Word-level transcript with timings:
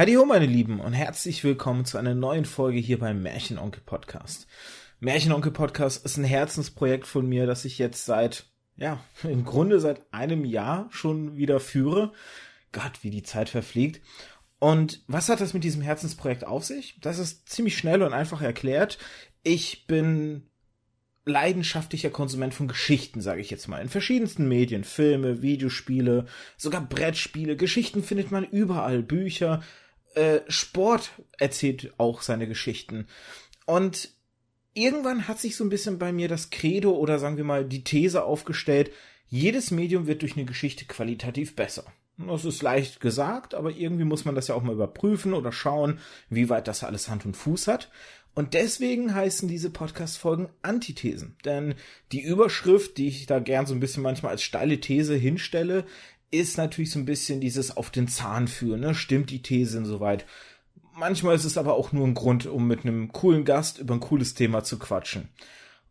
Heidi 0.00 0.16
meine 0.16 0.46
Lieben, 0.46 0.80
und 0.80 0.94
herzlich 0.94 1.44
willkommen 1.44 1.84
zu 1.84 1.98
einer 1.98 2.14
neuen 2.14 2.46
Folge 2.46 2.78
hier 2.78 2.98
beim 2.98 3.20
Märchenonkel 3.20 3.82
Podcast. 3.84 4.46
Märchenonkel 4.98 5.52
Podcast 5.52 6.06
ist 6.06 6.16
ein 6.16 6.24
Herzensprojekt 6.24 7.06
von 7.06 7.28
mir, 7.28 7.46
das 7.46 7.66
ich 7.66 7.76
jetzt 7.76 8.06
seit, 8.06 8.46
ja, 8.76 9.04
im 9.24 9.44
Grunde 9.44 9.78
seit 9.78 10.10
einem 10.10 10.46
Jahr 10.46 10.88
schon 10.88 11.36
wieder 11.36 11.60
führe. 11.60 12.14
Gott, 12.72 13.02
wie 13.02 13.10
die 13.10 13.24
Zeit 13.24 13.50
verfliegt. 13.50 14.00
Und 14.58 15.04
was 15.06 15.28
hat 15.28 15.42
das 15.42 15.52
mit 15.52 15.64
diesem 15.64 15.82
Herzensprojekt 15.82 16.46
auf 16.46 16.64
sich? 16.64 16.98
Das 17.02 17.18
ist 17.18 17.50
ziemlich 17.50 17.76
schnell 17.76 18.02
und 18.02 18.14
einfach 18.14 18.40
erklärt. 18.40 18.96
Ich 19.42 19.86
bin 19.86 20.48
leidenschaftlicher 21.26 22.08
Konsument 22.08 22.54
von 22.54 22.68
Geschichten, 22.68 23.20
sage 23.20 23.42
ich 23.42 23.50
jetzt 23.50 23.68
mal, 23.68 23.82
in 23.82 23.90
verschiedensten 23.90 24.48
Medien, 24.48 24.82
Filme, 24.82 25.42
Videospiele, 25.42 26.24
sogar 26.56 26.80
Brettspiele. 26.80 27.54
Geschichten 27.54 28.02
findet 28.02 28.30
man 28.30 28.44
überall, 28.44 29.02
Bücher. 29.02 29.62
Äh, 30.14 30.40
Sport 30.48 31.12
erzählt 31.38 31.92
auch 31.98 32.22
seine 32.22 32.48
Geschichten. 32.48 33.06
Und 33.66 34.10
irgendwann 34.74 35.28
hat 35.28 35.38
sich 35.38 35.56
so 35.56 35.64
ein 35.64 35.70
bisschen 35.70 35.98
bei 35.98 36.12
mir 36.12 36.28
das 36.28 36.50
Credo 36.50 36.92
oder 36.92 37.18
sagen 37.18 37.36
wir 37.36 37.44
mal 37.44 37.64
die 37.64 37.84
These 37.84 38.24
aufgestellt, 38.24 38.90
jedes 39.28 39.70
Medium 39.70 40.06
wird 40.06 40.22
durch 40.22 40.36
eine 40.36 40.44
Geschichte 40.44 40.84
qualitativ 40.86 41.54
besser. 41.54 41.84
Das 42.18 42.44
ist 42.44 42.62
leicht 42.62 43.00
gesagt, 43.00 43.54
aber 43.54 43.70
irgendwie 43.70 44.04
muss 44.04 44.24
man 44.24 44.34
das 44.34 44.48
ja 44.48 44.54
auch 44.54 44.62
mal 44.62 44.74
überprüfen 44.74 45.32
oder 45.32 45.52
schauen, 45.52 46.00
wie 46.28 46.48
weit 46.50 46.68
das 46.68 46.84
alles 46.84 47.08
Hand 47.08 47.24
und 47.24 47.36
Fuß 47.36 47.66
hat. 47.66 47.90
Und 48.34 48.54
deswegen 48.54 49.14
heißen 49.14 49.48
diese 49.48 49.70
Podcast-Folgen 49.70 50.50
Antithesen. 50.62 51.36
Denn 51.44 51.74
die 52.12 52.22
Überschrift, 52.22 52.98
die 52.98 53.08
ich 53.08 53.26
da 53.26 53.38
gern 53.38 53.66
so 53.66 53.74
ein 53.74 53.80
bisschen 53.80 54.02
manchmal 54.02 54.32
als 54.32 54.42
steile 54.42 54.80
These 54.80 55.14
hinstelle, 55.14 55.84
ist 56.30 56.56
natürlich 56.56 56.90
so 56.90 56.98
ein 56.98 57.04
bisschen 57.04 57.40
dieses 57.40 57.76
auf 57.76 57.90
den 57.90 58.08
Zahn 58.08 58.48
führen. 58.48 58.80
Ne? 58.80 58.94
Stimmt 58.94 59.30
die 59.30 59.42
These 59.42 59.78
insoweit? 59.78 60.26
Manchmal 60.94 61.34
ist 61.34 61.44
es 61.44 61.56
aber 61.56 61.74
auch 61.74 61.92
nur 61.92 62.06
ein 62.06 62.14
Grund, 62.14 62.46
um 62.46 62.66
mit 62.66 62.84
einem 62.84 63.12
coolen 63.12 63.44
Gast 63.44 63.78
über 63.78 63.94
ein 63.94 64.00
cooles 64.00 64.34
Thema 64.34 64.62
zu 64.64 64.78
quatschen. 64.78 65.28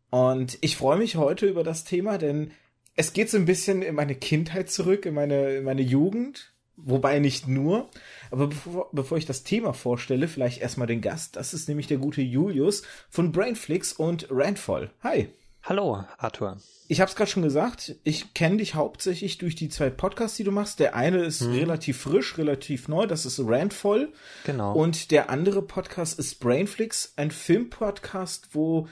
Und 0.10 0.58
ich 0.62 0.78
freue 0.78 0.98
mich 0.98 1.16
heute 1.16 1.48
über 1.48 1.64
das 1.64 1.84
Thema, 1.84 2.18
denn 2.18 2.52
es 2.96 3.14
geht 3.14 3.30
so 3.30 3.38
ein 3.38 3.46
bisschen 3.46 3.82
in 3.82 3.96
meine 3.96 4.16
Kindheit 4.16 4.70
zurück, 4.70 5.06
in 5.06 5.14
meine, 5.14 5.56
in 5.56 5.64
meine 5.64 5.82
Jugend. 5.82 6.54
Wobei 6.82 7.20
nicht 7.20 7.48
nur. 7.48 7.90
Aber 8.32 8.48
bevor, 8.48 8.90
bevor 8.94 9.18
ich 9.18 9.26
das 9.26 9.44
Thema 9.44 9.74
vorstelle, 9.74 10.30
vielleicht 10.30 10.62
erstmal 10.62 10.88
den 10.88 11.02
Gast. 11.02 11.36
Das 11.36 11.54
ist 11.54 11.68
nämlich 11.68 11.88
der 11.88 11.98
gute 11.98 12.22
Julius 12.22 12.84
von 13.10 13.34
Brainflix 13.34 13.92
und 13.92 14.28
Randvoll. 14.30 14.90
Hi. 15.04 15.30
Hallo, 15.70 16.04
Arthur. 16.18 16.58
Ich 16.88 17.00
habe 17.00 17.12
es 17.12 17.16
gerade 17.16 17.30
schon 17.30 17.44
gesagt, 17.44 17.96
ich 18.04 18.34
kenne 18.34 18.58
dich 18.58 18.74
hauptsächlich 18.74 19.38
durch 19.38 19.54
die 19.54 19.70
zwei 19.70 19.92
Podcasts, 19.92 20.36
die 20.36 20.44
du 20.44 20.52
machst. 20.52 20.80
Der 20.80 20.96
eine 20.96 21.20
ist 21.20 21.42
hm. 21.42 21.52
relativ 21.52 22.02
frisch, 22.02 22.40
relativ 22.40 22.88
neu, 22.88 23.06
das 23.06 23.28
ist 23.28 23.40
Randvoll. 23.40 24.12
Genau. 24.46 24.74
Und 24.74 25.12
der 25.12 25.30
andere 25.30 25.62
Podcast 25.62 26.18
ist 26.18 26.40
Brainflix, 26.40 27.14
ein 27.18 27.30
Filmpodcast, 27.30 28.56
wo 28.56 28.88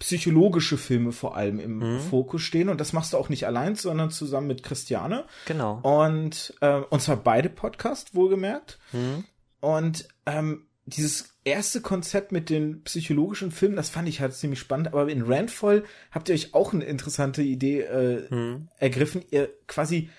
psychologische 0.00 0.78
Filme 0.78 1.12
vor 1.12 1.36
allem 1.36 1.60
im 1.60 1.78
mhm. 1.78 2.00
Fokus 2.00 2.42
stehen. 2.42 2.70
Und 2.70 2.80
das 2.80 2.92
machst 2.92 3.12
du 3.12 3.18
auch 3.18 3.28
nicht 3.28 3.46
allein, 3.46 3.76
sondern 3.76 4.10
zusammen 4.10 4.48
mit 4.48 4.64
Christiane. 4.64 5.26
Genau. 5.46 5.78
Und, 5.82 6.54
äh, 6.60 6.80
und 6.90 7.02
zwar 7.02 7.18
beide 7.18 7.50
Podcasts, 7.50 8.16
wohlgemerkt. 8.16 8.80
Mhm. 8.92 9.24
Und 9.60 10.08
ähm, 10.26 10.65
dieses 10.86 11.36
erste 11.44 11.80
Konzept 11.80 12.32
mit 12.32 12.48
den 12.48 12.82
psychologischen 12.84 13.50
Filmen, 13.50 13.76
das 13.76 13.90
fand 13.90 14.08
ich 14.08 14.20
halt 14.20 14.34
ziemlich 14.34 14.60
spannend. 14.60 14.88
Aber 14.88 15.08
in 15.08 15.22
Randvoll 15.22 15.84
habt 16.12 16.28
ihr 16.28 16.34
euch 16.34 16.54
auch 16.54 16.72
eine 16.72 16.84
interessante 16.84 17.42
Idee 17.42 17.80
äh, 17.80 18.32
mhm. 18.32 18.68
ergriffen. 18.78 19.24
Ihr 19.30 19.50
quasi 19.66 20.10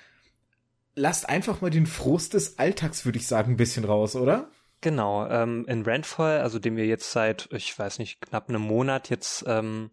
lasst 0.96 1.30
einfach 1.30 1.62
mal 1.62 1.70
den 1.70 1.86
Frust 1.86 2.34
des 2.34 2.60
Alltags, 2.60 3.06
würde 3.06 3.18
ich 3.18 3.28
sagen, 3.28 3.54
ein 3.54 3.58
bisschen 3.58 3.86
raus, 3.86 4.16
oder? 4.16 4.50
Genau, 4.82 5.28
ähm, 5.28 5.66
in 5.68 5.84
Randfall, 5.84 6.42
also 6.42 6.60
den 6.60 6.76
wir 6.76 6.86
jetzt 6.86 7.12
seit, 7.12 7.50
ich 7.52 7.78
weiß 7.78 8.00
nicht, 8.00 8.22
knapp 8.22 8.50
einem 8.50 8.62
Monat 8.62 9.10
jetzt 9.10 9.44
ähm, 9.48 9.90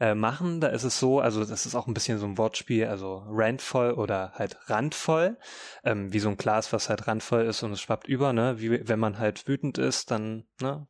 äh, 0.00 0.14
machen, 0.14 0.60
da 0.60 0.68
ist 0.68 0.84
es 0.84 0.98
so, 0.98 1.20
also 1.20 1.44
das 1.44 1.66
ist 1.66 1.74
auch 1.74 1.86
ein 1.86 1.94
bisschen 1.94 2.18
so 2.18 2.26
ein 2.26 2.38
Wortspiel, 2.38 2.86
also 2.86 3.24
randvoll 3.28 3.92
oder 3.92 4.32
halt 4.34 4.58
randvoll, 4.68 5.38
ähm, 5.84 6.12
wie 6.12 6.18
so 6.18 6.28
ein 6.28 6.36
Glas, 6.36 6.72
was 6.72 6.88
halt 6.88 7.06
randvoll 7.06 7.44
ist 7.44 7.62
und 7.62 7.72
es 7.72 7.80
schwappt 7.80 8.08
über, 8.08 8.32
ne, 8.32 8.60
wie 8.60 8.86
wenn 8.88 8.98
man 8.98 9.18
halt 9.18 9.48
wütend 9.48 9.78
ist, 9.78 10.10
dann, 10.10 10.44
ne, 10.60 10.86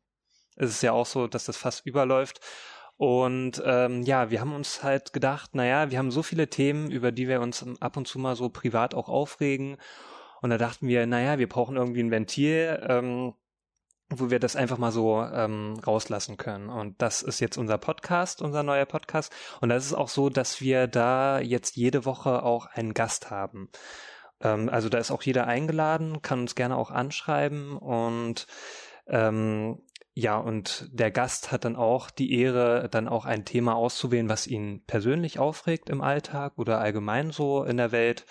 ist 0.57 0.71
es 0.71 0.81
ja 0.81 0.91
auch 0.91 1.05
so, 1.05 1.27
dass 1.27 1.45
das 1.45 1.57
fast 1.57 1.85
überläuft. 1.85 2.41
Und 2.97 3.61
ähm, 3.63 4.01
ja, 4.01 4.31
wir 4.31 4.41
haben 4.41 4.55
uns 4.55 4.81
halt 4.83 5.13
gedacht, 5.13 5.53
naja, 5.53 5.91
wir 5.91 5.99
haben 5.99 6.09
so 6.09 6.23
viele 6.23 6.49
Themen, 6.49 6.89
über 6.89 7.11
die 7.11 7.27
wir 7.27 7.41
uns 7.41 7.63
ab 7.79 7.95
und 7.95 8.07
zu 8.07 8.17
mal 8.17 8.35
so 8.35 8.49
privat 8.49 8.95
auch 8.95 9.07
aufregen. 9.07 9.77
Und 10.41 10.49
da 10.49 10.57
dachten 10.57 10.87
wir, 10.87 11.05
naja, 11.05 11.37
wir 11.37 11.47
brauchen 11.47 11.77
irgendwie 11.77 12.01
ein 12.01 12.11
Ventil, 12.11 12.83
ähm, 12.87 13.33
wo 14.09 14.29
wir 14.29 14.39
das 14.39 14.55
einfach 14.55 14.77
mal 14.77 14.91
so 14.91 15.21
ähm, 15.21 15.79
rauslassen 15.85 16.37
können. 16.37 16.69
Und 16.69 17.01
das 17.01 17.21
ist 17.21 17.39
jetzt 17.39 17.57
unser 17.57 17.77
Podcast, 17.77 18.41
unser 18.41 18.63
neuer 18.63 18.85
Podcast. 18.85 19.33
Und 19.59 19.69
das 19.69 19.85
ist 19.85 19.93
auch 19.93 20.07
so, 20.07 20.29
dass 20.29 20.61
wir 20.61 20.87
da 20.87 21.39
jetzt 21.39 21.75
jede 21.75 22.05
Woche 22.05 22.43
auch 22.43 22.67
einen 22.67 22.93
Gast 22.93 23.29
haben. 23.29 23.69
Ähm, 24.41 24.69
also 24.69 24.89
da 24.89 24.97
ist 24.97 25.11
auch 25.11 25.23
jeder 25.23 25.47
eingeladen, 25.47 26.21
kann 26.21 26.41
uns 26.41 26.55
gerne 26.55 26.77
auch 26.77 26.91
anschreiben 26.91 27.77
und 27.77 28.47
ähm, 29.07 29.81
ja, 30.13 30.37
und 30.37 30.89
der 30.91 31.11
Gast 31.11 31.51
hat 31.51 31.63
dann 31.63 31.75
auch 31.75 32.09
die 32.09 32.33
Ehre, 32.39 32.89
dann 32.89 33.07
auch 33.07 33.25
ein 33.25 33.45
Thema 33.45 33.75
auszuwählen, 33.75 34.29
was 34.29 34.47
ihn 34.47 34.83
persönlich 34.87 35.37
aufregt 35.37 35.89
im 35.89 36.01
Alltag 36.01 36.53
oder 36.57 36.79
allgemein 36.79 37.29
so 37.29 37.63
in 37.63 37.77
der 37.77 37.91
Welt 37.91 38.25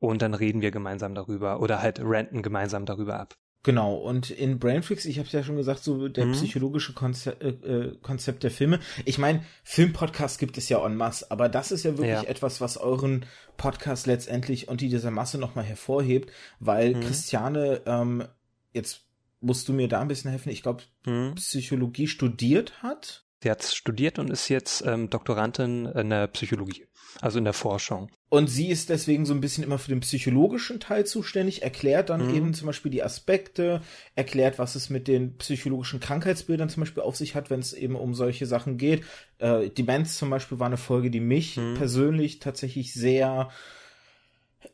und 0.00 0.22
dann 0.22 0.34
reden 0.34 0.60
wir 0.60 0.72
gemeinsam 0.72 1.14
darüber 1.14 1.60
oder 1.60 1.80
halt 1.82 2.00
renten 2.00 2.42
gemeinsam 2.42 2.84
darüber 2.84 3.20
ab. 3.20 3.36
Genau, 3.62 3.94
und 3.94 4.30
in 4.30 4.58
Brainfix, 4.58 5.04
ich 5.04 5.18
habe 5.18 5.26
es 5.26 5.32
ja 5.32 5.42
schon 5.42 5.56
gesagt, 5.56 5.84
so 5.84 6.08
der 6.08 6.24
mhm. 6.24 6.32
psychologische 6.32 6.94
Konzept, 6.94 7.42
äh, 7.42 7.48
äh, 7.48 7.96
Konzept 8.00 8.42
der 8.42 8.50
Filme. 8.50 8.80
Ich 9.04 9.18
meine, 9.18 9.44
Filmpodcasts 9.64 10.38
gibt 10.38 10.56
es 10.56 10.70
ja 10.70 10.84
en 10.84 10.96
masse, 10.96 11.30
aber 11.30 11.50
das 11.50 11.70
ist 11.70 11.82
ja 11.82 11.90
wirklich 11.98 12.08
ja. 12.08 12.22
etwas, 12.22 12.62
was 12.62 12.78
euren 12.78 13.26
Podcast 13.58 14.06
letztendlich 14.06 14.68
unter 14.68 14.86
dieser 14.86 15.10
Masse 15.10 15.36
nochmal 15.36 15.64
hervorhebt, 15.64 16.32
weil 16.58 16.94
mhm. 16.94 17.00
Christiane, 17.00 17.82
ähm, 17.84 18.24
jetzt 18.72 19.02
musst 19.42 19.68
du 19.68 19.74
mir 19.74 19.88
da 19.88 20.00
ein 20.00 20.08
bisschen 20.08 20.30
helfen, 20.30 20.50
ich 20.50 20.62
glaube, 20.62 20.84
mhm. 21.04 21.34
Psychologie 21.34 22.06
studiert 22.06 22.82
hat. 22.82 23.26
Sie 23.42 23.50
hat 23.50 23.64
studiert 23.64 24.18
und 24.18 24.30
ist 24.30 24.48
jetzt 24.48 24.84
ähm, 24.86 25.08
Doktorandin 25.08 25.86
in 25.86 26.10
der 26.10 26.26
Psychologie, 26.26 26.86
also 27.22 27.38
in 27.38 27.44
der 27.44 27.54
Forschung. 27.54 28.10
Und 28.28 28.48
sie 28.48 28.68
ist 28.68 28.90
deswegen 28.90 29.24
so 29.24 29.32
ein 29.32 29.40
bisschen 29.40 29.64
immer 29.64 29.78
für 29.78 29.88
den 29.88 30.00
psychologischen 30.00 30.78
Teil 30.78 31.06
zuständig, 31.06 31.62
erklärt 31.62 32.10
dann 32.10 32.28
mhm. 32.28 32.34
eben 32.34 32.54
zum 32.54 32.66
Beispiel 32.66 32.92
die 32.92 33.02
Aspekte, 33.02 33.80
erklärt, 34.14 34.58
was 34.58 34.74
es 34.74 34.90
mit 34.90 35.08
den 35.08 35.38
psychologischen 35.38 36.00
Krankheitsbildern 36.00 36.68
zum 36.68 36.82
Beispiel 36.82 37.02
auf 37.02 37.16
sich 37.16 37.34
hat, 37.34 37.48
wenn 37.48 37.60
es 37.60 37.72
eben 37.72 37.96
um 37.96 38.14
solche 38.14 38.44
Sachen 38.44 38.76
geht. 38.76 39.04
Äh, 39.38 39.70
Demenz 39.70 40.18
zum 40.18 40.28
Beispiel 40.28 40.58
war 40.58 40.66
eine 40.66 40.76
Folge, 40.76 41.10
die 41.10 41.20
mich 41.20 41.56
mhm. 41.56 41.74
persönlich 41.74 42.40
tatsächlich 42.40 42.92
sehr 42.92 43.48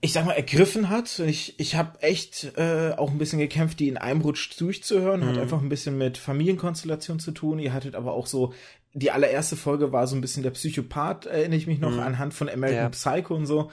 ich 0.01 0.13
sag 0.13 0.25
mal, 0.27 0.33
ergriffen 0.33 0.89
hat. 0.89 1.19
Ich, 1.21 1.59
ich 1.59 1.75
habe 1.75 2.03
echt 2.03 2.53
äh, 2.57 2.93
auch 2.97 3.11
ein 3.11 3.19
bisschen 3.19 3.39
gekämpft, 3.39 3.81
die 3.81 3.89
in 3.89 3.97
einem 3.97 4.21
Rutsch 4.21 4.61
durchzuhören. 4.61 5.21
Mhm. 5.21 5.27
Hat 5.27 5.39
einfach 5.39 5.61
ein 5.61 5.69
bisschen 5.69 5.97
mit 5.97 6.19
Familienkonstellation 6.19 7.19
zu 7.19 7.33
tun. 7.33 7.59
Ihr 7.59 7.73
hattet 7.73 7.95
aber 7.95 8.13
auch 8.13 8.27
so, 8.27 8.53
die 8.93 9.11
allererste 9.11 9.57
Folge 9.57 9.93
war 9.93 10.07
so 10.07 10.17
ein 10.17 10.21
bisschen 10.21 10.43
der 10.43 10.51
Psychopath, 10.51 11.27
erinnere 11.27 11.59
ich 11.59 11.67
mich 11.67 11.79
noch, 11.79 11.93
mhm. 11.93 12.01
anhand 12.01 12.35
von 12.35 12.49
American 12.49 12.85
ja. 12.85 12.89
Psycho 12.89 13.35
und 13.35 13.47
so. 13.47 13.71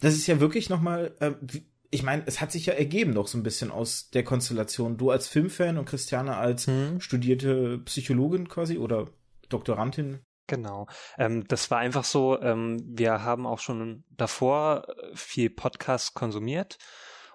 Das 0.00 0.14
ist 0.14 0.26
ja 0.26 0.40
wirklich 0.40 0.68
nochmal, 0.68 1.14
äh, 1.20 1.32
ich 1.90 2.02
meine, 2.02 2.22
es 2.26 2.40
hat 2.40 2.52
sich 2.52 2.66
ja 2.66 2.74
ergeben 2.74 3.12
noch 3.12 3.26
so 3.26 3.38
ein 3.38 3.42
bisschen 3.42 3.70
aus 3.70 4.10
der 4.10 4.22
Konstellation. 4.22 4.98
Du 4.98 5.10
als 5.10 5.28
Filmfan 5.28 5.78
und 5.78 5.86
Christiane 5.86 6.36
als 6.36 6.66
mhm. 6.66 7.00
studierte 7.00 7.78
Psychologin 7.78 8.48
quasi 8.48 8.78
oder 8.78 9.06
Doktorandin. 9.48 10.20
Genau. 10.46 10.86
Ähm, 11.18 11.46
das 11.48 11.70
war 11.70 11.78
einfach 11.78 12.04
so, 12.04 12.40
ähm, 12.40 12.80
wir 12.86 13.22
haben 13.24 13.46
auch 13.46 13.58
schon 13.58 14.04
davor 14.10 14.86
äh, 14.88 15.16
viel 15.16 15.50
Podcast 15.50 16.14
konsumiert 16.14 16.78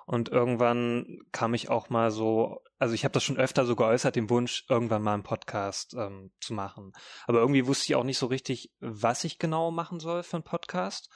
und 0.05 0.29
irgendwann 0.29 1.19
kam 1.31 1.53
ich 1.53 1.69
auch 1.69 1.89
mal 1.89 2.11
so, 2.11 2.61
also 2.79 2.93
ich 2.93 3.03
habe 3.03 3.13
das 3.13 3.23
schon 3.23 3.37
öfter 3.37 3.65
so 3.65 3.75
geäußert, 3.75 4.15
den 4.15 4.29
Wunsch, 4.29 4.65
irgendwann 4.67 5.03
mal 5.03 5.13
einen 5.13 5.23
Podcast 5.23 5.93
ähm, 5.93 6.31
zu 6.39 6.53
machen. 6.53 6.91
Aber 7.27 7.39
irgendwie 7.39 7.67
wusste 7.67 7.85
ich 7.85 7.95
auch 7.95 8.03
nicht 8.03 8.17
so 8.17 8.25
richtig, 8.25 8.71
was 8.79 9.23
ich 9.23 9.39
genau 9.39 9.71
machen 9.71 9.99
soll 9.99 10.23
für 10.23 10.37
einen 10.37 10.43
Podcast. 10.43 11.09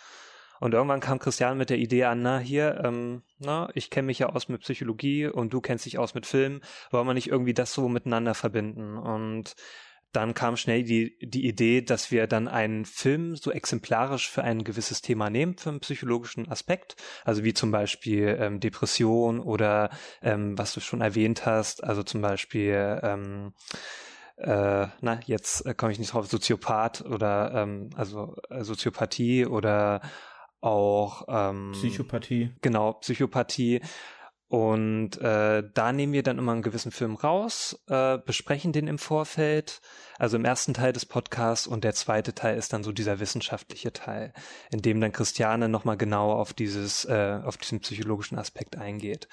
Und 0.62 0.74
irgendwann 0.74 1.01
kam 1.01 1.19
Christian 1.19 1.57
mit 1.57 1.69
der 1.69 1.77
Idee 1.77 2.06
an, 2.06 2.21
na 2.21 2.39
hier, 2.39 2.81
ähm, 2.83 3.24
na, 3.38 3.69
ich 3.74 3.89
kenne 3.89 4.06
mich 4.06 4.19
ja 4.19 4.30
aus 4.30 4.47
mit 4.47 4.62
Psychologie 4.62 5.27
und 5.27 5.51
du 5.53 5.59
kennst 5.59 5.86
dich 5.86 5.97
aus 5.97 6.13
mit 6.13 6.25
Film, 6.25 6.62
wollen 6.92 7.06
wir 7.06 7.13
nicht 7.13 7.27
irgendwie 7.27 7.53
das 7.53 7.74
so 7.74 7.89
miteinander 7.89 8.33
verbinden? 8.33 8.97
Und 8.97 9.56
dann 10.15 10.33
kam 10.33 10.57
schnell 10.57 10.83
die, 10.83 11.17
die 11.21 11.47
Idee, 11.47 11.81
dass 11.81 12.12
wir 12.12 12.27
dann 12.27 12.47
einen 12.47 12.85
Film 12.85 13.35
so 13.35 13.51
exemplarisch 13.51 14.29
für 14.29 14.44
ein 14.44 14.63
gewisses 14.63 15.01
Thema 15.01 15.29
nehmen, 15.29 15.57
für 15.57 15.69
einen 15.69 15.79
psychologischen 15.79 16.50
Aspekt, 16.50 16.95
also 17.23 17.44
wie 17.44 17.53
zum 17.53 17.71
Beispiel 17.71 18.38
ähm, 18.39 18.59
Depression 18.59 19.39
oder 19.39 19.89
ähm, 20.21 20.57
was 20.57 20.73
du 20.73 20.79
schon 20.79 21.01
erwähnt 21.01 21.45
hast, 21.45 21.83
also 21.83 22.03
zum 22.03 22.21
Beispiel 22.21 23.00
ähm, 23.03 23.53
äh, 24.38 24.88
na, 25.01 25.19
jetzt 25.25 25.65
äh, 25.65 25.73
komme 25.73 25.91
ich 25.91 26.00
nicht 26.00 26.13
drauf, 26.13 26.27
Soziopath 26.27 27.01
oder 27.01 27.51
ähm, 27.53 27.89
also 27.95 28.35
äh, 28.50 28.63
Soziopathie 28.63 29.45
oder 29.45 30.01
auch 30.61 31.25
ähm, 31.27 31.71
Psychopathie. 31.73 32.51
Genau, 32.61 32.94
Psychopathie 32.94 33.81
Und 34.56 35.18
äh, 35.18 35.63
da 35.74 35.92
nehmen 35.92 36.13
wir 36.13 36.24
dann 36.24 36.38
immer 36.38 36.54
einen 36.54 36.62
gewissen 36.62 36.94
Film 36.94 37.16
raus, 37.16 37.78
äh, 37.90 38.18
besprechen 38.19 38.72
den 38.72 38.88
im 38.88 38.98
Vorfeld, 38.98 39.81
also 40.18 40.38
im 40.38 40.46
ersten 40.46 40.74
Teil 40.74 40.94
des 40.94 41.06
Podcasts 41.06 41.68
und 41.68 41.84
der 41.84 41.94
zweite 41.94 42.34
Teil 42.34 42.57
ist 42.57 42.72
dann 42.72 42.81
so 42.81 42.94
dieser 42.94 43.19
wissenschaftliche 43.19 43.92
Teil, 43.92 44.31
in 44.72 44.81
dem 44.81 45.02
dann 45.02 45.12
Christiane 45.12 45.68
nochmal 45.68 45.98
genau 45.98 46.31
auf 46.31 46.54
dieses, 46.54 47.04
äh, 47.04 47.42
auf 47.44 47.57
diesen 47.57 47.81
psychologischen 47.81 48.40
Aspekt 48.40 48.78
eingeht. 48.78 49.28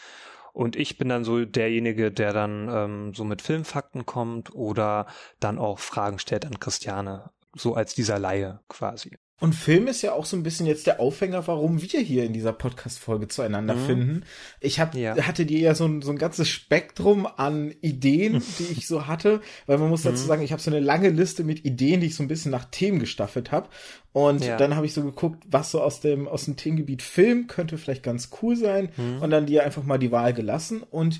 Und 0.53 0.75
ich 0.75 0.99
bin 0.99 1.09
dann 1.09 1.23
so 1.23 1.45
derjenige, 1.45 2.11
der 2.11 2.33
dann 2.33 2.69
ähm, 2.69 3.15
so 3.15 3.23
mit 3.23 3.43
Filmfakten 3.43 4.05
kommt 4.05 4.53
oder 4.53 5.07
dann 5.39 5.57
auch 5.57 5.79
Fragen 5.79 6.19
stellt 6.19 6.47
an 6.47 6.59
Christiane, 6.59 7.31
so 7.55 7.75
als 7.77 7.95
dieser 7.95 8.19
Laie 8.19 8.59
quasi. 8.69 9.17
Und 9.43 9.57
Film 9.57 9.89
ist 9.89 10.03
ja 10.03 10.13
auch 10.13 10.25
so 10.25 10.37
ein 10.37 10.45
bisschen 10.45 10.67
jetzt 10.67 10.87
der 10.87 11.01
Aufhänger, 11.01 11.49
warum 11.49 11.83
wir 11.83 11.99
hier 11.99 12.23
in 12.23 12.33
dieser 12.33 12.53
Podcast-Folge 12.53 13.27
zueinander 13.27 13.75
mhm. 13.75 13.87
finden. 13.87 14.23
Ich 14.61 14.79
hab, 14.79 14.95
ja. 14.95 15.17
hatte 15.17 15.47
dir 15.47 15.59
ja 15.59 15.75
so 15.75 15.85
ein, 15.85 16.01
so 16.01 16.13
ein 16.13 16.17
ganzes 16.17 16.49
Spektrum 16.49 17.27
an 17.27 17.75
Ideen, 17.81 18.41
die 18.61 18.73
ich 18.73 18.87
so 18.87 19.09
hatte, 19.09 19.41
weil 19.67 19.79
man 19.79 19.89
muss 19.89 20.03
dazu 20.05 20.23
mhm. 20.23 20.29
sagen, 20.29 20.43
ich 20.43 20.53
habe 20.53 20.63
so 20.63 20.71
eine 20.71 20.79
lange 20.79 21.09
Liste 21.09 21.43
mit 21.43 21.65
Ideen, 21.65 22.01
die 22.01 22.07
ich 22.07 22.15
so 22.15 22.23
ein 22.23 22.29
bisschen 22.29 22.53
nach 22.53 22.67
Themen 22.67 23.01
gestaffelt 23.01 23.51
habe. 23.51 23.69
Und 24.13 24.45
ja. 24.45 24.57
dann 24.57 24.77
habe 24.77 24.87
ich 24.87 24.95
so 24.95 25.03
geguckt, 25.03 25.43
was 25.51 25.73
so 25.73 25.83
aus 25.83 25.99
dem, 25.99 26.29
aus 26.29 26.45
dem 26.45 26.55
Themengebiet 26.55 27.03
Film 27.03 27.49
könnte 27.49 27.79
vielleicht 27.79 28.05
ganz 28.05 28.31
cool 28.43 28.55
sein. 28.55 28.91
Mhm. 28.97 29.23
Und 29.23 29.31
dann 29.31 29.47
dir 29.47 29.65
einfach 29.65 29.83
mal 29.83 29.99
die 29.99 30.13
Wahl 30.13 30.35
gelassen. 30.35 30.85
Und 30.89 31.19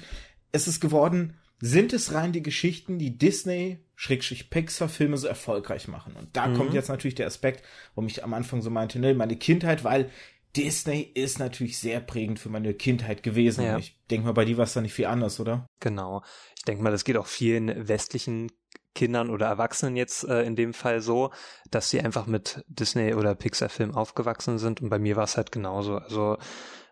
es 0.53 0.69
ist 0.69 0.79
geworden, 0.79 1.35
sind 1.65 1.93
es 1.93 2.13
rein 2.13 2.33
die 2.33 2.43
Geschichten, 2.43 2.99
die 2.99 3.17
Disney 3.17 3.79
Schrägstrich 3.95 4.51
Pixar-Filme 4.51 5.17
so 5.17 5.29
erfolgreich 5.29 5.87
machen. 5.87 6.15
Und 6.19 6.37
da 6.37 6.49
mhm. 6.49 6.57
kommt 6.57 6.75
jetzt 6.75 6.89
natürlich 6.89 7.15
der 7.15 7.29
Aspekt, 7.29 7.65
warum 7.95 8.09
ich 8.09 8.25
am 8.25 8.35
Anfang 8.35 8.63
so 8.63 8.69
meinte, 8.69 8.99
ne, 8.99 9.15
meine 9.15 9.37
Kindheit, 9.37 9.85
weil 9.85 10.11
Disney 10.57 11.01
ist 11.15 11.39
natürlich 11.39 11.79
sehr 11.79 12.01
prägend 12.01 12.41
für 12.41 12.49
meine 12.49 12.75
Kindheit 12.75 13.23
gewesen. 13.23 13.65
Ja. 13.65 13.79
Ich 13.79 13.97
denke 14.11 14.27
mal, 14.27 14.33
bei 14.33 14.45
dir 14.45 14.57
war 14.57 14.65
es 14.65 14.73
da 14.73 14.81
nicht 14.81 14.93
viel 14.93 15.07
anders, 15.07 15.39
oder? 15.39 15.69
Genau. 15.79 16.25
Ich 16.57 16.65
denke 16.65 16.83
mal, 16.83 16.91
das 16.91 17.05
geht 17.05 17.17
auch 17.17 17.29
vielen 17.29 17.89
westlichen 17.89 18.51
Kindern 18.97 19.31
oder 19.31 19.47
Erwachsenen 19.47 19.95
jetzt 19.95 20.25
äh, 20.25 20.43
in 20.43 20.57
dem 20.57 20.75
Fall 20.75 21.01
so, 21.01 21.31
dass 21.71 21.91
sie 21.91 22.01
einfach 22.01 22.27
mit 22.27 22.65
Disney 22.67 23.15
oder 23.15 23.37
Pixar-Filmen 23.37 23.95
aufgewachsen 23.95 24.59
sind. 24.59 24.83
Und 24.83 24.91
bei 24.91 24.99
mir 24.99 25.15
war 25.15 25.25
es 25.25 25.37
halt 25.37 25.53
genauso. 25.53 25.99
Also 25.99 26.39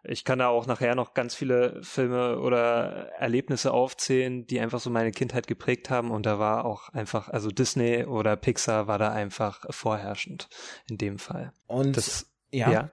ich 0.03 0.25
kann 0.25 0.39
da 0.39 0.49
auch 0.49 0.67
nachher 0.67 0.95
noch 0.95 1.15
ganz 1.15 1.35
viele 1.35 1.83
Filme 1.83 2.39
oder 2.39 3.11
Erlebnisse 3.19 3.73
aufzählen, 3.73 4.47
die 4.47 4.61
einfach 4.61 4.81
so 4.81 4.91
meine 4.91 5.13
Kindheit 5.13 5.47
geprägt 5.47 5.91
haben 5.91 6.11
und 6.11 6.27
da 6.27 6.39
war 6.39 6.65
auch 6.65 6.89
einfach, 6.91 7.29
also 7.29 7.51
Disney 7.51 8.05
oder 8.05 8.37
Pixar 8.37 8.87
war 8.87 8.99
da 8.99 9.13
einfach 9.13 9.65
vorherrschend 9.71 10.49
in 10.89 10.99
dem 10.99 11.19
Fall. 11.19 11.53
Und 11.67 11.97
das, 11.97 12.31
ja, 12.51 12.71
ja. 12.71 12.91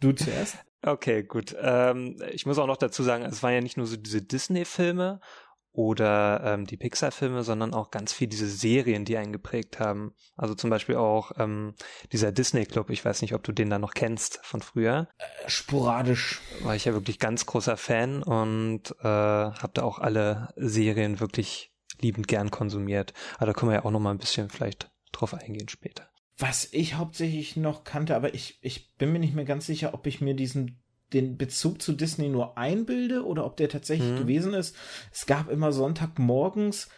du 0.00 0.12
zuerst. 0.12 0.56
Okay, 0.82 1.24
gut. 1.24 1.54
Ähm, 1.60 2.16
ich 2.32 2.46
muss 2.46 2.58
auch 2.58 2.66
noch 2.66 2.78
dazu 2.78 3.02
sagen, 3.02 3.22
es 3.24 3.42
waren 3.42 3.52
ja 3.52 3.60
nicht 3.60 3.76
nur 3.76 3.86
so 3.86 3.98
diese 3.98 4.22
Disney-Filme 4.22 5.20
oder 5.72 6.42
ähm, 6.44 6.66
die 6.66 6.76
Pixar-Filme, 6.76 7.44
sondern 7.44 7.74
auch 7.74 7.90
ganz 7.90 8.12
viel 8.12 8.26
diese 8.26 8.48
Serien, 8.48 9.04
die 9.04 9.16
einen 9.16 9.32
geprägt 9.32 9.78
haben. 9.78 10.14
Also 10.36 10.54
zum 10.54 10.70
Beispiel 10.70 10.96
auch 10.96 11.32
ähm, 11.38 11.74
dieser 12.12 12.32
Disney-Club, 12.32 12.90
ich 12.90 13.04
weiß 13.04 13.22
nicht, 13.22 13.34
ob 13.34 13.44
du 13.44 13.52
den 13.52 13.70
da 13.70 13.78
noch 13.78 13.94
kennst 13.94 14.40
von 14.42 14.62
früher. 14.62 15.08
Äh, 15.18 15.48
sporadisch. 15.48 16.40
War 16.62 16.74
ich 16.74 16.86
ja 16.86 16.92
wirklich 16.92 17.18
ganz 17.18 17.46
großer 17.46 17.76
Fan 17.76 18.22
und 18.22 18.94
äh, 19.00 19.04
habe 19.04 19.70
da 19.74 19.82
auch 19.82 19.98
alle 19.98 20.52
Serien 20.56 21.20
wirklich 21.20 21.72
liebend 22.00 22.28
gern 22.28 22.50
konsumiert. 22.50 23.12
Aber 23.36 23.46
da 23.46 23.52
können 23.52 23.70
wir 23.70 23.76
ja 23.76 23.84
auch 23.84 23.90
noch 23.90 24.00
mal 24.00 24.10
ein 24.10 24.18
bisschen 24.18 24.48
vielleicht 24.48 24.90
drauf 25.12 25.34
eingehen 25.34 25.68
später. 25.68 26.08
Was 26.38 26.72
ich 26.72 26.94
hauptsächlich 26.94 27.56
noch 27.56 27.84
kannte, 27.84 28.16
aber 28.16 28.34
ich, 28.34 28.58
ich 28.62 28.96
bin 28.96 29.12
mir 29.12 29.18
nicht 29.18 29.34
mehr 29.34 29.44
ganz 29.44 29.66
sicher, 29.66 29.92
ob 29.92 30.06
ich 30.06 30.22
mir 30.22 30.34
diesen 30.34 30.79
den 31.12 31.36
Bezug 31.36 31.82
zu 31.82 31.92
Disney 31.92 32.28
nur 32.28 32.56
einbilde 32.56 33.24
oder 33.24 33.44
ob 33.44 33.56
der 33.56 33.68
tatsächlich 33.68 34.12
mhm. 34.12 34.18
gewesen 34.18 34.54
ist. 34.54 34.76
Es 35.12 35.26
gab 35.26 35.50
immer 35.50 35.72
Sonntagmorgens, 35.72 36.88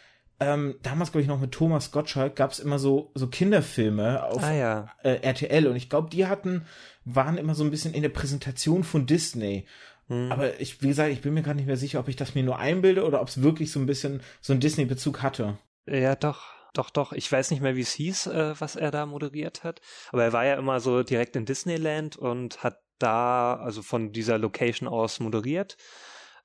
ähm, 0.42 0.74
damals 0.82 1.12
glaube 1.12 1.22
ich 1.22 1.28
noch 1.28 1.40
mit 1.40 1.52
Thomas 1.52 1.92
Gottschalk, 1.92 2.34
gab 2.34 2.50
es 2.50 2.58
immer 2.58 2.78
so, 2.78 3.12
so 3.14 3.28
Kinderfilme 3.28 4.24
auf 4.24 4.42
ah, 4.42 4.52
ja. 4.52 4.88
äh, 5.04 5.20
RTL 5.22 5.68
und 5.68 5.76
ich 5.76 5.88
glaube, 5.88 6.10
die 6.10 6.26
hatten, 6.26 6.66
waren 7.04 7.38
immer 7.38 7.54
so 7.54 7.62
ein 7.62 7.70
bisschen 7.70 7.94
in 7.94 8.02
der 8.02 8.08
Präsentation 8.08 8.82
von 8.82 9.06
Disney. 9.06 9.66
Mhm. 10.08 10.32
Aber 10.32 10.60
ich, 10.60 10.82
wie 10.82 10.88
gesagt, 10.88 11.12
ich 11.12 11.20
bin 11.20 11.34
mir 11.34 11.42
gar 11.42 11.54
nicht 11.54 11.66
mehr 11.66 11.76
sicher, 11.76 12.00
ob 12.00 12.08
ich 12.08 12.16
das 12.16 12.34
mir 12.34 12.42
nur 12.42 12.58
einbilde 12.58 13.04
oder 13.04 13.20
ob 13.20 13.28
es 13.28 13.42
wirklich 13.42 13.70
so 13.70 13.78
ein 13.78 13.86
bisschen 13.86 14.20
so 14.40 14.52
einen 14.52 14.60
Disney-Bezug 14.60 15.22
hatte. 15.22 15.58
Ja, 15.86 16.16
doch. 16.16 16.42
Doch, 16.74 16.88
doch. 16.88 17.12
Ich 17.12 17.30
weiß 17.30 17.50
nicht 17.50 17.60
mehr, 17.60 17.76
wie 17.76 17.82
es 17.82 17.92
hieß, 17.92 18.28
äh, 18.28 18.54
was 18.58 18.76
er 18.76 18.90
da 18.90 19.04
moderiert 19.04 19.62
hat. 19.62 19.80
Aber 20.10 20.24
er 20.24 20.32
war 20.32 20.44
ja 20.44 20.54
immer 20.54 20.80
so 20.80 21.02
direkt 21.02 21.36
in 21.36 21.44
Disneyland 21.44 22.16
und 22.16 22.64
hat 22.64 22.81
da, 23.02 23.54
also 23.54 23.82
von 23.82 24.12
dieser 24.12 24.38
Location 24.38 24.88
aus 24.88 25.20
moderiert. 25.20 25.76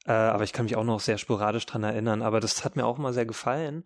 Äh, 0.05 0.11
aber 0.11 0.43
ich 0.43 0.53
kann 0.53 0.65
mich 0.65 0.75
auch 0.75 0.83
noch 0.83 0.99
sehr 0.99 1.17
sporadisch 1.17 1.65
dran 1.65 1.83
erinnern. 1.83 2.21
Aber 2.21 2.39
das 2.39 2.65
hat 2.65 2.75
mir 2.75 2.85
auch 2.85 2.97
mal 2.97 3.13
sehr 3.13 3.25
gefallen. 3.25 3.83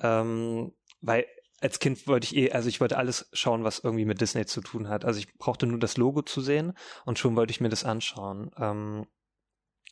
Ähm, 0.00 0.72
weil 1.00 1.26
als 1.60 1.78
Kind 1.78 2.06
wollte 2.06 2.26
ich 2.26 2.36
eh, 2.36 2.52
also 2.52 2.68
ich 2.68 2.80
wollte 2.80 2.98
alles 2.98 3.28
schauen, 3.32 3.64
was 3.64 3.78
irgendwie 3.78 4.04
mit 4.04 4.20
Disney 4.20 4.46
zu 4.46 4.60
tun 4.60 4.88
hat. 4.88 5.04
Also 5.04 5.18
ich 5.18 5.32
brauchte 5.38 5.66
nur 5.66 5.78
das 5.78 5.96
Logo 5.96 6.22
zu 6.22 6.40
sehen 6.40 6.74
und 7.04 7.18
schon 7.18 7.36
wollte 7.36 7.50
ich 7.50 7.60
mir 7.60 7.70
das 7.70 7.84
anschauen. 7.84 8.50
Ähm, 8.58 9.06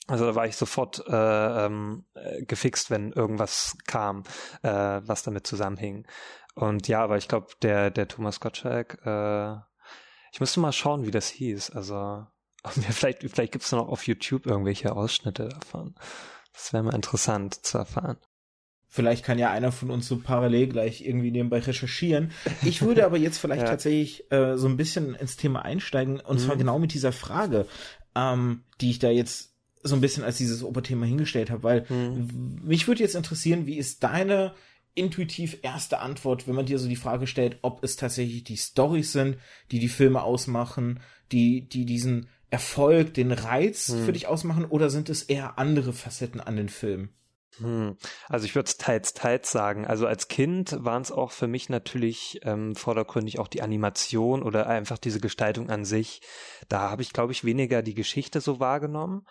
also 0.06 0.26
da 0.26 0.34
war 0.34 0.46
ich 0.46 0.56
sofort 0.56 1.02
äh, 1.08 1.67
ähm, 1.67 2.05
äh, 2.14 2.44
gefixt, 2.44 2.90
wenn 2.90 3.12
irgendwas 3.12 3.76
kam, 3.87 4.25
äh, 4.62 4.69
was 5.02 5.22
damit 5.22 5.46
zusammenhing. 5.46 6.06
Und 6.55 6.88
ja, 6.88 7.02
aber 7.02 7.17
ich 7.17 7.26
glaube, 7.26 7.49
der, 7.62 7.90
der 7.90 8.06
Thomas 8.06 8.38
Gottschalk, 8.38 8.99
äh, 9.05 9.56
ich 10.34 10.40
müsste 10.40 10.58
mal 10.58 10.72
schauen, 10.72 11.06
wie 11.06 11.12
das 11.12 11.28
hieß. 11.28 11.70
Also, 11.70 12.26
vielleicht, 12.90 13.20
vielleicht 13.22 13.52
gibt 13.52 13.64
es 13.64 13.70
noch 13.70 13.86
auf 13.86 14.04
YouTube 14.08 14.46
irgendwelche 14.46 14.94
Ausschnitte 14.96 15.48
davon. 15.48 15.94
Das 16.52 16.72
wäre 16.72 16.82
mal 16.82 16.94
interessant 16.94 17.54
zu 17.64 17.78
erfahren. 17.78 18.16
Vielleicht 18.88 19.25
kann 19.25 19.38
ja 19.38 19.52
einer 19.52 19.70
von 19.70 19.92
uns 19.92 20.08
so 20.08 20.19
parallel 20.19 20.66
gleich 20.69 21.06
irgendwie 21.06 21.31
nebenbei 21.31 21.60
recherchieren. 21.60 22.32
Ich 22.62 22.82
würde 22.82 23.06
aber 23.06 23.16
jetzt 23.16 23.38
vielleicht 23.40 23.62
ja. 23.62 23.69
tatsächlich 23.69 24.31
äh, 24.32 24.56
so 24.56 24.66
ein 24.66 24.76
bisschen 24.76 25.14
ins 25.14 25.36
Thema 25.36 25.64
einsteigen 25.64 26.19
und 26.19 26.40
mhm. 26.40 26.44
zwar 26.44 26.56
genau 26.56 26.81
mit 26.81 26.94
dieser 26.94 27.12
Frage, 27.12 27.66
ähm, 28.16 28.64
die 28.81 28.90
ich 28.90 28.98
da 28.98 29.10
jetzt 29.10 29.54
so 29.84 29.94
ein 29.94 30.00
bisschen 30.00 30.25
als 30.25 30.38
dieses 30.38 30.64
Oberthema 30.64 31.06
hingestellt 31.06 31.50
habe, 31.50 31.62
weil 31.62 31.86
mhm. 31.88 32.60
mich 32.64 32.88
würde 32.88 33.02
jetzt 33.02 33.14
interessieren, 33.14 33.66
wie 33.66 33.78
ist 33.78 34.02
deine 34.02 34.54
intuitiv 34.94 35.58
erste 35.62 35.99
Antwort, 35.99 36.46
wenn 36.46 36.55
man 36.55 36.67
dir 36.67 36.79
so 36.79 36.88
die 36.88 36.96
Frage 36.96 37.26
stellt, 37.26 37.58
ob 37.62 37.82
es 37.82 37.96
tatsächlich 37.96 38.44
die 38.44 38.56
Storys 38.56 39.12
sind, 39.12 39.38
die 39.70 39.79
die 39.79 39.88
Filme 39.88 40.23
ausmachen, 40.23 41.00
die, 41.32 41.69
die 41.69 41.85
diesen 41.85 42.29
Erfolg, 42.50 43.14
den 43.14 43.32
Reiz 43.32 43.88
hm. 43.88 44.05
für 44.05 44.12
dich 44.12 44.26
ausmachen, 44.29 44.64
oder 44.64 44.91
sind 44.91 45.08
es 45.08 45.25
eher 45.25 45.58
andere 45.58 45.93
Facetten 45.93 46.41
an 46.41 46.56
den 46.56 46.69
Filmen? 46.69 47.11
Hm. 47.58 47.96
Also 48.29 48.46
ich 48.46 48.55
würde 48.55 48.69
es 48.69 48.76
teils, 48.76 49.14
teils 49.14 49.51
sagen. 49.51 49.86
Also 49.86 50.06
als 50.06 50.29
Kind 50.29 50.77
waren 50.81 51.03
es 51.03 51.13
auch 51.13 51.32
für 51.32 51.46
mich 51.46 51.69
natürlich 51.69 52.41
ähm, 52.43 52.74
vordergründig 52.74 53.39
auch 53.39 53.48
die 53.48 53.63
Animation 53.63 54.43
oder 54.43 54.67
einfach 54.67 54.98
diese 54.98 55.20
Gestaltung 55.20 55.70
an 55.70 55.84
sich. 55.84 56.20
Da 56.69 56.91
habe 56.91 57.03
ich, 57.03 57.13
glaube 57.13 57.32
ich, 57.32 57.44
weniger 57.44 57.82
die 57.82 57.94
Geschichte 57.94 58.41
so 58.41 58.60
wahrgenommen. 58.60 59.27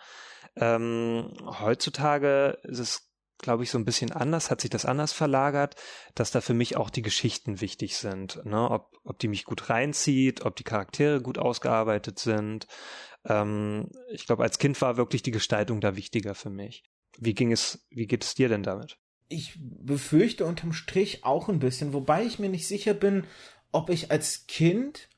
Ähm, 0.56 1.32
heutzutage 1.60 2.58
ist 2.62 2.78
es 2.78 3.13
glaube 3.38 3.64
ich, 3.64 3.70
so 3.70 3.78
ein 3.78 3.84
bisschen 3.84 4.12
anders, 4.12 4.50
hat 4.50 4.60
sich 4.60 4.70
das 4.70 4.84
anders 4.84 5.12
verlagert, 5.12 5.76
dass 6.14 6.30
da 6.30 6.40
für 6.40 6.54
mich 6.54 6.76
auch 6.76 6.90
die 6.90 7.02
Geschichten 7.02 7.60
wichtig 7.60 7.96
sind. 7.96 8.44
Ne? 8.44 8.70
Ob, 8.70 8.96
ob 9.04 9.18
die 9.18 9.28
mich 9.28 9.44
gut 9.44 9.68
reinzieht, 9.70 10.44
ob 10.44 10.56
die 10.56 10.64
Charaktere 10.64 11.20
gut 11.20 11.38
ausgearbeitet 11.38 12.18
sind. 12.18 12.66
Ähm, 13.24 13.90
ich 14.12 14.26
glaube, 14.26 14.42
als 14.42 14.58
Kind 14.58 14.80
war 14.80 14.96
wirklich 14.96 15.22
die 15.22 15.30
Gestaltung 15.30 15.80
da 15.80 15.96
wichtiger 15.96 16.34
für 16.34 16.50
mich. 16.50 16.84
Wie 17.18 17.34
ging 17.34 17.52
es, 17.52 17.86
wie 17.90 18.06
geht 18.06 18.24
es 18.24 18.34
dir 18.34 18.48
denn 18.48 18.62
damit? 18.62 18.98
Ich 19.28 19.58
befürchte 19.58 20.44
unterm 20.44 20.72
Strich 20.72 21.24
auch 21.24 21.48
ein 21.48 21.58
bisschen, 21.58 21.92
wobei 21.92 22.24
ich 22.24 22.38
mir 22.38 22.48
nicht 22.48 22.68
sicher 22.68 22.94
bin, 22.94 23.24
ob 23.72 23.90
ich 23.90 24.10
als 24.10 24.46
Kind 24.46 25.08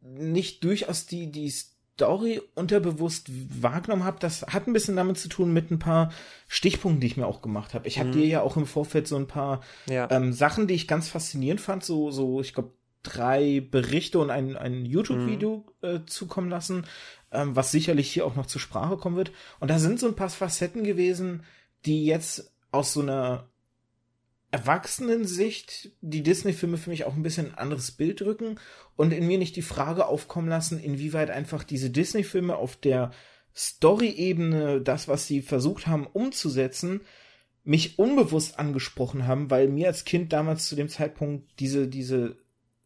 nicht 0.00 0.64
durchaus 0.64 1.06
die, 1.06 1.30
die 1.30 1.52
Story 1.94 2.40
unterbewusst 2.54 3.30
wahrgenommen 3.62 4.04
habe, 4.04 4.18
das 4.18 4.42
hat 4.42 4.66
ein 4.66 4.72
bisschen 4.72 4.96
damit 4.96 5.18
zu 5.18 5.28
tun 5.28 5.52
mit 5.52 5.70
ein 5.70 5.78
paar 5.78 6.10
Stichpunkten, 6.48 7.00
die 7.00 7.06
ich 7.06 7.16
mir 7.16 7.26
auch 7.26 7.42
gemacht 7.42 7.74
habe. 7.74 7.86
Ich 7.86 7.98
habe 7.98 8.08
mhm. 8.08 8.12
dir 8.12 8.26
ja 8.26 8.40
auch 8.42 8.56
im 8.56 8.66
Vorfeld 8.66 9.06
so 9.06 9.16
ein 9.16 9.26
paar 9.26 9.60
ja. 9.86 10.10
ähm, 10.10 10.32
Sachen, 10.32 10.66
die 10.66 10.74
ich 10.74 10.88
ganz 10.88 11.08
faszinierend 11.08 11.60
fand, 11.60 11.84
so, 11.84 12.10
so 12.10 12.40
ich 12.40 12.54
glaube, 12.54 12.72
drei 13.02 13.60
Berichte 13.60 14.18
und 14.18 14.30
ein, 14.30 14.56
ein 14.56 14.84
YouTube-Video 14.86 15.66
mhm. 15.82 15.88
äh, 15.88 16.06
zukommen 16.06 16.50
lassen, 16.50 16.86
ähm, 17.30 17.56
was 17.56 17.70
sicherlich 17.70 18.10
hier 18.10 18.26
auch 18.26 18.36
noch 18.36 18.46
zur 18.46 18.60
Sprache 18.60 18.96
kommen 18.96 19.16
wird. 19.16 19.32
Und 19.60 19.70
da 19.70 19.78
sind 19.78 20.00
so 20.00 20.06
ein 20.06 20.16
paar 20.16 20.30
Facetten 20.30 20.84
gewesen, 20.84 21.44
die 21.84 22.06
jetzt 22.06 22.54
aus 22.70 22.92
so 22.92 23.00
einer 23.00 23.51
Erwachsenensicht 24.52 25.90
die 26.02 26.22
Disney-Filme 26.22 26.76
für 26.76 26.90
mich 26.90 27.04
auch 27.04 27.14
ein 27.14 27.22
bisschen 27.22 27.46
ein 27.48 27.58
anderes 27.58 27.90
Bild 27.90 28.20
drücken 28.20 28.60
und 28.96 29.12
in 29.12 29.26
mir 29.26 29.38
nicht 29.38 29.56
die 29.56 29.62
Frage 29.62 30.06
aufkommen 30.06 30.48
lassen, 30.48 30.78
inwieweit 30.78 31.30
einfach 31.30 31.64
diese 31.64 31.88
Disney-Filme 31.88 32.54
auf 32.54 32.76
der 32.76 33.12
Story-Ebene, 33.56 34.82
das, 34.82 35.08
was 35.08 35.26
sie 35.26 35.40
versucht 35.40 35.86
haben 35.86 36.06
umzusetzen, 36.06 37.00
mich 37.64 37.98
unbewusst 37.98 38.58
angesprochen 38.58 39.26
haben, 39.26 39.50
weil 39.50 39.68
mir 39.68 39.88
als 39.88 40.04
Kind 40.04 40.32
damals 40.34 40.68
zu 40.68 40.76
dem 40.76 40.88
Zeitpunkt 40.88 41.48
diese, 41.58 41.88
diese 41.88 42.36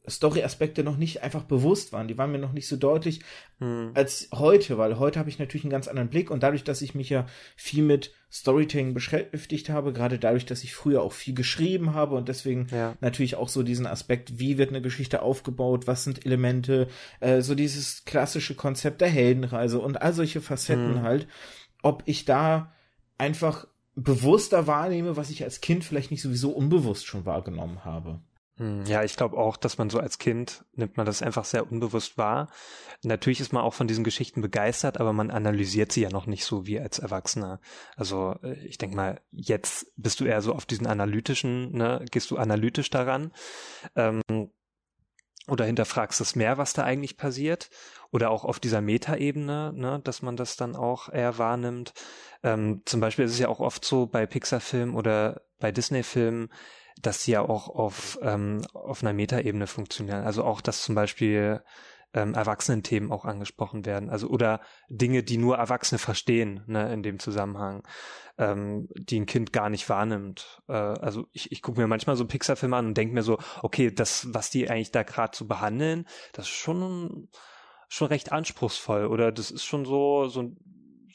Story-Aspekte 0.09 0.85
noch 0.85 0.97
nicht 0.97 1.23
einfach 1.23 1.43
bewusst 1.43 1.93
waren. 1.93 2.09
Die 2.09 2.19
waren 2.19 2.33
mir 2.33 2.39
noch 2.39 2.53
nicht 2.53 2.69
so 2.69 2.77
deutlich 2.77 3.21
hm. 3.59 3.91
als 3.95 4.29
heute, 4.33 4.79
weil 4.79 4.99
heute 4.99 5.19
habe 5.19 5.29
ich 5.29 5.39
natürlich 5.39 5.65
einen 5.65 5.71
ganz 5.71 5.89
anderen 5.89 6.09
Blick 6.09 6.31
und 6.31 6.43
dadurch, 6.43 6.65
dass 6.65 6.83
ich 6.83 6.95
mich 6.95 7.11
ja 7.11 7.27
viel 7.57 7.83
mit 7.83 8.13
Storytelling 8.31 8.95
beschäftigt 8.95 9.71
habe, 9.71 9.93
gerade 9.93 10.19
dadurch, 10.19 10.47
dass 10.47 10.65
ich 10.65 10.75
früher 10.75 11.03
auch 11.03 11.13
viel 11.13 11.35
geschrieben 11.35 11.95
habe 11.95 12.17
und 12.17 12.29
deswegen 12.29 12.67
ja. 12.71 12.97
natürlich 13.01 13.37
auch 13.37 13.49
so 13.49 13.63
diesen 13.63 13.87
Aspekt, 13.87 14.39
wie 14.39 14.59
wird 14.59 14.71
eine 14.71 14.83
Geschichte 14.83 15.23
aufgebaut, 15.23 15.87
was 15.87 16.05
sind 16.05 16.27
Elemente, 16.27 16.89
äh, 17.21 17.41
so 17.41 17.55
dieses 17.55 18.05
klassische 18.05 18.55
Konzept 18.55 19.01
der 19.01 19.09
Heldenreise 19.09 19.79
und 19.79 20.03
all 20.03 20.13
solche 20.13 20.41
Facetten 20.41 20.97
hm. 20.97 21.03
halt, 21.03 21.29
ob 21.83 22.03
ich 22.07 22.25
da 22.25 22.73
einfach 23.19 23.67
bewusster 23.95 24.67
wahrnehme, 24.67 25.17
was 25.17 25.31
ich 25.31 25.43
als 25.43 25.61
Kind 25.61 25.85
vielleicht 25.85 26.11
nicht 26.11 26.23
sowieso 26.23 26.51
unbewusst 26.51 27.07
schon 27.07 27.25
wahrgenommen 27.25 27.85
habe. 27.85 28.21
Hm, 28.59 28.85
ja, 28.87 29.03
ich 29.03 29.17
glaube 29.17 29.37
auch, 29.37 29.57
dass 29.57 29.77
man 29.77 29.91
so 29.91 29.99
als 29.99 30.19
Kind 30.19 30.65
nimmt 30.73 30.97
man 30.97 31.05
das 31.05 31.21
einfach 31.21 31.45
sehr 31.45 31.71
unbewusst 31.71 32.17
wahr. 32.17 32.49
Natürlich 33.03 33.41
ist 33.41 33.53
man 33.53 33.63
auch 33.63 33.75
von 33.75 33.87
diesen 33.87 34.05
Geschichten 34.05 34.41
begeistert, 34.41 34.99
aber 34.99 35.13
man 35.13 35.31
analysiert 35.31 35.93
sie 35.93 36.03
ja 36.03 36.11
noch 36.11 36.27
nicht 36.27 36.45
so 36.45 36.67
wie 36.67 36.81
als 36.81 36.99
Erwachsener. 36.99 37.61
Also 37.97 38.37
äh, 38.43 38.55
ich 38.67 38.79
denke 38.79 38.97
mal, 38.97 39.21
jetzt 39.31 39.93
bist 39.97 40.21
du 40.21 40.25
eher 40.25 40.41
so 40.41 40.55
auf 40.55 40.65
diesen 40.65 40.87
analytischen, 40.87 41.73
ne, 41.73 42.05
gehst 42.11 42.31
du 42.31 42.39
analytisch 42.39 42.89
daran. 42.89 43.33
Ähm, 43.95 44.23
oder 45.49 45.65
hinterfragst 45.65 46.21
es 46.21 46.35
mehr, 46.35 46.59
was 46.59 46.73
da 46.73 46.83
eigentlich 46.83 47.17
passiert. 47.19 47.71
Oder 48.11 48.31
auch 48.31 48.45
auf 48.45 48.59
dieser 48.59 48.81
Metaebene, 48.81 49.73
ne, 49.75 50.01
dass 50.03 50.23
man 50.23 50.37
das 50.37 50.57
dann 50.57 50.77
auch 50.77 51.13
eher 51.13 51.39
wahrnimmt. 51.39 51.93
Ähm, 52.43 52.83
zum 52.87 53.01
Beispiel 53.01 53.27
ist 53.27 53.33
es 53.33 53.39
ja 53.39 53.49
auch 53.49 53.61
oft 53.61 53.85
so 53.85 54.07
bei 54.07 54.27
Pixar-Filmen 54.27 54.95
oder 54.95 55.43
bei 55.59 55.73
Disney-Filmen, 55.73 56.49
dass 57.01 57.25
sie 57.25 57.33
ja 57.33 57.43
auch 57.43 57.69
auf, 57.69 58.19
ähm, 58.23 58.63
auf 58.73 59.03
einer 59.03 59.13
Metaebene 59.13 59.67
funktionieren. 59.67 60.25
Also 60.25 60.45
auch, 60.45 60.61
dass 60.61 60.83
zum 60.83 60.95
Beispiel 60.95 61.63
ähm, 62.15 62.35
Erwachsenenthemen 62.35 63.13
auch 63.13 63.25
angesprochen 63.25 63.85
werden. 63.85 64.09
Also 64.09 64.29
oder 64.29 64.61
Dinge, 64.89 65.23
die 65.23 65.37
nur 65.37 65.59
Erwachsene 65.59 65.99
verstehen, 65.99 66.63
ne, 66.67 66.93
in 66.93 67.03
dem 67.03 67.19
Zusammenhang, 67.19 67.83
ähm, 68.39 68.89
die 68.95 69.21
ein 69.21 69.27
Kind 69.27 69.53
gar 69.53 69.69
nicht 69.69 69.89
wahrnimmt. 69.89 70.63
Äh, 70.69 70.73
also 70.73 71.27
ich, 71.33 71.53
ich 71.53 71.63
gucke 71.63 71.81
mir 71.81 71.87
manchmal 71.87 72.17
so 72.17 72.27
Pixar-Filme 72.27 72.77
an 72.77 72.87
und 72.87 72.97
denke 72.97 73.15
mir 73.15 73.23
so, 73.23 73.39
okay, 73.63 73.91
das, 73.91 74.33
was 74.33 74.51
die 74.51 74.69
eigentlich 74.71 74.93
da 74.93 75.03
gerade 75.03 75.37
so 75.37 75.47
behandeln, 75.47 76.07
das 76.33 76.47
ist 76.47 76.55
schon 76.55 77.29
schon 77.89 78.09
recht 78.09 78.33
anspruchsvoll 78.33 79.07
oder 79.07 79.31
das 79.31 79.53
ist 79.53 79.65
schon 79.65 79.85
so 79.85 80.27
so 80.27 80.43
ein 80.43 80.57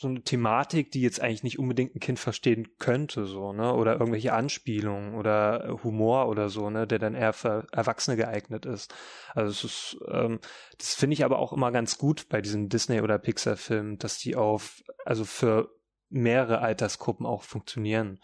so 0.02 0.08
eine 0.08 0.24
Thematik, 0.24 0.92
die 0.92 1.02
jetzt 1.02 1.22
eigentlich 1.22 1.44
nicht 1.44 1.60
unbedingt 1.60 1.96
ein 1.96 2.00
Kind 2.00 2.18
verstehen 2.18 2.70
könnte, 2.80 3.28
so, 3.28 3.54
ne? 3.54 3.74
Oder 3.76 3.94
irgendwelche 3.94 4.34
Anspielungen 4.34 5.14
oder 5.14 5.78
Humor 5.84 6.28
oder 6.28 6.50
so, 6.50 6.72
ne, 6.72 6.88
der 6.88 6.98
dann 6.98 7.14
eher 7.14 7.34
für 7.34 7.68
Erwachsene 7.72 8.18
geeignet 8.18 8.66
ist. 8.66 8.94
Also 9.36 9.52
es 9.52 9.64
ist, 9.64 9.98
ähm, 10.12 10.40
das 10.80 10.96
finde 10.96 11.14
ich 11.14 11.24
aber 11.24 11.38
auch 11.38 11.54
immer 11.54 11.72
ganz 11.72 12.00
gut 12.00 12.30
bei 12.30 12.42
diesen 12.42 12.68
Disney- 12.68 13.02
oder 13.02 13.20
Pixar-Filmen, 13.20 14.00
dass 14.00 14.18
die 14.18 14.36
auf, 14.36 14.82
also 15.06 15.24
für 15.24 15.70
mehrere 16.10 16.60
Altersgruppen 16.60 17.28
auch 17.28 17.44
funktionieren. 17.44 18.20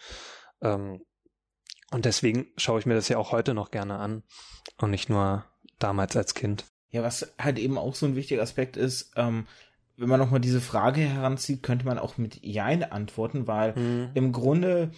Ähm, 0.61 1.05
und 1.91 2.05
deswegen 2.05 2.47
schaue 2.57 2.79
ich 2.79 2.87
mir 2.87 2.95
das 2.95 3.07
ja 3.07 3.19
auch 3.19 3.31
heute 3.31 3.53
noch 3.53 3.69
gerne 3.69 3.99
an 3.99 4.23
und 4.79 4.89
nicht 4.89 5.09
nur 5.09 5.45
damals 5.77 6.17
als 6.17 6.33
Kind. 6.33 6.65
Ja, 6.89 7.03
was 7.03 7.33
halt 7.37 7.59
eben 7.59 7.77
auch 7.77 7.93
so 7.93 8.07
ein 8.07 8.15
wichtiger 8.15 8.41
Aspekt 8.41 8.77
ist, 8.77 9.11
ähm, 9.15 9.45
wenn 9.97 10.09
man 10.09 10.19
nochmal 10.19 10.39
diese 10.39 10.61
Frage 10.61 11.01
heranzieht, 11.01 11.63
könnte 11.63 11.85
man 11.85 11.97
auch 11.97 12.17
mit 12.17 12.43
Jein 12.43 12.83
antworten, 12.83 13.47
weil 13.47 13.75
mhm. 13.75 14.09
im 14.13 14.31
Grunde, 14.31 14.91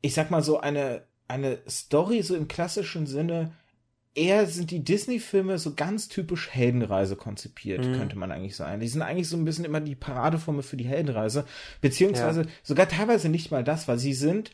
ich 0.00 0.14
sag 0.14 0.30
mal 0.30 0.42
so, 0.42 0.60
eine, 0.60 1.02
eine 1.28 1.58
Story 1.68 2.22
so 2.22 2.34
im 2.34 2.48
klassischen 2.48 3.06
Sinne, 3.06 3.52
eher 4.14 4.46
sind 4.46 4.70
die 4.70 4.84
Disney-Filme 4.84 5.58
so 5.58 5.74
ganz 5.74 6.08
typisch 6.08 6.50
Heldenreise 6.50 7.16
konzipiert, 7.16 7.86
mhm. 7.86 7.94
könnte 7.94 8.18
man 8.18 8.32
eigentlich 8.32 8.56
sagen. 8.56 8.80
Die 8.80 8.88
sind 8.88 9.02
eigentlich 9.02 9.28
so 9.28 9.36
ein 9.36 9.44
bisschen 9.44 9.64
immer 9.64 9.80
die 9.80 9.94
Paradeformel 9.94 10.62
für 10.62 10.76
die 10.76 10.88
Heldenreise, 10.88 11.46
beziehungsweise 11.80 12.42
ja. 12.42 12.48
sogar 12.62 12.88
teilweise 12.88 13.28
nicht 13.28 13.50
mal 13.52 13.64
das, 13.64 13.88
weil 13.88 13.98
sie 13.98 14.12
sind, 14.12 14.50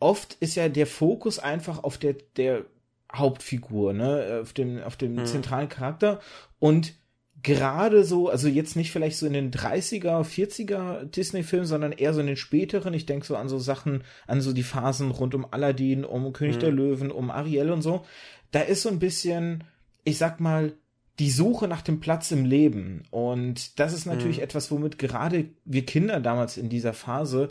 oft 0.00 0.34
ist 0.34 0.54
ja 0.54 0.68
der 0.68 0.86
Fokus 0.86 1.38
einfach 1.38 1.82
auf 1.82 1.98
der, 1.98 2.14
der 2.36 2.66
Hauptfigur, 3.12 3.94
ne, 3.94 4.40
auf 4.42 4.52
dem, 4.52 4.82
auf 4.82 4.96
dem 4.96 5.14
mhm. 5.14 5.26
zentralen 5.26 5.70
Charakter 5.70 6.20
und 6.58 6.92
gerade 7.42 8.04
so, 8.04 8.28
also 8.28 8.48
jetzt 8.48 8.76
nicht 8.76 8.90
vielleicht 8.90 9.16
so 9.16 9.26
in 9.26 9.32
den 9.32 9.50
30er, 9.50 10.24
40er 10.24 11.04
Disney-Filmen, 11.04 11.66
sondern 11.66 11.92
eher 11.92 12.14
so 12.14 12.20
in 12.20 12.26
den 12.26 12.36
späteren. 12.36 12.94
Ich 12.94 13.06
denke 13.06 13.26
so 13.26 13.36
an 13.36 13.48
so 13.48 13.58
Sachen, 13.58 14.02
an 14.26 14.40
so 14.40 14.52
die 14.52 14.62
Phasen 14.62 15.10
rund 15.10 15.34
um 15.34 15.46
Aladdin, 15.50 16.04
um 16.04 16.32
König 16.32 16.56
mhm. 16.56 16.60
der 16.60 16.70
Löwen, 16.72 17.10
um 17.10 17.30
Ariel 17.30 17.70
und 17.70 17.82
so. 17.82 18.04
Da 18.50 18.60
ist 18.60 18.82
so 18.82 18.88
ein 18.88 18.98
bisschen, 18.98 19.64
ich 20.04 20.18
sag 20.18 20.40
mal, 20.40 20.72
die 21.18 21.30
Suche 21.30 21.68
nach 21.68 21.82
dem 21.82 22.00
Platz 22.00 22.30
im 22.30 22.44
Leben. 22.44 23.02
Und 23.10 23.78
das 23.78 23.92
ist 23.92 24.06
natürlich 24.06 24.38
mhm. 24.38 24.44
etwas, 24.44 24.70
womit 24.70 24.98
gerade 24.98 25.46
wir 25.64 25.84
Kinder 25.84 26.20
damals 26.20 26.56
in 26.56 26.68
dieser 26.68 26.92
Phase, 26.92 27.48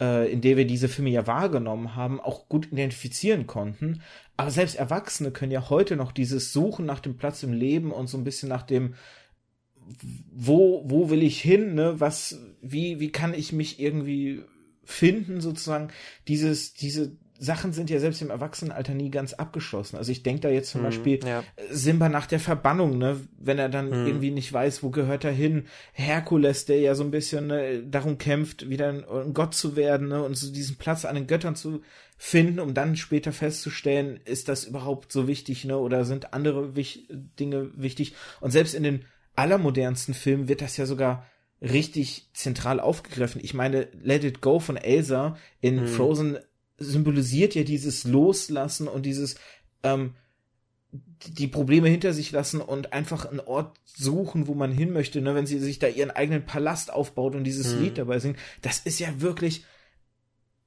äh, 0.00 0.30
in 0.32 0.40
der 0.40 0.56
wir 0.56 0.66
diese 0.66 0.88
Filme 0.88 1.10
ja 1.10 1.26
wahrgenommen 1.26 1.96
haben, 1.96 2.20
auch 2.20 2.48
gut 2.48 2.72
identifizieren 2.72 3.46
konnten. 3.46 4.02
Aber 4.36 4.50
selbst 4.50 4.76
Erwachsene 4.76 5.32
können 5.32 5.52
ja 5.52 5.68
heute 5.68 5.96
noch 5.96 6.12
dieses 6.12 6.52
Suchen 6.52 6.86
nach 6.86 7.00
dem 7.00 7.16
Platz 7.16 7.42
im 7.42 7.52
Leben 7.52 7.92
und 7.92 8.08
so 8.08 8.16
ein 8.16 8.24
bisschen 8.24 8.48
nach 8.48 8.62
dem, 8.62 8.94
wo, 10.32 10.82
wo 10.86 11.10
will 11.10 11.22
ich 11.22 11.40
hin, 11.40 11.74
ne? 11.74 12.00
Was, 12.00 12.38
wie, 12.60 13.00
wie 13.00 13.10
kann 13.10 13.34
ich 13.34 13.52
mich 13.52 13.80
irgendwie 13.80 14.42
finden, 14.84 15.40
sozusagen? 15.40 15.88
Dieses, 16.26 16.74
diese 16.74 17.16
Sachen 17.38 17.72
sind 17.72 17.88
ja 17.88 18.00
selbst 18.00 18.20
im 18.20 18.30
Erwachsenenalter 18.30 18.94
nie 18.94 19.10
ganz 19.10 19.32
abgeschlossen. 19.32 19.96
Also 19.96 20.10
ich 20.10 20.24
denke 20.24 20.40
da 20.40 20.48
jetzt 20.48 20.70
zum 20.70 20.80
hm, 20.80 20.86
Beispiel 20.86 21.20
ja. 21.24 21.44
Simba 21.70 22.08
nach 22.08 22.26
der 22.26 22.40
Verbannung, 22.40 22.98
ne, 22.98 23.20
wenn 23.38 23.58
er 23.58 23.68
dann 23.68 23.92
hm. 23.92 24.06
irgendwie 24.06 24.32
nicht 24.32 24.52
weiß, 24.52 24.82
wo 24.82 24.90
gehört 24.90 25.24
er 25.24 25.32
hin. 25.32 25.66
Herkules, 25.92 26.66
der 26.66 26.80
ja 26.80 26.94
so 26.96 27.04
ein 27.04 27.12
bisschen 27.12 27.46
ne, 27.46 27.84
darum 27.84 28.18
kämpft, 28.18 28.68
wieder 28.68 28.88
ein, 28.88 29.04
ein, 29.04 29.34
Gott 29.34 29.54
zu 29.54 29.76
werden 29.76 30.08
ne, 30.08 30.22
und 30.22 30.36
so 30.36 30.52
diesen 30.52 30.76
Platz 30.76 31.04
an 31.04 31.14
den 31.14 31.28
Göttern 31.28 31.54
zu 31.54 31.82
finden, 32.16 32.58
um 32.58 32.74
dann 32.74 32.96
später 32.96 33.30
festzustellen, 33.30 34.18
ist 34.24 34.48
das 34.48 34.64
überhaupt 34.64 35.12
so 35.12 35.28
wichtig, 35.28 35.64
ne, 35.64 35.78
oder 35.78 36.04
sind 36.04 36.34
andere 36.34 36.74
wich 36.74 37.06
Dinge 37.08 37.70
wichtig? 37.76 38.14
Und 38.40 38.50
selbst 38.50 38.74
in 38.74 38.82
den 38.82 39.04
allermodernsten 39.38 40.14
Filmen 40.14 40.48
wird 40.48 40.60
das 40.60 40.76
ja 40.76 40.84
sogar 40.84 41.24
richtig 41.62 42.28
zentral 42.34 42.80
aufgegriffen. 42.80 43.40
Ich 43.42 43.54
meine, 43.54 43.88
Let 44.02 44.24
It 44.24 44.40
Go 44.40 44.58
von 44.58 44.76
Elsa 44.76 45.36
in 45.60 45.80
hm. 45.80 45.88
Frozen 45.88 46.38
symbolisiert 46.76 47.54
ja 47.54 47.62
dieses 47.64 48.04
Loslassen 48.04 48.88
und 48.88 49.06
dieses 49.06 49.36
ähm, 49.82 50.14
die 51.26 51.48
Probleme 51.48 51.88
hinter 51.88 52.12
sich 52.12 52.30
lassen 52.30 52.60
und 52.60 52.92
einfach 52.92 53.26
einen 53.26 53.40
Ort 53.40 53.76
suchen, 53.84 54.46
wo 54.46 54.54
man 54.54 54.72
hin 54.72 54.92
möchte, 54.92 55.20
ne? 55.20 55.34
wenn 55.34 55.46
sie 55.46 55.58
sich 55.58 55.78
da 55.78 55.88
ihren 55.88 56.10
eigenen 56.10 56.46
Palast 56.46 56.92
aufbaut 56.92 57.34
und 57.34 57.44
dieses 57.44 57.72
hm. 57.72 57.82
Lied 57.82 57.98
dabei 57.98 58.18
singt. 58.18 58.38
Das 58.62 58.80
ist 58.80 58.98
ja 58.98 59.20
wirklich 59.20 59.64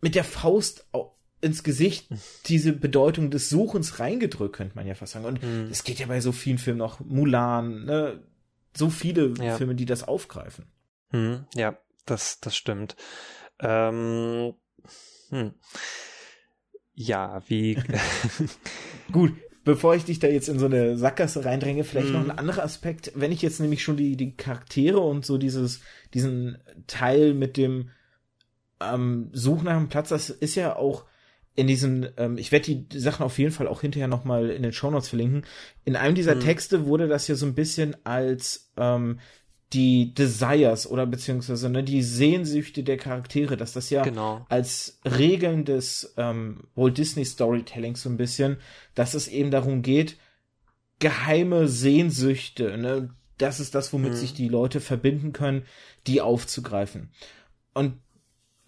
mit 0.01 0.15
der 0.15 0.23
Faust 0.23 0.85
ins 1.39 1.63
Gesicht 1.63 2.07
diese 2.47 2.73
Bedeutung 2.73 3.31
des 3.31 3.49
Suchens 3.49 3.99
reingedrückt, 3.99 4.55
könnte 4.55 4.75
man 4.75 4.87
ja 4.87 4.95
fast 4.95 5.13
sagen. 5.13 5.25
Und 5.25 5.41
es 5.71 5.79
hm. 5.79 5.85
geht 5.85 5.99
ja 5.99 6.07
bei 6.07 6.21
so 6.21 6.31
vielen 6.31 6.57
Filmen 6.57 6.79
noch 6.79 6.99
Mulan, 6.99 7.85
ne? 7.85 8.21
So 8.73 8.89
viele 8.89 9.33
ja. 9.41 9.57
Filme, 9.57 9.75
die 9.75 9.85
das 9.85 10.07
aufgreifen. 10.07 10.65
Hm, 11.09 11.45
ja, 11.55 11.77
das, 12.05 12.39
das 12.39 12.55
stimmt. 12.55 12.95
Ähm, 13.59 14.53
hm. 15.29 15.53
Ja, 16.93 17.41
wie. 17.47 17.81
Gut, 19.11 19.33
bevor 19.63 19.95
ich 19.95 20.05
dich 20.05 20.19
da 20.19 20.27
jetzt 20.27 20.49
in 20.49 20.59
so 20.59 20.65
eine 20.65 20.97
Sackgasse 20.97 21.45
reindränge, 21.45 21.83
vielleicht 21.83 22.09
mm. 22.09 22.13
noch 22.13 22.23
ein 22.23 22.31
anderer 22.31 22.63
Aspekt. 22.63 23.11
Wenn 23.15 23.31
ich 23.31 23.41
jetzt 23.41 23.59
nämlich 23.59 23.83
schon 23.83 23.97
die, 23.97 24.15
die 24.17 24.35
Charaktere 24.35 24.99
und 24.99 25.25
so 25.25 25.37
dieses, 25.37 25.81
diesen 26.13 26.57
Teil 26.87 27.33
mit 27.33 27.57
dem 27.57 27.89
ähm, 28.79 29.29
Suchen 29.33 29.65
nach 29.65 29.77
einem 29.77 29.89
Platz, 29.89 30.09
das 30.09 30.29
ist 30.29 30.55
ja 30.55 30.75
auch 30.75 31.05
in 31.55 31.67
diesen, 31.67 32.07
ähm, 32.17 32.37
ich 32.37 32.51
werde 32.51 32.75
die 32.75 32.99
Sachen 32.99 33.25
auf 33.25 33.37
jeden 33.37 33.51
Fall 33.51 33.67
auch 33.67 33.81
hinterher 33.81 34.07
nochmal 34.07 34.49
in 34.49 34.63
den 34.63 34.71
Shownotes 34.71 35.09
verlinken. 35.09 35.45
In 35.83 35.95
einem 35.95 36.15
dieser 36.15 36.35
mhm. 36.35 36.41
Texte 36.41 36.85
wurde 36.85 37.07
das 37.07 37.27
ja 37.27 37.35
so 37.35 37.45
ein 37.45 37.55
bisschen 37.55 37.95
als 38.05 38.71
ähm, 38.77 39.19
die 39.73 40.13
Desires 40.13 40.89
oder 40.89 41.05
beziehungsweise 41.05 41.69
ne, 41.69 41.83
die 41.83 42.03
Sehnsüchte 42.03 42.83
der 42.83 42.97
Charaktere, 42.97 43.57
dass 43.57 43.73
das 43.73 43.89
ja 43.89 44.03
genau. 44.03 44.45
als 44.49 44.99
Regeln 45.05 45.65
des 45.65 46.13
ähm, 46.17 46.63
Walt 46.75 46.97
Disney 46.97 47.25
Storytellings 47.25 48.01
so 48.01 48.09
ein 48.09 48.17
bisschen, 48.17 48.57
dass 48.95 49.13
es 49.13 49.27
eben 49.27 49.51
darum 49.51 49.81
geht, 49.81 50.17
geheime 50.99 51.67
Sehnsüchte, 51.67 52.77
ne, 52.77 53.09
das 53.37 53.59
ist 53.59 53.73
das, 53.75 53.91
womit 53.91 54.11
mhm. 54.11 54.17
sich 54.17 54.33
die 54.33 54.49
Leute 54.49 54.79
verbinden 54.79 55.33
können, 55.33 55.63
die 56.05 56.21
aufzugreifen. 56.21 57.11
Und 57.73 57.95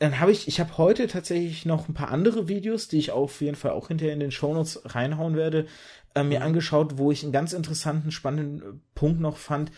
dann 0.03 0.19
habe 0.19 0.33
ich, 0.33 0.49
ich 0.49 0.59
habe 0.59 0.77
heute 0.77 1.07
tatsächlich 1.07 1.65
noch 1.65 1.87
ein 1.87 1.93
paar 1.93 2.11
andere 2.11 2.49
Videos, 2.49 2.89
die 2.89 2.97
ich 2.97 3.11
auf 3.11 3.39
jeden 3.39 3.55
Fall 3.55 3.71
auch 3.71 3.87
hinterher 3.87 4.13
in 4.13 4.19
den 4.19 4.31
Shownotes 4.31 4.81
reinhauen 4.83 5.37
werde, 5.37 5.65
äh, 6.13 6.25
mir 6.25 6.39
mhm. 6.39 6.45
angeschaut, 6.47 6.97
wo 6.97 7.09
ich 7.09 7.23
einen 7.23 7.31
ganz 7.31 7.53
interessanten, 7.53 8.11
spannenden 8.11 8.61
äh, 8.61 8.79
Punkt 8.95 9.21
noch 9.21 9.37
fand, 9.37 9.71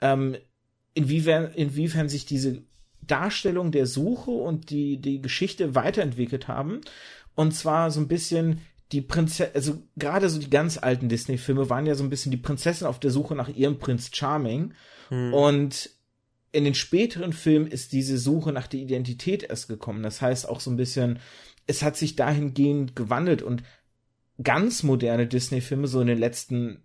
ähm, 0.00 0.36
inwiefern, 0.94 1.52
inwiefern 1.54 2.08
sich 2.08 2.26
diese 2.26 2.64
Darstellung 3.00 3.70
der 3.70 3.86
Suche 3.86 4.32
und 4.32 4.70
die, 4.70 5.00
die 5.00 5.22
Geschichte 5.22 5.76
weiterentwickelt 5.76 6.48
haben. 6.48 6.80
Und 7.36 7.52
zwar 7.54 7.92
so 7.92 8.00
ein 8.00 8.08
bisschen 8.08 8.62
die 8.90 9.02
Prinzessin, 9.02 9.54
also 9.54 9.80
gerade 9.96 10.28
so 10.28 10.40
die 10.40 10.50
ganz 10.50 10.78
alten 10.78 11.08
Disney-Filme 11.08 11.70
waren 11.70 11.86
ja 11.86 11.94
so 11.94 12.02
ein 12.02 12.10
bisschen 12.10 12.32
die 12.32 12.38
Prinzessin 12.38 12.88
auf 12.88 12.98
der 12.98 13.12
Suche 13.12 13.36
nach 13.36 13.48
ihrem 13.48 13.78
Prinz 13.78 14.10
Charming. 14.12 14.74
Hm. 15.10 15.32
Und 15.32 15.90
in 16.52 16.64
den 16.64 16.74
späteren 16.74 17.32
Filmen 17.32 17.66
ist 17.66 17.92
diese 17.92 18.18
Suche 18.18 18.52
nach 18.52 18.66
der 18.66 18.80
Identität 18.80 19.44
erst 19.44 19.68
gekommen. 19.68 20.02
Das 20.02 20.20
heißt 20.20 20.48
auch 20.48 20.60
so 20.60 20.70
ein 20.70 20.76
bisschen, 20.76 21.18
es 21.66 21.82
hat 21.82 21.96
sich 21.96 22.16
dahingehend 22.16 22.96
gewandelt 22.96 23.42
und 23.42 23.62
ganz 24.42 24.82
moderne 24.82 25.26
Disney-Filme, 25.26 25.86
so 25.86 26.00
in 26.00 26.08
den 26.08 26.18
letzten 26.18 26.82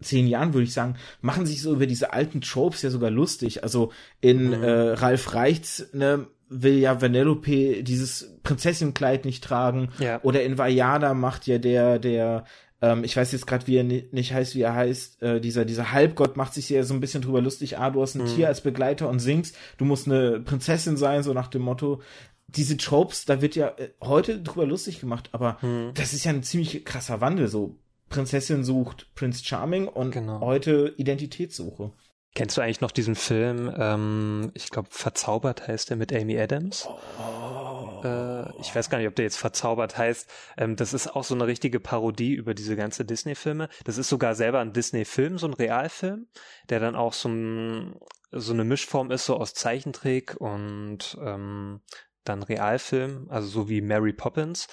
zehn 0.00 0.26
Jahren, 0.26 0.54
würde 0.54 0.64
ich 0.64 0.72
sagen, 0.72 0.96
machen 1.20 1.46
sich 1.46 1.62
so 1.62 1.72
über 1.72 1.86
diese 1.86 2.12
alten 2.12 2.40
Tropes 2.40 2.82
ja 2.82 2.90
sogar 2.90 3.10
lustig. 3.10 3.62
Also 3.62 3.92
in 4.20 4.48
mhm. 4.48 4.62
äh, 4.62 4.90
Ralf 4.90 5.34
Reichts 5.34 5.88
ne, 5.92 6.26
will 6.48 6.78
ja 6.78 7.00
Vanellope 7.00 7.82
dieses 7.82 8.38
Prinzessinnenkleid 8.42 9.24
nicht 9.24 9.44
tragen. 9.44 9.90
Ja. 9.98 10.20
Oder 10.22 10.42
in 10.42 10.58
Vajana 10.58 11.14
macht 11.14 11.46
ja 11.46 11.58
der, 11.58 11.98
der, 11.98 12.44
ähm, 12.84 13.02
ich 13.02 13.16
weiß 13.16 13.32
jetzt 13.32 13.46
gerade, 13.46 13.66
wie 13.66 13.76
er 13.76 13.84
nicht 13.84 14.34
heißt, 14.34 14.54
wie 14.54 14.60
er 14.60 14.74
heißt, 14.74 15.22
äh, 15.22 15.40
dieser, 15.40 15.64
dieser 15.64 15.92
Halbgott 15.92 16.36
macht 16.36 16.52
sich 16.52 16.68
ja 16.68 16.82
so 16.82 16.92
ein 16.92 17.00
bisschen 17.00 17.22
drüber 17.22 17.40
lustig, 17.40 17.78
ah, 17.78 17.88
du 17.90 18.02
hast 18.02 18.14
ein 18.14 18.24
mhm. 18.24 18.34
Tier 18.34 18.48
als 18.48 18.60
Begleiter 18.60 19.08
und 19.08 19.20
singst, 19.20 19.56
du 19.78 19.86
musst 19.86 20.06
eine 20.06 20.40
Prinzessin 20.40 20.98
sein, 20.98 21.22
so 21.22 21.32
nach 21.32 21.48
dem 21.48 21.62
Motto. 21.62 22.02
Diese 22.46 22.76
Tropes, 22.76 23.24
da 23.24 23.40
wird 23.40 23.56
ja 23.56 23.68
äh, 23.68 23.88
heute 24.02 24.40
drüber 24.42 24.66
lustig 24.66 25.00
gemacht, 25.00 25.30
aber 25.32 25.56
mhm. 25.62 25.92
das 25.94 26.12
ist 26.12 26.24
ja 26.24 26.32
ein 26.32 26.42
ziemlich 26.42 26.84
krasser 26.84 27.22
Wandel, 27.22 27.48
so 27.48 27.78
Prinzessin 28.10 28.64
sucht 28.64 29.08
Prince 29.14 29.42
Charming 29.42 29.88
und 29.88 30.10
genau. 30.10 30.40
heute 30.40 30.92
Identitätssuche. 30.98 31.90
Kennst 32.34 32.56
du 32.56 32.62
eigentlich 32.62 32.80
noch 32.80 32.90
diesen 32.90 33.14
Film, 33.14 33.72
ähm, 33.78 34.50
ich 34.54 34.70
glaube, 34.70 34.88
Verzaubert 34.90 35.68
heißt 35.68 35.90
der 35.90 35.96
mit 35.96 36.12
Amy 36.12 36.36
Adams? 36.38 36.88
Oh. 36.88 38.02
Äh, 38.04 38.50
ich 38.60 38.74
weiß 38.74 38.90
gar 38.90 38.98
nicht, 38.98 39.06
ob 39.06 39.14
der 39.14 39.24
jetzt 39.24 39.36
Verzaubert 39.36 39.96
heißt. 39.96 40.28
Ähm, 40.56 40.74
das 40.74 40.92
ist 40.92 41.14
auch 41.14 41.22
so 41.22 41.36
eine 41.36 41.46
richtige 41.46 41.78
Parodie 41.78 42.34
über 42.34 42.54
diese 42.54 42.74
ganze 42.74 43.04
Disney-Filme. 43.04 43.68
Das 43.84 43.98
ist 43.98 44.08
sogar 44.08 44.34
selber 44.34 44.58
ein 44.58 44.72
Disney-Film, 44.72 45.38
so 45.38 45.46
ein 45.46 45.54
Realfilm, 45.54 46.26
der 46.70 46.80
dann 46.80 46.96
auch 46.96 47.12
so, 47.12 47.28
ein, 47.28 48.00
so 48.32 48.52
eine 48.52 48.64
Mischform 48.64 49.12
ist, 49.12 49.26
so 49.26 49.36
aus 49.36 49.54
Zeichentrick 49.54 50.34
und 50.40 51.16
ähm, 51.24 51.82
dann 52.24 52.42
Realfilm, 52.42 53.26
also 53.30 53.46
so 53.46 53.68
wie 53.68 53.80
Mary 53.80 54.12
Poppins 54.12 54.66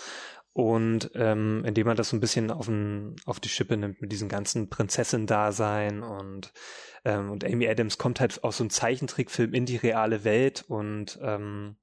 und 0.53 1.11
ähm, 1.15 1.63
indem 1.65 1.87
man 1.87 1.95
das 1.95 2.09
so 2.09 2.17
ein 2.17 2.19
bisschen 2.19 2.51
auf, 2.51 2.67
ein, 2.67 3.15
auf 3.25 3.39
die 3.39 3.49
Schippe 3.49 3.77
nimmt 3.77 4.01
mit 4.01 4.11
diesem 4.11 4.27
ganzen 4.27 4.69
Prinzessin-Dasein 4.69 6.03
und 6.03 6.51
ähm, 7.05 7.31
und 7.31 7.45
Amy 7.45 7.67
Adams 7.67 7.97
kommt 7.97 8.19
halt 8.19 8.43
aus 8.43 8.57
so 8.57 8.63
einem 8.63 8.69
Zeichentrickfilm 8.69 9.53
in 9.53 9.65
die 9.65 9.77
reale 9.77 10.23
Welt 10.23 10.65
und 10.67 11.19
ähm, 11.21 11.77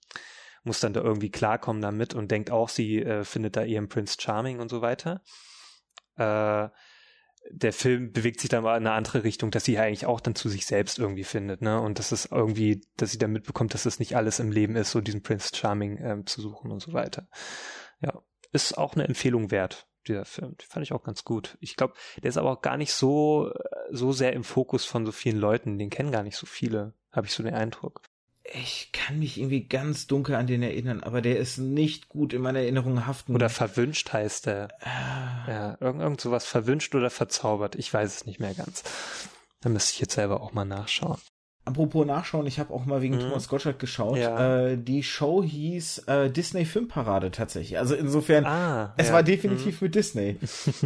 muss 0.65 0.81
dann 0.81 0.93
da 0.93 1.01
irgendwie 1.01 1.31
klarkommen 1.31 1.83
damit 1.83 2.15
und 2.15 2.31
denkt 2.31 2.51
auch, 2.51 2.69
sie 2.69 3.03
äh, 3.03 3.25
findet 3.25 3.57
da 3.57 3.65
ihren 3.65 3.89
Prince 3.89 4.17
Charming 4.21 4.61
und 4.61 4.69
so 4.69 4.83
weiter. 4.83 5.23
Äh, 6.17 6.69
der 7.51 7.73
Film 7.73 8.13
bewegt 8.13 8.41
sich 8.41 8.51
dann 8.51 8.65
mal 8.65 8.77
in 8.77 8.87
eine 8.87 8.95
andere 8.95 9.25
Richtung, 9.25 9.51
dass 9.51 9.65
sie 9.65 9.79
eigentlich 9.79 10.05
auch 10.05 10.21
dann 10.21 10.35
zu 10.35 10.49
sich 10.51 10.67
selbst 10.67 10.99
irgendwie 10.99 11.25
findet, 11.25 11.63
ne? 11.63 11.81
Und 11.81 11.99
dass 11.99 12.13
es 12.13 12.27
irgendwie, 12.27 12.83
dass 12.97 13.13
sie 13.13 13.19
dann 13.19 13.33
mitbekommt, 13.33 13.73
dass 13.73 13.87
es 13.87 13.99
nicht 13.99 14.17
alles 14.17 14.39
im 14.39 14.53
Leben 14.53 14.77
ist, 14.77 14.91
so 14.91 15.01
diesen 15.01 15.23
Prince 15.23 15.55
Charming 15.55 15.99
ähm, 16.03 16.27
zu 16.27 16.43
suchen 16.43 16.71
und 16.71 16.83
so 16.83 16.93
weiter. 16.93 17.27
Ja, 18.01 18.21
ist 18.53 18.77
auch 18.77 18.95
eine 18.95 19.07
Empfehlung 19.07 19.51
wert 19.51 19.87
dieser 20.07 20.25
Film. 20.25 20.57
Die 20.61 20.67
fand 20.67 20.85
ich 20.85 20.93
auch 20.93 21.03
ganz 21.03 21.25
gut. 21.25 21.59
Ich 21.61 21.77
glaube, 21.77 21.95
der 22.23 22.31
ist 22.31 22.39
aber 22.39 22.51
auch 22.51 22.63
gar 22.63 22.77
nicht 22.77 22.93
so, 22.93 23.53
so 23.91 24.13
sehr 24.13 24.33
im 24.33 24.45
Fokus 24.45 24.85
von 24.85 25.05
so 25.07 25.13
vielen 25.13 25.39
Leuten. 25.39 25.79
Den 25.79 25.91
kennen 25.91 26.13
gar 26.13 26.23
nicht 26.23 26.37
so 26.37 26.47
viele, 26.47 26.95
habe 27.13 27.27
ich 27.27 27.33
so 27.33 27.43
den 27.43 27.55
Eindruck. 27.55 28.03
Ich 28.51 28.93
kann 28.93 29.19
mich 29.19 29.39
irgendwie 29.39 29.69
ganz 29.69 30.07
dunkel 30.07 30.35
an 30.35 30.47
den 30.47 30.63
erinnern, 30.63 31.03
aber 31.03 31.21
der 31.21 31.39
ist 31.39 31.59
nicht 31.59 32.09
gut 32.09 32.33
in 32.33 32.41
meiner 32.41 32.61
Erinnerung 32.61 33.07
haften. 33.07 33.35
Oder 33.35 33.51
verwünscht 33.51 34.11
heißt 34.13 34.47
der. 34.47 34.69
Ah. 34.81 35.51
Ja, 35.51 35.77
irgend, 35.81 36.01
irgend 36.01 36.21
sowas 36.21 36.47
verwünscht 36.47 36.95
oder 36.95 37.11
verzaubert. 37.11 37.75
Ich 37.75 37.93
weiß 37.93 38.15
es 38.15 38.25
nicht 38.25 38.41
mehr 38.41 38.55
ganz. 38.55 38.85
Da 39.61 39.69
müsste 39.69 39.93
ich 39.93 40.01
jetzt 40.01 40.15
selber 40.15 40.41
auch 40.41 40.55
mal 40.55 40.65
nachschauen. 40.65 41.19
Apropos 41.69 42.07
nachschauen, 42.07 42.47
ich 42.47 42.59
habe 42.59 42.73
auch 42.73 42.87
mal 42.87 43.03
wegen 43.03 43.17
mhm. 43.17 43.21
Thomas 43.21 43.49
Gottschalk 43.49 43.79
geschaut. 43.79 44.17
Ja. 44.17 44.69
Äh, 44.69 44.79
die 44.79 45.03
Show 45.03 45.43
hieß 45.43 46.05
äh, 46.07 46.31
Disney 46.31 46.65
Filmparade 46.65 47.31
tatsächlich. 47.31 47.79
Also 47.79 47.95
insofern, 47.95 48.47
ah, 48.47 48.95
es 48.97 49.09
ja. 49.09 49.15
war 49.15 49.23
definitiv 49.23 49.81
mhm. 49.81 49.87
mit 49.87 49.95
Disney. 49.95 50.37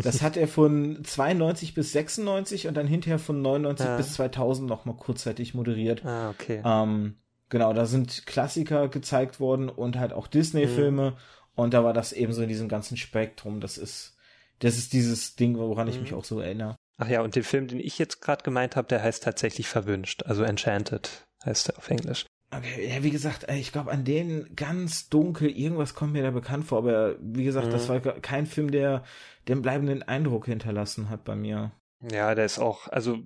Das 0.03 0.23
hat 0.23 0.37
er 0.37 0.49
von 0.49 1.05
92 1.05 1.75
bis 1.75 1.93
96 1.93 2.67
und 2.67 2.77
dann 2.77 2.87
hinterher 2.87 3.19
von 3.19 3.41
99 3.41 3.87
ja. 3.87 3.97
bis 3.97 4.15
2000 4.15 4.69
noch 4.69 4.85
mal 4.85 4.97
kurzzeitig 4.97 5.55
moderiert. 5.55 6.05
Ah, 6.05 6.31
okay. 6.31 6.61
Ähm, 6.65 7.15
genau, 7.49 7.73
da 7.73 7.87
sind 7.87 8.27
Klassiker 8.27 8.89
gezeigt 8.89 9.39
worden 9.39 9.69
und 9.69 9.99
halt 9.99 10.13
auch 10.13 10.27
Disney-Filme. 10.27 11.11
Mhm. 11.11 11.17
Und 11.55 11.75
da 11.75 11.85
war 11.85 11.93
das 11.93 12.13
eben 12.13 12.33
so 12.33 12.43
in 12.43 12.49
diesem 12.49 12.69
ganzen 12.69 12.97
Spektrum. 12.97 13.61
Das 13.61 13.79
ist, 13.79 14.17
das 14.59 14.79
ist 14.79 14.93
dieses 14.93 15.37
Ding, 15.37 15.59
woran 15.59 15.87
ich 15.87 15.97
mhm. 15.97 16.03
mich 16.03 16.15
auch 16.15 16.25
so 16.25 16.41
erinnere. 16.41 16.77
Ach 17.03 17.09
ja, 17.09 17.21
und 17.21 17.35
den 17.35 17.43
Film, 17.43 17.67
den 17.67 17.81
ich 17.81 17.99
jetzt 17.99 18.21
gerade 18.21 18.45
gemeint 18.45 18.77
habe, 18.77 18.87
der 18.87 19.03
heißt 19.03 19.25
tatsächlich 19.25 19.67
Verwünscht, 19.67 20.23
also 20.23 20.45
Enchanted 20.45 21.27
heißt 21.45 21.71
er 21.71 21.79
auf 21.79 21.91
Englisch. 21.91 22.27
Okay, 22.57 22.89
ja, 22.95 23.03
wie 23.03 23.11
gesagt, 23.11 23.51
ich 23.51 23.73
glaube, 23.73 23.91
an 23.91 24.05
den 24.05 24.55
ganz 24.55 25.09
dunkel, 25.09 25.51
irgendwas 25.51 25.95
kommt 25.95 26.13
mir 26.13 26.23
da 26.23 26.31
bekannt 26.31 26.65
vor, 26.65 26.79
aber 26.79 27.17
wie 27.19 27.43
gesagt, 27.43 27.67
mhm. 27.67 27.71
das 27.73 27.89
war 27.89 28.01
kein 28.01 28.47
Film, 28.47 28.71
der 28.71 29.03
den 29.49 29.63
bleibenden 29.63 30.05
Eindruck 30.05 30.47
hinterlassen 30.47 31.11
hat 31.11 31.25
bei 31.25 31.35
mir. 31.35 31.73
Ja, 32.09 32.37
der 32.37 32.45
ist 32.45 32.61
auch, 32.61 32.87
also 32.87 33.19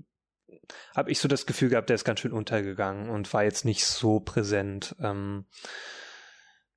habe 0.94 1.10
ich 1.10 1.18
so 1.18 1.28
das 1.28 1.44
Gefühl 1.44 1.68
gehabt, 1.68 1.90
der 1.90 1.96
ist 1.96 2.04
ganz 2.04 2.20
schön 2.20 2.32
untergegangen 2.32 3.10
und 3.10 3.30
war 3.34 3.44
jetzt 3.44 3.66
nicht 3.66 3.84
so 3.84 4.20
präsent. 4.20 4.96
Ähm, 5.00 5.44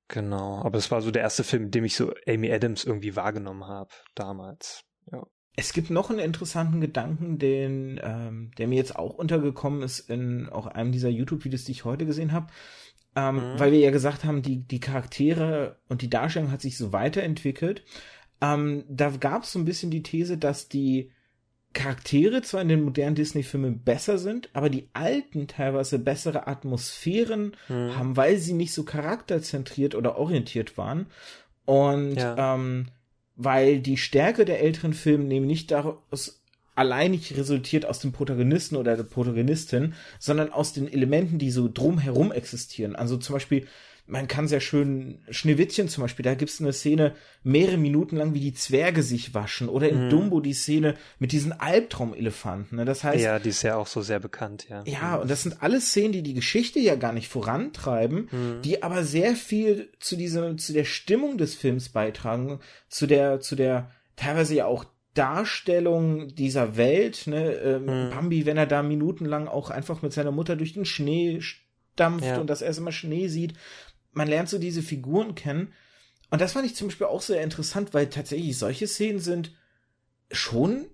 genau, 0.08 0.62
aber 0.62 0.76
es 0.76 0.90
war 0.90 1.00
so 1.00 1.10
der 1.10 1.22
erste 1.22 1.44
Film, 1.44 1.64
in 1.64 1.70
dem 1.70 1.84
ich 1.84 1.96
so 1.96 2.12
Amy 2.26 2.52
Adams 2.52 2.84
irgendwie 2.84 3.16
wahrgenommen 3.16 3.64
habe 3.64 3.90
damals. 4.14 4.84
Ja. 5.10 5.26
Es 5.56 5.72
gibt 5.72 5.90
noch 5.90 6.10
einen 6.10 6.20
interessanten 6.20 6.80
Gedanken, 6.80 7.38
den, 7.38 8.00
ähm, 8.02 8.50
der 8.56 8.68
mir 8.68 8.76
jetzt 8.76 8.96
auch 8.96 9.14
untergekommen 9.14 9.82
ist 9.82 10.10
in 10.10 10.48
auch 10.48 10.66
einem 10.66 10.92
dieser 10.92 11.08
YouTube-Videos, 11.08 11.64
die 11.64 11.72
ich 11.72 11.84
heute 11.84 12.06
gesehen 12.06 12.32
habe. 12.32 12.46
Ähm, 13.16 13.34
mhm. 13.34 13.58
Weil 13.58 13.72
wir 13.72 13.80
ja 13.80 13.90
gesagt 13.90 14.24
haben, 14.24 14.42
die, 14.42 14.66
die 14.66 14.80
Charaktere 14.80 15.80
und 15.88 16.02
die 16.02 16.10
Darstellung 16.10 16.52
hat 16.52 16.60
sich 16.60 16.76
so 16.76 16.92
weiterentwickelt. 16.92 17.84
Ähm, 18.40 18.84
da 18.88 19.10
gab 19.10 19.42
es 19.42 19.52
so 19.52 19.58
ein 19.58 19.64
bisschen 19.64 19.90
die 19.90 20.02
These, 20.02 20.38
dass 20.38 20.68
die 20.68 21.10
Charaktere 21.72 22.42
zwar 22.42 22.62
in 22.62 22.68
den 22.68 22.82
modernen 22.82 23.14
Disney-Filmen 23.14 23.82
besser 23.82 24.18
sind, 24.18 24.50
aber 24.54 24.70
die 24.70 24.88
alten 24.92 25.46
teilweise 25.46 25.98
bessere 25.98 26.48
Atmosphären 26.48 27.56
mhm. 27.68 27.96
haben, 27.96 28.16
weil 28.16 28.38
sie 28.38 28.54
nicht 28.54 28.72
so 28.72 28.84
charakterzentriert 28.84 29.94
oder 29.94 30.16
orientiert 30.16 30.76
waren. 30.78 31.06
Und 31.66 32.16
ja. 32.16 32.54
ähm, 32.54 32.88
weil 33.36 33.80
die 33.80 33.96
Stärke 33.96 34.44
der 34.44 34.60
älteren 34.60 34.92
Filme 34.92 35.24
nämlich 35.24 35.48
nicht 35.48 35.70
daraus 35.70 36.40
allein 36.74 37.10
nicht 37.10 37.36
resultiert 37.36 37.84
aus 37.84 37.98
dem 37.98 38.12
Protagonisten 38.12 38.76
oder 38.76 38.96
der 38.96 39.04
Protagonistin, 39.04 39.94
sondern 40.18 40.50
aus 40.50 40.72
den 40.72 40.90
Elementen, 40.90 41.38
die 41.38 41.50
so 41.50 41.68
drumherum 41.72 42.32
existieren. 42.32 42.96
Also 42.96 43.16
zum 43.18 43.34
Beispiel 43.34 43.66
man 44.10 44.28
kann 44.28 44.48
sehr 44.48 44.60
schön, 44.60 45.20
Schneewittchen 45.30 45.88
zum 45.88 46.02
Beispiel, 46.02 46.24
da 46.24 46.34
gibt 46.34 46.50
es 46.50 46.60
eine 46.60 46.72
Szene 46.72 47.14
mehrere 47.42 47.76
Minuten 47.76 48.16
lang, 48.16 48.34
wie 48.34 48.40
die 48.40 48.52
Zwerge 48.52 49.02
sich 49.02 49.34
waschen. 49.34 49.68
Oder 49.68 49.88
in 49.88 50.06
mhm. 50.06 50.10
Dumbo 50.10 50.40
die 50.40 50.52
Szene 50.52 50.96
mit 51.18 51.32
diesen 51.32 51.52
Albtraumelefanten. 51.52 52.78
Ne? 52.78 52.84
Das 52.84 53.04
heißt. 53.04 53.22
Ja, 53.22 53.38
die 53.38 53.50
ist 53.50 53.62
ja 53.62 53.76
auch 53.76 53.86
so 53.86 54.02
sehr 54.02 54.20
bekannt, 54.20 54.66
ja. 54.68 54.82
Ja, 54.84 55.16
mhm. 55.16 55.22
und 55.22 55.30
das 55.30 55.42
sind 55.42 55.62
alles 55.62 55.88
Szenen, 55.88 56.12
die 56.12 56.22
die 56.22 56.34
Geschichte 56.34 56.80
ja 56.80 56.96
gar 56.96 57.12
nicht 57.12 57.28
vorantreiben, 57.28 58.28
mhm. 58.30 58.62
die 58.62 58.82
aber 58.82 59.04
sehr 59.04 59.36
viel 59.36 59.92
zu 60.00 60.16
dieser, 60.16 60.56
zu 60.56 60.72
der 60.72 60.84
Stimmung 60.84 61.38
des 61.38 61.54
Films 61.54 61.88
beitragen, 61.88 62.60
zu 62.88 63.06
der, 63.06 63.40
zu 63.40 63.56
der, 63.56 63.90
teilweise 64.16 64.54
ja 64.56 64.66
auch 64.66 64.84
Darstellung 65.14 66.28
dieser 66.28 66.76
Welt, 66.76 67.26
ne, 67.26 67.52
ähm, 67.52 67.84
mhm. 67.84 68.10
Bambi, 68.10 68.46
wenn 68.46 68.56
er 68.56 68.66
da 68.66 68.82
minutenlang 68.82 69.48
auch 69.48 69.70
einfach 69.70 70.02
mit 70.02 70.12
seiner 70.12 70.30
Mutter 70.30 70.56
durch 70.56 70.72
den 70.72 70.84
Schnee 70.84 71.40
dampft 71.96 72.26
ja. 72.26 72.40
und 72.40 72.48
das 72.48 72.62
erste 72.62 72.82
Mal 72.82 72.92
Schnee 72.92 73.28
sieht 73.28 73.54
man 74.12 74.28
lernt 74.28 74.48
so 74.48 74.58
diese 74.58 74.82
Figuren 74.82 75.34
kennen. 75.34 75.72
Und 76.30 76.40
das 76.40 76.52
fand 76.52 76.66
ich 76.66 76.76
zum 76.76 76.88
Beispiel 76.88 77.06
auch 77.06 77.22
sehr 77.22 77.42
interessant, 77.42 77.92
weil 77.92 78.08
tatsächlich 78.08 78.56
solche 78.56 78.86
Szenen 78.86 79.20
sind 79.20 79.52
schon 80.30 80.86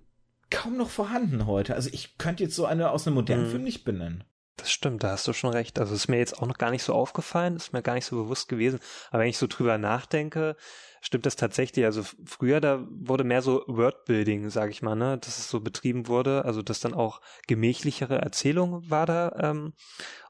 kaum 0.49 0.77
noch 0.77 0.89
vorhanden 0.89 1.45
heute. 1.45 1.75
Also 1.75 1.89
ich 1.91 2.17
könnte 2.17 2.43
jetzt 2.43 2.55
so 2.55 2.65
eine 2.65 2.91
aus 2.91 3.05
einem 3.05 3.15
modernen 3.15 3.45
mhm. 3.45 3.51
Film 3.51 3.63
nicht 3.63 3.83
benennen. 3.83 4.23
Das 4.57 4.71
stimmt, 4.71 5.03
da 5.03 5.11
hast 5.11 5.27
du 5.27 5.33
schon 5.33 5.51
recht. 5.51 5.77
Also 5.77 5.93
ist 5.93 6.07
mir 6.07 6.17
jetzt 6.17 6.41
auch 6.41 6.47
noch 6.47 6.57
gar 6.57 6.71
nicht 6.71 6.81
so 6.81 6.93
aufgefallen, 6.93 7.55
ist 7.55 7.73
mir 7.73 7.83
gar 7.83 7.93
nicht 7.93 8.05
so 8.05 8.15
bewusst 8.15 8.49
gewesen. 8.49 8.79
Aber 9.11 9.21
wenn 9.21 9.29
ich 9.29 9.37
so 9.37 9.45
drüber 9.45 9.77
nachdenke, 9.77 10.55
stimmt 10.99 11.27
das 11.27 11.35
tatsächlich. 11.35 11.85
Also 11.85 12.01
früher, 12.25 12.59
da 12.59 12.83
wurde 12.89 13.23
mehr 13.23 13.43
so 13.43 13.63
Wordbuilding, 13.67 14.49
sag 14.49 14.71
ich 14.71 14.81
mal, 14.81 14.95
ne, 14.95 15.19
dass 15.19 15.37
es 15.37 15.47
so 15.51 15.59
betrieben 15.59 16.07
wurde. 16.07 16.43
Also 16.43 16.63
dass 16.63 16.79
dann 16.79 16.95
auch 16.95 17.21
gemächlichere 17.47 18.17
Erzählung 18.17 18.89
war 18.89 19.05
da. 19.05 19.35
Ähm, 19.39 19.73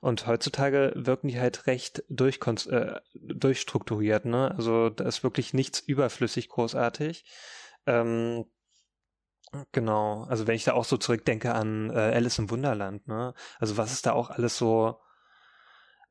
und 0.01 0.27
heutzutage 0.27 0.91
wirken 0.95 1.29
die 1.29 1.39
halt 1.39 1.65
recht 1.65 2.03
durchkon- 2.09 2.69
äh, 2.69 2.99
durchstrukturiert, 3.13 4.25
ne. 4.25 4.53
Also 4.57 4.89
da 4.89 5.05
ist 5.05 5.23
wirklich 5.23 5.53
nichts 5.53 5.79
überflüssig 5.79 6.49
großartig. 6.49 7.23
Ähm, 7.85 8.43
Genau, 9.71 10.23
also 10.23 10.45
wenn 10.47 10.55
ich 10.55 10.65
da 10.65 10.73
auch 10.73 10.85
so 10.85 10.97
zurückdenke 10.97 11.53
an 11.53 11.89
äh, 11.89 11.93
Alice 11.93 12.39
im 12.39 12.49
Wunderland, 12.49 13.07
ne? 13.07 13.33
Also 13.59 13.77
was 13.77 13.93
es 13.93 14.01
da 14.01 14.11
auch 14.11 14.29
alles 14.29 14.57
so 14.57 14.99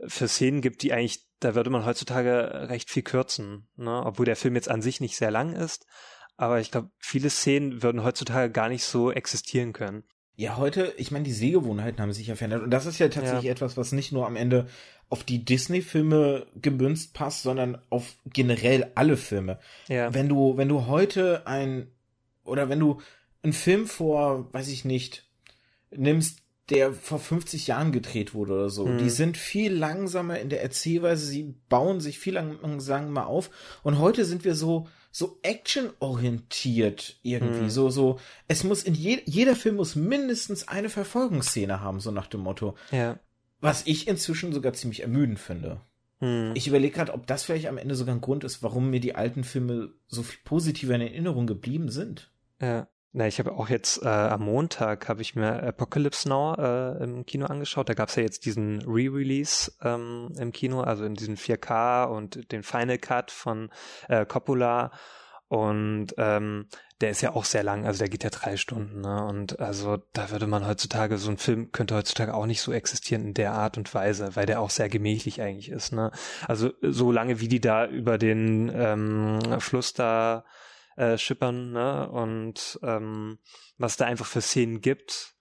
für 0.06 0.28
Szenen 0.28 0.62
gibt, 0.62 0.82
die 0.82 0.92
eigentlich, 0.92 1.26
da 1.40 1.54
würde 1.54 1.70
man 1.70 1.84
heutzutage 1.84 2.68
recht 2.68 2.90
viel 2.90 3.02
kürzen, 3.02 3.68
ne? 3.76 4.02
Obwohl 4.04 4.24
der 4.24 4.36
Film 4.36 4.54
jetzt 4.54 4.70
an 4.70 4.82
sich 4.82 5.00
nicht 5.00 5.16
sehr 5.16 5.30
lang 5.30 5.52
ist, 5.52 5.86
aber 6.36 6.60
ich 6.60 6.70
glaube, 6.70 6.90
viele 6.98 7.30
Szenen 7.30 7.82
würden 7.82 8.04
heutzutage 8.04 8.50
gar 8.50 8.68
nicht 8.68 8.84
so 8.84 9.10
existieren 9.10 9.72
können. 9.72 10.04
Ja, 10.38 10.58
heute, 10.58 10.92
ich 10.98 11.10
meine, 11.10 11.24
die 11.24 11.32
Sehgewohnheiten 11.32 12.00
haben 12.00 12.12
sich 12.12 12.26
ja 12.26 12.36
verändert. 12.36 12.62
Und 12.62 12.70
das 12.70 12.84
ist 12.84 12.98
ja 12.98 13.08
tatsächlich 13.08 13.44
ja. 13.44 13.52
etwas, 13.52 13.78
was 13.78 13.92
nicht 13.92 14.12
nur 14.12 14.26
am 14.26 14.36
Ende 14.36 14.66
auf 15.08 15.24
die 15.24 15.44
Disney-Filme 15.44 16.46
gemünzt 16.56 17.14
passt, 17.14 17.42
sondern 17.42 17.78
auf 17.88 18.16
generell 18.26 18.90
alle 18.96 19.16
Filme. 19.16 19.58
Ja. 19.88 20.12
Wenn 20.12 20.28
du, 20.28 20.58
wenn 20.58 20.68
du 20.68 20.86
heute 20.86 21.46
ein, 21.46 21.90
oder 22.44 22.68
wenn 22.68 22.80
du 22.80 23.00
einen 23.46 23.52
Film 23.52 23.86
vor, 23.86 24.52
weiß 24.52 24.68
ich 24.68 24.84
nicht, 24.84 25.24
nimmst, 25.90 26.40
der 26.68 26.92
vor 26.92 27.20
50 27.20 27.68
Jahren 27.68 27.92
gedreht 27.92 28.34
wurde 28.34 28.54
oder 28.54 28.70
so. 28.70 28.86
Mhm. 28.86 28.98
Die 28.98 29.10
sind 29.10 29.36
viel 29.36 29.72
langsamer 29.72 30.40
in 30.40 30.48
der 30.48 30.62
Erzählweise, 30.62 31.24
sie 31.24 31.54
bauen 31.68 32.00
sich 32.00 32.18
viel 32.18 32.34
langsamer 32.34 33.28
auf. 33.28 33.50
Und 33.84 33.98
heute 34.00 34.24
sind 34.24 34.44
wir 34.44 34.56
so, 34.56 34.88
so 35.12 35.38
actionorientiert 35.42 37.20
irgendwie. 37.22 37.64
Mhm. 37.64 37.70
So, 37.70 37.88
so, 37.90 38.18
es 38.48 38.64
muss 38.64 38.82
in 38.82 38.94
je, 38.94 39.20
jeder 39.26 39.54
Film 39.54 39.76
muss 39.76 39.94
mindestens 39.94 40.66
eine 40.66 40.88
Verfolgungsszene 40.88 41.80
haben, 41.80 42.00
so 42.00 42.10
nach 42.10 42.26
dem 42.26 42.40
Motto. 42.40 42.74
Ja. 42.90 43.20
Was 43.60 43.86
ich 43.86 44.08
inzwischen 44.08 44.52
sogar 44.52 44.72
ziemlich 44.72 45.02
ermüdend 45.02 45.38
finde. 45.38 45.80
Mhm. 46.18 46.50
Ich 46.54 46.66
überlege 46.66 46.96
gerade, 46.96 47.14
ob 47.14 47.28
das 47.28 47.44
vielleicht 47.44 47.68
am 47.68 47.78
Ende 47.78 47.94
sogar 47.94 48.14
ein 48.14 48.20
Grund 48.20 48.42
ist, 48.42 48.64
warum 48.64 48.90
mir 48.90 49.00
die 49.00 49.14
alten 49.14 49.44
Filme 49.44 49.92
so 50.08 50.24
viel 50.24 50.40
positiver 50.42 50.96
in 50.96 51.00
Erinnerung 51.02 51.46
geblieben 51.46 51.90
sind. 51.90 52.32
Ja. 52.60 52.88
Na, 53.18 53.26
ich 53.26 53.38
habe 53.38 53.52
auch 53.52 53.70
jetzt 53.70 54.02
äh, 54.02 54.08
am 54.08 54.42
Montag 54.42 55.08
habe 55.08 55.22
ich 55.22 55.34
mir 55.34 55.62
Apocalypse 55.62 56.28
Now 56.28 56.54
äh, 56.58 57.02
im 57.02 57.24
Kino 57.24 57.46
angeschaut. 57.46 57.88
Da 57.88 57.94
gab 57.94 58.10
es 58.10 58.16
ja 58.16 58.22
jetzt 58.22 58.44
diesen 58.44 58.82
Re-Release 58.82 59.72
ähm, 59.82 60.34
im 60.38 60.52
Kino, 60.52 60.82
also 60.82 61.06
in 61.06 61.14
diesem 61.14 61.36
4K 61.36 62.04
und 62.04 62.52
den 62.52 62.62
Final 62.62 62.98
Cut 62.98 63.30
von 63.30 63.70
äh, 64.10 64.26
Coppola. 64.26 64.90
Und 65.48 66.08
ähm, 66.18 66.66
der 67.00 67.08
ist 67.08 67.22
ja 67.22 67.34
auch 67.34 67.46
sehr 67.46 67.62
lang, 67.62 67.86
also 67.86 68.00
der 68.00 68.10
geht 68.10 68.22
ja 68.22 68.28
drei 68.28 68.58
Stunden. 68.58 69.00
Ne? 69.00 69.24
Und 69.24 69.60
also 69.60 69.96
da 70.12 70.30
würde 70.30 70.46
man 70.46 70.66
heutzutage, 70.66 71.16
so 71.16 71.30
ein 71.30 71.38
Film 71.38 71.72
könnte 71.72 71.94
heutzutage 71.94 72.34
auch 72.34 72.44
nicht 72.44 72.60
so 72.60 72.70
existieren 72.70 73.24
in 73.24 73.32
der 73.32 73.52
Art 73.52 73.78
und 73.78 73.94
Weise, 73.94 74.36
weil 74.36 74.44
der 74.44 74.60
auch 74.60 74.68
sehr 74.68 74.90
gemächlich 74.90 75.40
eigentlich 75.40 75.70
ist. 75.70 75.90
Ne? 75.90 76.10
Also 76.46 76.70
so 76.82 77.10
lange 77.12 77.40
wie 77.40 77.48
die 77.48 77.62
da 77.62 77.86
über 77.86 78.18
den 78.18 78.70
ähm, 78.74 79.40
Fluss 79.58 79.94
da 79.94 80.44
äh, 80.96 81.18
schippern, 81.18 81.72
ne? 81.72 82.10
Und 82.10 82.78
ähm, 82.82 83.38
was 83.78 83.96
da 83.96 84.06
einfach 84.06 84.26
für 84.26 84.40
Szenen 84.40 84.80
gibt, 84.80 85.36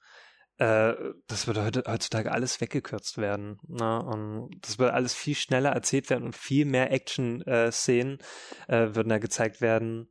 äh, 0.58 0.94
das 1.28 1.48
würde 1.48 1.63
heute, 1.63 1.84
heutzutage 1.88 2.32
alles 2.32 2.62
weggekürzt 2.62 3.18
werden. 3.18 3.60
Ne? 3.68 4.02
Und 4.02 4.52
das 4.62 4.80
würde 4.80 4.94
alles 4.94 5.13
viel 5.13 5.36
schneller 5.36 5.72
erzählt 5.72 6.10
werden 6.10 6.24
und 6.24 6.36
viel 6.36 6.65
mehr 6.65 6.91
Action-Szenen 6.91 8.20
äh, 8.68 8.96
würden 8.96 9.10
da 9.10 9.18
gezeigt 9.18 9.60
werden. 9.60 10.10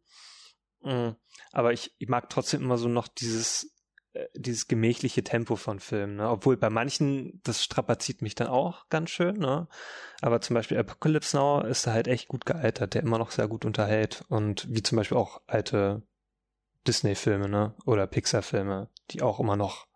Mhm. 0.82 1.16
Aber 1.52 1.72
ich, 1.72 1.94
ich 1.98 2.08
mag 2.08 2.28
trotzdem 2.28 2.62
immer 2.62 2.76
so 2.76 2.88
noch 2.88 3.08
dieses 3.08 3.64
äh, 3.64 3.73
dieses 4.34 4.68
gemächliche 4.68 5.24
Tempo 5.24 5.56
von 5.56 5.80
Filmen, 5.80 6.16
ne? 6.16 6.28
Obwohl 6.28 6.56
bei 6.56 6.70
manchen, 6.70 7.40
das 7.42 7.64
strapaziert 7.64 8.22
mich 8.22 8.34
dann 8.34 8.46
auch 8.46 8.88
ganz 8.88 9.10
schön, 9.10 9.38
ne? 9.38 9.68
Aber 10.20 10.40
zum 10.40 10.54
Beispiel 10.54 10.78
Apocalypse 10.78 11.36
Now 11.36 11.62
ist 11.62 11.86
da 11.86 11.92
halt 11.92 12.06
echt 12.06 12.28
gut 12.28 12.46
gealtert, 12.46 12.94
der 12.94 13.02
immer 13.02 13.18
noch 13.18 13.30
sehr 13.32 13.48
gut 13.48 13.64
unterhält. 13.64 14.24
Und 14.28 14.66
wie 14.70 14.82
zum 14.82 14.96
Beispiel 14.96 15.18
auch 15.18 15.42
alte 15.46 16.02
Disney-Filme, 16.86 17.48
ne? 17.48 17.74
Oder 17.86 18.06
Pixar-Filme, 18.06 18.88
die 19.10 19.22
auch 19.22 19.40
immer 19.40 19.56
noch, 19.56 19.88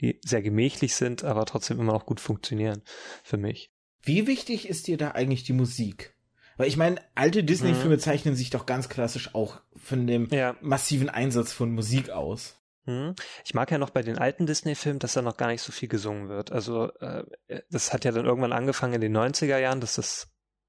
die 0.00 0.20
sehr 0.24 0.42
gemächlich 0.42 0.94
sind, 0.94 1.24
aber 1.24 1.44
trotzdem 1.44 1.80
immer 1.80 1.92
noch 1.92 2.06
gut 2.06 2.20
funktionieren 2.20 2.82
für 3.24 3.36
mich. 3.36 3.72
Wie 4.02 4.26
wichtig 4.26 4.68
ist 4.68 4.86
dir 4.86 4.98
da 4.98 5.12
eigentlich 5.12 5.44
die 5.44 5.52
Musik? 5.52 6.14
Weil 6.56 6.68
ich 6.68 6.76
meine, 6.76 7.00
alte 7.16 7.42
Disney-Filme 7.42 7.96
mhm. 7.96 8.00
zeichnen 8.00 8.36
sich 8.36 8.50
doch 8.50 8.66
ganz 8.66 8.88
klassisch 8.88 9.34
auch 9.34 9.60
von 9.74 10.06
dem 10.06 10.28
ja. 10.30 10.56
massiven 10.60 11.08
Einsatz 11.08 11.52
von 11.52 11.72
Musik 11.72 12.10
aus. 12.10 12.60
Hm. 12.86 13.14
Ich 13.44 13.54
mag 13.54 13.70
ja 13.70 13.78
noch 13.78 13.90
bei 13.90 14.02
den 14.02 14.18
alten 14.18 14.46
Disney-Filmen, 14.46 14.98
dass 14.98 15.14
da 15.14 15.22
noch 15.22 15.36
gar 15.36 15.48
nicht 15.48 15.62
so 15.62 15.72
viel 15.72 15.88
gesungen 15.88 16.28
wird. 16.28 16.52
Also 16.52 16.90
äh, 17.00 17.24
das 17.70 17.92
hat 17.92 18.04
ja 18.04 18.12
dann 18.12 18.26
irgendwann 18.26 18.52
angefangen 18.52 18.94
in 18.94 19.00
den 19.00 19.16
90er 19.16 19.58
Jahren, 19.58 19.80
dass 19.80 19.94
das 19.94 20.28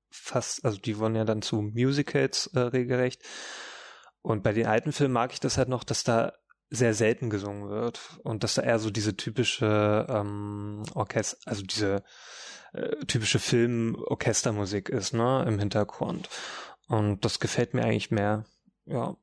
fast, 0.10 0.64
also 0.64 0.80
die 0.80 0.98
wurden 0.98 1.16
ja 1.16 1.26
dann 1.26 1.42
zu 1.42 1.62
Musicals 1.62 2.48
äh, 2.54 2.60
regelrecht. 2.60 3.22
Und 4.22 4.44
bei 4.44 4.54
den 4.54 4.66
alten 4.66 4.94
Filmen 4.94 5.14
mag 5.14 5.34
ich 5.34 5.40
das 5.40 5.58
halt 5.58 5.68
noch, 5.68 5.84
dass 5.84 6.04
da 6.04 6.34
sehr 6.70 6.94
selten 6.94 7.30
gesungen 7.30 7.70
wird 7.70 8.00
und 8.24 8.44
dass 8.44 8.56
da 8.56 8.64
eher 8.64 8.80
so 8.80 8.90
diese 8.90 9.16
typische 9.16 10.08
ähm, 10.10 10.84
Orchester, 10.96 11.38
also 11.46 11.64
diese 11.64 12.04
äh, 12.74 13.06
typische 13.06 13.40
Film-Orchestermusik 13.40 14.90
ist, 14.90 15.14
ne, 15.14 15.46
im 15.48 15.60
Hintergrund. 15.60 16.30
Und 16.88 17.24
das 17.24 17.40
gefällt 17.40 17.74
mir 17.74 17.84
eigentlich 17.84 18.10
mehr. 18.10 18.46
Ja. 18.86 19.18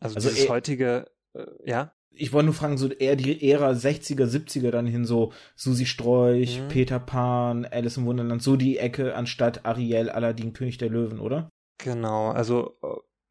Also, 0.00 0.16
also 0.16 0.28
dieses 0.30 0.48
heutige, 0.48 1.10
äh, 1.34 1.46
ja 1.64 1.92
ich 2.18 2.32
wollte 2.32 2.46
nur 2.46 2.54
fragen, 2.54 2.78
so 2.78 2.88
eher 2.88 3.16
die 3.16 3.50
Ära 3.50 3.70
60er, 3.70 4.26
70er 4.26 4.70
dann 4.70 4.86
hin, 4.86 5.04
so 5.04 5.32
Susi 5.56 5.86
Strolch, 5.86 6.60
mhm. 6.60 6.68
Peter 6.68 6.98
Pan, 6.98 7.64
Alice 7.64 7.96
im 7.96 8.06
Wunderland, 8.06 8.42
so 8.42 8.56
die 8.56 8.78
Ecke 8.78 9.14
anstatt 9.14 9.64
Ariel, 9.64 10.10
Aladdin, 10.10 10.52
König 10.52 10.78
der 10.78 10.90
Löwen, 10.90 11.20
oder? 11.20 11.48
Genau, 11.78 12.30
also 12.30 12.76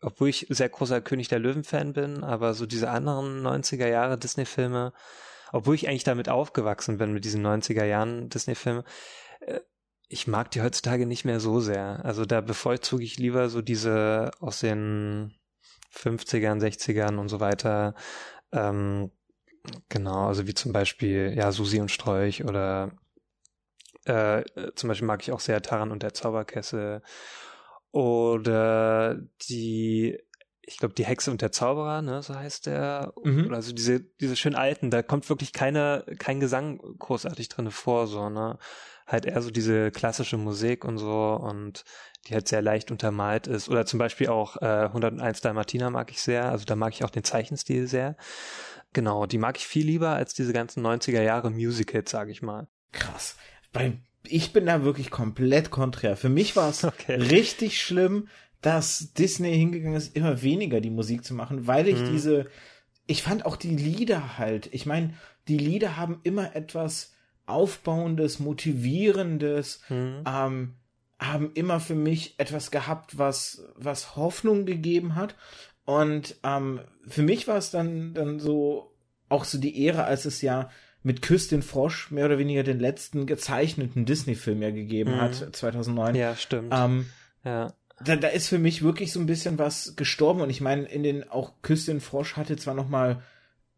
obwohl 0.02 0.30
ich 0.30 0.47
sehr 0.50 0.69
großer 0.69 1.02
König 1.02 1.28
der 1.28 1.39
Löwen-Fan 1.39 1.93
bin, 1.93 2.23
aber 2.23 2.54
so 2.54 2.65
diese 2.65 2.89
anderen 2.89 3.45
90er 3.45 3.88
Jahre 3.88 4.17
Disney-Filme, 4.17 4.93
obwohl 5.52 5.76
ich 5.76 5.88
eigentlich 5.88 6.04
damit 6.04 6.30
aufgewachsen 6.30 6.97
bin, 6.97 7.13
mit 7.13 7.26
diesen 7.26 7.45
90er 7.45 7.84
Jahren 7.84 8.30
Disney-Filmen, 8.30 8.84
äh, 9.41 9.60
ich 10.10 10.28
mag 10.28 10.52
die 10.52 10.62
heutzutage 10.62 11.06
nicht 11.06 11.26
mehr 11.26 11.39
so 11.39 11.60
sehr. 11.60 12.06
Also 12.06 12.26
da 12.26 12.39
bevorzuge 12.39 13.04
ich 13.04 13.17
lieber 13.17 13.50
so 13.50 13.62
diese 13.62 14.32
aus 14.39 14.62
den 14.62 15.34
50ern, 15.93 16.62
60ern 16.62 17.17
und 17.17 17.28
so 17.28 17.39
weiter, 17.39 17.93
ähm, 18.51 19.12
genau, 19.89 20.27
also 20.27 20.47
wie 20.47 20.53
zum 20.53 20.73
Beispiel, 20.73 21.33
ja, 21.36 21.51
Susi 21.51 21.79
und 21.79 21.91
Strolch 21.91 22.43
oder 22.43 22.91
äh, 24.05 24.43
zum 24.75 24.88
Beispiel 24.88 25.07
mag 25.07 25.21
ich 25.21 25.31
auch 25.31 25.39
sehr 25.39 25.62
Taran 25.62 25.91
und 25.91 26.03
der 26.03 26.13
Zauberkessel 26.13 27.01
oder 27.91 29.17
die 29.49 30.17
ich 30.69 30.77
glaube, 30.79 30.93
die 30.93 31.05
Hexe 31.05 31.31
und 31.31 31.41
der 31.41 31.53
Zauberer, 31.53 32.01
ne, 32.01 32.21
so 32.21 32.36
heißt 32.36 32.65
der. 32.65 33.13
Mhm. 33.23 33.53
Also 33.53 33.71
diese, 33.71 34.01
diese 34.01 34.36
schön 34.36 34.53
alten, 34.53 34.91
da 34.91 35.01
kommt 35.01 35.29
wirklich 35.29 35.53
keine, 35.53 36.03
kein 36.19 36.41
Gesang 36.41 36.79
großartig 36.99 37.47
drin 37.47 37.71
vor, 37.71 38.05
so, 38.07 38.29
ne. 38.29 38.60
Halt 39.07 39.25
eher 39.25 39.41
so 39.41 39.49
diese 39.49 39.91
klassische 39.91 40.36
Musik 40.36 40.83
und 40.83 40.97
so 40.97 41.39
und 41.41 41.86
die 42.27 42.33
halt 42.33 42.47
sehr 42.47 42.61
leicht 42.61 42.91
untermalt 42.91 43.47
ist. 43.47 43.69
Oder 43.69 43.85
zum 43.85 43.99
Beispiel 43.99 44.27
auch 44.27 44.57
äh, 44.61 44.85
101 44.85 45.41
Dalmatiner 45.41 45.89
mag 45.89 46.11
ich 46.11 46.21
sehr. 46.21 46.49
Also 46.49 46.65
da 46.65 46.75
mag 46.75 46.93
ich 46.93 47.03
auch 47.03 47.09
den 47.09 47.23
Zeichenstil 47.23 47.87
sehr. 47.87 48.15
Genau, 48.93 49.25
die 49.25 49.37
mag 49.37 49.57
ich 49.57 49.67
viel 49.67 49.85
lieber 49.85 50.09
als 50.09 50.33
diese 50.33 50.53
ganzen 50.53 50.85
90er 50.85 51.21
Jahre 51.21 51.49
Musicals, 51.51 52.09
sage 52.09 52.31
ich 52.31 52.41
mal. 52.41 52.67
Krass. 52.91 53.35
Weil 53.73 53.99
ich 54.23 54.53
bin 54.53 54.65
da 54.65 54.83
wirklich 54.83 55.11
komplett 55.11 55.69
konträr. 55.71 56.17
Für 56.17 56.29
mich 56.29 56.55
war 56.55 56.69
es 56.69 56.83
okay. 56.83 57.15
richtig 57.15 57.81
schlimm, 57.81 58.27
dass 58.61 59.13
Disney 59.13 59.55
hingegangen 59.55 59.97
ist, 59.97 60.15
immer 60.15 60.41
weniger 60.41 60.81
die 60.81 60.89
Musik 60.89 61.23
zu 61.23 61.33
machen, 61.33 61.67
weil 61.67 61.87
ich 61.87 61.99
hm. 61.99 62.11
diese, 62.11 62.47
ich 63.05 63.23
fand 63.23 63.45
auch 63.45 63.55
die 63.55 63.75
Lieder 63.75 64.37
halt, 64.37 64.73
ich 64.73 64.85
meine, 64.85 65.13
die 65.47 65.57
Lieder 65.57 65.95
haben 65.95 66.19
immer 66.23 66.55
etwas 66.55 67.13
Aufbauendes, 67.45 68.39
Motivierendes, 68.39 69.81
hm. 69.87 70.23
ähm, 70.25 70.75
haben 71.19 71.51
immer 71.53 71.80
für 71.80 71.95
mich 71.95 72.36
etwas 72.38 72.71
gehabt, 72.71 73.17
was, 73.17 73.63
was 73.75 74.15
Hoffnung 74.15 74.65
gegeben 74.65 75.15
hat. 75.15 75.36
Und 75.86 76.36
ähm, 76.43 76.82
für 77.08 77.23
mich 77.23 77.47
war 77.47 77.58
es 77.58 77.71
dann, 77.71 78.13
dann 78.13 78.39
so 78.39 78.93
auch 79.30 79.45
so 79.45 79.58
die 79.58 79.84
Ehre, 79.84 80.03
als 80.03 80.25
es 80.25 80.41
ja 80.41 80.69
mit 81.03 81.21
Küss 81.21 81.47
den 81.47 81.62
Frosch 81.62 82.12
mehr 82.12 82.25
oder 82.25 82.38
weniger 82.38 82.63
den 82.63 82.80
letzten 82.80 83.25
gezeichneten 83.25 84.06
Disney-Film 84.06 84.62
ja 84.62 84.71
gegeben 84.71 85.15
mhm. 85.15 85.21
hat, 85.21 85.56
2009. 85.56 86.15
Ja, 86.15 86.36
stimmt. 86.36 86.73
Ähm, 86.75 87.06
ja. 87.43 87.73
Da, 88.03 88.15
da 88.15 88.27
ist 88.27 88.47
für 88.47 88.60
mich 88.60 88.84
wirklich 88.84 89.12
so 89.12 89.19
ein 89.19 89.25
bisschen 89.25 89.58
was 89.58 89.95
gestorben 89.95 90.41
und 90.41 90.49
ich 90.49 90.62
meine, 90.62 90.84
in 90.84 91.03
den 91.03 91.27
auch 91.30 91.53
Küss 91.62 91.86
den 91.86 92.01
Frosch 92.01 92.36
hatte 92.36 92.58
zwar 92.58 92.75
noch 92.75 92.89
mal 92.89 93.23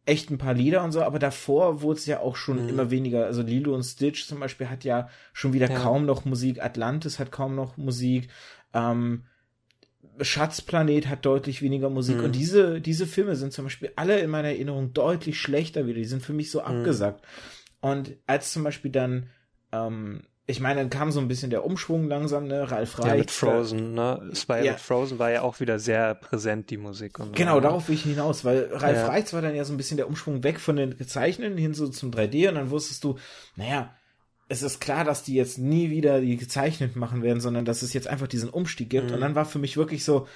echt 0.05 0.31
ein 0.31 0.38
paar 0.38 0.53
Lieder 0.53 0.83
und 0.83 0.91
so, 0.91 1.03
aber 1.03 1.19
davor 1.19 1.81
wurde 1.81 1.99
es 1.99 2.05
ja 2.05 2.19
auch 2.19 2.35
schon 2.35 2.63
mhm. 2.63 2.69
immer 2.69 2.91
weniger. 2.91 3.25
Also 3.25 3.41
Lilo 3.41 3.75
und 3.75 3.83
Stitch 3.83 4.25
zum 4.25 4.39
Beispiel 4.39 4.69
hat 4.69 4.83
ja 4.83 5.09
schon 5.33 5.53
wieder 5.53 5.69
ja. 5.69 5.79
kaum 5.79 6.05
noch 6.05 6.25
Musik. 6.25 6.63
Atlantis 6.63 7.19
hat 7.19 7.31
kaum 7.31 7.55
noch 7.55 7.77
Musik. 7.77 8.29
Ähm, 8.73 9.25
Schatzplanet 10.21 11.07
hat 11.07 11.25
deutlich 11.25 11.62
weniger 11.62 11.89
Musik. 11.89 12.17
Mhm. 12.17 12.25
Und 12.25 12.35
diese, 12.35 12.81
diese 12.81 13.07
Filme 13.07 13.35
sind 13.35 13.53
zum 13.53 13.65
Beispiel 13.65 13.91
alle 13.95 14.19
in 14.19 14.29
meiner 14.29 14.49
Erinnerung 14.49 14.93
deutlich 14.93 15.39
schlechter 15.39 15.85
wieder. 15.85 15.99
Die 15.99 16.05
sind 16.05 16.23
für 16.23 16.33
mich 16.33 16.51
so 16.51 16.59
mhm. 16.59 16.65
abgesagt. 16.65 17.23
Und 17.81 18.15
als 18.25 18.51
zum 18.51 18.63
Beispiel 18.63 18.91
dann 18.91 19.27
ähm, 19.71 20.23
ich 20.49 20.59
meine, 20.59 20.79
dann 20.79 20.89
kam 20.89 21.12
so 21.12 21.19
ein 21.19 21.27
bisschen 21.27 21.51
der 21.51 21.63
Umschwung 21.63 22.07
langsam, 22.07 22.47
ne? 22.47 22.71
Ralf 22.71 22.97
Reich. 22.97 23.07
Ja, 23.07 23.15
mit 23.17 23.29
Frozen, 23.29 23.93
ne? 23.93 24.31
Spy 24.33 24.65
ja. 24.65 24.71
mit 24.71 24.81
Frozen 24.81 25.19
war 25.19 25.29
ja 25.29 25.43
auch 25.43 25.59
wieder 25.59 25.77
sehr 25.77 26.15
präsent, 26.15 26.71
die 26.71 26.77
Musik. 26.77 27.19
Und 27.19 27.35
genau, 27.35 27.55
so. 27.55 27.62
darauf 27.62 27.88
will 27.88 27.93
ich 27.93 28.01
hinaus, 28.01 28.43
weil 28.43 28.67
Ralf 28.73 28.97
ja. 28.97 29.07
Reich 29.09 29.31
war 29.31 29.43
dann 29.43 29.55
ja 29.55 29.63
so 29.63 29.73
ein 29.73 29.77
bisschen 29.77 29.97
der 29.97 30.07
Umschwung 30.07 30.43
weg 30.43 30.59
von 30.59 30.75
den 30.75 30.97
Gezeichneten 30.97 31.55
hin 31.55 31.75
so 31.75 31.88
zum 31.88 32.09
3D 32.09 32.49
und 32.49 32.55
dann 32.55 32.71
wusstest 32.71 33.03
du, 33.03 33.19
naja, 33.57 33.93
es 34.47 34.63
ist 34.63 34.81
klar, 34.81 35.03
dass 35.03 35.21
die 35.21 35.35
jetzt 35.35 35.59
nie 35.59 35.91
wieder 35.91 36.19
die 36.19 36.35
Gezeichneten 36.35 36.99
machen 36.99 37.21
werden, 37.21 37.41
sondern 37.41 37.63
dass 37.63 37.83
es 37.83 37.93
jetzt 37.93 38.07
einfach 38.07 38.27
diesen 38.27 38.49
Umstieg 38.49 38.89
gibt. 38.89 39.09
Mhm. 39.09 39.13
Und 39.13 39.21
dann 39.21 39.35
war 39.35 39.45
für 39.45 39.59
mich 39.59 39.77
wirklich 39.77 40.03
so, 40.03 40.27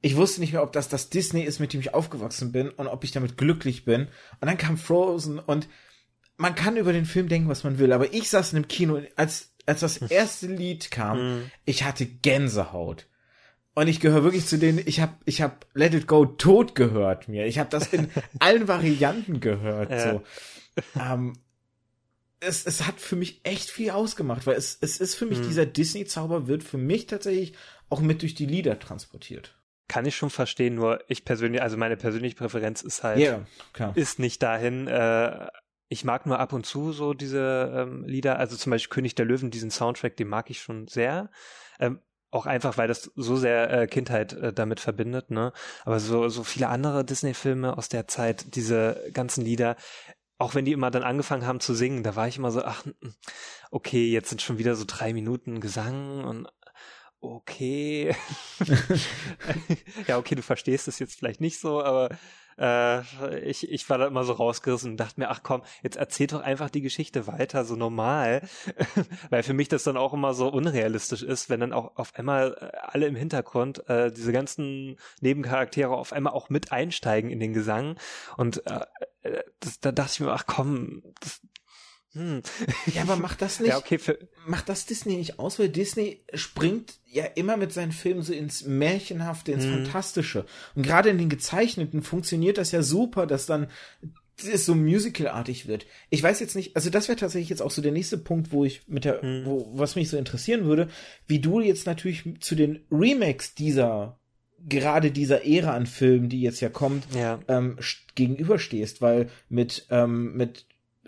ich 0.00 0.16
wusste 0.16 0.40
nicht 0.40 0.54
mehr, 0.54 0.62
ob 0.62 0.72
das 0.72 0.88
das 0.88 1.10
Disney 1.10 1.42
ist, 1.42 1.58
mit 1.60 1.74
dem 1.74 1.80
ich 1.80 1.92
aufgewachsen 1.92 2.50
bin 2.50 2.70
und 2.70 2.86
ob 2.86 3.04
ich 3.04 3.12
damit 3.12 3.36
glücklich 3.36 3.84
bin. 3.84 4.08
Und 4.40 4.48
dann 4.48 4.56
kam 4.56 4.78
Frozen 4.78 5.38
und 5.38 5.68
man 6.38 6.54
kann 6.54 6.76
über 6.76 6.92
den 6.92 7.04
Film 7.04 7.28
denken, 7.28 7.48
was 7.48 7.64
man 7.64 7.78
will, 7.78 7.92
aber 7.92 8.14
ich 8.14 8.30
saß 8.30 8.52
in 8.52 8.62
dem 8.62 8.68
Kino, 8.68 9.02
als, 9.16 9.50
als 9.66 9.80
das 9.80 9.98
erste 9.98 10.46
Lied 10.46 10.90
kam, 10.90 11.18
mhm. 11.18 11.50
ich 11.66 11.84
hatte 11.84 12.06
Gänsehaut. 12.06 13.06
Und 13.74 13.86
ich 13.86 14.00
gehöre 14.00 14.24
wirklich 14.24 14.46
zu 14.46 14.58
denen, 14.58 14.80
ich 14.84 15.00
habe 15.00 15.14
ich 15.24 15.42
hab 15.42 15.66
Let 15.74 15.94
It 15.94 16.08
Go 16.08 16.24
tot 16.24 16.74
gehört 16.74 17.28
mir. 17.28 17.46
Ich 17.46 17.60
habe 17.60 17.70
das 17.70 17.92
in 17.92 18.10
allen 18.40 18.66
Varianten 18.66 19.40
gehört. 19.40 19.90
Ja. 19.90 20.12
So. 20.12 20.22
Ähm, 20.98 21.34
es, 22.40 22.66
es 22.66 22.86
hat 22.86 23.00
für 23.00 23.16
mich 23.16 23.40
echt 23.44 23.70
viel 23.70 23.90
ausgemacht, 23.90 24.46
weil 24.46 24.56
es, 24.56 24.78
es 24.80 24.98
ist 24.98 25.14
für 25.14 25.26
mich, 25.26 25.38
hm. 25.38 25.46
dieser 25.46 25.66
Disney-Zauber 25.66 26.46
wird 26.48 26.64
für 26.64 26.78
mich 26.78 27.06
tatsächlich 27.06 27.54
auch 27.88 28.00
mit 28.00 28.22
durch 28.22 28.34
die 28.34 28.46
Lieder 28.46 28.78
transportiert. 28.78 29.56
Kann 29.88 30.06
ich 30.06 30.16
schon 30.16 30.30
verstehen, 30.30 30.74
nur 30.74 31.02
ich 31.08 31.24
persönlich, 31.24 31.62
also 31.62 31.76
meine 31.76 31.96
persönliche 31.96 32.36
Präferenz 32.36 32.82
ist 32.82 33.02
halt, 33.02 33.18
yeah, 33.18 33.46
ist 33.94 34.18
nicht 34.18 34.42
dahin, 34.42 34.86
äh, 34.86 35.46
ich 35.88 36.04
mag 36.04 36.26
nur 36.26 36.38
ab 36.38 36.52
und 36.52 36.66
zu 36.66 36.92
so 36.92 37.14
diese 37.14 37.72
ähm, 37.74 38.04
Lieder, 38.04 38.38
also 38.38 38.56
zum 38.56 38.70
Beispiel 38.70 38.92
König 38.92 39.14
der 39.14 39.26
Löwen, 39.26 39.50
diesen 39.50 39.70
Soundtrack, 39.70 40.16
den 40.16 40.28
mag 40.28 40.50
ich 40.50 40.60
schon 40.60 40.86
sehr. 40.86 41.30
Ähm, 41.80 42.00
auch 42.30 42.44
einfach, 42.44 42.76
weil 42.76 42.88
das 42.88 43.10
so 43.16 43.36
sehr 43.36 43.70
äh, 43.70 43.86
Kindheit 43.86 44.34
äh, 44.34 44.52
damit 44.52 44.80
verbindet, 44.80 45.30
ne? 45.30 45.52
Aber 45.84 45.98
so, 45.98 46.28
so 46.28 46.44
viele 46.44 46.68
andere 46.68 47.04
Disney-Filme 47.04 47.78
aus 47.78 47.88
der 47.88 48.06
Zeit, 48.06 48.54
diese 48.54 49.02
ganzen 49.14 49.44
Lieder, 49.44 49.76
auch 50.36 50.54
wenn 50.54 50.66
die 50.66 50.72
immer 50.72 50.90
dann 50.90 51.02
angefangen 51.02 51.46
haben 51.46 51.60
zu 51.60 51.74
singen, 51.74 52.02
da 52.02 52.16
war 52.16 52.28
ich 52.28 52.36
immer 52.36 52.50
so, 52.50 52.62
ach, 52.62 52.84
okay, 53.70 54.08
jetzt 54.10 54.28
sind 54.28 54.42
schon 54.42 54.58
wieder 54.58 54.76
so 54.76 54.84
drei 54.86 55.14
Minuten 55.14 55.60
Gesang 55.60 56.24
und 56.24 56.48
okay. 57.20 58.14
ja, 60.06 60.18
okay, 60.18 60.34
du 60.34 60.42
verstehst 60.42 60.86
es 60.86 60.98
jetzt 60.98 61.18
vielleicht 61.18 61.40
nicht 61.40 61.58
so, 61.58 61.82
aber 61.82 62.10
äh, 62.58 63.38
ich, 63.40 63.70
ich 63.70 63.88
war 63.88 63.98
da 63.98 64.06
immer 64.06 64.24
so 64.24 64.32
rausgerissen 64.32 64.92
und 64.92 64.96
dachte 64.98 65.20
mir, 65.20 65.30
ach 65.30 65.42
komm, 65.42 65.62
jetzt 65.82 65.96
erzähl 65.96 66.26
doch 66.26 66.40
einfach 66.40 66.70
die 66.70 66.82
Geschichte 66.82 67.26
weiter, 67.26 67.64
so 67.64 67.76
normal. 67.76 68.42
Weil 69.30 69.42
für 69.42 69.54
mich 69.54 69.68
das 69.68 69.84
dann 69.84 69.96
auch 69.96 70.12
immer 70.12 70.34
so 70.34 70.48
unrealistisch 70.48 71.22
ist, 71.22 71.50
wenn 71.50 71.60
dann 71.60 71.72
auch 71.72 71.96
auf 71.96 72.14
einmal 72.16 72.56
äh, 72.60 72.76
alle 72.78 73.06
im 73.06 73.16
Hintergrund, 73.16 73.88
äh, 73.88 74.12
diese 74.12 74.32
ganzen 74.32 74.96
Nebencharaktere 75.20 75.96
auf 75.96 76.12
einmal 76.12 76.32
auch 76.32 76.50
mit 76.50 76.72
einsteigen 76.72 77.30
in 77.30 77.40
den 77.40 77.52
Gesang. 77.52 77.96
Und 78.36 78.66
äh, 78.66 78.80
äh 79.22 79.42
das, 79.60 79.80
da 79.80 79.92
dachte 79.92 80.12
ich 80.12 80.20
mir, 80.20 80.32
ach 80.32 80.46
komm, 80.46 81.02
das, 81.20 81.40
hm. 82.14 82.42
Ja, 82.94 83.02
aber 83.02 83.16
macht 83.16 83.42
das 83.42 83.60
nicht, 83.60 83.70
ja, 83.70 83.78
okay, 83.78 83.98
macht 84.46 84.68
das 84.68 84.86
Disney 84.86 85.16
nicht 85.16 85.38
aus, 85.38 85.58
weil 85.58 85.68
Disney 85.68 86.22
springt 86.34 86.94
ja 87.06 87.24
immer 87.24 87.56
mit 87.56 87.72
seinen 87.72 87.92
Filmen 87.92 88.22
so 88.22 88.32
ins 88.32 88.64
Märchenhafte, 88.64 89.52
ins 89.52 89.64
hm. 89.64 89.84
Fantastische. 89.84 90.46
Und 90.74 90.84
gerade 90.84 91.10
in 91.10 91.18
den 91.18 91.28
gezeichneten 91.28 92.02
funktioniert 92.02 92.58
das 92.58 92.72
ja 92.72 92.82
super, 92.82 93.26
dass 93.26 93.46
dann 93.46 93.68
es 94.40 94.64
so 94.64 94.74
musicalartig 94.74 95.66
wird. 95.66 95.86
Ich 96.10 96.22
weiß 96.22 96.40
jetzt 96.40 96.54
nicht, 96.54 96.76
also 96.76 96.90
das 96.90 97.08
wäre 97.08 97.18
tatsächlich 97.18 97.48
jetzt 97.48 97.62
auch 97.62 97.72
so 97.72 97.82
der 97.82 97.92
nächste 97.92 98.18
Punkt, 98.18 98.52
wo 98.52 98.64
ich 98.64 98.86
mit 98.88 99.04
der, 99.04 99.20
hm. 99.20 99.44
wo, 99.44 99.70
was 99.74 99.96
mich 99.96 100.08
so 100.08 100.16
interessieren 100.16 100.64
würde, 100.64 100.88
wie 101.26 101.40
du 101.40 101.60
jetzt 101.60 101.86
natürlich 101.86 102.24
zu 102.40 102.54
den 102.54 102.84
Remakes 102.90 103.54
dieser 103.54 104.18
gerade 104.68 105.12
dieser 105.12 105.46
Ära 105.46 105.74
an 105.74 105.86
Filmen, 105.86 106.28
die 106.28 106.40
jetzt 106.40 106.60
ja 106.60 106.68
kommt, 106.68 107.04
ja. 107.14 107.38
Ähm, 107.46 107.78
gegenüberstehst, 108.16 109.00
weil 109.00 109.30
mit 109.48 109.86
ähm, 109.90 110.36
mit 110.36 110.66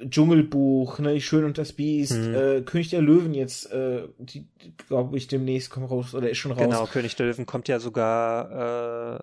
Dschungelbuch, 0.08 0.98
ne, 0.98 1.20
Schön 1.20 1.44
und 1.44 1.58
das 1.58 1.72
Biest, 1.72 2.12
hm. 2.12 2.34
äh, 2.34 2.60
König 2.62 2.90
der 2.90 3.02
Löwen 3.02 3.34
jetzt, 3.34 3.70
äh, 3.72 4.08
die, 4.18 4.48
glaube 4.88 5.16
ich, 5.16 5.28
demnächst 5.28 5.70
kommt 5.70 5.90
raus 5.90 6.14
oder 6.14 6.30
ist 6.30 6.38
schon 6.38 6.52
raus. 6.52 6.62
Genau, 6.62 6.86
König 6.86 7.16
der 7.16 7.26
Löwen 7.26 7.46
kommt 7.46 7.68
ja 7.68 7.78
sogar 7.78 9.16
äh, 9.16 9.18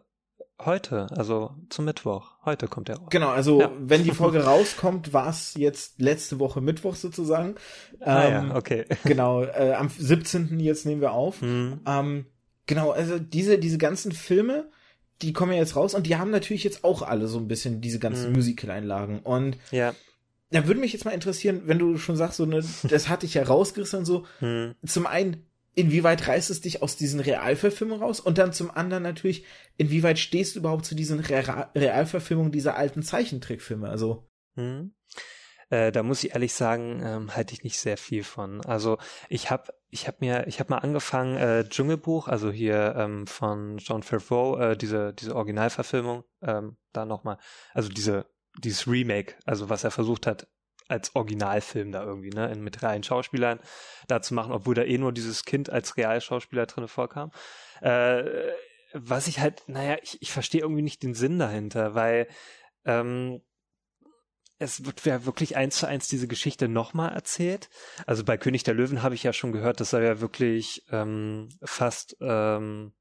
heute, 0.64 1.08
also 1.12 1.52
zum 1.70 1.86
Mittwoch. 1.86 2.34
Heute 2.46 2.68
kommt 2.68 2.90
er 2.90 2.98
raus. 2.98 3.08
Genau, 3.10 3.30
also 3.30 3.62
ja. 3.62 3.72
wenn 3.80 4.04
die 4.04 4.12
Folge 4.12 4.44
rauskommt, 4.46 5.14
war 5.14 5.30
es 5.30 5.54
jetzt 5.56 6.00
letzte 6.00 6.40
Woche 6.40 6.62
Mittwoch 6.62 6.96
sozusagen. 6.96 7.56
Ah, 8.00 8.26
ähm, 8.26 8.50
ja, 8.50 8.56
okay. 8.56 8.86
Genau, 9.04 9.44
äh, 9.44 9.74
am 9.74 9.90
17. 9.90 10.60
jetzt 10.60 10.86
nehmen 10.86 11.02
wir 11.02 11.14
auf. 11.14 11.42
Hm. 11.42 11.82
Ähm, 11.88 12.26
genau, 12.66 12.92
also 12.92 13.20
diese, 13.20 13.58
diese 13.58 13.78
ganzen 13.78 14.12
Filme, 14.12 14.70
die 15.22 15.34
kommen 15.34 15.54
ja 15.54 15.60
jetzt 15.60 15.76
raus 15.76 15.96
und 15.96 16.06
die 16.06 16.18
haben 16.18 16.30
natürlich 16.30 16.64
jetzt 16.64 16.84
auch 16.84 17.02
alle 17.02 17.28
so 17.28 17.40
ein 17.40 17.48
bisschen 17.48 17.82
diese 17.82 17.98
ganzen 17.98 18.28
hm. 18.28 18.34
Musical-Einlagen 18.34 19.20
und 19.20 19.58
ja 19.72 19.94
da 20.50 20.68
würde 20.68 20.80
mich 20.80 20.94
jetzt 20.94 21.06
mal 21.06 21.12
interessieren, 21.12 21.64
wenn 21.66 21.80
du 21.80 21.98
schon 21.98 22.16
sagst, 22.16 22.38
so 22.38 22.46
ne, 22.46 22.64
das 22.84 23.10
hatte 23.10 23.26
ich 23.26 23.34
ja 23.34 23.44
rausgerissen 23.44 24.00
und 24.00 24.06
so. 24.06 24.26
Hm. 24.40 24.76
Zum 24.86 25.08
einen, 25.08 25.46
inwieweit 25.74 26.28
reißt 26.28 26.50
es 26.50 26.62
dich 26.62 26.82
aus 26.82 26.96
diesen 26.96 27.20
Realverfilmungen 27.20 28.04
raus? 28.04 28.20
Und 28.20 28.38
dann 28.38 28.54
zum 28.54 28.72
anderen 28.72 29.04
natürlich, 29.04 29.46
inwieweit 29.78 30.20
stehst 30.20 30.56
du 30.56 30.60
überhaupt 30.60 30.86
zu 30.86 30.96
diesen 30.96 31.20
Re 31.20 31.70
Realverfilmungen 31.76 32.52
dieser 32.52 32.78
alten 32.78 33.04
Zeichentrickfilme? 33.04 33.90
Also. 33.90 34.30
Hm. 34.56 34.94
Äh, 35.70 35.92
da 35.92 36.02
muss 36.02 36.24
ich 36.24 36.32
ehrlich 36.32 36.54
sagen, 36.54 37.02
ähm, 37.04 37.36
halte 37.36 37.54
ich 37.54 37.64
nicht 37.64 37.80
sehr 37.80 37.98
viel 37.98 38.24
von. 38.24 38.62
Also 38.66 38.98
ich 39.28 39.52
habe 39.52 39.74
ich 39.90 40.08
habe 40.08 40.18
mir 40.22 40.48
ich 40.48 40.60
habe 40.60 40.72
mal 40.72 40.80
angefangen 40.80 41.36
äh, 41.36 41.68
Dschungelbuch, 41.68 42.28
also 42.30 42.52
hier 42.52 42.96
ähm, 42.98 43.28
von 43.28 43.78
John 43.78 44.02
Favreau, 44.02 44.58
äh, 44.58 44.78
diese 44.78 45.14
diese 45.14 45.36
Originalverfilmung, 45.36 46.24
ähm, 46.42 46.78
da 46.94 47.06
nochmal, 47.06 47.38
also 47.74 47.90
diese 47.90 48.26
dieses 48.58 48.88
Remake, 48.88 49.36
also 49.46 49.70
was 49.70 49.84
er 49.84 49.92
versucht 49.92 50.28
hat, 50.28 50.48
als 50.88 51.16
Originalfilm 51.16 51.92
da 51.92 52.04
irgendwie, 52.04 52.30
ne, 52.30 52.54
mit 52.56 52.82
reinen 52.82 53.04
Schauspielern 53.04 53.60
da 54.08 54.22
zu 54.22 54.34
machen, 54.34 54.54
obwohl 54.54 54.76
da 54.76 54.84
eh 54.84 54.98
nur 54.98 55.12
dieses 55.12 55.44
Kind 55.44 55.70
als 55.70 55.98
Realschauspieler 55.98 56.66
drin 56.66 56.88
vorkam. 56.88 57.32
Äh, 57.82 58.24
was 58.94 59.28
ich 59.28 59.40
halt, 59.40 59.64
naja, 59.68 59.98
ich, 60.02 60.22
ich 60.22 60.32
verstehe 60.32 60.62
irgendwie 60.62 60.82
nicht 60.82 61.04
den 61.04 61.14
Sinn 61.14 61.40
dahinter, 61.40 61.94
weil 61.94 62.28
ähm, 62.86 63.42
es 64.60 64.86
wird 64.86 65.06
ja 65.06 65.26
wirklich 65.26 65.56
eins 65.56 65.78
zu 65.78 65.88
eins 65.88 66.08
diese 66.08 66.28
Geschichte 66.28 66.68
nochmal 66.68 67.14
erzählt. 67.14 67.70
Also 68.06 68.24
bei 68.24 68.38
König 68.38 68.64
der 68.64 68.74
Löwen 68.74 69.04
habe 69.04 69.14
ich 69.14 69.24
ja 69.24 69.34
schon 69.34 69.52
gehört, 69.52 69.80
dass 69.80 69.94
er 69.94 70.02
ja 70.02 70.20
wirklich 70.20 70.84
ähm, 70.92 71.50
fast 71.64 72.18
ähm, 72.22 72.94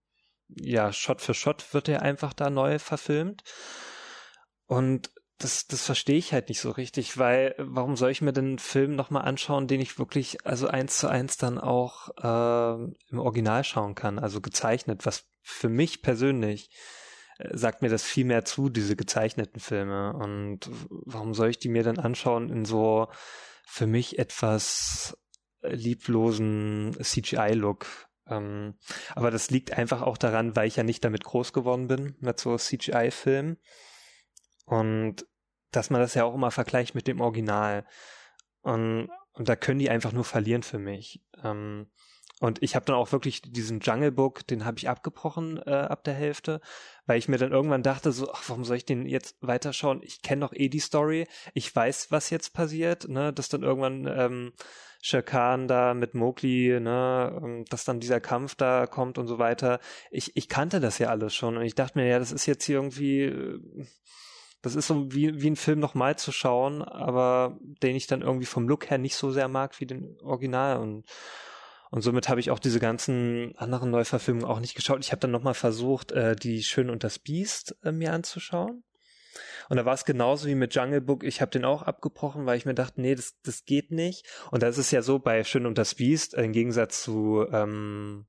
ja 0.48 0.92
Shot 0.92 1.22
für 1.22 1.34
Shot 1.34 1.72
wird 1.72 1.88
er 1.88 2.02
einfach 2.02 2.32
da 2.32 2.50
neu 2.50 2.78
verfilmt. 2.78 3.42
Und 4.66 5.10
das, 5.38 5.66
das 5.66 5.82
verstehe 5.82 6.16
ich 6.16 6.32
halt 6.32 6.48
nicht 6.48 6.60
so 6.60 6.70
richtig, 6.70 7.18
weil 7.18 7.54
warum 7.58 7.96
soll 7.96 8.10
ich 8.10 8.22
mir 8.22 8.32
den 8.32 8.58
Film 8.58 8.96
nochmal 8.96 9.24
anschauen, 9.24 9.66
den 9.66 9.80
ich 9.80 9.98
wirklich 9.98 10.46
also 10.46 10.68
eins 10.68 10.98
zu 10.98 11.08
eins 11.08 11.36
dann 11.36 11.58
auch 11.58 12.08
äh, 12.22 12.84
im 13.10 13.18
Original 13.18 13.62
schauen 13.62 13.94
kann, 13.94 14.18
also 14.18 14.40
gezeichnet, 14.40 15.04
was 15.04 15.26
für 15.42 15.68
mich 15.68 16.00
persönlich 16.02 16.70
äh, 17.38 17.56
sagt 17.56 17.82
mir 17.82 17.90
das 17.90 18.02
viel 18.02 18.24
mehr 18.24 18.44
zu, 18.44 18.70
diese 18.70 18.96
gezeichneten 18.96 19.60
Filme. 19.60 20.14
Und 20.14 20.70
warum 20.90 21.34
soll 21.34 21.50
ich 21.50 21.58
die 21.58 21.68
mir 21.68 21.82
dann 21.82 21.98
anschauen 21.98 22.48
in 22.48 22.64
so 22.64 23.08
für 23.66 23.86
mich 23.86 24.18
etwas 24.18 25.18
lieblosen 25.62 26.96
CGI-Look? 27.00 27.86
Ähm, 28.28 28.74
aber 29.14 29.30
das 29.30 29.50
liegt 29.50 29.72
einfach 29.72 30.00
auch 30.00 30.16
daran, 30.16 30.56
weil 30.56 30.66
ich 30.66 30.76
ja 30.76 30.82
nicht 30.82 31.04
damit 31.04 31.24
groß 31.24 31.52
geworden 31.52 31.88
bin, 31.88 32.16
mit 32.20 32.40
so 32.40 32.56
CGI-Filmen. 32.56 33.58
Und 34.66 35.26
dass 35.70 35.90
man 35.90 36.00
das 36.00 36.14
ja 36.14 36.24
auch 36.24 36.34
immer 36.34 36.50
vergleicht 36.50 36.94
mit 36.94 37.06
dem 37.06 37.20
Original. 37.20 37.86
Und, 38.60 39.08
und 39.32 39.48
da 39.48 39.56
können 39.56 39.78
die 39.78 39.90
einfach 39.90 40.12
nur 40.12 40.24
verlieren 40.24 40.62
für 40.62 40.78
mich. 40.78 41.22
Ähm, 41.42 41.88
und 42.40 42.62
ich 42.62 42.76
habe 42.76 42.84
dann 42.84 42.96
auch 42.96 43.12
wirklich 43.12 43.40
diesen 43.40 43.80
Jungle 43.80 44.12
Book, 44.12 44.46
den 44.46 44.66
habe 44.66 44.76
ich 44.76 44.90
abgebrochen 44.90 45.58
äh, 45.64 45.70
ab 45.70 46.04
der 46.04 46.12
Hälfte, 46.12 46.60
weil 47.06 47.18
ich 47.18 47.28
mir 47.28 47.38
dann 47.38 47.52
irgendwann 47.52 47.82
dachte, 47.82 48.12
so, 48.12 48.30
ach, 48.30 48.42
warum 48.48 48.64
soll 48.64 48.76
ich 48.76 48.84
den 48.84 49.06
jetzt 49.06 49.36
weiterschauen? 49.40 50.02
Ich 50.02 50.20
kenne 50.20 50.42
doch 50.42 50.52
eh 50.52 50.68
die 50.68 50.80
Story, 50.80 51.26
ich 51.54 51.74
weiß, 51.74 52.10
was 52.10 52.28
jetzt 52.28 52.52
passiert, 52.52 53.08
ne, 53.08 53.32
dass 53.32 53.48
dann 53.48 53.62
irgendwann 53.62 54.06
ähm, 54.06 54.52
Khan 55.24 55.66
da 55.66 55.94
mit 55.94 56.14
Mowgli, 56.14 56.78
ne, 56.78 57.40
ähm, 57.42 57.64
dass 57.70 57.84
dann 57.84 58.00
dieser 58.00 58.20
Kampf 58.20 58.54
da 58.54 58.86
kommt 58.86 59.16
und 59.16 59.28
so 59.28 59.38
weiter. 59.38 59.80
Ich, 60.10 60.36
ich 60.36 60.50
kannte 60.50 60.78
das 60.80 60.98
ja 60.98 61.08
alles 61.08 61.34
schon 61.34 61.56
und 61.56 61.62
ich 61.62 61.74
dachte 61.74 61.98
mir, 61.98 62.06
ja, 62.06 62.18
das 62.18 62.32
ist 62.32 62.44
jetzt 62.44 62.64
hier 62.64 62.76
irgendwie 62.76 63.22
äh, 63.22 63.86
das 64.62 64.74
ist 64.74 64.86
so 64.86 65.12
wie, 65.12 65.40
wie 65.40 65.50
ein 65.50 65.56
Film 65.56 65.78
nochmal 65.78 66.16
zu 66.16 66.32
schauen, 66.32 66.82
aber 66.82 67.58
den 67.82 67.96
ich 67.96 68.06
dann 68.06 68.22
irgendwie 68.22 68.46
vom 68.46 68.68
Look 68.68 68.90
her 68.90 68.98
nicht 68.98 69.16
so 69.16 69.30
sehr 69.30 69.48
mag 69.48 69.78
wie 69.80 69.86
den 69.86 70.18
Original 70.22 70.78
und 70.78 71.04
und 71.90 72.02
somit 72.02 72.28
habe 72.28 72.40
ich 72.40 72.50
auch 72.50 72.58
diese 72.58 72.80
ganzen 72.80 73.54
anderen 73.56 73.90
Neuverfilmungen 73.90 74.48
auch 74.48 74.58
nicht 74.58 74.74
geschaut. 74.74 74.98
Ich 75.00 75.12
habe 75.12 75.20
dann 75.20 75.30
nochmal 75.30 75.54
versucht, 75.54 76.10
äh, 76.12 76.34
die 76.34 76.64
Schön 76.64 76.90
und 76.90 77.04
das 77.04 77.18
Biest 77.18 77.76
äh, 77.84 77.92
mir 77.92 78.12
anzuschauen. 78.12 78.82
Und 79.68 79.76
da 79.76 79.84
war 79.84 79.94
es 79.94 80.04
genauso 80.04 80.48
wie 80.48 80.54
mit 80.54 80.74
Jungle 80.74 81.00
Book. 81.00 81.22
Ich 81.22 81.40
habe 81.40 81.52
den 81.52 81.64
auch 81.64 81.82
abgebrochen, 81.82 82.44
weil 82.44 82.58
ich 82.58 82.66
mir 82.66 82.74
dachte, 82.74 83.00
nee, 83.00 83.14
das, 83.14 83.40
das 83.42 83.64
geht 83.64 83.92
nicht. 83.92 84.26
Und 84.50 84.62
das 84.62 84.78
ist 84.78 84.90
ja 84.90 85.00
so 85.00 85.20
bei 85.20 85.44
Schön 85.44 85.64
und 85.64 85.78
das 85.78 85.94
Biest, 85.94 86.34
im 86.34 86.52
Gegensatz 86.52 87.02
zu 87.02 87.46
ähm, 87.52 88.26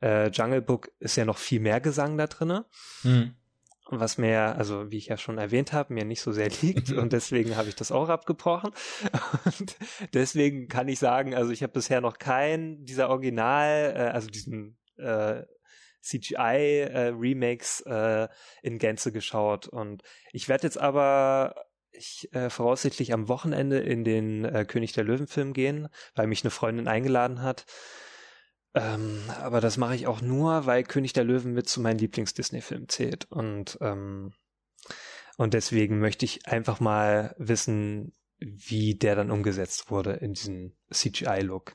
äh, 0.00 0.28
Jungle 0.28 0.62
Book 0.62 0.90
ist 1.00 1.16
ja 1.16 1.24
noch 1.24 1.38
viel 1.38 1.60
mehr 1.60 1.80
Gesang 1.80 2.16
da 2.16 2.26
drinne. 2.26 2.66
Mhm 3.02 3.34
was 4.00 4.18
mir, 4.18 4.56
also 4.56 4.90
wie 4.90 4.98
ich 4.98 5.06
ja 5.06 5.16
schon 5.16 5.38
erwähnt 5.38 5.72
habe, 5.72 5.92
mir 5.92 6.04
nicht 6.04 6.20
so 6.20 6.32
sehr 6.32 6.50
liegt 6.62 6.90
und 6.92 7.12
deswegen 7.12 7.56
habe 7.56 7.68
ich 7.68 7.76
das 7.76 7.92
auch 7.92 8.08
abgebrochen. 8.08 8.72
Und 9.44 9.76
deswegen 10.14 10.68
kann 10.68 10.88
ich 10.88 10.98
sagen, 10.98 11.34
also 11.34 11.50
ich 11.50 11.62
habe 11.62 11.72
bisher 11.72 12.00
noch 12.00 12.18
keinen 12.18 12.84
dieser 12.84 13.10
Original, 13.10 13.94
äh, 13.96 14.10
also 14.10 14.28
diesen 14.28 14.78
äh, 14.96 15.42
CGI-Remakes 16.02 17.84
äh, 17.86 18.24
äh, 18.24 18.28
in 18.62 18.78
Gänze 18.78 19.12
geschaut. 19.12 19.68
Und 19.68 20.02
ich 20.32 20.48
werde 20.48 20.64
jetzt 20.64 20.78
aber 20.78 21.54
ich 21.92 22.32
äh, 22.32 22.50
voraussichtlich 22.50 23.12
am 23.12 23.28
Wochenende 23.28 23.78
in 23.78 24.04
den 24.04 24.44
äh, 24.44 24.64
König 24.64 24.92
der 24.92 25.04
Löwen-Film 25.04 25.52
gehen, 25.52 25.88
weil 26.14 26.26
mich 26.26 26.42
eine 26.42 26.50
Freundin 26.50 26.88
eingeladen 26.88 27.42
hat. 27.42 27.66
Ähm, 28.74 29.22
aber 29.40 29.60
das 29.60 29.76
mache 29.76 29.94
ich 29.94 30.06
auch 30.06 30.20
nur, 30.22 30.66
weil 30.66 30.82
König 30.82 31.12
der 31.12 31.24
Löwen 31.24 31.52
mit 31.52 31.68
zu 31.68 31.80
meinen 31.80 31.98
Lieblings-Disney-Filmen 31.98 32.88
zählt. 32.88 33.26
Und, 33.30 33.78
ähm, 33.80 34.32
und 35.36 35.54
deswegen 35.54 35.98
möchte 35.98 36.24
ich 36.24 36.46
einfach 36.46 36.80
mal 36.80 37.34
wissen, 37.38 38.12
wie 38.38 38.94
der 38.94 39.14
dann 39.14 39.30
umgesetzt 39.30 39.90
wurde 39.90 40.12
in 40.14 40.34
diesem 40.34 40.72
CGI-Look. 40.92 41.74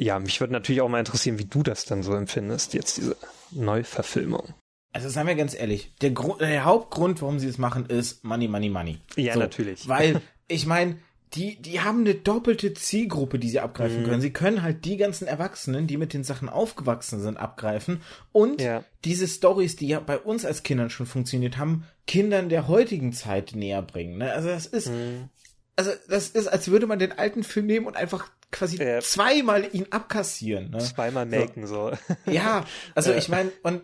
Ja, 0.00 0.18
mich 0.18 0.40
würde 0.40 0.52
natürlich 0.52 0.80
auch 0.80 0.88
mal 0.88 0.98
interessieren, 0.98 1.38
wie 1.38 1.44
du 1.44 1.62
das 1.62 1.84
dann 1.84 2.02
so 2.02 2.14
empfindest, 2.14 2.74
jetzt 2.74 2.96
diese 2.96 3.16
Neuverfilmung. 3.50 4.54
Also 4.92 5.08
seien 5.08 5.26
wir 5.26 5.34
ganz 5.34 5.54
ehrlich, 5.54 5.94
der, 6.00 6.10
Grund, 6.10 6.40
der 6.40 6.64
Hauptgrund, 6.64 7.22
warum 7.22 7.38
sie 7.38 7.48
es 7.48 7.58
machen, 7.58 7.86
ist 7.86 8.24
Money, 8.24 8.48
Money, 8.48 8.68
Money. 8.68 8.98
Ja, 9.16 9.34
so, 9.34 9.40
natürlich. 9.40 9.88
Weil, 9.88 10.20
ich 10.48 10.66
meine, 10.66 10.98
die, 11.34 11.60
die 11.60 11.80
haben 11.80 12.00
eine 12.00 12.14
doppelte 12.14 12.74
Zielgruppe, 12.74 13.38
die 13.38 13.48
sie 13.48 13.60
abgreifen 13.60 14.02
mhm. 14.02 14.06
können. 14.06 14.20
Sie 14.20 14.32
können 14.32 14.62
halt 14.62 14.84
die 14.84 14.96
ganzen 14.98 15.26
Erwachsenen, 15.26 15.86
die 15.86 15.96
mit 15.96 16.12
den 16.12 16.24
Sachen 16.24 16.48
aufgewachsen 16.48 17.20
sind, 17.20 17.38
abgreifen. 17.38 18.02
Und 18.32 18.60
ja. 18.60 18.84
diese 19.04 19.26
Stories, 19.26 19.76
die 19.76 19.88
ja 19.88 20.00
bei 20.00 20.18
uns 20.18 20.44
als 20.44 20.62
Kindern 20.62 20.90
schon 20.90 21.06
funktioniert 21.06 21.56
haben, 21.56 21.84
Kindern 22.06 22.48
der 22.48 22.68
heutigen 22.68 23.12
Zeit 23.12 23.54
näher 23.54 23.80
bringen. 23.80 24.18
Ne? 24.18 24.32
Also 24.32 24.48
das 24.48 24.66
ist, 24.66 24.88
mhm. 24.88 25.30
also 25.74 25.92
das 26.08 26.28
ist, 26.28 26.48
als 26.48 26.68
würde 26.68 26.86
man 26.86 26.98
den 26.98 27.12
alten 27.12 27.44
Film 27.44 27.66
nehmen 27.66 27.86
und 27.86 27.96
einfach 27.96 28.30
quasi 28.50 28.76
ja. 28.76 29.00
zweimal 29.00 29.66
ihn 29.72 29.86
abkassieren. 29.90 30.70
Ne? 30.70 30.78
Zweimal 30.78 31.24
melken 31.24 31.66
so. 31.66 31.92
so. 31.92 32.14
Ja, 32.30 32.66
also 32.94 33.12
ich 33.14 33.30
meine, 33.30 33.50
und 33.62 33.80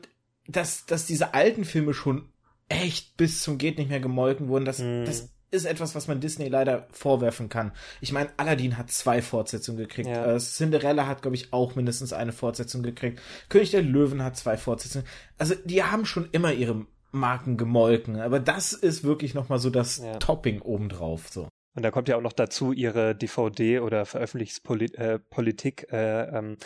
dass, 0.46 0.84
dass 0.84 1.06
diese 1.06 1.32
alten 1.32 1.64
Filme 1.64 1.94
schon 1.94 2.28
echt 2.68 3.16
bis 3.16 3.42
zum 3.42 3.56
geht 3.56 3.78
nicht 3.78 3.88
mehr 3.88 4.00
gemolken 4.00 4.48
wurden, 4.48 4.66
das, 4.66 4.80
mm. 4.80 5.06
das 5.06 5.30
ist 5.50 5.64
etwas, 5.64 5.94
was 5.94 6.08
man 6.08 6.20
Disney 6.20 6.48
leider 6.48 6.86
vorwerfen 6.92 7.48
kann. 7.48 7.72
Ich 8.00 8.12
meine, 8.12 8.30
Aladdin 8.36 8.76
hat 8.76 8.90
zwei 8.90 9.22
Fortsetzungen 9.22 9.78
gekriegt. 9.78 10.08
Ja. 10.08 10.34
Äh, 10.34 10.38
Cinderella 10.38 11.06
hat, 11.06 11.22
glaube 11.22 11.36
ich, 11.36 11.52
auch 11.52 11.74
mindestens 11.74 12.12
eine 12.12 12.32
Fortsetzung 12.32 12.82
gekriegt. 12.82 13.20
König 13.48 13.70
der 13.70 13.82
Löwen 13.82 14.22
hat 14.22 14.36
zwei 14.36 14.56
Fortsetzungen. 14.56 15.06
Also, 15.38 15.54
die 15.64 15.82
haben 15.82 16.04
schon 16.04 16.28
immer 16.32 16.52
ihre 16.52 16.86
Marken 17.10 17.56
gemolken. 17.56 18.20
Aber 18.20 18.40
das 18.40 18.72
ist 18.72 19.04
wirklich 19.04 19.34
nochmal 19.34 19.58
so 19.58 19.70
das 19.70 19.98
ja. 19.98 20.16
Topping 20.18 20.60
obendrauf, 20.60 21.28
so. 21.28 21.48
Und 21.74 21.82
da 21.82 21.90
kommt 21.92 22.08
ja 22.08 22.16
auch 22.16 22.22
noch 22.22 22.32
dazu 22.32 22.72
ihre 22.72 23.14
DVD 23.14 23.78
oder 23.78 24.04
Veröffentlichungspolitik, 24.04 25.86
äh, 25.92 26.22
ähm, 26.24 26.56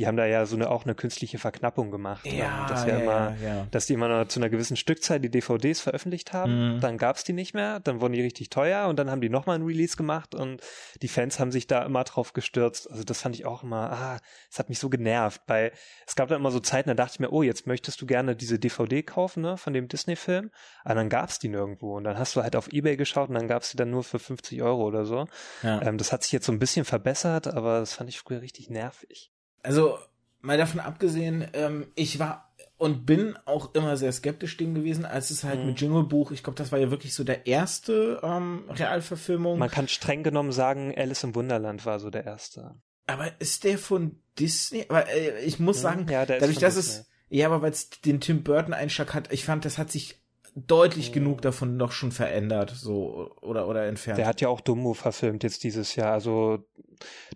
die 0.00 0.06
haben 0.06 0.16
da 0.16 0.24
ja 0.24 0.46
so 0.46 0.56
eine 0.56 0.70
auch 0.70 0.84
eine 0.84 0.94
künstliche 0.94 1.38
Verknappung 1.38 1.90
gemacht. 1.90 2.26
Ja, 2.26 2.66
dass 2.66 2.86
ja, 2.86 3.00
immer, 3.00 3.36
ja, 3.44 3.66
dass 3.70 3.84
die 3.84 3.92
immer 3.92 4.08
noch 4.08 4.28
zu 4.28 4.40
einer 4.40 4.48
gewissen 4.48 4.78
Stückzahl 4.78 5.20
die 5.20 5.30
DVDs 5.30 5.82
veröffentlicht 5.82 6.32
haben, 6.32 6.76
mhm. 6.76 6.80
dann 6.80 6.96
gab's 6.96 7.22
die 7.22 7.34
nicht 7.34 7.52
mehr, 7.52 7.80
dann 7.80 8.00
wurden 8.00 8.14
die 8.14 8.22
richtig 8.22 8.48
teuer 8.48 8.88
und 8.88 8.98
dann 8.98 9.10
haben 9.10 9.20
die 9.20 9.28
nochmal 9.28 9.56
ein 9.56 9.62
Release 9.62 9.98
gemacht 9.98 10.34
und 10.34 10.62
die 11.02 11.08
Fans 11.08 11.38
haben 11.38 11.52
sich 11.52 11.66
da 11.66 11.84
immer 11.84 12.04
drauf 12.04 12.32
gestürzt. 12.32 12.90
Also 12.90 13.04
das 13.04 13.20
fand 13.20 13.34
ich 13.34 13.44
auch 13.44 13.62
immer, 13.62 13.92
ah, 13.92 14.20
es 14.50 14.58
hat 14.58 14.70
mich 14.70 14.78
so 14.78 14.88
genervt, 14.88 15.42
weil 15.48 15.70
es 16.06 16.16
gab 16.16 16.30
da 16.30 16.36
immer 16.36 16.50
so 16.50 16.60
Zeiten, 16.60 16.88
da 16.88 16.94
dachte 16.94 17.16
ich 17.16 17.20
mir, 17.20 17.30
oh, 17.30 17.42
jetzt 17.42 17.66
möchtest 17.66 18.00
du 18.00 18.06
gerne 18.06 18.34
diese 18.34 18.58
DVD 18.58 19.02
kaufen, 19.02 19.42
ne, 19.42 19.58
von 19.58 19.74
dem 19.74 19.86
Disney-Film, 19.86 20.50
aber 20.82 20.94
dann 20.94 21.10
gab's 21.10 21.38
die 21.40 21.50
nirgendwo 21.50 21.94
und 21.98 22.04
dann 22.04 22.18
hast 22.18 22.34
du 22.36 22.42
halt 22.42 22.56
auf 22.56 22.72
Ebay 22.72 22.96
geschaut 22.96 23.28
und 23.28 23.34
dann 23.34 23.48
gab's 23.48 23.72
die 23.72 23.76
dann 23.76 23.90
nur 23.90 24.02
für 24.02 24.18
50 24.18 24.62
Euro 24.62 24.82
oder 24.82 25.04
so. 25.04 25.26
Ja. 25.62 25.82
Ähm, 25.82 25.98
das 25.98 26.10
hat 26.10 26.22
sich 26.22 26.32
jetzt 26.32 26.46
so 26.46 26.52
ein 26.52 26.58
bisschen 26.58 26.86
verbessert, 26.86 27.48
aber 27.48 27.80
das 27.80 27.92
fand 27.92 28.08
ich 28.08 28.18
früher 28.18 28.40
richtig 28.40 28.70
nervig. 28.70 29.30
Also 29.62 29.98
mal 30.40 30.58
davon 30.58 30.80
abgesehen, 30.80 31.46
ähm, 31.52 31.86
ich 31.94 32.18
war 32.18 32.50
und 32.76 33.04
bin 33.04 33.36
auch 33.44 33.74
immer 33.74 33.98
sehr 33.98 34.10
skeptisch 34.10 34.56
dem 34.56 34.74
gewesen, 34.74 35.04
als 35.04 35.30
es 35.30 35.44
halt 35.44 35.60
mhm. 35.60 35.66
mit 35.66 35.80
Jingle 35.80 36.04
Buch, 36.04 36.30
ich 36.30 36.42
glaube, 36.42 36.56
das 36.56 36.72
war 36.72 36.78
ja 36.78 36.90
wirklich 36.90 37.14
so 37.14 37.24
der 37.24 37.46
erste 37.46 38.20
ähm, 38.22 38.64
Realverfilmung. 38.70 39.58
Man 39.58 39.70
kann 39.70 39.86
streng 39.86 40.22
genommen 40.22 40.50
sagen, 40.50 40.94
Alice 40.96 41.22
im 41.22 41.34
Wunderland 41.34 41.84
war 41.84 42.00
so 42.00 42.08
der 42.08 42.24
erste. 42.24 42.74
Aber 43.06 43.28
ist 43.38 43.64
der 43.64 43.76
von 43.76 44.22
Disney? 44.38 44.86
Aber 44.88 45.08
äh, 45.10 45.44
ich 45.44 45.58
muss 45.58 45.82
sagen, 45.82 46.06
ja, 46.08 46.24
dadurch, 46.24 46.58
dass 46.58 46.76
Disney. 46.76 47.00
es 47.00 47.10
ja, 47.28 47.46
aber 47.46 47.62
weil 47.62 47.70
es 47.70 47.90
den 47.90 48.20
Tim 48.20 48.42
Burton 48.42 48.74
Einschlag 48.74 49.14
hat, 49.14 49.32
ich 49.32 49.44
fand, 49.44 49.64
das 49.64 49.78
hat 49.78 49.90
sich 49.90 50.20
deutlich 50.54 51.10
mhm. 51.10 51.14
genug 51.14 51.42
davon 51.42 51.76
noch 51.76 51.92
schon 51.92 52.12
verändert, 52.12 52.70
so 52.70 53.30
oder 53.40 53.68
oder 53.68 53.86
entfernt. 53.86 54.18
Der 54.18 54.26
hat 54.26 54.40
ja 54.40 54.48
auch 54.48 54.60
Dumbo 54.60 54.94
verfilmt 54.94 55.42
jetzt 55.42 55.64
dieses 55.64 55.96
Jahr, 55.96 56.12
also 56.12 56.64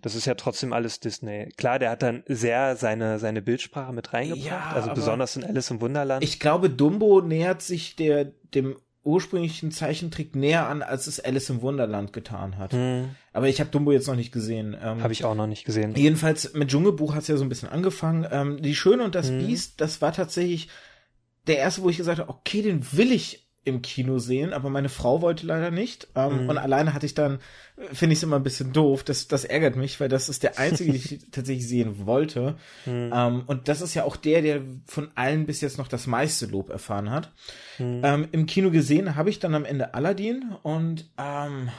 das 0.01 0.15
ist 0.15 0.25
ja 0.25 0.35
trotzdem 0.35 0.73
alles 0.73 0.99
Disney. 0.99 1.49
Klar, 1.57 1.79
der 1.79 1.89
hat 1.89 2.03
dann 2.03 2.23
sehr 2.27 2.75
seine 2.75 3.19
seine 3.19 3.41
Bildsprache 3.41 3.93
mit 3.93 4.13
reingebracht, 4.13 4.45
ja, 4.45 4.71
also 4.73 4.93
besonders 4.93 5.35
in 5.35 5.43
Alice 5.43 5.71
im 5.71 5.81
Wunderland. 5.81 6.23
Ich 6.23 6.39
glaube, 6.39 6.69
Dumbo 6.69 7.21
nähert 7.21 7.61
sich 7.61 7.95
der 7.95 8.25
dem 8.25 8.75
ursprünglichen 9.05 9.71
Zeichentrick 9.71 10.35
näher 10.35 10.67
an, 10.67 10.81
als 10.81 11.05
es 11.07 11.19
Alice 11.19 11.49
im 11.51 11.61
Wunderland 11.61 12.11
getan 12.11 12.57
hat. 12.57 12.73
Hm. 12.73 13.11
Aber 13.33 13.47
ich 13.47 13.59
habe 13.59 13.69
Dumbo 13.69 13.91
jetzt 13.91 14.07
noch 14.07 14.15
nicht 14.15 14.31
gesehen. 14.31 14.75
Ähm, 14.81 15.03
habe 15.03 15.13
ich 15.13 15.23
auch 15.23 15.35
noch 15.35 15.45
nicht 15.45 15.63
gesehen. 15.63 15.93
Jedenfalls 15.95 16.53
mit 16.53 16.69
Dschungelbuch 16.69 17.13
hat 17.13 17.21
es 17.21 17.27
ja 17.27 17.37
so 17.37 17.45
ein 17.45 17.49
bisschen 17.49 17.69
angefangen. 17.69 18.27
Ähm, 18.31 18.61
die 18.61 18.75
Schöne 18.75 19.03
und 19.03 19.13
das 19.13 19.29
hm. 19.29 19.37
Biest, 19.39 19.79
das 19.79 20.01
war 20.01 20.11
tatsächlich 20.11 20.69
der 21.47 21.57
erste, 21.57 21.83
wo 21.83 21.89
ich 21.89 21.97
gesagt 21.97 22.19
habe, 22.19 22.29
okay, 22.29 22.61
den 22.61 22.85
will 22.93 23.11
ich 23.11 23.45
im 23.65 23.81
Kino 23.81 24.19
sehen, 24.19 24.53
aber 24.53 24.69
meine 24.69 24.89
Frau 24.89 25.21
wollte 25.21 25.47
leider 25.47 25.71
nicht. 25.71 26.07
Ähm, 26.15 26.43
mhm. 26.43 26.49
Und 26.49 26.57
alleine 26.59 26.93
hatte 26.93 27.07
ich 27.07 27.15
dann, 27.15 27.39
finde 27.91 28.13
ich 28.13 28.19
es 28.19 28.23
immer 28.23 28.35
ein 28.35 28.43
bisschen 28.43 28.71
doof. 28.71 29.03
Das, 29.03 29.27
das 29.27 29.43
ärgert 29.43 29.75
mich, 29.75 29.99
weil 29.99 30.07
das 30.07 30.29
ist 30.29 30.43
der 30.43 30.59
einzige, 30.59 30.91
den 30.91 31.01
ich 31.01 31.19
tatsächlich 31.31 31.67
sehen 31.67 32.05
wollte. 32.05 32.57
Mhm. 32.85 33.11
Ähm, 33.11 33.43
und 33.47 33.67
das 33.67 33.81
ist 33.81 33.95
ja 33.95 34.03
auch 34.03 34.17
der, 34.17 34.43
der 34.43 34.61
von 34.85 35.09
allen 35.15 35.47
bis 35.47 35.61
jetzt 35.61 35.79
noch 35.79 35.87
das 35.87 36.05
meiste 36.05 36.45
Lob 36.45 36.69
erfahren 36.69 37.09
hat. 37.09 37.31
Mhm. 37.79 38.01
Ähm, 38.03 38.27
Im 38.31 38.45
Kino 38.45 38.69
gesehen 38.69 39.15
habe 39.15 39.31
ich 39.31 39.39
dann 39.39 39.55
am 39.55 39.65
Ende 39.65 39.95
Aladdin 39.95 40.55
und 40.61 41.09
ähm, 41.17 41.69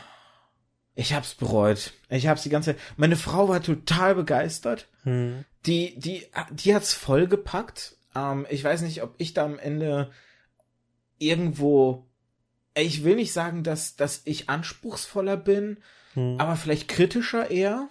ich 0.96 1.14
hab's 1.14 1.34
bereut. 1.34 1.92
Ich 2.08 2.26
hab's 2.26 2.42
die 2.42 2.50
ganze 2.50 2.74
Meine 2.96 3.16
Frau 3.16 3.48
war 3.48 3.62
total 3.62 4.16
begeistert. 4.16 4.88
Mhm. 5.04 5.44
Die, 5.66 5.98
die, 6.00 6.26
die 6.50 6.74
hat's 6.74 6.94
vollgepackt 6.94 7.95
ähm, 8.16 8.46
ich 8.48 8.64
weiß 8.64 8.82
nicht, 8.82 9.02
ob 9.02 9.14
ich 9.18 9.34
da 9.34 9.44
am 9.44 9.58
Ende 9.58 10.10
irgendwo, 11.18 12.06
ich 12.74 13.04
will 13.04 13.16
nicht 13.16 13.32
sagen, 13.32 13.62
dass, 13.62 13.96
dass 13.96 14.22
ich 14.24 14.48
anspruchsvoller 14.48 15.36
bin, 15.36 15.78
hm. 16.14 16.36
aber 16.38 16.56
vielleicht 16.56 16.88
kritischer 16.88 17.50
eher. 17.50 17.88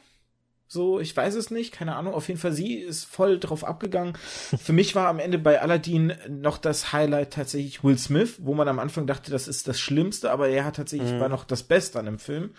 So, 0.68 1.00
ich 1.00 1.16
weiß 1.16 1.36
es 1.36 1.52
nicht, 1.52 1.72
keine 1.72 1.96
Ahnung. 1.96 2.16
Auf 2.16 2.28
jeden 2.28 2.40
Fall, 2.40 2.52
sie 2.52 2.74
ist 2.76 3.06
voll 3.06 3.40
drauf 3.40 3.64
abgegangen. 3.64 4.16
Für 4.58 4.74
mich 4.74 4.96
war 4.96 5.08
am 5.08 5.20
Ende 5.20 5.38
bei 5.38 5.62
Aladdin 5.62 6.14
noch 6.28 6.58
das 6.58 6.92
Highlight 6.92 7.34
tatsächlich 7.34 7.84
Will 7.84 8.00
Smith, 8.00 8.38
wo 8.40 8.56
man 8.56 8.68
am 8.68 8.80
Anfang 8.80 9.06
dachte, 9.06 9.30
das 9.30 9.48
ist 9.48 9.68
das 9.68 9.80
Schlimmste, 9.80 10.32
aber 10.32 10.50
er 10.50 10.66
hat 10.66 10.76
tatsächlich, 10.76 11.12
mhm. 11.12 11.20
war 11.20 11.30
noch 11.30 11.44
das 11.44 11.64
Beste 11.64 12.00
an 12.00 12.06
dem 12.06 12.20
Film. 12.20 12.56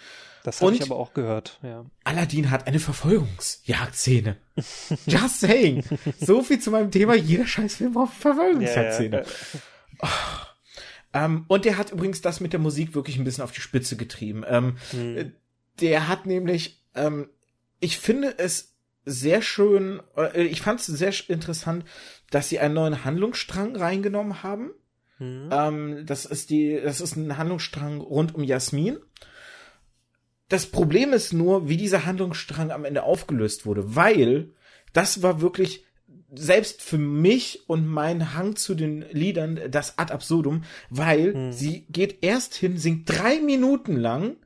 Das 0.47 0.63
habe 0.63 0.77
ich 0.77 0.83
aber 0.83 0.95
auch 0.95 1.13
gehört, 1.13 1.59
ja. 1.65 1.85
Aladdin 2.05 2.53
hat 2.53 2.69
eine 2.69 2.79
Verfolgungsjagdszene. 2.79 4.37
Just 5.07 5.41
saying. 5.41 5.83
So 6.21 6.41
viel 6.41 6.61
zu 6.61 6.71
meinem 6.71 6.93
Thema, 6.93 7.17
jeder 7.17 7.49
Scheißfilm 7.49 7.95
braucht 7.95 8.13
eine 8.13 8.21
Verfolgungsjagdszene. 8.21 9.17
Ja, 9.17 9.23
ja. 9.25 9.61
Oh. 10.03 10.47
Ähm, 11.15 11.47
und 11.49 11.65
der 11.65 11.79
hat 11.79 11.91
übrigens 11.91 12.21
das 12.21 12.39
mit 12.39 12.53
der 12.53 12.61
Musik 12.61 12.95
wirklich 12.95 13.19
ein 13.19 13.25
bisschen 13.25 13.43
auf 13.43 13.51
die 13.51 13.61
Spitze 13.61 13.97
getrieben. 13.97 14.45
Ähm, 14.47 14.77
hm. 14.93 15.33
Der 15.81 16.07
hat 16.07 16.27
nämlich, 16.27 16.81
ähm, 16.95 17.29
ich 17.81 17.99
finde 17.99 18.39
es 18.39 18.77
sehr 19.05 19.43
schön, 19.43 20.01
äh, 20.17 20.45
ich 20.45 20.61
fand 20.61 20.79
es 20.79 20.87
sehr 20.87 21.13
interessant, 21.27 21.85
dass 22.31 22.49
sie 22.49 22.61
einen 22.61 22.75
neuen 22.75 23.05
Handlungsstrang 23.05 23.75
reingenommen 23.75 24.45
haben. 24.45 24.71
Hm. 25.17 25.49
Ähm, 25.51 26.07
das 26.07 26.25
ist 26.25 26.51
die, 26.51 26.81
das 26.81 27.01
ist 27.01 27.17
ein 27.17 27.37
Handlungsstrang 27.37 28.01
rund 28.01 28.33
um 28.37 28.45
Jasmin 28.45 28.99
das 30.49 30.67
Problem 30.67 31.13
ist 31.13 31.33
nur, 31.33 31.69
wie 31.69 31.77
dieser 31.77 32.07
Handlungsstrang 32.07 32.71
am 32.71 32.85
Ende 32.85 33.03
aufgelöst 33.03 33.67
wurde, 33.67 33.97
weil 33.97 34.51
das 34.93 35.23
war 35.23 35.41
wirklich 35.41 35.85
selbst 36.35 36.83
für 36.83 36.99
mich 36.99 37.69
und 37.69 37.87
mein 37.87 38.35
Hang 38.35 38.57
zu 38.57 38.75
den 38.75 39.05
Liedern 39.11 39.61
das 39.71 39.99
ad 39.99 40.13
absurdum, 40.13 40.65
weil 40.91 41.35
hm. 41.35 41.53
sie 41.53 41.87
geht 41.89 42.23
erst 42.23 42.55
hin, 42.55 42.79
singt 42.79 43.09
drei 43.09 43.41
Minuten 43.41 43.97
lang 43.97 44.37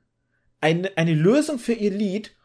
eine, 0.61 0.97
eine 0.97 1.15
Lösung 1.15 1.59
für 1.59 1.73
ihr 1.73 1.91
Lied 1.91 2.37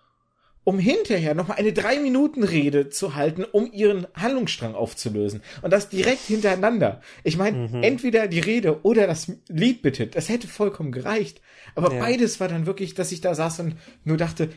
um 0.66 0.80
hinterher 0.80 1.36
nochmal 1.36 1.58
eine 1.58 1.72
drei 1.72 2.00
Minuten 2.00 2.44
Rede 2.44 2.90
zu 2.90 3.16
halten, 3.16 3.46
um 3.46 3.72
ihren 3.72 4.08
Handlungsstrang 4.16 4.74
aufzulösen. 4.76 5.42
Und 5.62 5.72
das 5.72 5.90
direkt 5.90 6.24
hintereinander. 6.24 7.02
Ich 7.24 7.38
meine, 7.38 7.70
mhm. 7.70 7.84
entweder 7.84 8.28
die 8.28 8.40
Rede 8.40 8.84
oder 8.84 9.08
das 9.08 9.32
Lied 9.48 9.84
bitte. 9.84 10.08
Das 10.08 10.28
hätte 10.28 10.48
vollkommen 10.48 10.92
gereicht. 10.92 11.40
Aber 11.76 11.94
ja. 11.94 12.00
beides 12.00 12.40
war 12.40 12.48
dann 12.48 12.66
wirklich, 12.66 12.96
dass 12.96 13.12
ich 13.12 13.22
da 13.22 13.36
saß 13.36 13.60
und 13.60 13.76
nur 14.04 14.18
dachte, 14.18 14.50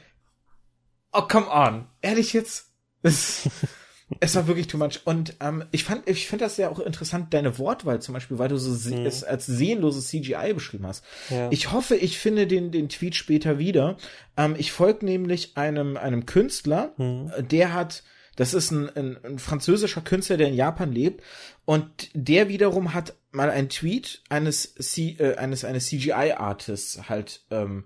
oh, 1.12 1.22
come 1.22 1.48
on. 1.50 1.86
Ehrlich 2.00 2.32
jetzt? 2.32 2.72
Das, 3.02 3.48
es 4.20 4.34
war 4.34 4.46
wirklich 4.46 4.68
too 4.68 4.78
much. 4.78 5.00
Und 5.04 5.34
ähm, 5.40 5.64
ich 5.70 5.84
fand, 5.84 6.08
ich 6.08 6.26
finde 6.26 6.46
das 6.46 6.56
ja 6.56 6.70
auch 6.70 6.78
interessant, 6.78 7.34
deine 7.34 7.58
Wortwahl 7.58 8.00
zum 8.00 8.14
Beispiel, 8.14 8.38
weil 8.38 8.48
du 8.48 8.56
so 8.56 8.94
mhm. 8.94 9.04
es 9.04 9.22
als 9.22 9.46
sehnloses 9.46 10.08
CGI 10.08 10.54
beschrieben 10.54 10.86
hast. 10.86 11.04
Ja. 11.28 11.50
Ich 11.50 11.72
hoffe, 11.72 11.94
ich 11.94 12.18
finde 12.18 12.46
den, 12.46 12.72
den 12.72 12.88
Tweet 12.88 13.14
später 13.14 13.58
wieder. 13.58 13.98
Ähm, 14.36 14.54
ich 14.58 14.72
folge 14.72 15.04
nämlich 15.04 15.56
einem, 15.56 15.96
einem 15.96 16.24
Künstler, 16.24 16.92
mhm. 16.96 17.30
der 17.38 17.74
hat 17.74 18.02
Das 18.36 18.54
ist 18.54 18.70
ein, 18.70 18.88
ein, 18.96 19.18
ein 19.24 19.38
französischer 19.38 20.00
Künstler, 20.00 20.38
der 20.38 20.48
in 20.48 20.54
Japan 20.54 20.92
lebt. 20.92 21.22
Und 21.66 22.10
der 22.14 22.48
wiederum 22.48 22.94
hat 22.94 23.14
mal 23.30 23.50
einen 23.50 23.68
Tweet 23.68 24.22
eines, 24.30 24.74
C, 24.76 25.16
äh, 25.18 25.36
eines, 25.36 25.64
eines 25.64 25.86
CGI-Artists 25.88 27.10
halt 27.10 27.42
ähm, 27.50 27.84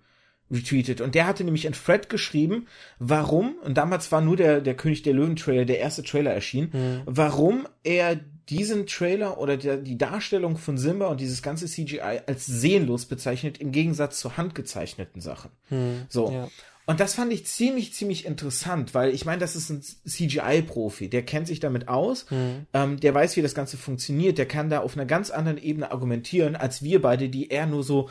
retweetet. 0.52 1.00
Und 1.00 1.14
der 1.14 1.26
hatte 1.26 1.44
nämlich 1.44 1.64
in 1.64 1.72
Thread 1.72 2.08
geschrieben, 2.08 2.66
warum, 2.98 3.56
und 3.64 3.76
damals 3.76 4.12
war 4.12 4.20
nur 4.20 4.36
der, 4.36 4.60
der 4.60 4.74
König 4.74 5.02
der 5.02 5.14
Löwen-Trailer, 5.14 5.64
der 5.64 5.80
erste 5.80 6.02
Trailer 6.02 6.32
erschienen, 6.32 6.70
mhm. 6.72 7.02
warum 7.06 7.66
er 7.82 8.20
diesen 8.48 8.86
Trailer 8.86 9.38
oder 9.38 9.56
der, 9.56 9.76
die 9.78 9.96
Darstellung 9.96 10.56
von 10.56 10.76
Simba 10.76 11.06
und 11.06 11.20
dieses 11.20 11.42
ganze 11.42 11.66
CGI 11.66 12.20
als 12.26 12.46
seelenlos 12.46 13.06
bezeichnet, 13.06 13.58
im 13.58 13.72
Gegensatz 13.72 14.18
zu 14.18 14.36
handgezeichneten 14.36 15.20
Sachen. 15.20 15.50
Mhm. 15.70 16.02
So. 16.08 16.30
Ja. 16.30 16.48
Und 16.84 16.98
das 16.98 17.14
fand 17.14 17.32
ich 17.32 17.46
ziemlich, 17.46 17.94
ziemlich 17.94 18.26
interessant, 18.26 18.92
weil 18.92 19.14
ich 19.14 19.24
meine, 19.24 19.38
das 19.38 19.54
ist 19.54 19.70
ein 19.70 19.82
CGI-Profi, 19.82 21.08
der 21.08 21.22
kennt 21.22 21.46
sich 21.46 21.60
damit 21.60 21.86
aus, 21.86 22.26
mhm. 22.30 22.66
ähm, 22.74 22.98
der 22.98 23.14
weiß, 23.14 23.36
wie 23.36 23.42
das 23.42 23.54
Ganze 23.54 23.76
funktioniert, 23.76 24.36
der 24.36 24.46
kann 24.46 24.68
da 24.68 24.80
auf 24.80 24.96
einer 24.96 25.06
ganz 25.06 25.30
anderen 25.30 25.58
Ebene 25.58 25.92
argumentieren, 25.92 26.56
als 26.56 26.82
wir 26.82 27.00
beide, 27.00 27.28
die 27.28 27.48
eher 27.48 27.66
nur 27.66 27.84
so 27.84 28.10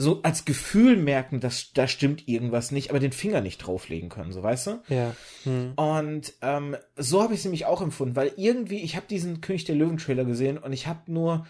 so 0.00 0.22
als 0.22 0.46
Gefühl 0.46 0.96
merken, 0.96 1.40
dass 1.40 1.72
da 1.74 1.86
stimmt 1.86 2.26
irgendwas 2.26 2.70
nicht, 2.70 2.88
aber 2.88 3.00
den 3.00 3.12
Finger 3.12 3.42
nicht 3.42 3.58
drauflegen 3.58 4.08
können, 4.08 4.32
so 4.32 4.42
weißt 4.42 4.66
du? 4.68 4.82
Ja. 4.88 5.14
Hm. 5.44 5.72
Und 5.74 6.32
ähm, 6.40 6.76
so 6.96 7.22
habe 7.22 7.34
ich 7.34 7.40
es 7.40 7.44
nämlich 7.44 7.66
auch 7.66 7.82
empfunden, 7.82 8.16
weil 8.16 8.32
irgendwie, 8.36 8.80
ich 8.80 8.96
habe 8.96 9.06
diesen 9.06 9.42
König 9.42 9.64
der 9.64 9.74
Löwen-Trailer 9.74 10.24
gesehen 10.24 10.56
und 10.56 10.72
ich 10.72 10.86
habe 10.86 11.12
nur, 11.12 11.46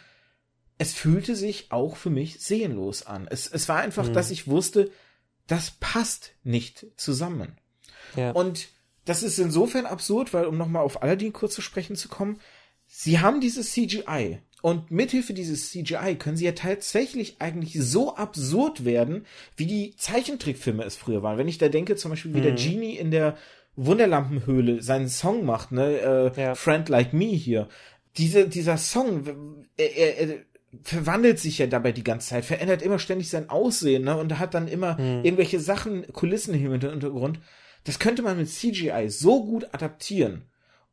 es 0.78 0.94
fühlte 0.94 1.36
sich 1.36 1.70
auch 1.70 1.94
für 1.94 2.10
mich 2.10 2.40
seelenlos 2.40 3.06
an. 3.06 3.28
Es, 3.30 3.46
es 3.46 3.68
war 3.68 3.78
einfach, 3.78 4.06
hm. 4.06 4.14
dass 4.14 4.32
ich 4.32 4.48
wusste, 4.48 4.90
das 5.46 5.76
passt 5.78 6.32
nicht 6.42 6.86
zusammen. 6.96 7.56
Ja. 8.16 8.32
Und 8.32 8.68
das 9.04 9.22
ist 9.22 9.38
insofern 9.38 9.86
absurd, 9.86 10.34
weil, 10.34 10.46
um 10.46 10.58
nochmal 10.58 10.82
auf 10.82 11.04
Aladdin 11.04 11.32
kurz 11.32 11.54
zu 11.54 11.62
sprechen 11.62 11.94
zu 11.94 12.08
kommen, 12.08 12.40
sie 12.88 13.20
haben 13.20 13.40
dieses 13.40 13.70
CGI 13.70 14.40
und 14.62 14.90
mithilfe 14.90 15.32
dieses 15.32 15.70
CGI 15.70 16.16
können 16.18 16.36
sie 16.36 16.44
ja 16.44 16.52
tatsächlich 16.52 17.36
eigentlich 17.40 17.78
so 17.80 18.16
absurd 18.16 18.84
werden, 18.84 19.26
wie 19.56 19.66
die 19.66 19.94
Zeichentrickfilme 19.96 20.84
es 20.84 20.96
früher 20.96 21.22
waren. 21.22 21.38
Wenn 21.38 21.48
ich 21.48 21.58
da 21.58 21.68
denke, 21.68 21.96
zum 21.96 22.10
Beispiel, 22.10 22.34
wie 22.34 22.38
mhm. 22.38 22.44
der 22.44 22.54
Genie 22.54 22.96
in 22.96 23.10
der 23.10 23.36
Wunderlampenhöhle 23.76 24.82
seinen 24.82 25.08
Song 25.08 25.44
macht, 25.44 25.72
ne, 25.72 26.32
äh, 26.36 26.40
ja. 26.40 26.54
Friend 26.54 26.88
Like 26.88 27.12
Me 27.12 27.26
hier. 27.26 27.68
Diese, 28.16 28.48
dieser 28.48 28.76
Song, 28.76 29.66
er, 29.76 29.96
er, 29.96 30.18
er 30.18 30.38
verwandelt 30.82 31.38
sich 31.38 31.58
ja 31.58 31.66
dabei 31.66 31.92
die 31.92 32.04
ganze 32.04 32.28
Zeit, 32.28 32.44
verändert 32.44 32.82
immer 32.82 32.98
ständig 32.98 33.30
sein 33.30 33.48
Aussehen, 33.48 34.04
ne, 34.04 34.16
und 34.16 34.38
hat 34.38 34.54
dann 34.54 34.68
immer 34.68 34.98
mhm. 35.00 35.24
irgendwelche 35.24 35.60
Sachen, 35.60 36.06
Kulissen 36.12 36.54
im 36.54 36.72
Hintergrund. 36.72 37.40
Das 37.84 37.98
könnte 37.98 38.22
man 38.22 38.36
mit 38.36 38.50
CGI 38.50 39.08
so 39.08 39.44
gut 39.44 39.72
adaptieren. 39.72 40.44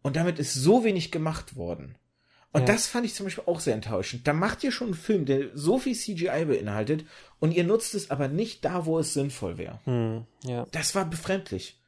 Und 0.04 0.16
damit 0.16 0.40
ist 0.40 0.54
so 0.54 0.84
wenig 0.86 1.12
gemacht 1.12 1.58
worden. 1.58 1.96
Und 2.54 2.62
ja. 2.62 2.68
das 2.68 2.88
fand 2.88 3.06
ich 3.06 3.14
zum 3.14 3.26
Beispiel 3.26 3.44
auch 3.46 3.60
sehr 3.60 3.76
enttäuschend. 3.76 4.28
Da 4.28 4.34
macht 4.34 4.64
ihr 4.64 4.72
schon 4.72 4.88
einen 4.88 4.96
Film, 4.96 5.26
der 5.26 5.50
so 5.54 5.80
viel 5.80 5.96
CGI 5.96 6.46
beinhaltet 6.46 7.06
und 7.40 7.52
ihr 7.52 7.64
nutzt 7.64 7.94
es 7.94 8.10
aber 8.10 8.28
nicht 8.30 8.64
da, 8.64 8.86
wo 8.86 9.00
es 9.00 9.14
sinnvoll 9.14 9.58
wäre. 9.58 9.80
Hm, 9.84 10.26
ja. 10.44 10.66
Das 10.72 10.96
war 10.96 11.06
befremdlich. 11.06 11.80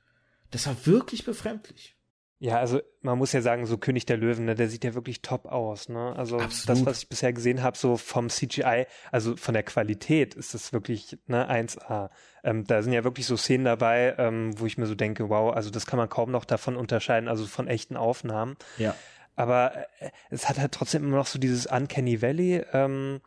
Das 0.51 0.67
war 0.67 0.75
wirklich 0.85 1.25
befremdlich. 1.25 1.95
Ja, 2.41 2.57
also 2.57 2.79
man 3.01 3.17
muss 3.17 3.33
ja 3.33 3.41
sagen, 3.41 3.65
so 3.65 3.77
König 3.77 4.05
der 4.05 4.15
Löwen, 4.15 4.45
ne, 4.45 4.55
der 4.55 4.69
sieht 4.69 4.85
ja 4.85 4.93
wirklich 4.93 5.21
top 5.21 5.45
aus. 5.45 5.89
Ne? 5.89 6.15
Also 6.15 6.39
Absolut. 6.39 6.69
das, 6.69 6.85
was 6.85 6.99
ich 6.99 7.09
bisher 7.09 7.33
gesehen 7.33 7.61
habe, 7.61 7.77
so 7.77 7.97
vom 7.97 8.29
CGI, 8.29 8.85
also 9.11 9.35
von 9.35 9.53
der 9.53 9.63
Qualität 9.63 10.35
ist 10.35 10.53
das 10.53 10.71
wirklich 10.71 11.17
ne, 11.27 11.49
1A. 11.49 12.09
Ähm, 12.45 12.65
da 12.65 12.81
sind 12.81 12.93
ja 12.93 13.03
wirklich 13.03 13.25
so 13.25 13.35
Szenen 13.35 13.65
dabei, 13.65 14.15
ähm, 14.17 14.57
wo 14.57 14.65
ich 14.65 14.77
mir 14.77 14.85
so 14.85 14.95
denke, 14.95 15.27
wow, 15.27 15.53
also 15.53 15.69
das 15.69 15.85
kann 15.85 15.97
man 15.97 16.07
kaum 16.07 16.31
noch 16.31 16.45
davon 16.45 16.77
unterscheiden, 16.77 17.27
also 17.27 17.45
von 17.45 17.67
echten 17.67 17.97
Aufnahmen. 17.97 18.55
Ja 18.77 18.95
aber 19.39 19.87
äh, 19.99 20.11
es 20.29 20.49
hat 20.49 20.59
halt 20.59 20.73
trotzdem 20.73 21.03
immer 21.05 21.15
noch 21.15 21.25
so 21.25 21.39
dieses 21.39 21.65
Uncanny 21.65 22.21
Valley, 22.21 22.61
ähm, 22.73 23.21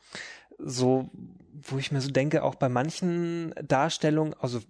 so, 0.59 1.11
wo 1.53 1.79
ich 1.79 1.91
mir 1.91 2.03
so 2.03 2.11
denke, 2.11 2.43
auch 2.43 2.55
bei 2.55 2.69
manchen 2.69 3.55
Darstellungen, 3.67 4.35
also 4.35 4.61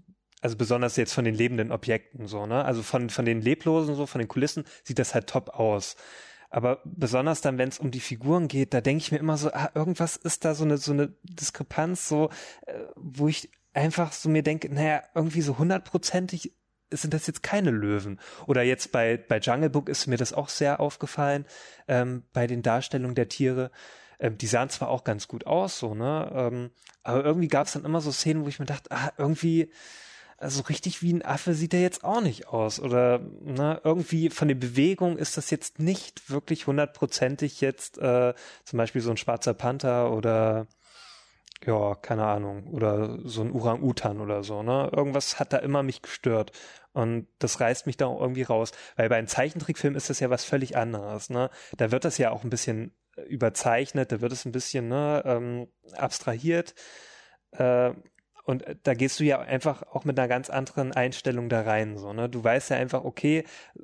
also 0.41 0.57
besonders 0.57 0.97
jetzt 0.97 1.13
von 1.13 1.25
den 1.25 1.37
lebenden 1.37 1.71
Objekten 1.71 2.27
so, 2.27 2.47
ne? 2.47 2.65
Also 2.65 2.83
von, 2.83 3.11
von 3.11 3.25
den 3.25 3.41
Leblosen, 3.41 3.95
so, 3.95 4.07
von 4.07 4.19
den 4.19 4.27
Kulissen, 4.27 4.65
sieht 4.83 4.99
das 4.99 5.15
halt 5.15 5.29
top 5.29 5.51
aus. 5.51 5.95
Aber 6.51 6.81
besonders 6.85 7.41
dann, 7.41 7.59
wenn 7.59 7.69
es 7.69 7.79
um 7.79 7.93
die 7.93 8.01
Figuren 8.01 8.49
geht, 8.49 8.75
da 8.75 8.81
denke 8.81 9.03
ich 9.03 9.13
mir 9.13 9.19
immer 9.19 9.37
so, 9.37 9.53
ah, 9.53 9.71
irgendwas 9.75 10.17
ist 10.17 10.45
da 10.45 10.55
so 10.55 10.65
eine, 10.65 10.79
so 10.79 10.93
eine 10.93 11.13
Diskrepanz, 11.23 12.09
so, 12.09 12.31
äh, 12.67 12.75
wo 12.97 13.29
ich 13.29 13.51
einfach 13.73 14.13
so 14.13 14.29
mir 14.29 14.43
denke, 14.43 14.73
naja, 14.73 15.03
irgendwie 15.15 15.43
so 15.43 15.59
hundertprozentig 15.59 16.53
sind 17.01 17.15
das 17.15 17.27
jetzt 17.27 17.43
keine 17.43 17.71
Löwen. 17.71 18.21
Oder 18.47 18.63
jetzt 18.63 18.93
bei, 18.93 19.17
bei 19.17 19.39
Jungle 19.39 19.71
Book 19.71 19.89
ist 19.89 20.07
mir 20.07 20.19
das 20.19 20.33
auch 20.33 20.49
sehr 20.51 20.81
aufgefallen, 20.81 21.47
ähm, 21.89 22.25
bei 22.33 22.47
den 22.47 22.63
Darstellungen 22.63 23.15
der 23.15 23.29
Tiere. 23.29 23.71
Ähm, 24.19 24.37
die 24.37 24.47
sahen 24.47 24.69
zwar 24.69 24.89
auch 24.89 25.05
ganz 25.05 25.29
gut 25.29 25.47
aus, 25.47 25.79
so, 25.79 25.95
ne? 25.95 26.31
Ähm, 26.35 26.71
aber 27.03 27.25
irgendwie 27.25 27.49
gab 27.49 27.67
es 27.67 27.73
dann 27.73 27.85
immer 27.85 28.01
so 28.01 28.13
Szenen, 28.13 28.45
wo 28.45 28.49
ich 28.49 28.59
mir 28.59 28.67
dachte, 28.67 28.91
ah, 28.91 29.13
irgendwie, 29.17 29.71
also 30.43 30.63
richtig 30.63 31.03
wie 31.03 31.13
ein 31.13 31.25
Affe 31.25 31.55
sieht 31.55 31.73
er 31.73 31.81
jetzt 31.81 32.03
auch 32.03 32.21
nicht 32.21 32.49
aus. 32.49 32.81
Oder 32.81 33.21
ne, 33.41 33.81
irgendwie 33.85 34.29
von 34.29 34.49
der 34.49 34.57
Bewegung 34.57 35.17
ist 35.17 35.37
das 35.37 35.51
jetzt 35.51 35.79
nicht 35.79 36.31
wirklich 36.31 36.67
hundertprozentig 36.67 37.61
jetzt 37.61 37.99
äh, 37.99 38.35
zum 38.65 38.77
Beispiel 38.77 39.01
so 39.01 39.11
ein 39.11 39.17
schwarzer 39.17 39.55
Panther 39.55 40.13
oder 40.13 40.67
ja, 41.67 41.95
keine 41.95 42.27
Ahnung, 42.27 42.67
oder 42.67 43.19
so 43.25 43.43
ein 43.43 43.53
Orang-Utan 43.53 44.21
oder 44.21 44.43
so, 44.43 44.63
ne? 44.63 44.91
Irgendwas 44.95 45.39
hat 45.39 45.53
da 45.53 45.59
immer 45.59 45.83
mich 45.83 46.03
gestört. 46.03 46.53
Und 46.93 47.27
das 47.39 47.61
reißt 47.61 47.87
mich 47.87 47.97
da 47.97 48.07
irgendwie 48.07 48.43
raus. 48.43 48.73
Weil 48.97 49.09
bei 49.09 49.17
einem 49.17 49.27
Zeichentrickfilm 49.27 49.97
ist 49.97 50.11
das 50.11 50.21
ja 50.21 50.31
was 50.31 50.45
völlig 50.45 50.77
anderes. 50.77 51.31
Ne? 51.31 51.51
Da 51.77 51.91
wird 51.91 52.05
das 52.05 52.19
ja 52.19 52.31
auch 52.31 52.45
ein 52.45 52.51
bisschen 52.51 52.95
äh, 53.17 53.23
überzeichnet, 53.23 54.13
da 54.13 54.21
wird 54.21 54.33
es 54.33 54.45
ein 54.45 54.53
bisschen 54.53 54.89
ne, 54.89 55.23
ähm, 55.25 55.69
abstrahiert. 55.97 56.75
Äh, 57.53 57.93
und 58.45 58.67
äh, 58.67 58.77
da 58.83 58.95
gehst 58.95 59.21
du 59.21 59.25
ja 59.25 59.41
einfach 59.41 59.83
auch 59.85 60.05
mit 60.05 60.19
einer 60.19 60.29
ganz 60.29 60.51
anderen 60.51 60.93
Einstellung 60.93 61.49
da 61.49 61.63
rein. 61.63 61.97
So, 61.97 62.13
ne? 62.13 62.29
Du 62.29 62.43
weißt 62.43 62.71
ja 62.71 62.77
einfach, 62.77 63.05
okay, 63.05 63.45
äh, 63.77 63.81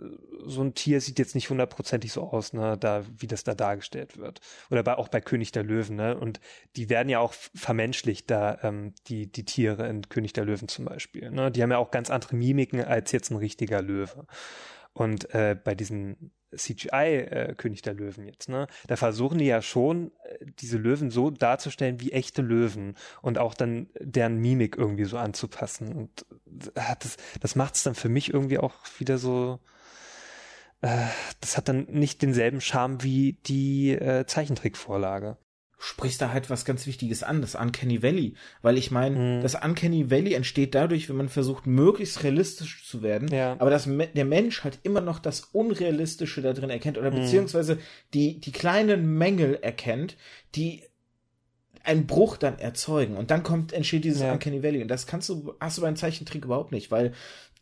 so 0.46 0.62
ein 0.62 0.74
Tier 0.74 1.00
sieht 1.00 1.18
jetzt 1.18 1.34
nicht 1.34 1.50
hundertprozentig 1.50 2.12
so 2.12 2.22
aus, 2.22 2.52
ne, 2.52 2.76
da, 2.78 3.04
wie 3.18 3.26
das 3.26 3.44
da 3.44 3.54
dargestellt 3.54 4.18
wird. 4.18 4.40
Oder 4.70 4.82
bei, 4.82 4.96
auch 4.96 5.09
bei 5.09 5.20
König 5.20 5.52
der 5.52 5.62
Löwen, 5.62 5.96
ne? 5.96 6.18
Und 6.18 6.40
die 6.76 6.88
werden 6.90 7.09
ja 7.09 7.20
auch 7.20 7.32
vermenschlicht, 7.32 8.30
da, 8.30 8.59
ähm, 8.62 8.94
die, 9.06 9.30
die 9.30 9.44
Tiere 9.44 9.88
in 9.88 10.09
König 10.09 10.32
der 10.32 10.44
Löwen 10.44 10.68
zum 10.68 10.84
Beispiel. 10.84 11.30
Ne? 11.30 11.50
Die 11.50 11.62
haben 11.62 11.70
ja 11.70 11.78
auch 11.78 11.90
ganz 11.90 12.11
andere 12.11 12.36
Mimiken 12.36 12.84
als 12.84 13.12
jetzt 13.12 13.30
ein 13.30 13.36
richtiger 13.36 13.82
Löwe. 13.82 14.26
Und 14.92 15.32
äh, 15.34 15.56
bei 15.62 15.74
diesen 15.74 16.32
CGI-König 16.55 17.80
äh, 17.80 17.82
der 17.82 17.94
Löwen 17.94 18.26
jetzt, 18.26 18.49
ne? 18.49 18.66
Da 18.86 18.96
versuchen 18.96 19.38
die 19.38 19.46
ja 19.46 19.62
schon, 19.62 20.12
äh, 20.24 20.46
diese 20.59 20.78
Löwen 20.78 21.11
so 21.11 21.30
darzustellen 21.30 22.01
wie 22.01 22.12
echte 22.12 22.42
Löwen 22.42 22.94
und 23.22 23.38
auch 23.38 23.55
dann 23.55 23.88
deren 23.99 24.38
Mimik 24.38 24.76
irgendwie 24.76 25.05
so 25.05 25.18
anzupassen. 25.18 25.92
Und 25.92 26.26
äh, 26.74 26.96
das, 26.99 27.16
das 27.40 27.57
macht 27.57 27.74
es 27.74 27.82
dann 27.82 27.94
für 27.94 28.09
mich 28.09 28.32
irgendwie 28.32 28.59
auch 28.59 28.74
wieder 28.99 29.18
so. 29.18 29.61
Äh, 30.80 31.07
das 31.40 31.57
hat 31.57 31.68
dann 31.68 31.86
nicht 31.90 32.22
denselben 32.22 32.61
Charme 32.61 33.03
wie 33.03 33.38
die 33.46 33.90
äh, 33.90 34.26
Zeichentrickvorlage 34.26 35.36
sprichst 35.79 36.20
da 36.20 36.33
halt 36.33 36.51
was 36.51 36.64
ganz 36.64 36.87
Wichtiges 36.87 37.22
an, 37.22 37.41
das 37.41 37.55
Uncanny 37.55 38.03
Valley. 38.03 38.35
Weil 38.62 38.76
ich 38.76 38.91
meine, 38.91 39.16
mhm. 39.16 39.43
das 39.43 39.55
Uncanny 39.55 40.11
Valley 40.11 40.35
entsteht 40.35 40.74
dadurch, 40.74 41.09
wenn 41.09 41.16
man 41.16 41.29
versucht, 41.29 41.66
möglichst 41.66 42.24
realistisch 42.24 42.85
zu 42.85 43.03
werden, 43.03 43.29
ja. 43.29 43.57
aber 43.59 43.70
dass 43.70 43.85
der 43.87 44.24
Mensch 44.24 44.64
halt 44.64 44.81
immer 44.83 45.01
noch 45.01 45.20
das 45.20 45.41
Unrealistische 45.53 46.43
da 46.43 46.53
drin 46.53 46.70
erkennt 46.70 46.99
oder 46.99 47.11
mhm. 47.11 47.20
beziehungsweise 47.20 47.79
die, 48.12 48.41
die 48.41 48.53
kleinen 48.53 49.16
Mängel 49.16 49.55
erkennt, 49.62 50.16
die 50.57 50.83
einen 51.85 52.07
Bruch 52.07 52.37
dann 52.37 52.59
erzeugen. 52.59 53.16
Und 53.16 53.31
dann 53.31 53.43
kommt, 53.43 53.72
entsteht 53.72 54.05
dieses 54.05 54.20
ja. 54.20 54.33
Uncanny 54.33 54.62
Valley. 54.62 54.83
Und 54.83 54.89
das 54.89 55.07
kannst 55.07 55.29
du, 55.29 55.55
hast 55.59 55.79
du 55.79 55.83
beim 55.83 55.97
Zeichentrick 55.97 56.45
überhaupt 56.45 56.70
nicht, 56.70 56.91
weil 56.91 57.12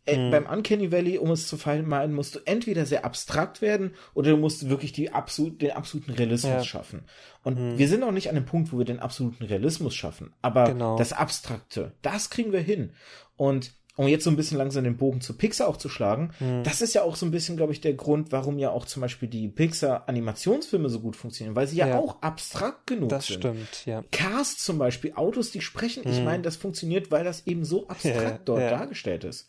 mhm. 0.07 0.31
beim 0.31 0.47
Uncanny 0.47 0.93
Valley, 0.93 1.19
um 1.19 1.31
es 1.31 1.49
zu 1.49 1.57
vermeiden, 1.57 2.15
musst 2.15 2.35
du 2.35 2.41
entweder 2.45 2.87
sehr 2.87 3.05
abstrakt 3.05 3.61
werden 3.61 3.95
oder 4.15 4.31
du 4.31 4.37
musst 4.37 4.69
wirklich 4.69 4.93
die 4.93 5.13
absolut, 5.13 5.61
den 5.61 5.73
absoluten 5.73 6.13
Realismus 6.13 6.53
ja. 6.53 6.65
schaffen. 6.65 7.05
Und 7.43 7.59
mhm. 7.59 7.79
wir 7.79 7.89
sind 7.89 8.01
noch 8.01 8.13
nicht 8.13 8.29
an 8.29 8.35
dem 8.35 8.45
Punkt, 8.45 8.73
wo 8.73 8.79
wir 8.79 8.85
den 8.85 9.01
absoluten 9.01 9.45
Realismus 9.45 9.95
schaffen. 9.95 10.33
Aber 10.43 10.65
genau. 10.65 10.97
das 10.97 11.13
Abstrakte, 11.13 11.93
das 12.03 12.31
kriegen 12.31 12.53
wir 12.53 12.61
hin. 12.61 12.93
Und 13.37 13.73
um 13.97 14.07
jetzt 14.07 14.25
so 14.25 14.31
ein 14.31 14.37
bisschen 14.37 14.59
langsam 14.59 14.85
den 14.85 14.99
Bogen 14.99 15.21
zu 15.21 15.37
Pixar 15.37 15.69
auch 15.69 15.79
zu 15.79 15.89
schlagen, 15.89 16.33
mhm. 16.39 16.63
das 16.63 16.83
ist 16.83 16.95
ja 16.95 17.03
auch 17.03 17.17
so 17.17 17.25
ein 17.25 17.31
bisschen, 17.31 17.57
glaube 17.57 17.73
ich, 17.73 17.81
der 17.81 17.95
Grund, 17.95 18.31
warum 18.31 18.59
ja 18.59 18.71
auch 18.71 18.85
zum 18.85 19.01
Beispiel 19.01 19.29
die 19.29 19.49
Pixar-Animationsfilme 19.49 20.89
so 20.91 21.01
gut 21.01 21.17
funktionieren, 21.17 21.57
weil 21.57 21.67
sie 21.67 21.77
ja, 21.77 21.89
ja, 21.89 21.99
auch 21.99 22.21
abstrakt 22.23 22.87
genug 22.87 23.09
das 23.09 23.27
sind. 23.27 23.43
Das 23.43 23.53
stimmt, 23.53 23.87
ja. 23.87 24.05
Cast 24.13 24.61
zum 24.61 24.79
Beispiel, 24.79 25.15
Autos, 25.15 25.51
die 25.51 25.63
sprechen, 25.63 26.05
mhm. 26.05 26.13
ich 26.13 26.23
meine, 26.23 26.43
das 26.43 26.57
funktioniert, 26.57 27.11
weil 27.11 27.25
das 27.25 27.47
eben 27.47 27.65
so 27.65 27.89
abstrakt 27.89 28.21
ja, 28.21 28.41
dort 28.45 28.61
dargestellt 28.61 29.25
ist. 29.25 29.49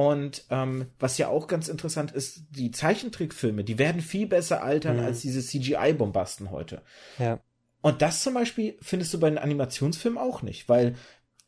Und 0.00 0.46
ähm, 0.48 0.86
was 0.98 1.18
ja 1.18 1.28
auch 1.28 1.46
ganz 1.46 1.68
interessant 1.68 2.12
ist, 2.12 2.44
die 2.52 2.70
Zeichentrickfilme, 2.70 3.64
die 3.64 3.78
werden 3.78 4.00
viel 4.00 4.26
besser 4.26 4.62
altern 4.62 4.96
mhm. 4.96 5.04
als 5.04 5.20
diese 5.20 5.42
CGI-Bombasten 5.42 6.50
heute. 6.50 6.80
Ja. 7.18 7.40
Und 7.82 8.00
das 8.00 8.22
zum 8.22 8.32
Beispiel 8.32 8.78
findest 8.80 9.12
du 9.12 9.20
bei 9.20 9.28
den 9.28 9.36
Animationsfilmen 9.36 10.18
auch 10.18 10.40
nicht, 10.40 10.70
weil 10.70 10.94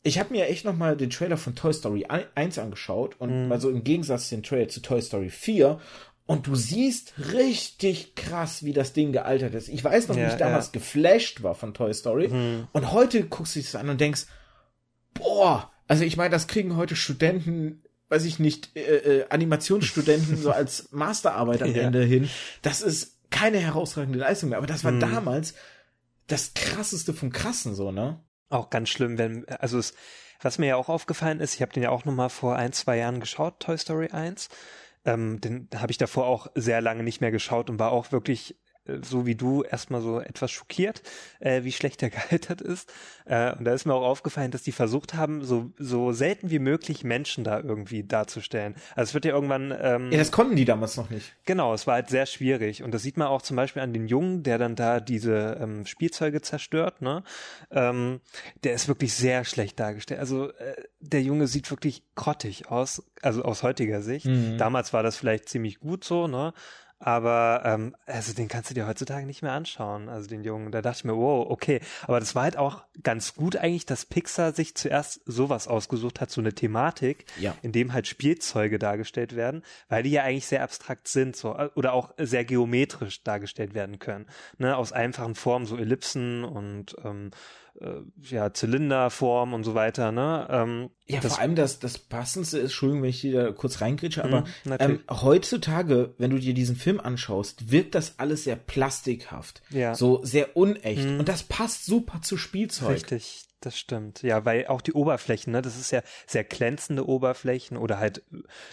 ich 0.03 0.19
habe 0.19 0.33
mir 0.33 0.49
echt 0.49 0.65
noch 0.65 0.77
mal 0.77 0.95
den 0.95 1.09
Trailer 1.09 1.37
von 1.37 1.55
Toy 1.55 1.73
Story 1.73 2.05
1 2.05 2.59
angeschaut 2.59 3.19
und 3.19 3.45
mhm. 3.45 3.51
also 3.51 3.71
im 3.71 3.83
Gegensatz 3.83 4.29
den 4.29 4.43
Trailer 4.43 4.67
zu 4.67 4.83
Toy 4.83 5.01
Story 5.01 5.31
4 5.31 5.79
Und 6.27 6.45
du 6.45 6.53
siehst 6.53 7.15
richtig 7.33 8.13
krass, 8.13 8.63
wie 8.63 8.73
das 8.73 8.93
Ding 8.93 9.13
gealtert 9.13 9.55
ist. 9.55 9.67
Ich 9.67 9.83
weiß 9.83 10.09
noch, 10.09 10.15
Ja, 10.15 10.27
wie 10.27 10.31
ich 10.31 10.37
damals 10.37 10.67
ja. 10.67 10.73
geflasht 10.73 11.41
war 11.41 11.55
von 11.55 11.73
Toy 11.73 11.91
Story. 11.91 12.27
Mhm. 12.27 12.67
Und 12.71 12.91
heute 12.91 13.23
guckst 13.23 13.55
du 13.55 13.61
dich 13.61 13.71
das 13.71 13.81
an 13.81 13.89
und 13.89 13.99
denkst, 13.99 14.27
boah, 15.15 15.71
also 15.87 16.03
ich 16.03 16.17
meine, 16.17 16.29
das 16.29 16.45
kriegen 16.45 16.75
heute 16.75 16.95
Studenten, 16.95 17.82
weiß 18.13 18.25
ich 18.25 18.37
nicht, 18.39 18.75
äh, 18.75 18.81
äh, 19.21 19.25
Animationsstudenten 19.29 20.37
so 20.37 20.51
als 20.51 20.89
Masterarbeit 20.91 21.63
am 21.63 21.73
Ja. 21.75 21.83
Ende 21.83 22.03
hin. 22.03 22.29
Das 22.61 22.81
ist 22.81 23.17
keine 23.31 23.57
herausragende 23.57 24.19
Leistung 24.19 24.49
mehr. 24.49 24.59
Aber 24.59 24.67
das 24.67 24.83
war 24.83 24.91
Mhm. 24.91 24.99
damals 24.99 25.55
das 26.27 26.53
krasseste 26.53 27.13
vom 27.13 27.31
Krassen, 27.31 27.73
so, 27.75 27.91
ne? 27.91 28.19
Auch 28.49 28.69
ganz 28.69 28.89
schlimm, 28.89 29.17
wenn, 29.17 29.47
also 29.47 29.79
es, 29.79 29.93
was 30.41 30.59
mir 30.59 30.67
ja 30.67 30.75
auch 30.75 30.89
aufgefallen 30.89 31.39
ist, 31.39 31.55
ich 31.55 31.61
habe 31.63 31.73
den 31.73 31.81
ja 31.83 31.89
auch 31.89 32.05
nochmal 32.05 32.29
vor 32.29 32.55
ein, 32.55 32.71
zwei 32.71 32.97
Jahren 32.97 33.19
geschaut, 33.19 33.59
Toy 33.59 33.77
Story 33.77 34.09
1. 34.11 34.49
Ähm, 35.05 35.41
den 35.41 35.67
habe 35.75 35.91
ich 35.91 35.97
davor 35.97 36.27
auch 36.27 36.47
sehr 36.55 36.79
lange 36.81 37.03
nicht 37.03 37.19
mehr 37.19 37.31
geschaut 37.31 37.69
und 37.69 37.79
war 37.79 37.91
auch 37.91 38.11
wirklich 38.11 38.55
so 39.01 39.25
wie 39.25 39.35
du 39.35 39.63
erstmal 39.63 40.01
so 40.01 40.19
etwas 40.19 40.51
schockiert, 40.51 41.01
äh, 41.39 41.63
wie 41.63 41.71
schlecht 41.71 42.01
der 42.01 42.09
gealtert 42.11 42.61
ist. 42.61 42.91
Äh, 43.25 43.55
und 43.55 43.65
da 43.65 43.73
ist 43.73 43.85
mir 43.85 43.93
auch 43.93 44.05
aufgefallen, 44.05 44.51
dass 44.51 44.63
die 44.63 44.71
versucht 44.71 45.13
haben, 45.13 45.43
so, 45.43 45.71
so 45.77 46.11
selten 46.11 46.49
wie 46.49 46.59
möglich 46.59 47.03
Menschen 47.03 47.43
da 47.43 47.59
irgendwie 47.59 48.03
darzustellen. 48.03 48.75
Also 48.95 49.09
es 49.09 49.13
wird 49.13 49.25
ja 49.25 49.33
irgendwann 49.33 49.73
ähm, 49.79 50.11
Ja, 50.11 50.17
das 50.17 50.31
konnten 50.31 50.55
die 50.55 50.65
damals 50.65 50.97
noch 50.97 51.09
nicht. 51.09 51.33
Genau, 51.45 51.73
es 51.73 51.87
war 51.87 51.95
halt 51.95 52.09
sehr 52.09 52.25
schwierig. 52.25 52.83
Und 52.83 52.93
das 52.93 53.03
sieht 53.03 53.17
man 53.17 53.27
auch 53.27 53.41
zum 53.41 53.55
Beispiel 53.55 53.81
an 53.81 53.93
den 53.93 54.07
Jungen, 54.07 54.43
der 54.43 54.57
dann 54.57 54.75
da 54.75 54.99
diese 54.99 55.57
ähm, 55.61 55.85
Spielzeuge 55.85 56.41
zerstört, 56.41 57.01
ne? 57.01 57.23
Ähm, 57.71 58.19
der 58.63 58.73
ist 58.73 58.87
wirklich 58.87 59.13
sehr 59.13 59.45
schlecht 59.45 59.79
dargestellt. 59.79 60.19
Also 60.19 60.51
äh, 60.51 60.75
der 60.99 61.21
Junge 61.21 61.47
sieht 61.47 61.69
wirklich 61.71 62.03
grottig 62.15 62.69
aus, 62.69 63.03
also 63.21 63.43
aus 63.43 63.63
heutiger 63.63 64.01
Sicht. 64.01 64.25
Mhm. 64.25 64.57
Damals 64.57 64.93
war 64.93 65.03
das 65.03 65.17
vielleicht 65.17 65.49
ziemlich 65.49 65.79
gut 65.79 66.03
so, 66.03 66.27
ne? 66.27 66.53
Aber 67.05 67.63
ähm, 67.65 67.95
also 68.05 68.33
den 68.33 68.47
kannst 68.47 68.69
du 68.69 68.73
dir 68.73 68.87
heutzutage 68.87 69.25
nicht 69.25 69.41
mehr 69.41 69.51
anschauen, 69.51 70.07
also 70.07 70.29
den 70.29 70.41
Jungen. 70.45 70.71
Da 70.71 70.81
dachte 70.81 70.99
ich 70.99 71.03
mir, 71.03 71.17
wow, 71.17 71.45
okay. 71.49 71.81
Aber 72.03 72.21
das 72.21 72.33
war 72.33 72.43
halt 72.43 72.55
auch 72.55 72.83
ganz 73.03 73.35
gut 73.35 73.57
eigentlich, 73.57 73.85
dass 73.85 74.05
Pixar 74.05 74.53
sich 74.53 74.73
zuerst 74.75 75.19
sowas 75.25 75.67
ausgesucht 75.67 76.21
hat, 76.21 76.31
so 76.31 76.39
eine 76.39 76.53
Thematik, 76.53 77.25
Ja. 77.37 77.55
in 77.61 77.73
dem 77.73 77.91
halt 77.91 78.07
Spielzeuge 78.07 78.79
dargestellt 78.79 79.35
werden, 79.35 79.63
weil 79.89 80.03
die 80.03 80.11
ja 80.11 80.23
eigentlich 80.23 80.47
sehr 80.47 80.63
abstrakt 80.63 81.09
sind, 81.09 81.35
so 81.35 81.53
äh, 81.57 81.69
oder 81.75 81.91
auch 81.91 82.13
sehr 82.17 82.45
geometrisch 82.45 83.21
dargestellt 83.21 83.73
werden 83.73 83.99
können. 83.99 84.25
Ne? 84.57 84.77
Aus 84.77 84.93
einfachen 84.93 85.35
Formen, 85.35 85.65
so 85.65 85.75
Ellipsen 85.75 86.45
und 86.45 86.95
ähm, 87.03 87.31
äh, 87.31 87.35
ja, 88.21 88.53
Zylinderform 88.53 89.53
und 89.53 89.63
so 89.63 89.75
weiter, 89.75 90.11
ne? 90.11 90.47
Ähm, 90.49 90.89
Ja, 91.07 91.19
das, 91.19 91.33
vor 91.33 91.41
allem 91.41 91.55
das, 91.55 91.79
das 91.79 91.97
Passendste 91.97 92.57
ist, 92.57 92.63
Entschuldigung, 92.65 93.03
wenn 93.03 93.09
ich 93.09 93.21
dir 93.21 93.43
da 93.43 93.51
kurz 93.51 93.81
reingrätsche, 93.81 94.23
aber 94.23 94.41
Mhm, 94.65 94.75
ähm, 94.79 94.99
heutzutage, 95.09 96.13
wenn 96.17 96.31
du 96.31 96.39
dir 96.39 96.53
diesen 96.53 96.75
Film 96.75 96.99
anschaust, 96.99 97.71
wirkt 97.71 97.95
das 97.95 98.19
alles 98.19 98.45
sehr 98.45 98.55
plastikhaft. 98.55 99.61
Ja. 99.69 99.95
So 99.95 100.23
sehr 100.23 100.55
unecht. 100.55 101.07
Mhm. 101.09 101.19
Und 101.19 101.29
das 101.29 101.43
passt 101.43 101.85
super 101.85 102.21
zu 102.21 102.37
Spielzeug. 102.37 102.95
Richtig, 102.95 103.45
das 103.59 103.77
stimmt. 103.77 104.21
Ja, 104.23 104.45
weil 104.45 104.67
auch 104.67 104.81
die 104.81 104.93
Oberflächen, 104.93 105.51
ne, 105.51 105.61
das 105.61 105.77
ist 105.77 105.91
ja 105.91 106.01
sehr 106.27 106.43
glänzende 106.43 107.07
Oberflächen 107.07 107.77
oder 107.77 107.97
halt, 107.97 108.23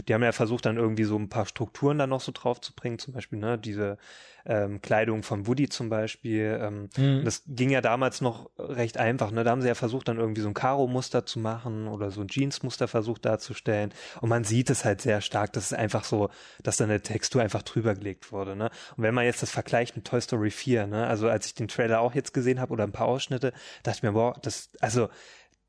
die 0.08 0.14
haben 0.14 0.22
ja 0.22 0.32
versucht, 0.32 0.66
dann 0.66 0.76
irgendwie 0.76 1.04
so 1.04 1.16
ein 1.16 1.28
paar 1.28 1.46
Strukturen 1.46 1.98
da 1.98 2.06
noch 2.06 2.20
so 2.20 2.32
drauf 2.32 2.60
zu 2.60 2.74
bringen, 2.74 2.98
zum 2.98 3.14
Beispiel, 3.14 3.38
ne, 3.38 3.58
diese 3.58 3.98
ähm, 4.46 4.80
Kleidung 4.80 5.22
von 5.22 5.46
Woody 5.46 5.68
zum 5.68 5.88
Beispiel. 5.88 6.58
Ähm, 6.60 6.88
Mhm. 6.96 7.24
Das 7.24 7.42
ging 7.46 7.70
ja 7.70 7.80
damals 7.80 8.20
noch 8.20 8.50
recht 8.58 8.98
einfach, 8.98 9.30
ne? 9.30 9.44
Da 9.44 9.50
haben 9.50 9.62
sie 9.62 9.68
ja 9.68 9.74
versucht, 9.74 10.08
dann 10.08 10.18
irgendwie 10.18 10.40
so 10.40 10.48
ein 10.48 10.54
Karo-Muster 10.54 11.26
zu 11.26 11.38
machen 11.38 11.88
oder 11.88 12.10
so 12.10 12.20
ein 12.20 12.28
Jeans-Muster 12.28 12.88
versucht 12.88 13.24
darzustellen. 13.24 13.92
Und 14.20 14.28
man 14.28 14.44
sieht 14.44 14.70
es 14.70 14.84
halt 14.84 15.00
sehr 15.00 15.20
stark, 15.20 15.52
dass 15.52 15.66
es 15.66 15.72
einfach 15.72 16.04
so, 16.04 16.30
dass 16.62 16.76
da 16.76 16.84
eine 16.84 17.00
Textur 17.00 17.42
einfach 17.42 17.62
drüber 17.62 17.94
gelegt 17.94 18.32
wurde, 18.32 18.56
ne? 18.56 18.70
Und 18.96 19.02
wenn 19.04 19.14
man 19.14 19.24
jetzt 19.24 19.42
das 19.42 19.50
vergleicht 19.50 19.96
mit 19.96 20.06
Toy 20.06 20.20
Story 20.20 20.50
4, 20.50 20.86
ne? 20.86 21.06
Also 21.06 21.28
als 21.28 21.46
ich 21.46 21.54
den 21.54 21.68
Trailer 21.68 22.00
auch 22.00 22.14
jetzt 22.14 22.32
gesehen 22.32 22.60
habe 22.60 22.72
oder 22.72 22.84
ein 22.84 22.92
paar 22.92 23.06
Ausschnitte, 23.06 23.52
dachte 23.82 23.98
ich 23.98 24.02
mir, 24.02 24.12
boah, 24.12 24.36
das, 24.42 24.70
also 24.80 25.08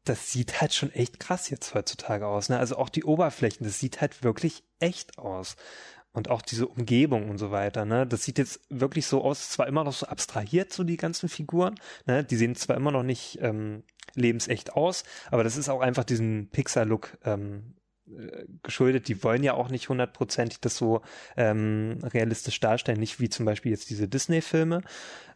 das 0.03 0.32
sieht 0.32 0.61
halt 0.61 0.74
schon 0.74 0.91
echt 0.93 1.19
krass 1.19 1.49
jetzt 1.49 1.76
heutzutage 1.76 2.26
aus. 2.26 2.49
Ne? 2.49 2.57
Also 2.57 2.76
auch 2.78 2.89
die 2.89 3.03
Oberflächen, 3.03 3.65
das 3.65 3.80
sieht 3.80 4.01
halt 4.01 4.24
wirklich 4.24 4.63
echt 4.80 5.19
aus. 5.19 5.55
Und 6.14 6.30
auch 6.30 6.41
diese 6.41 6.68
Umgebung 6.68 7.30
und 7.30 7.38
so 7.38 7.51
weiter, 7.51 7.86
ne? 7.86 8.05
Das 8.05 8.24
sieht 8.24 8.38
jetzt 8.38 8.59
wirklich 8.70 9.05
so 9.05 9.24
aus, 9.24 9.49
zwar 9.49 9.68
immer 9.68 9.86
noch 9.86 9.93
so 9.93 10.07
abstrahiert, 10.07 10.74
so 10.74 10.84
die 10.84 10.97
ganzen 10.97 11.30
Figuren, 11.30 11.76
ne? 12.05 12.24
Die 12.24 12.36
sehen 12.36 12.55
zwar 12.55 12.76
immer 12.76 12.91
noch 12.91 13.03
nicht 13.03 13.39
ähm, 13.41 13.84
lebensecht 14.14 14.74
aus, 14.74 15.03
aber 15.30 15.45
das 15.45 15.55
ist 15.55 15.70
auch 15.70 15.80
einfach 15.80 16.03
diesen 16.03 16.49
Pixar-Look 16.49 17.18
ähm, 17.24 17.76
äh, 18.07 18.45
geschuldet. 18.62 19.07
Die 19.07 19.24
wollen 19.24 19.41
ja 19.43 19.53
auch 19.53 19.70
nicht 19.70 19.88
hundertprozentig 19.88 20.59
das 20.59 20.76
so 20.76 21.01
ähm, 21.38 21.99
realistisch 22.03 22.59
darstellen, 22.59 22.99
nicht 22.99 23.22
wie 23.22 23.30
zum 23.30 23.45
Beispiel 23.45 23.72
jetzt 23.72 23.89
diese 23.89 24.09
Disney-Filme. 24.09 24.82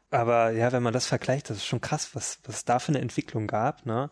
Aber 0.10 0.52
ja, 0.52 0.72
wenn 0.74 0.84
man 0.84 0.94
das 0.94 1.08
vergleicht, 1.08 1.50
das 1.50 1.58
ist 1.58 1.66
schon 1.66 1.82
krass, 1.82 2.16
was, 2.16 2.40
was 2.44 2.66
da 2.66 2.80
für 2.80 2.90
eine 2.90 3.02
Entwicklung 3.02 3.48
gab, 3.48 3.86
ne? 3.86 4.10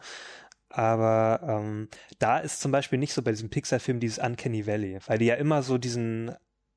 Aber 0.70 1.42
ähm, 1.48 1.88
da 2.18 2.40
ist 2.40 2.62
zum 2.62 2.72
Beispiel 2.72 2.98
nicht 2.98 3.14
so 3.14 3.22
bei 3.22 3.32
diesem 3.32 3.50
Pixar-Film 3.50 4.00
dieses 4.00 4.18
Uncanny 4.18 4.66
Valley, 4.66 4.98
weil 5.06 5.20
die 5.20 5.26
ja 5.26 5.36
immer 5.36 5.62
so 5.62 5.78
diesen 5.78 6.32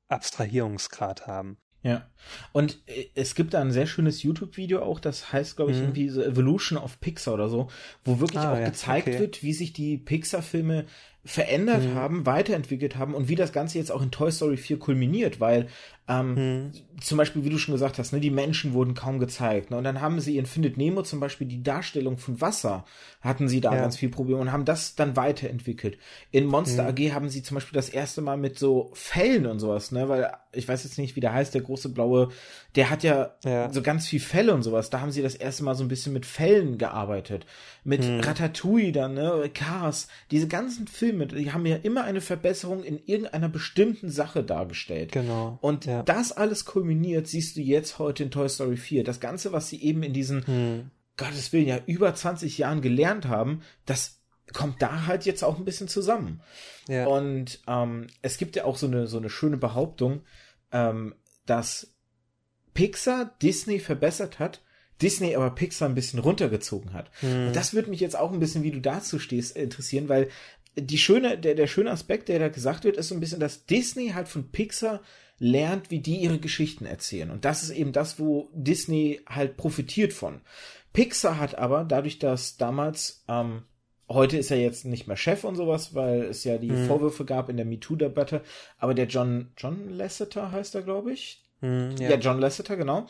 Abstrahierungsgrad 0.09 1.27
haben. 1.27 1.57
Ja. 1.83 2.09
Und 2.53 2.79
äh, 2.87 3.05
es 3.15 3.35
gibt 3.35 3.53
da 3.53 3.61
ein 3.61 3.71
sehr 3.71 3.87
schönes 3.87 4.23
YouTube-Video 4.23 4.81
auch, 4.81 4.99
das 4.99 5.31
heißt, 5.31 5.55
glaube 5.55 5.71
ich, 5.71 5.77
Mhm. 5.77 5.83
irgendwie 5.83 6.09
so 6.09 6.21
Evolution 6.23 6.77
of 6.77 6.99
Pixar 6.99 7.33
oder 7.35 7.49
so, 7.49 7.69
wo 8.03 8.19
wirklich 8.19 8.41
Ah, 8.41 8.53
auch 8.53 8.57
ja, 8.59 8.65
gezeigt 8.65 9.07
okay. 9.07 9.19
wird, 9.19 9.43
wie 9.43 9.53
sich 9.53 9.73
die 9.73 9.97
Pixar-Filme 9.97 10.85
verändert 11.23 11.83
Mhm. 11.83 11.95
haben, 11.95 12.25
weiterentwickelt 12.25 12.95
haben 12.97 13.13
und 13.13 13.27
wie 13.29 13.35
das 13.35 13.51
Ganze 13.53 13.77
jetzt 13.77 13.91
auch 13.91 14.01
in 14.01 14.11
Toy 14.11 14.31
Story 14.31 14.57
4 14.57 14.79
kulminiert, 14.79 15.39
weil 15.39 15.67
ähm, 16.09 16.33
Mhm. 16.35 16.71
zum 17.01 17.17
Beispiel, 17.17 17.43
wie 17.43 17.49
du 17.49 17.57
schon 17.57 17.73
gesagt 17.73 17.99
hast, 17.99 18.13
ne, 18.13 18.19
die 18.19 18.31
Menschen 18.31 18.73
wurden 18.73 18.93
kaum 18.93 19.19
gezeigt. 19.19 19.71
Ne, 19.71 19.77
und 19.77 19.83
dann 19.83 19.99
haben 20.01 20.19
sie 20.19 20.37
in 20.37 20.45
Findet 20.45 20.77
Nemo 20.77 21.01
zum 21.03 21.19
Beispiel 21.19 21.47
die 21.47 21.61
Darstellung 21.63 22.17
von 22.17 22.39
Wasser, 22.39 22.85
hatten 23.21 23.47
sie 23.49 23.59
da 23.61 23.73
Ja. 23.73 23.81
ganz 23.81 23.97
viel 23.97 24.09
Probleme 24.09 24.39
und 24.39 24.51
haben 24.51 24.65
das 24.65 24.95
dann 24.95 25.15
weiterentwickelt. 25.15 25.97
In 26.31 26.45
Monster 26.45 26.83
Mhm. 26.83 26.89
AG 26.89 27.13
haben 27.13 27.29
sie 27.29 27.43
zum 27.43 27.55
Beispiel 27.55 27.75
das 27.75 27.89
erste 27.89 28.21
Mal 28.21 28.37
mit 28.37 28.57
so 28.57 28.91
Fellen 28.93 29.45
und 29.45 29.59
sowas, 29.59 29.91
ne, 29.91 30.07
weil 30.09 30.31
ich 30.53 30.67
weiß 30.67 30.83
jetzt 30.85 30.97
nicht, 30.97 31.15
wie 31.15 31.19
der 31.19 31.33
heißt, 31.33 31.53
der 31.53 31.61
große 31.61 31.89
blaue, 31.89 32.29
der 32.75 32.89
hat 32.89 33.03
ja, 33.03 33.31
Ja. 33.43 33.71
so 33.71 33.81
ganz 33.81 34.07
viel 34.07 34.19
Felle 34.19 34.53
und 34.53 34.63
sowas. 34.63 34.89
Da 34.89 35.01
haben 35.01 35.11
sie 35.11 35.21
das 35.21 35.35
erste 35.35 35.63
Mal 35.63 35.75
so 35.75 35.83
ein 35.83 35.87
bisschen 35.87 36.13
mit 36.13 36.25
Fellen 36.25 36.77
gearbeitet. 36.77 37.45
Mit 37.83 38.03
Mhm. 38.03 38.21
Ratatouille 38.21 38.91
dann, 38.91 39.13
ne, 39.13 39.49
Cars. 39.53 40.07
Diese 40.31 40.47
ganzen 40.47 40.87
Filme, 40.87 41.27
die 41.27 41.51
haben 41.51 41.65
ja 41.65 41.75
immer 41.75 42.03
eine 42.05 42.21
Verbesserung 42.21 42.83
in 42.83 42.99
irgendeiner 43.05 43.49
bestimmten 43.49 44.09
Sache 44.09 44.43
dargestellt. 44.43 45.11
Genau. 45.11 45.57
Und 45.61 45.85
ja. 45.85 45.96
Das 46.03 46.31
alles 46.31 46.65
kulminiert, 46.65 47.27
siehst 47.27 47.55
du 47.55 47.61
jetzt 47.61 47.99
heute 47.99 48.23
in 48.23 48.31
Toy 48.31 48.49
Story 48.49 48.77
4. 48.77 49.03
Das 49.03 49.19
Ganze, 49.19 49.51
was 49.51 49.69
sie 49.69 49.81
eben 49.83 50.03
in 50.03 50.13
diesen, 50.13 50.45
Hm. 50.45 50.91
Gottes 51.17 51.51
Willen, 51.51 51.67
ja 51.67 51.79
über 51.87 52.13
20 52.13 52.57
Jahren 52.57 52.81
gelernt 52.81 53.27
haben, 53.27 53.61
das 53.85 54.21
kommt 54.53 54.81
da 54.81 55.07
halt 55.07 55.25
jetzt 55.25 55.43
auch 55.43 55.57
ein 55.57 55.65
bisschen 55.65 55.87
zusammen. 55.87 56.41
ja. 56.87 57.05
Und 57.07 57.59
ähm, 57.67 58.07
es 58.21 58.37
gibt 58.37 58.55
ja 58.55 58.65
auch 58.65 58.77
so 58.77 58.87
eine, 58.87 59.07
so 59.07 59.17
eine 59.17 59.29
schöne 59.29 59.57
Behauptung, 59.57 60.21
ähm, 60.71 61.15
dass 61.45 61.93
Pixar 62.73 63.35
Disney 63.41 63.79
verbessert 63.79 64.39
hat, 64.39 64.61
Disney 65.01 65.35
aber 65.35 65.49
Pixar 65.51 65.89
ein 65.89 65.95
bisschen 65.95 66.19
runtergezogen 66.19 66.93
hat. 66.93 67.11
Hm. 67.21 67.47
Und 67.47 67.55
das 67.55 67.73
würde 67.73 67.89
mich 67.89 67.99
jetzt 67.99 68.17
auch 68.17 68.31
ein 68.31 68.39
bisschen, 68.39 68.63
wie 68.63 68.71
du 68.71 68.79
dazu 68.79 69.19
stehst, 69.19 69.57
interessieren, 69.57 70.09
weil 70.09 70.29
die 70.75 70.97
schöne, 70.97 71.37
der, 71.37 71.55
der 71.55 71.67
schöne 71.67 71.91
Aspekt, 71.91 72.29
der 72.29 72.39
da 72.39 72.49
gesagt 72.49 72.83
wird, 72.83 72.97
ist 72.97 73.07
so 73.07 73.15
ein 73.15 73.19
bisschen, 73.19 73.39
dass 73.39 73.65
Disney 73.65 74.09
halt 74.09 74.27
von 74.27 74.51
Pixar 74.51 75.01
lernt, 75.39 75.91
wie 75.91 75.99
die 75.99 76.17
ihre 76.17 76.39
Geschichten 76.39 76.85
erzählen. 76.85 77.31
Und 77.31 77.45
das 77.45 77.63
ist 77.63 77.69
eben 77.71 77.91
das, 77.91 78.19
wo 78.19 78.49
Disney 78.53 79.21
halt 79.27 79.57
profitiert 79.57 80.13
von. 80.13 80.41
Pixar 80.93 81.39
hat 81.39 81.55
aber, 81.57 81.83
dadurch, 81.83 82.17
dass 82.19 82.57
damals, 82.57 83.23
ähm, 83.27 83.63
heute 84.09 84.37
ist 84.37 84.49
er 84.51 84.59
jetzt 84.59 84.85
nicht 84.85 85.07
mehr 85.07 85.17
Chef 85.17 85.43
und 85.43 85.55
sowas, 85.55 85.93
weil 85.93 86.23
es 86.23 86.43
ja 86.43 86.57
die 86.57 86.71
Mhm. 86.71 86.87
Vorwürfe 86.87 87.25
gab 87.25 87.49
in 87.49 87.57
der 87.57 87.65
MeToo-Debatte, 87.65 88.41
aber 88.79 88.93
der 88.93 89.05
John, 89.07 89.51
John 89.57 89.89
Lasseter 89.89 90.51
heißt 90.51 90.73
er, 90.75 90.81
glaube 90.81 91.11
ich, 91.11 91.43
Hm, 91.61 91.95
ja. 91.97 92.11
ja. 92.11 92.17
John 92.17 92.39
Lasseter, 92.39 92.75
genau. 92.77 93.07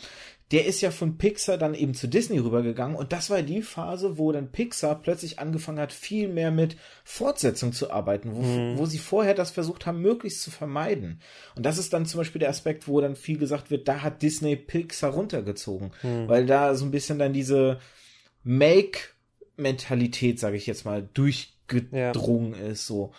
Der 0.51 0.65
ist 0.65 0.79
ja 0.79 0.91
von 0.91 1.17
Pixar 1.17 1.57
dann 1.57 1.73
eben 1.73 1.93
zu 1.93 2.07
Disney 2.07 2.37
rübergegangen 2.37 2.95
und 2.95 3.11
das 3.11 3.29
war 3.29 3.41
die 3.41 3.61
Phase, 3.61 4.17
wo 4.17 4.31
dann 4.31 4.49
Pixar 4.53 5.01
plötzlich 5.01 5.39
angefangen 5.39 5.79
hat, 5.79 5.91
viel 5.91 6.29
mehr 6.29 6.51
mit 6.51 6.77
Fortsetzung 7.03 7.73
zu 7.73 7.91
arbeiten, 7.91 8.33
wo, 8.33 8.41
Mhm. 8.41 8.77
wo 8.77 8.85
sie 8.85 8.97
vorher 8.99 9.33
das 9.33 9.51
versucht 9.51 9.85
haben, 9.85 10.01
möglichst 10.01 10.41
zu 10.43 10.49
vermeiden. 10.51 11.19
Und 11.57 11.65
das 11.65 11.77
ist 11.77 11.91
dann 11.91 12.05
zum 12.05 12.19
Beispiel 12.19 12.39
der 12.39 12.47
Aspekt, 12.49 12.87
wo 12.87 13.01
dann 13.01 13.17
viel 13.17 13.37
gesagt 13.37 13.71
wird, 13.71 13.89
da 13.89 14.01
hat 14.03 14.21
Disney 14.21 14.55
Pixar 14.55 15.11
runtergezogen, 15.11 15.91
Hm. 15.99 16.29
weil 16.29 16.45
da 16.45 16.75
so 16.75 16.85
ein 16.85 16.91
bisschen 16.91 17.19
dann 17.19 17.33
diese 17.33 17.81
Make-Mentalität, 18.43 20.39
sage 20.39 20.57
ich 20.57 20.65
jetzt 20.67 20.85
mal, 20.85 21.07
durchgedrungen 21.13 22.53
ist, 22.53 22.87
so. 22.87 23.11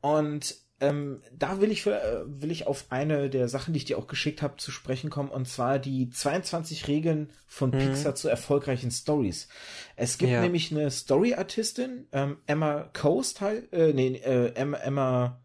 Und 0.00 0.56
ähm, 0.80 1.22
da 1.36 1.60
will 1.60 1.70
ich, 1.70 1.86
äh, 1.86 2.22
will 2.26 2.50
ich 2.50 2.66
auf 2.66 2.86
eine 2.90 3.30
der 3.30 3.48
Sachen, 3.48 3.72
die 3.74 3.78
ich 3.78 3.84
dir 3.84 3.98
auch 3.98 4.06
geschickt 4.06 4.42
habe, 4.42 4.56
zu 4.56 4.70
sprechen 4.70 5.10
kommen, 5.10 5.28
und 5.28 5.46
zwar 5.46 5.78
die 5.78 6.10
22 6.10 6.88
Regeln 6.88 7.30
von 7.46 7.70
Mhm. 7.70 7.78
Pixar 7.78 8.14
zu 8.14 8.28
erfolgreichen 8.28 8.90
Stories. 8.90 9.48
Es 9.96 10.18
gibt 10.18 10.32
Ja. 10.32 10.40
nämlich 10.40 10.72
eine 10.72 10.90
Story-Artistin, 10.90 12.06
ähm, 12.12 12.38
Emma 12.46 12.90
Coast, 12.92 13.40
äh, 13.42 13.92
nee, 13.92 14.16
äh, 14.16 14.54
Emma, 14.54 14.78
Emma 14.78 15.40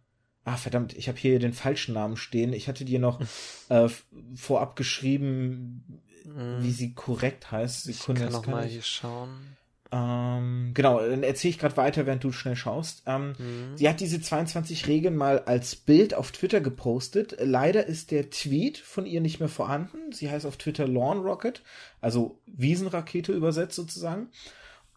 Ah, 0.47 0.57
verdammt, 0.57 0.93
ich 0.95 1.07
habe 1.07 1.17
hier 1.17 1.39
den 1.39 1.53
falschen 1.53 1.95
Namen 1.95 2.17
stehen. 2.17 2.53
Ich 2.53 2.67
hatte 2.67 2.85
dir 2.85 2.99
noch 2.99 3.19
äh, 3.69 3.89
vorab 4.35 4.75
geschrieben, 4.75 6.01
mm. 6.23 6.61
wie 6.61 6.71
sie 6.71 6.93
korrekt 6.93 7.51
heißt. 7.51 7.85
Sekunde, 7.85 8.21
ich 8.21 8.25
kann 8.25 8.33
noch 8.33 8.45
mal 8.45 8.63
hier 8.63 8.83
schauen. 8.83 9.57
Ähm, 9.91 10.71
genau, 10.73 10.99
dann 10.99 11.23
erzähle 11.23 11.51
ich 11.51 11.59
gerade 11.59 11.77
weiter, 11.77 12.05
während 12.05 12.23
du 12.23 12.31
schnell 12.31 12.55
schaust. 12.55 13.03
Ähm, 13.05 13.33
mhm. 13.37 13.77
Sie 13.77 13.87
hat 13.87 13.99
diese 13.99 14.19
22 14.19 14.87
Regeln 14.87 15.15
mal 15.15 15.39
als 15.39 15.75
Bild 15.75 16.13
auf 16.13 16.31
Twitter 16.31 16.59
gepostet. 16.59 17.37
Leider 17.39 17.85
ist 17.85 18.11
der 18.11 18.29
Tweet 18.29 18.77
von 18.77 19.05
ihr 19.05 19.21
nicht 19.21 19.39
mehr 19.39 19.49
vorhanden. 19.49 20.11
Sie 20.11 20.29
heißt 20.29 20.45
auf 20.45 20.57
Twitter 20.57 20.87
Lawn 20.87 21.19
Rocket, 21.19 21.61
also 22.01 22.39
Wiesenrakete 22.47 23.31
übersetzt 23.31 23.75
sozusagen. 23.75 24.29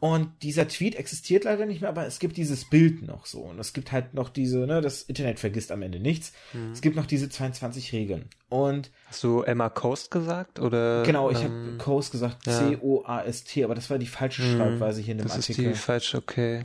Und 0.00 0.30
dieser 0.42 0.68
Tweet 0.68 0.94
existiert 0.94 1.44
leider 1.44 1.66
nicht 1.66 1.80
mehr, 1.80 1.90
aber 1.90 2.06
es 2.06 2.20
gibt 2.20 2.36
dieses 2.36 2.64
Bild 2.64 3.02
noch 3.02 3.26
so. 3.26 3.40
Und 3.40 3.58
es 3.58 3.72
gibt 3.72 3.90
halt 3.90 4.14
noch 4.14 4.28
diese, 4.28 4.58
ne, 4.58 4.80
das 4.80 5.02
Internet 5.02 5.40
vergisst 5.40 5.72
am 5.72 5.82
Ende 5.82 5.98
nichts. 5.98 6.32
Mhm. 6.52 6.70
Es 6.72 6.80
gibt 6.80 6.94
noch 6.94 7.06
diese 7.06 7.28
22 7.28 7.92
Regeln. 7.92 8.26
Und. 8.48 8.92
Hast 9.06 9.24
du 9.24 9.42
Emma 9.42 9.68
Coast 9.68 10.12
gesagt? 10.12 10.60
Oder? 10.60 11.02
Genau, 11.02 11.30
ich 11.30 11.38
ähm, 11.38 11.44
habe 11.44 11.78
Coast 11.78 12.12
gesagt, 12.12 12.46
ja. 12.46 12.52
C-O-A-S-T, 12.52 13.64
aber 13.64 13.74
das 13.74 13.90
war 13.90 13.98
die 13.98 14.06
falsche 14.06 14.42
mhm. 14.42 14.56
Schreibweise 14.56 15.00
hier 15.00 15.12
in 15.12 15.18
dem 15.18 15.26
das 15.26 15.36
Artikel. 15.36 15.64
Das 15.64 15.72
ist 15.72 15.80
die 15.80 15.84
falsche, 15.84 16.18
okay. 16.18 16.62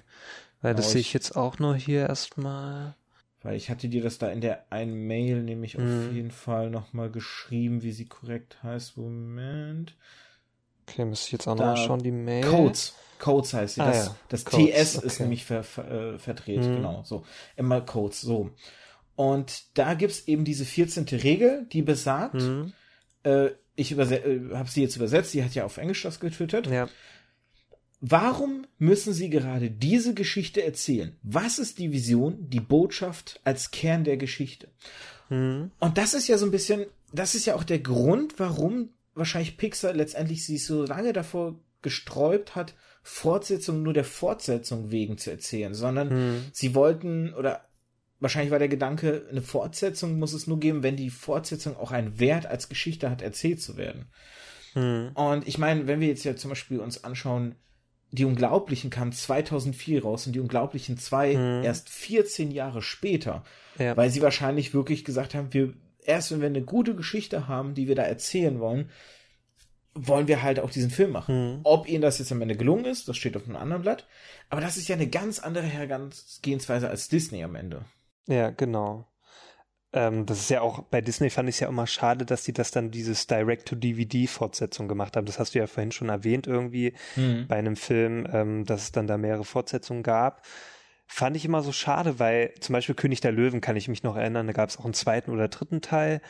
Weil 0.61 0.75
das 0.75 0.91
sehe 0.91 1.01
ich 1.01 1.11
jetzt 1.11 1.35
auch 1.35 1.57
nur 1.57 1.75
hier 1.75 2.07
erstmal. 2.07 2.95
Weil 3.41 3.57
ich 3.57 3.69
hatte 3.69 3.89
dir 3.89 4.01
das 4.01 4.19
da 4.19 4.29
in 4.29 4.41
der 4.41 4.71
einen 4.71 5.07
Mail 5.07 5.41
nämlich 5.41 5.77
mhm. 5.77 5.83
auf 5.83 6.13
jeden 6.13 6.31
Fall 6.31 6.69
nochmal 6.69 7.09
geschrieben, 7.09 7.81
wie 7.81 7.91
sie 7.91 8.05
korrekt 8.05 8.61
heißt. 8.63 8.95
Moment. 8.95 9.97
Okay, 10.87 11.05
müsste 11.05 11.27
ich 11.27 11.31
jetzt 11.33 11.47
auch 11.47 11.55
noch 11.55 11.77
schauen, 11.77 12.01
die 12.01 12.11
Mail. 12.11 12.45
Codes. 12.45 12.93
Codes 13.19 13.53
heißt 13.53 13.75
sie. 13.75 13.81
Ah, 13.81 13.87
das, 13.87 14.05
ja. 14.05 14.15
das 14.29 14.43
TS 14.43 14.97
okay. 14.97 15.07
ist 15.07 15.19
nämlich 15.19 15.45
ver, 15.45 15.63
ver, 15.63 15.89
äh, 16.15 16.19
verdreht, 16.19 16.61
mhm. 16.61 16.75
genau. 16.75 17.03
So. 17.05 17.23
Immer 17.55 17.81
Codes, 17.81 18.21
so. 18.21 18.49
Und 19.15 19.63
da 19.75 19.93
gibt's 19.93 20.27
eben 20.27 20.43
diese 20.43 20.65
14. 20.65 21.05
Regel, 21.05 21.65
die 21.71 21.81
besagt, 21.83 22.35
mhm. 22.35 22.73
äh, 23.23 23.49
ich 23.75 23.97
äh, 23.97 24.39
habe 24.53 24.69
sie 24.69 24.81
jetzt 24.81 24.95
übersetzt, 24.95 25.31
sie 25.31 25.43
hat 25.43 25.55
ja 25.55 25.65
auf 25.65 25.77
Englisch 25.77 26.03
das 26.03 26.19
getwittert. 26.19 26.67
Ja. 26.67 26.89
Warum 28.05 28.67
müssen 28.79 29.13
Sie 29.13 29.29
gerade 29.29 29.71
diese 29.71 30.13
Geschichte 30.13 30.61
erzählen? 30.61 31.15
Was 31.23 31.57
ist 31.57 31.79
die 31.79 31.93
Vision, 31.93 32.49
die 32.49 32.59
Botschaft 32.59 33.39
als 33.45 33.71
Kern 33.71 34.03
der 34.03 34.17
Geschichte? 34.17 34.67
Mhm. 35.29 35.71
Und 35.79 35.97
das 35.97 36.13
ist 36.13 36.27
ja 36.27 36.37
so 36.37 36.45
ein 36.45 36.51
bisschen, 36.51 36.85
das 37.13 37.33
ist 37.33 37.45
ja 37.45 37.55
auch 37.55 37.63
der 37.63 37.79
Grund, 37.79 38.39
warum 38.39 38.89
wahrscheinlich 39.15 39.57
Pixar 39.57 39.93
letztendlich 39.93 40.45
sich 40.45 40.65
so 40.65 40.83
lange 40.83 41.13
davor 41.13 41.59
gesträubt 41.81 42.55
hat, 42.55 42.73
Fortsetzung 43.03 43.83
nur 43.83 43.93
der 43.93 44.05
Fortsetzung 44.05 44.91
wegen 44.91 45.17
zu 45.17 45.29
erzählen, 45.29 45.73
sondern 45.73 46.09
hm. 46.09 46.45
sie 46.53 46.73
wollten 46.73 47.33
oder 47.33 47.67
wahrscheinlich 48.19 48.51
war 48.51 48.59
der 48.59 48.69
Gedanke, 48.69 49.27
eine 49.29 49.41
Fortsetzung 49.41 50.17
muss 50.17 50.33
es 50.33 50.47
nur 50.47 50.59
geben, 50.59 50.81
wenn 50.81 50.95
die 50.95 51.09
Fortsetzung 51.09 51.75
auch 51.75 51.91
einen 51.91 52.19
Wert 52.19 52.45
als 52.45 52.69
Geschichte 52.69 53.09
hat, 53.09 53.21
erzählt 53.21 53.61
zu 53.61 53.75
werden. 53.75 54.05
Hm. 54.73 55.11
Und 55.13 55.47
ich 55.47 55.57
meine, 55.57 55.85
wenn 55.87 55.99
wir 55.99 56.07
jetzt 56.07 56.23
ja 56.23 56.35
zum 56.35 56.49
Beispiel 56.49 56.79
uns 56.79 57.03
anschauen, 57.03 57.55
die 58.11 58.25
Unglaublichen 58.25 58.89
kam 58.89 59.11
2004 59.11 60.03
raus 60.03 60.27
und 60.27 60.33
die 60.33 60.39
Unglaublichen 60.39 60.97
2 60.97 61.33
hm. 61.33 61.63
erst 61.63 61.89
14 61.89 62.51
Jahre 62.51 62.81
später, 62.81 63.43
ja. 63.77 63.97
weil 63.97 64.09
sie 64.09 64.21
wahrscheinlich 64.21 64.73
wirklich 64.73 65.03
gesagt 65.03 65.35
haben, 65.35 65.53
wir 65.53 65.73
erst 66.07 66.31
wenn 66.31 66.41
wir 66.41 66.47
eine 66.47 66.63
gute 66.63 66.95
Geschichte 66.95 67.47
haben, 67.47 67.73
die 67.73 67.87
wir 67.87 67.95
da 67.95 68.03
erzählen 68.03 68.59
wollen, 68.59 68.89
wollen 69.95 70.27
wir 70.27 70.41
halt 70.41 70.59
auch 70.59 70.71
diesen 70.71 70.89
Film 70.89 71.11
machen. 71.11 71.57
Mhm. 71.57 71.59
Ob 71.63 71.87
ihnen 71.87 72.01
das 72.01 72.19
jetzt 72.19 72.31
am 72.31 72.41
Ende 72.41 72.55
gelungen 72.55 72.85
ist, 72.85 73.07
das 73.07 73.17
steht 73.17 73.37
auf 73.37 73.45
einem 73.45 73.55
anderen 73.55 73.83
Blatt. 73.83 74.07
Aber 74.49 74.61
das 74.61 74.77
ist 74.77 74.87
ja 74.87 74.95
eine 74.95 75.07
ganz 75.07 75.39
andere 75.39 75.65
Herangehensweise 75.65 76.89
als 76.89 77.09
Disney 77.09 77.43
am 77.43 77.55
Ende. 77.55 77.85
Ja, 78.27 78.49
genau. 78.49 79.07
Ähm, 79.91 80.25
das 80.25 80.39
ist 80.39 80.49
ja 80.49 80.61
auch, 80.61 80.81
bei 80.83 81.01
Disney 81.01 81.29
fand 81.29 81.47
ich 81.49 81.55
es 81.55 81.59
ja 81.59 81.67
immer 81.67 81.85
schade, 81.85 82.25
dass 82.25 82.43
die 82.43 82.53
das 82.53 82.71
dann 82.71 82.89
dieses 82.89 83.27
Direct-to-DVD-Fortsetzung 83.27 84.87
gemacht 84.87 85.15
haben. 85.15 85.25
Das 85.25 85.37
hast 85.37 85.53
du 85.53 85.59
ja 85.59 85.67
vorhin 85.67 85.91
schon 85.91 86.09
erwähnt 86.09 86.47
irgendwie 86.47 86.93
mhm. 87.15 87.45
bei 87.47 87.57
einem 87.57 87.75
Film, 87.75 88.27
ähm, 88.31 88.65
dass 88.65 88.83
es 88.83 88.91
dann 88.91 89.05
da 89.05 89.17
mehrere 89.17 89.45
Fortsetzungen 89.45 90.01
gab 90.01 90.41
fand 91.13 91.37
ich 91.37 91.45
immer 91.45 91.61
so 91.61 91.71
schade, 91.71 92.17
weil 92.17 92.55
zum 92.59 92.73
Beispiel 92.73 92.95
König 92.95 93.21
der 93.21 93.31
Löwen 93.31 93.61
kann 93.61 93.75
ich 93.75 93.87
mich 93.87 94.01
noch 94.01 94.15
erinnern, 94.15 94.47
da 94.47 94.53
gab 94.53 94.69
es 94.69 94.79
auch 94.79 94.85
einen 94.85 94.95
zweiten 94.95 95.29
oder 95.29 95.47
dritten 95.47 95.79
Teil 95.79 96.21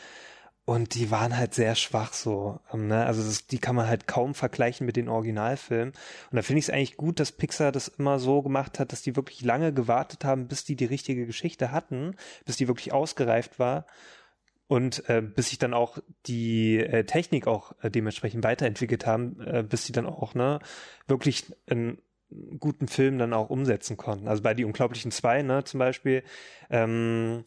und 0.66 0.94
die 0.94 1.10
waren 1.10 1.38
halt 1.38 1.54
sehr 1.54 1.74
schwach 1.74 2.12
so. 2.12 2.60
Ähm, 2.70 2.88
ne? 2.88 3.06
Also 3.06 3.22
das, 3.22 3.46
die 3.46 3.58
kann 3.58 3.76
man 3.76 3.88
halt 3.88 4.06
kaum 4.06 4.34
vergleichen 4.34 4.84
mit 4.84 4.96
den 4.96 5.08
Originalfilmen. 5.08 5.94
Und 6.30 6.36
da 6.36 6.42
finde 6.42 6.58
ich 6.58 6.66
es 6.66 6.70
eigentlich 6.70 6.98
gut, 6.98 7.18
dass 7.18 7.32
Pixar 7.32 7.72
das 7.72 7.88
immer 7.88 8.18
so 8.18 8.42
gemacht 8.42 8.78
hat, 8.78 8.92
dass 8.92 9.00
die 9.00 9.16
wirklich 9.16 9.40
lange 9.40 9.72
gewartet 9.72 10.22
haben, 10.22 10.48
bis 10.48 10.64
die 10.64 10.76
die 10.76 10.84
richtige 10.84 11.24
Geschichte 11.24 11.72
hatten, 11.72 12.14
bis 12.44 12.58
die 12.58 12.68
wirklich 12.68 12.92
ausgereift 12.92 13.58
war 13.58 13.86
und 14.66 15.08
äh, 15.08 15.22
bis 15.22 15.48
sich 15.48 15.58
dann 15.58 15.72
auch 15.72 15.98
die 16.26 16.78
äh, 16.78 17.04
Technik 17.04 17.46
auch 17.46 17.72
äh, 17.80 17.90
dementsprechend 17.90 18.44
weiterentwickelt 18.44 19.06
haben, 19.06 19.40
äh, 19.40 19.62
bis 19.62 19.86
sie 19.86 19.92
dann 19.92 20.06
auch 20.06 20.34
ne 20.34 20.58
wirklich 21.06 21.46
ein 21.70 21.98
guten 22.58 22.88
Film 22.88 23.18
dann 23.18 23.32
auch 23.32 23.50
umsetzen 23.50 23.96
konnten. 23.96 24.28
Also 24.28 24.42
bei 24.42 24.54
Die 24.54 24.64
Unglaublichen 24.64 25.10
Zwei, 25.10 25.42
ne, 25.42 25.64
zum 25.64 25.78
Beispiel, 25.78 26.22
ähm, 26.70 27.44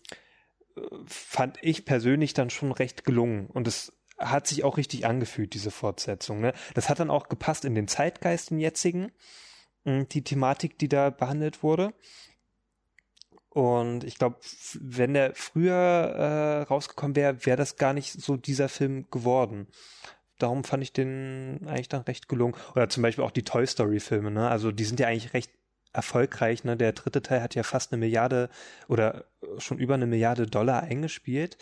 fand 1.06 1.58
ich 1.62 1.86
persönlich 1.86 2.34
dann 2.34 2.50
schon 2.50 2.72
recht 2.72 3.04
gelungen. 3.04 3.48
Und 3.48 3.68
es 3.68 3.94
hat 4.18 4.48
sich 4.48 4.64
auch 4.64 4.78
richtig 4.78 5.06
angefühlt, 5.06 5.54
diese 5.54 5.72
Fortsetzung. 5.72 6.42
Ne? 6.42 6.54
Das 6.74 6.90
hat 6.90 7.00
dann 7.00 7.10
auch 7.10 7.30
gepasst 7.30 7.66
in 7.66 7.76
den 7.76 7.88
Zeitgeist, 7.88 8.50
den 8.50 8.60
jetzigen, 8.60 9.12
hm, 9.86 10.08
die 10.10 10.24
Thematik, 10.24 10.78
die 10.80 10.90
da 10.90 11.10
behandelt 11.10 11.64
wurde. 11.64 11.94
Und 13.50 14.04
ich 14.04 14.20
glaube, 14.20 14.38
wenn 14.80 15.16
der 15.16 15.34
früher 15.34 15.74
äh, 15.74 16.62
rausgekommen 16.64 17.16
wäre, 17.16 17.46
wäre 17.46 17.58
das 17.58 17.76
gar 17.76 17.94
nicht 17.94 18.12
so 18.14 18.38
dieser 18.38 18.70
Film 18.70 19.10
geworden 19.10 19.68
darum 20.38 20.64
fand 20.64 20.84
ich 20.84 20.94
den 20.94 21.66
eigentlich 21.68 21.90
dann 21.90 22.02
recht 22.02 22.30
gelungen. 22.30 22.56
Oder 22.76 22.90
zum 22.90 23.04
Beispiel 23.04 23.24
auch 23.24 23.32
die 23.32 23.44
Toy 23.44 23.66
Story 23.66 24.00
Filme, 24.00 24.32
ne? 24.32 24.50
Also 24.50 24.72
die 24.72 24.86
sind 24.86 25.00
ja 25.00 25.08
eigentlich 25.08 25.34
recht 25.34 25.52
erfolgreich, 25.94 26.64
ne? 26.64 26.78
Der 26.78 26.94
dritte 26.94 27.22
Teil 27.22 27.42
hat 27.42 27.56
ja 27.56 27.64
fast 27.64 27.92
eine 27.92 28.00
Milliarde 28.00 28.50
oder 28.88 29.26
schon 29.58 29.80
über 29.80 29.96
eine 29.96 30.08
Milliarde 30.08 30.48
Dollar 30.48 30.84
eingespielt. 30.84 31.58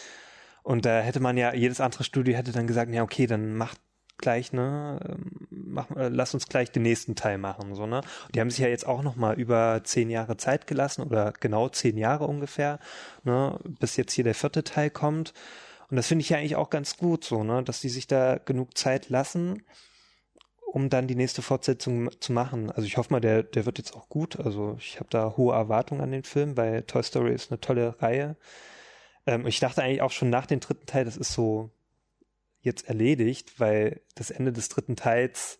Und 0.63 0.85
da 0.85 0.99
hätte 0.99 1.19
man 1.19 1.37
ja, 1.37 1.53
jedes 1.53 1.79
andere 1.79 2.03
Studio 2.03 2.35
hätte 2.35 2.51
dann 2.51 2.67
gesagt, 2.67 2.91
ja, 2.91 3.03
okay, 3.03 3.27
dann 3.27 3.55
macht 3.55 3.79
gleich, 4.17 4.53
ne, 4.53 4.99
ähm, 5.07 5.31
mach, 5.49 5.91
äh, 5.91 6.09
lass 6.09 6.33
uns 6.33 6.47
gleich 6.47 6.71
den 6.71 6.83
nächsten 6.83 7.15
Teil 7.15 7.37
machen, 7.37 7.75
so, 7.75 7.85
ne. 7.85 8.01
Die 8.33 8.39
haben 8.39 8.49
sich 8.49 8.59
ja 8.59 8.67
jetzt 8.67 8.87
auch 8.87 9.03
noch 9.03 9.15
mal 9.15 9.39
über 9.39 9.81
zehn 9.83 10.09
Jahre 10.09 10.37
Zeit 10.37 10.67
gelassen 10.67 11.03
oder 11.03 11.33
genau 11.39 11.69
zehn 11.69 11.97
Jahre 11.97 12.25
ungefähr, 12.25 12.79
ne, 13.23 13.59
bis 13.63 13.97
jetzt 13.97 14.13
hier 14.13 14.23
der 14.23 14.35
vierte 14.35 14.63
Teil 14.63 14.89
kommt. 14.89 15.33
Und 15.89 15.97
das 15.97 16.07
finde 16.07 16.21
ich 16.21 16.29
ja 16.29 16.37
eigentlich 16.37 16.55
auch 16.55 16.69
ganz 16.69 16.97
gut 16.97 17.23
so, 17.23 17.43
ne, 17.43 17.63
dass 17.63 17.81
die 17.81 17.89
sich 17.89 18.07
da 18.07 18.37
genug 18.37 18.77
Zeit 18.77 19.09
lassen, 19.09 19.63
um 20.65 20.89
dann 20.89 21.07
die 21.07 21.15
nächste 21.15 21.41
Fortsetzung 21.41 22.09
zu 22.19 22.33
machen. 22.33 22.71
Also 22.71 22.83
ich 22.83 22.97
hoffe 22.97 23.13
mal, 23.13 23.21
der, 23.21 23.43
der 23.43 23.65
wird 23.65 23.77
jetzt 23.77 23.95
auch 23.95 24.09
gut. 24.09 24.39
Also 24.39 24.75
ich 24.79 24.99
habe 24.99 25.09
da 25.09 25.35
hohe 25.37 25.53
Erwartungen 25.53 26.01
an 26.01 26.11
den 26.11 26.23
Film, 26.23 26.57
weil 26.57 26.83
Toy 26.83 27.03
Story 27.03 27.33
ist 27.33 27.51
eine 27.51 27.61
tolle 27.61 28.01
Reihe. 28.01 28.35
Ähm, 29.25 29.45
ich 29.45 29.59
dachte 29.59 29.83
eigentlich 29.83 30.01
auch 30.01 30.11
schon 30.11 30.29
nach 30.29 30.45
dem 30.45 30.59
dritten 30.59 30.85
Teil, 30.85 31.05
das 31.05 31.17
ist 31.17 31.33
so 31.33 31.71
jetzt 32.61 32.87
erledigt, 32.87 33.59
weil 33.59 34.01
das 34.15 34.31
Ende 34.31 34.51
des 34.51 34.69
dritten 34.69 34.95
Teils 34.95 35.59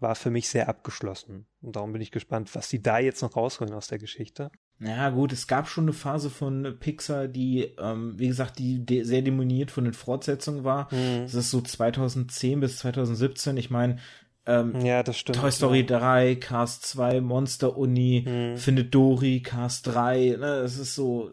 war 0.00 0.14
für 0.16 0.30
mich 0.30 0.48
sehr 0.48 0.68
abgeschlossen. 0.68 1.46
Und 1.60 1.76
darum 1.76 1.92
bin 1.92 2.02
ich 2.02 2.10
gespannt, 2.10 2.54
was 2.54 2.68
die 2.68 2.82
da 2.82 2.98
jetzt 2.98 3.22
noch 3.22 3.36
rausholen 3.36 3.72
aus 3.72 3.86
der 3.86 3.98
Geschichte. 3.98 4.50
Ja, 4.84 5.10
gut, 5.10 5.32
es 5.32 5.46
gab 5.46 5.68
schon 5.68 5.84
eine 5.84 5.92
Phase 5.92 6.28
von 6.28 6.76
Pixar, 6.80 7.28
die, 7.28 7.72
ähm, 7.78 8.18
wie 8.18 8.26
gesagt, 8.26 8.58
die 8.58 8.84
de 8.84 9.04
sehr 9.04 9.22
demoniert 9.22 9.70
von 9.70 9.84
den 9.84 9.92
Fortsetzungen 9.92 10.64
war. 10.64 10.92
Mhm. 10.92 11.22
Das 11.22 11.34
ist 11.34 11.50
so 11.50 11.60
2010 11.60 12.60
bis 12.60 12.78
2017. 12.78 13.56
Ich 13.56 13.70
meine, 13.70 13.98
ähm, 14.44 14.84
ja, 14.84 15.02
das 15.04 15.18
stimmt. 15.18 15.38
Toy 15.38 15.52
Story 15.52 15.86
ja. 15.88 15.98
3, 15.98 16.34
Cast 16.36 16.84
2, 16.86 17.20
Monster 17.20 17.76
Uni, 17.76 18.24
mhm. 18.26 18.56
Findet 18.56 18.92
Dory, 18.92 19.40
Cast 19.40 19.86
3, 19.86 20.36
ne, 20.38 20.62
das 20.62 20.78
ist 20.78 20.96
so 20.96 21.30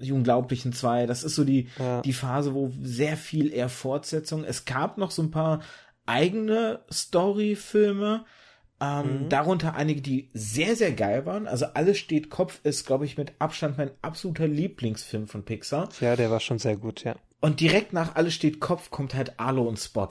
die 0.00 0.12
Unglaublichen 0.12 0.72
2, 0.72 1.06
das 1.06 1.24
ist 1.24 1.34
so 1.34 1.44
die, 1.44 1.68
ja. 1.78 2.00
die 2.02 2.12
Phase, 2.12 2.54
wo 2.54 2.72
sehr 2.82 3.16
viel 3.16 3.52
eher 3.52 3.68
Fortsetzung. 3.68 4.44
Es 4.44 4.64
gab 4.64 4.96
noch 4.96 5.10
so 5.10 5.22
ein 5.22 5.30
paar 5.30 5.60
eigene 6.06 6.80
Story-Filme, 6.90 8.24
ähm, 8.80 9.24
mhm. 9.24 9.28
Darunter 9.28 9.74
einige, 9.74 10.00
die 10.00 10.28
sehr, 10.34 10.76
sehr 10.76 10.92
geil 10.92 11.26
waren. 11.26 11.46
Also 11.46 11.66
Alles 11.66 11.98
steht 11.98 12.30
Kopf 12.30 12.60
ist, 12.62 12.86
glaube 12.86 13.04
ich, 13.04 13.16
mit 13.16 13.32
Abstand 13.38 13.76
mein 13.78 13.90
absoluter 14.02 14.46
Lieblingsfilm 14.46 15.26
von 15.26 15.44
Pixar. 15.44 15.88
Ja, 16.00 16.16
der 16.16 16.30
war 16.30 16.40
schon 16.40 16.58
sehr 16.58 16.76
gut, 16.76 17.04
ja. 17.04 17.16
Und 17.40 17.60
direkt 17.60 17.92
nach 17.92 18.14
Alles 18.14 18.34
steht 18.34 18.60
Kopf 18.60 18.90
kommt 18.90 19.14
halt 19.14 19.38
Arlo 19.38 19.62
und 19.62 19.78
Spot. 19.78 20.08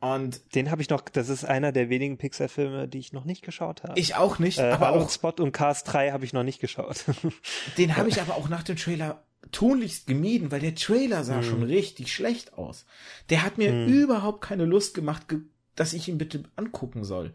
Und 0.00 0.54
den 0.54 0.70
habe 0.70 0.82
ich 0.82 0.90
noch, 0.90 1.00
das 1.00 1.28
ist 1.28 1.44
einer 1.44 1.72
der 1.72 1.88
wenigen 1.88 2.18
Pixar-Filme, 2.18 2.86
die 2.86 2.98
ich 2.98 3.12
noch 3.12 3.24
nicht 3.24 3.42
geschaut 3.42 3.82
habe. 3.82 3.98
Ich 3.98 4.14
auch 4.14 4.38
nicht, 4.38 4.58
äh, 4.58 4.70
aber 4.70 4.92
auch 4.92 5.10
Spot 5.10 5.32
und 5.38 5.52
Cars 5.52 5.84
3 5.84 6.12
habe 6.12 6.24
ich 6.24 6.32
noch 6.32 6.42
nicht 6.42 6.60
geschaut. 6.60 7.04
den 7.78 7.96
habe 7.96 8.08
ich 8.08 8.20
aber 8.20 8.36
auch 8.36 8.48
nach 8.48 8.62
dem 8.62 8.76
Trailer 8.76 9.22
tunlichst 9.52 10.06
gemieden, 10.06 10.50
weil 10.50 10.60
der 10.60 10.74
Trailer 10.74 11.24
sah 11.24 11.36
hm. 11.36 11.42
schon 11.42 11.62
richtig 11.62 12.12
schlecht 12.12 12.54
aus. 12.54 12.84
Der 13.30 13.42
hat 13.42 13.58
mir 13.58 13.70
hm. 13.70 13.88
überhaupt 13.88 14.42
keine 14.42 14.64
Lust 14.64 14.94
gemacht, 14.94 15.26
dass 15.76 15.92
ich 15.92 16.08
ihn 16.08 16.18
bitte 16.18 16.44
angucken 16.56 17.04
soll. 17.04 17.32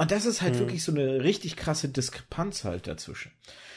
Und 0.00 0.10
das 0.10 0.24
ist 0.24 0.40
halt 0.40 0.54
hm. 0.54 0.60
wirklich 0.60 0.82
so 0.82 0.92
eine 0.92 1.22
richtig 1.22 1.56
krasse 1.56 1.90
Diskrepanz 1.90 2.64
halt 2.64 2.86
dazwischen. 2.86 3.32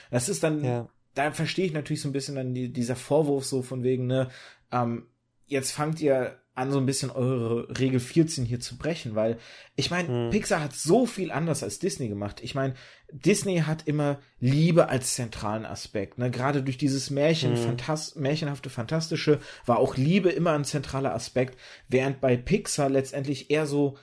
Das 0.09 0.29
ist 0.29 0.41
dann, 0.41 0.63
ja. 0.63 0.87
da 1.15 1.33
verstehe 1.33 1.65
ich 1.65 1.73
natürlich 1.73 2.01
so 2.01 2.07
ein 2.07 2.13
bisschen 2.13 2.35
dann 2.35 2.53
die, 2.53 2.71
dieser 2.71 2.95
Vorwurf 2.95 3.43
so 3.43 3.61
von 3.61 3.83
wegen, 3.83 4.07
ne, 4.07 4.29
ähm, 4.71 5.07
jetzt 5.47 5.71
fangt 5.71 5.99
ihr 5.99 6.39
an, 6.55 6.71
so 6.71 6.77
ein 6.77 6.85
bisschen 6.85 7.11
eure 7.11 7.77
Regel 7.77 7.99
14 7.99 8.45
hier 8.45 8.61
zu 8.61 8.77
brechen, 8.77 9.15
weil 9.15 9.37
ich 9.75 9.91
meine, 9.91 10.07
hm. 10.07 10.29
Pixar 10.29 10.61
hat 10.61 10.73
so 10.73 11.05
viel 11.05 11.29
anders 11.29 11.61
als 11.61 11.79
Disney 11.79 12.07
gemacht. 12.07 12.39
Ich 12.41 12.55
meine, 12.55 12.75
Disney 13.11 13.57
hat 13.57 13.85
immer 13.85 14.21
Liebe 14.39 14.87
als 14.87 15.15
zentralen 15.15 15.65
Aspekt. 15.65 16.19
Ne? 16.19 16.31
Gerade 16.31 16.63
durch 16.63 16.77
dieses 16.77 17.09
Märchen, 17.09 17.57
hm. 17.57 17.63
Fantas 17.63 18.15
märchenhafte, 18.15 18.69
fantastische, 18.69 19.41
war 19.65 19.77
auch 19.77 19.97
Liebe 19.97 20.29
immer 20.29 20.53
ein 20.53 20.63
zentraler 20.63 21.13
Aspekt, 21.13 21.59
während 21.89 22.21
bei 22.21 22.37
Pixar 22.37 22.89
letztendlich 22.89 23.51
eher 23.51 23.65
so, 23.65 23.97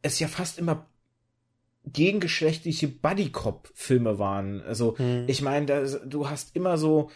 es 0.00 0.18
ja 0.18 0.28
fast 0.28 0.58
immer 0.58 0.88
gegengeschlechtliche 1.92 2.88
Buddy-Cop-Filme 2.88 4.18
waren. 4.18 4.60
Also, 4.62 4.96
hm. 4.98 5.24
ich 5.26 5.42
meine, 5.42 6.00
du 6.06 6.28
hast 6.28 6.54
immer 6.56 6.78
so, 6.78 7.10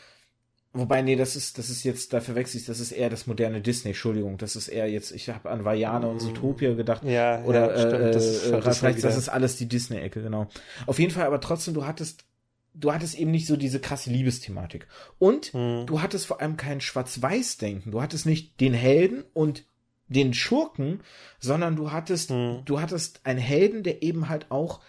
Wobei, 0.75 1.03
nee, 1.03 1.17
das 1.17 1.37
ist, 1.37 1.59
das 1.59 1.69
ist 1.69 1.85
jetzt, 1.85 2.15
da 2.15 2.23
verwechsel 2.23 2.59
ich, 2.59 2.65
das 2.65 2.81
ist 2.81 2.93
eher 2.93 3.11
das 3.11 3.27
moderne 3.27 3.61
Disney, 3.61 3.91
Entschuldigung, 3.91 4.39
das 4.39 4.57
ist 4.57 4.69
eher 4.69 4.89
jetzt, 4.89 5.11
ich 5.13 5.29
habe 5.29 5.51
an 5.51 5.67
Vajana 5.67 6.07
und 6.07 6.21
Zootopia 6.21 6.73
gedacht. 6.73 7.05
Ja, 7.05 7.43
oder 7.45 7.77
ja, 7.77 8.09
äh, 8.09 8.11
das, 8.11 8.47
äh, 8.47 8.63
vielleicht, 8.73 9.05
das 9.05 9.19
ist 9.19 9.29
alles 9.29 9.57
die 9.57 9.69
Disney-Ecke, 9.69 10.23
genau. 10.23 10.49
Auf 10.87 10.99
jeden 10.99 11.13
Fall, 11.13 11.27
aber 11.27 11.43
trotzdem, 11.43 11.75
du 11.75 11.85
hattest, 11.85 12.25
du 12.73 12.91
hattest 12.91 13.19
eben 13.19 13.31
nicht 13.31 13.47
so 13.47 13.57
diese 13.57 13.81
krasse 13.81 14.09
Liebesthematik. 14.09 14.87
Und 15.19 15.53
hm. 15.53 15.85
du 15.85 16.01
hattest 16.01 16.25
vor 16.25 16.41
allem 16.41 16.57
kein 16.57 16.81
Schwarz-Weiß-Denken. 16.81 17.91
Du 17.91 18.01
hattest 18.01 18.25
nicht 18.25 18.59
den 18.63 18.73
Helden 18.73 19.25
und 19.35 19.67
den 20.13 20.35
Schurken, 20.35 21.01
sondern 21.41 21.77
du 21.77 21.93
hattest, 21.93 22.31
hm. 22.31 22.63
du 22.65 22.81
hattest 22.81 23.21
einen 23.25 23.39
Helden, 23.39 23.83
der 23.83 24.03
eben 24.03 24.29
halt 24.29 24.51
auch 24.51 24.81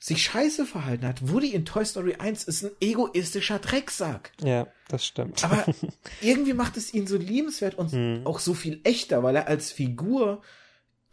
sich 0.00 0.22
scheiße 0.22 0.64
verhalten 0.64 1.06
hat. 1.06 1.28
Woody 1.28 1.48
in 1.48 1.64
Toy 1.64 1.84
Story 1.84 2.14
1 2.14 2.44
ist 2.44 2.64
ein 2.64 2.70
egoistischer 2.80 3.58
Drecksack. 3.58 4.32
Ja, 4.40 4.68
das 4.88 5.04
stimmt. 5.04 5.42
Aber 5.44 5.64
irgendwie 6.20 6.54
macht 6.54 6.76
es 6.76 6.94
ihn 6.94 7.06
so 7.06 7.16
liebenswert 7.16 7.74
und 7.74 7.92
hm. 7.92 8.22
auch 8.24 8.38
so 8.38 8.54
viel 8.54 8.80
echter, 8.84 9.22
weil 9.22 9.36
er 9.36 9.48
als 9.48 9.72
Figur 9.72 10.42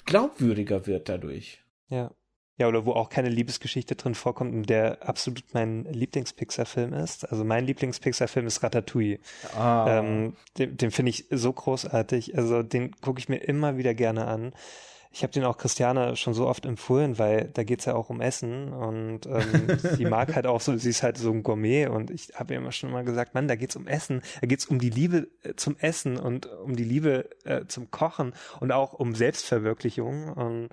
glaubwürdiger 0.06 0.86
wird 0.86 1.10
dadurch. 1.10 1.64
Ja. 1.90 2.12
Ja, 2.58 2.68
oder 2.68 2.86
wo 2.86 2.94
auch 2.94 3.10
keine 3.10 3.30
Liebesgeschichte 3.30 3.96
drin 3.96 4.16
vorkommt 4.16 4.54
und 4.54 4.70
der 4.70 5.08
absolut 5.08 5.44
mein 5.54 5.84
Lieblings-Pixar-Film 5.86 6.94
ist. 6.94 7.30
Also 7.30 7.44
mein 7.44 7.66
Lieblings-Pixar-Film 7.66 8.48
ist 8.48 8.64
Ratatouille. 8.64 9.20
Ah. 9.58 10.00
Ähm, 10.00 10.38
den 10.58 10.78
den 10.78 10.92
finde 10.92 11.10
ich 11.10 11.26
so 11.30 11.52
großartig. 11.52 12.38
Also 12.38 12.64
den 12.64 12.96
gucke 13.02 13.20
ich 13.20 13.28
mir 13.28 13.38
immer 13.38 13.78
wieder 13.78 13.94
gerne 13.94 14.26
an 14.28 14.54
ich 15.16 15.24
habe 15.24 15.32
den 15.32 15.46
auch 15.46 15.58
Christiane 15.58 16.18
schon 16.18 16.34
so 16.34 16.46
oft 16.46 16.66
empfohlen, 16.66 17.18
weil 17.18 17.50
da 17.54 17.64
geht's 17.64 17.86
ja 17.86 17.96
auch 17.96 18.10
um 18.10 18.20
Essen 18.20 18.74
und 18.74 19.26
ähm, 19.28 19.78
sie 19.96 20.04
mag 20.10 20.36
halt 20.36 20.46
auch 20.46 20.60
so, 20.60 20.76
sie 20.76 20.90
ist 20.90 21.04
halt 21.04 21.18
so 21.18 21.32
ein 21.32 21.42
Gourmet 21.42 21.88
und 21.88 22.12
ich 22.12 22.34
habe 22.36 22.54
ihr 22.54 22.60
immer 22.60 22.74
schon 22.74 22.92
mal 22.92 23.06
gesagt, 23.06 23.34
Mann, 23.34 23.48
da 23.48 23.56
geht's 23.56 23.78
um 23.78 23.88
Essen, 23.88 24.22
da 24.42 24.48
geht's 24.48 24.66
um 24.66 24.78
die 24.78 24.90
Liebe 24.90 25.30
äh, 25.44 25.54
zum 25.56 25.78
Essen 25.80 26.18
und 26.18 26.48
um 26.48 26.76
die 26.76 26.84
Liebe 26.84 27.30
äh, 27.46 27.66
zum 27.66 27.92
Kochen 27.92 28.34
und 28.60 28.74
auch 28.74 28.92
um 28.92 29.16
Selbstverwirklichung 29.16 30.34
und 30.34 30.70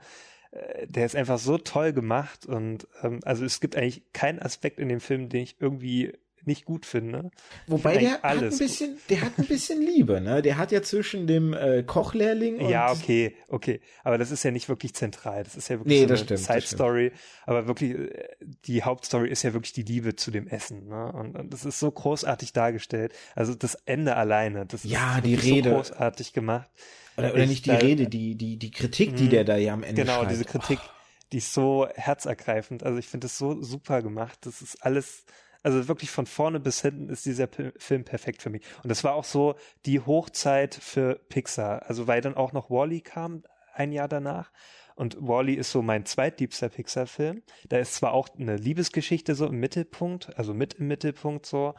der 0.86 1.06
ist 1.06 1.16
einfach 1.16 1.38
so 1.38 1.56
toll 1.58 1.92
gemacht 1.92 2.46
und 2.46 2.86
ähm, 3.02 3.20
also 3.24 3.44
es 3.44 3.60
gibt 3.60 3.76
eigentlich 3.76 4.12
keinen 4.12 4.38
Aspekt 4.38 4.78
in 4.78 4.88
dem 4.88 5.00
Film, 5.00 5.28
den 5.28 5.42
ich 5.42 5.56
irgendwie 5.60 6.12
nicht 6.44 6.64
gut 6.64 6.86
finde. 6.86 7.30
Wobei 7.66 7.98
der 7.98 8.20
hat 8.22 8.24
ein 8.24 8.58
bisschen, 8.58 8.98
der 9.08 9.20
hat 9.20 9.38
ein 9.38 9.46
bisschen 9.46 9.80
Liebe, 9.80 10.20
ne? 10.20 10.42
Der 10.42 10.58
hat 10.58 10.72
ja 10.72 10.82
zwischen 10.82 11.26
dem 11.26 11.54
äh, 11.54 11.82
Kochlehrling 11.84 12.58
und 12.58 12.68
Ja, 12.68 12.90
okay, 12.90 13.36
okay, 13.48 13.80
aber 14.02 14.18
das 14.18 14.30
ist 14.30 14.42
ja 14.42 14.50
nicht 14.50 14.68
wirklich 14.68 14.94
zentral. 14.94 15.44
Das 15.44 15.56
ist 15.56 15.68
ja 15.68 15.78
wirklich 15.78 16.00
nee, 16.00 16.16
so 16.16 16.26
eine 16.26 16.36
Side 16.36 16.62
Story, 16.62 17.12
aber 17.46 17.66
wirklich 17.66 17.92
äh, 17.92 18.28
die 18.64 18.82
Hauptstory 18.82 19.28
ist 19.28 19.42
ja 19.42 19.52
wirklich 19.52 19.72
die 19.72 19.82
Liebe 19.84 20.16
zu 20.16 20.30
dem 20.30 20.48
Essen, 20.48 20.88
ne? 20.88 21.12
Und, 21.12 21.36
und 21.36 21.52
das 21.52 21.64
ist 21.64 21.78
so 21.78 21.90
großartig 21.90 22.52
dargestellt. 22.52 23.12
Also 23.34 23.54
das 23.54 23.76
Ende 23.86 24.16
alleine, 24.16 24.66
das 24.66 24.84
ja, 24.84 25.16
ist 25.16 25.26
die 25.26 25.34
Rede. 25.34 25.70
so 25.70 25.76
großartig 25.76 26.32
gemacht. 26.32 26.70
Oder, 27.16 27.34
oder 27.34 27.46
nicht 27.46 27.66
die 27.66 27.70
da, 27.70 27.76
Rede, 27.76 28.08
die 28.08 28.34
die 28.36 28.56
die 28.56 28.70
Kritik, 28.70 29.16
die 29.16 29.24
mhm. 29.24 29.30
der 29.30 29.44
da 29.44 29.56
ja 29.56 29.72
am 29.72 29.82
Ende 29.82 30.02
Genau, 30.02 30.18
schreibt. 30.18 30.30
diese 30.30 30.44
Kritik, 30.44 30.78
oh. 30.82 30.90
die 31.32 31.38
ist 31.38 31.52
so 31.52 31.88
herzergreifend. 31.94 32.82
Also 32.82 32.98
ich 32.98 33.08
finde 33.08 33.26
das 33.26 33.38
so 33.38 33.62
super 33.62 34.02
gemacht. 34.02 34.38
Das 34.42 34.62
ist 34.62 34.84
alles 34.84 35.24
also 35.62 35.86
wirklich 35.88 36.10
von 36.10 36.26
vorne 36.26 36.60
bis 36.60 36.82
hinten 36.82 37.08
ist 37.08 37.24
dieser 37.24 37.46
P 37.46 37.72
Film 37.76 38.04
perfekt 38.04 38.42
für 38.42 38.50
mich. 38.50 38.62
Und 38.82 38.88
das 38.88 39.04
war 39.04 39.14
auch 39.14 39.24
so 39.24 39.54
die 39.86 40.00
Hochzeit 40.00 40.74
für 40.74 41.20
Pixar. 41.28 41.82
Also 41.86 42.06
weil 42.06 42.20
dann 42.20 42.34
auch 42.34 42.52
noch 42.52 42.70
Wally 42.70 42.98
-E 42.98 43.04
kam 43.04 43.44
ein 43.74 43.92
Jahr 43.92 44.08
danach. 44.08 44.50
Und 44.94 45.16
Wally 45.20 45.54
-E 45.54 45.58
ist 45.58 45.70
so 45.70 45.80
mein 45.80 46.04
zweitliebster 46.04 46.68
Pixar-Film. 46.68 47.42
Da 47.68 47.78
ist 47.78 47.94
zwar 47.94 48.12
auch 48.12 48.28
eine 48.38 48.56
Liebesgeschichte 48.56 49.34
so 49.34 49.46
im 49.46 49.58
Mittelpunkt, 49.58 50.36
also 50.36 50.52
mit 50.52 50.74
im 50.74 50.88
Mittelpunkt 50.88 51.46
so. 51.46 51.74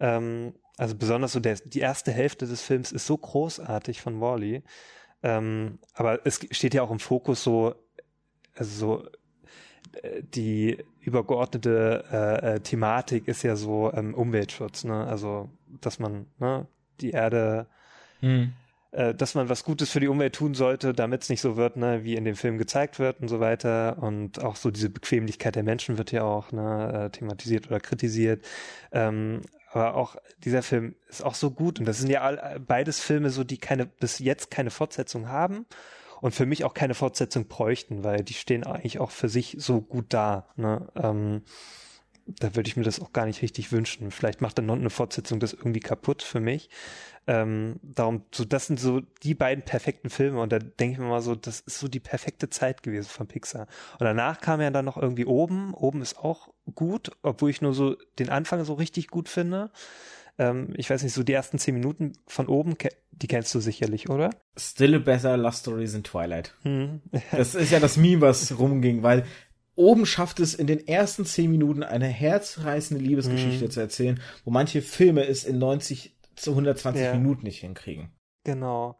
Ähm, 0.00 0.54
also 0.80 0.96
besonders 0.96 1.32
so 1.32 1.40
der, 1.40 1.56
die 1.56 1.80
erste 1.80 2.10
Hälfte 2.10 2.46
des 2.46 2.62
Films 2.62 2.90
ist 2.90 3.06
so 3.06 3.18
großartig 3.18 4.00
von 4.00 4.18
Wally. 4.18 4.62
Ähm, 5.22 5.78
aber 5.92 6.24
es 6.24 6.40
steht 6.52 6.72
ja 6.72 6.82
auch 6.82 6.90
im 6.90 7.00
Fokus 7.00 7.44
so, 7.44 7.74
also 8.54 8.70
so 8.70 9.08
die 10.34 10.78
übergeordnete 11.00 12.04
äh, 12.10 12.54
äh, 12.54 12.60
Thematik 12.60 13.28
ist 13.28 13.42
ja 13.42 13.56
so 13.56 13.92
ähm, 13.92 14.14
Umweltschutz, 14.14 14.84
ne? 14.84 15.06
Also, 15.06 15.50
dass 15.82 15.98
man 15.98 16.26
ne, 16.38 16.66
die 17.02 17.10
Erde, 17.10 17.66
hm. 18.20 18.54
äh, 18.92 19.14
dass 19.14 19.34
man 19.34 19.50
was 19.50 19.64
Gutes 19.64 19.90
für 19.90 20.00
die 20.00 20.08
Umwelt 20.08 20.34
tun 20.34 20.54
sollte, 20.54 20.94
damit 20.94 21.24
es 21.24 21.28
nicht 21.28 21.42
so 21.42 21.58
wird, 21.58 21.76
ne, 21.76 22.04
wie 22.04 22.14
in 22.14 22.24
dem 22.24 22.36
Film 22.36 22.56
gezeigt 22.56 22.98
wird 22.98 23.20
und 23.20 23.28
so 23.28 23.38
weiter. 23.38 23.98
Und 24.00 24.42
auch 24.42 24.56
so 24.56 24.70
diese 24.70 24.88
Bequemlichkeit 24.88 25.56
der 25.56 25.62
Menschen 25.62 25.98
wird 25.98 26.10
ja 26.10 26.22
auch 26.22 26.52
ne, 26.52 27.04
äh, 27.06 27.10
thematisiert 27.10 27.66
oder 27.66 27.80
kritisiert. 27.80 28.46
Ähm, 28.92 29.42
aber 29.72 29.94
auch 29.94 30.16
dieser 30.38 30.62
Film 30.62 30.96
ist 31.08 31.22
auch 31.22 31.34
so 31.34 31.50
gut 31.50 31.78
und 31.78 31.86
das 31.86 31.98
sind 31.98 32.10
ja 32.10 32.22
all, 32.22 32.60
beides 32.60 33.00
Filme 33.00 33.30
so, 33.30 33.44
die 33.44 33.58
keine 33.58 33.86
bis 33.86 34.18
jetzt 34.18 34.50
keine 34.50 34.70
Fortsetzung 34.70 35.28
haben 35.28 35.66
und 36.20 36.34
für 36.34 36.46
mich 36.46 36.64
auch 36.64 36.74
keine 36.74 36.94
Fortsetzung 36.94 37.46
bräuchten, 37.46 38.04
weil 38.04 38.22
die 38.24 38.34
stehen 38.34 38.64
eigentlich 38.64 38.98
auch 38.98 39.10
für 39.10 39.28
sich 39.28 39.56
so 39.58 39.80
gut 39.80 40.06
da. 40.10 40.48
Ne? 40.56 40.88
Ähm, 40.96 41.42
da 42.38 42.54
würde 42.56 42.68
ich 42.68 42.76
mir 42.76 42.84
das 42.84 43.00
auch 43.00 43.12
gar 43.12 43.26
nicht 43.26 43.42
richtig 43.42 43.72
wünschen. 43.72 44.10
Vielleicht 44.10 44.40
macht 44.40 44.58
dann 44.58 44.66
noch 44.66 44.76
eine 44.76 44.90
Fortsetzung 44.90 45.40
das 45.40 45.52
irgendwie 45.52 45.80
kaputt 45.80 46.22
für 46.22 46.40
mich. 46.40 46.70
Ähm, 47.26 47.78
darum, 47.82 48.24
so, 48.32 48.44
das 48.44 48.66
sind 48.66 48.80
so 48.80 49.00
die 49.22 49.34
beiden 49.34 49.64
perfekten 49.64 50.10
Filme 50.10 50.40
und 50.40 50.52
da 50.52 50.58
denke 50.58 50.94
ich 50.94 50.98
mir 50.98 51.06
mal 51.06 51.20
so, 51.20 51.34
das 51.34 51.60
ist 51.60 51.78
so 51.78 51.88
die 51.88 52.00
perfekte 52.00 52.50
Zeit 52.50 52.82
gewesen 52.82 53.08
von 53.08 53.26
Pixar. 53.26 53.66
Und 53.98 54.04
danach 54.04 54.40
kam 54.40 54.60
ja 54.60 54.70
dann 54.70 54.84
noch 54.84 54.96
irgendwie 54.96 55.26
oben. 55.26 55.74
Oben 55.74 56.02
ist 56.02 56.18
auch 56.18 56.48
gut, 56.74 57.10
obwohl 57.22 57.50
ich 57.50 57.60
nur 57.60 57.74
so 57.74 57.96
den 58.18 58.30
Anfang 58.30 58.64
so 58.64 58.74
richtig 58.74 59.08
gut 59.08 59.28
finde. 59.28 59.70
Ähm, 60.38 60.72
ich 60.76 60.88
weiß 60.88 61.02
nicht, 61.02 61.12
so 61.12 61.22
die 61.22 61.34
ersten 61.34 61.58
zehn 61.58 61.74
Minuten 61.74 62.14
von 62.26 62.46
oben, 62.46 62.74
die 63.12 63.26
kennst 63.26 63.54
du 63.54 63.60
sicherlich, 63.60 64.08
oder? 64.08 64.30
Still 64.56 64.94
a 64.94 64.98
better 64.98 65.36
Love 65.36 65.54
Stories 65.54 65.94
in 65.94 66.02
Twilight. 66.02 66.54
Hm. 66.62 67.02
das 67.30 67.54
ist 67.54 67.70
ja 67.70 67.80
das 67.80 67.96
Meme, 67.96 68.22
was 68.22 68.58
rumging, 68.58 69.02
weil 69.02 69.24
oben 69.74 70.06
schafft 70.06 70.40
es 70.40 70.54
in 70.54 70.66
den 70.66 70.86
ersten 70.86 71.24
zehn 71.24 71.50
Minuten 71.50 71.82
eine 71.82 72.06
herzreißende 72.06 73.02
Liebesgeschichte 73.02 73.64
hm. 73.64 73.70
zu 73.70 73.80
erzählen, 73.80 74.20
wo 74.44 74.50
manche 74.50 74.82
Filme 74.82 75.26
es 75.26 75.44
in 75.44 75.58
90 75.58 76.16
zu 76.36 76.50
120 76.50 77.02
ja. 77.02 77.14
Minuten 77.14 77.44
nicht 77.44 77.60
hinkriegen. 77.60 78.10
Genau. 78.44 78.98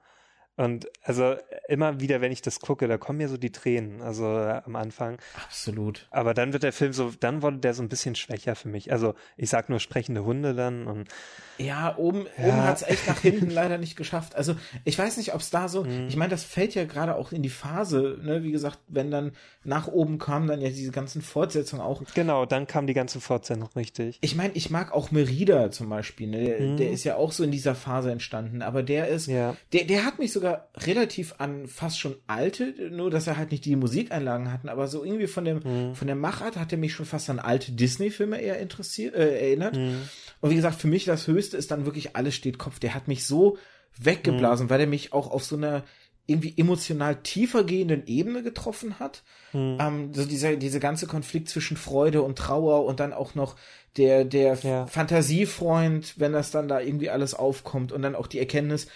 Und 0.61 0.91
also 1.03 1.37
immer 1.69 2.01
wieder, 2.01 2.21
wenn 2.21 2.33
ich 2.33 2.43
das 2.43 2.61
gucke, 2.61 2.87
da 2.87 2.99
kommen 2.99 3.17
mir 3.17 3.31
so 3.31 3.39
die 3.39 3.51
Tränen, 3.51 4.03
also 4.03 4.27
äh, 4.27 4.61
am 4.63 4.77
Anfang. 4.77 5.17
Absolut. 5.43 6.07
Aber 6.11 6.35
dann 6.35 6.53
wird 6.53 6.65
der 6.65 6.75
Film 6.75 6.93
so, 6.93 7.13
dann 7.19 7.41
wurde 7.41 7.57
der 7.57 7.73
so 7.73 7.83
ein 7.83 7.89
bisschen 7.89 8.15
schwächer 8.15 8.55
für 8.55 8.69
mich. 8.69 8.93
Also 8.93 9.15
ich 9.39 9.49
sag 9.49 9.71
nur 9.71 9.81
sprechende 9.81 10.23
Hunde 10.23 10.55
dann 10.55 10.87
und 10.87 11.09
ja, 11.57 11.97
oben, 11.97 12.27
ja. 12.37 12.45
oben 12.45 12.63
hat 12.63 12.77
es 12.77 12.83
echt 12.83 13.07
nach 13.07 13.21
hinten 13.21 13.51
leider 13.51 13.79
nicht 13.79 13.97
geschafft. 13.97 14.35
Also 14.35 14.55
ich 14.85 14.99
weiß 14.99 15.17
nicht, 15.17 15.35
ob 15.35 15.41
es 15.41 15.49
da 15.49 15.69
so, 15.69 15.85
mhm. 15.85 16.09
ich 16.09 16.17
meine, 16.17 16.31
das 16.31 16.45
fällt 16.45 16.75
ja 16.75 16.85
gerade 16.85 17.17
auch 17.17 17.33
in 17.33 17.43
die 17.43 17.51
Phase, 17.51 18.19
ne, 18.23 18.43
wie 18.43 18.53
gesagt, 18.53 18.81
wenn 18.89 19.11
dann 19.11 19.33
nach 19.65 19.89
oben 19.89 20.19
kamen 20.19 20.47
dann 20.47 20.61
ja 20.61 20.69
diese 20.69 20.91
ganzen 20.91 21.23
Fortsetzungen 21.23 21.85
auch. 21.85 22.03
Genau, 22.15 22.47
dann 22.47 22.67
kam 22.67 22.87
die 22.87 22.95
ganze 22.95 23.21
Fortsetzung 23.21 23.69
richtig. 23.77 24.19
Ich 24.21 24.35
meine, 24.35 24.53
ich 24.55 24.71
mag 24.71 24.93
auch 24.93 25.11
Merida 25.11 25.71
zum 25.71 25.89
Beispiel, 25.89 26.29
ne? 26.29 26.45
Der, 26.45 26.61
mhm. 26.61 26.77
der, 26.77 26.91
ist 26.91 27.05
ja 27.05 27.17
auch 27.17 27.33
so 27.33 27.45
in 27.45 27.51
dieser 27.51 27.75
Phase 27.75 28.11
entstanden, 28.11 28.63
aber 28.63 28.83
der 28.83 29.09
ist, 29.09 29.27
ja. 29.27 29.57
der, 29.73 29.85
der 29.85 30.05
hat 30.05 30.19
mich 30.19 30.33
sogar 30.33 30.50
relativ 30.77 31.35
an 31.39 31.67
fast 31.67 31.99
schon 31.99 32.17
alte, 32.27 32.75
nur 32.91 33.11
dass 33.11 33.27
er 33.27 33.37
halt 33.37 33.51
nicht 33.51 33.65
die 33.65 33.77
Musikeinlagen 33.77 34.53
hatten, 34.53 34.69
aber 34.69 34.89
so 34.89 35.05
irgendwie 35.05 35.27
von 35.27 35.45
dem, 35.45 35.61
mhm. 35.63 35.95
von 35.95 36.07
der 36.07 36.17
Machart 36.17 36.57
hat 36.57 36.73
er 36.73 36.79
mich 36.79 36.95
schon 36.95 37.07
fast 37.07 37.29
an 37.31 37.39
alte 37.39 37.73
Disney-Filme 37.73 38.41
eher 38.41 38.59
interessiert, 38.59 39.15
äh, 39.15 39.41
erinnert. 39.41 39.77
Mhm. 39.77 40.03
Und 40.41 40.51
wie 40.51 40.57
gesagt, 40.57 40.81
für 40.81 40.89
mich 40.89 41.05
das 41.05 41.27
höchste 41.27 41.57
ist 41.57 41.71
dann 41.71 41.85
wirklich 41.85 42.17
alles 42.17 42.35
steht 42.35 42.59
Kopf. 42.59 42.79
Der 42.79 42.95
hat 42.95 43.09
mich 43.09 43.27
so 43.27 43.59
weggeblasen, 43.99 44.67
mhm. 44.67 44.71
weil 44.71 44.81
er 44.81 44.87
mich 44.87 45.13
auch 45.13 45.31
auf 45.31 45.45
so 45.45 45.57
einer 45.57 45.85
irgendwie 46.27 46.55
emotional 46.57 47.17
tiefer 47.17 47.65
gehenden 47.65 48.07
Ebene 48.07 48.43
getroffen 48.43 49.01
hat. 49.01 49.25
Mhm. 49.53 49.79
Ähm, 49.81 50.15
so 50.15 50.25
dieser, 50.25 50.57
diese 50.57 50.79
ganze 50.79 51.07
Konflikt 51.07 51.49
zwischen 51.49 51.77
Freude 51.77 52.23
und 52.23 52.39
Trauer 52.39 52.85
und 52.85 53.01
dann 53.01 53.13
auch 53.13 53.35
noch 53.35 53.57
der, 53.97 54.25
der 54.25 54.55
ja. 54.63 54.87
Fantasiefreund, 54.87 56.15
wenn 56.19 56.33
das 56.33 56.53
dann 56.53 56.69
da 56.69 56.81
irgendwie 56.81 57.11
alles 57.11 57.35
aufkommt 57.35 57.91
und 57.91 58.03
dann 58.03 58.15
auch 58.15 58.29
die 58.29 58.39
Erkenntnis, 58.39 58.87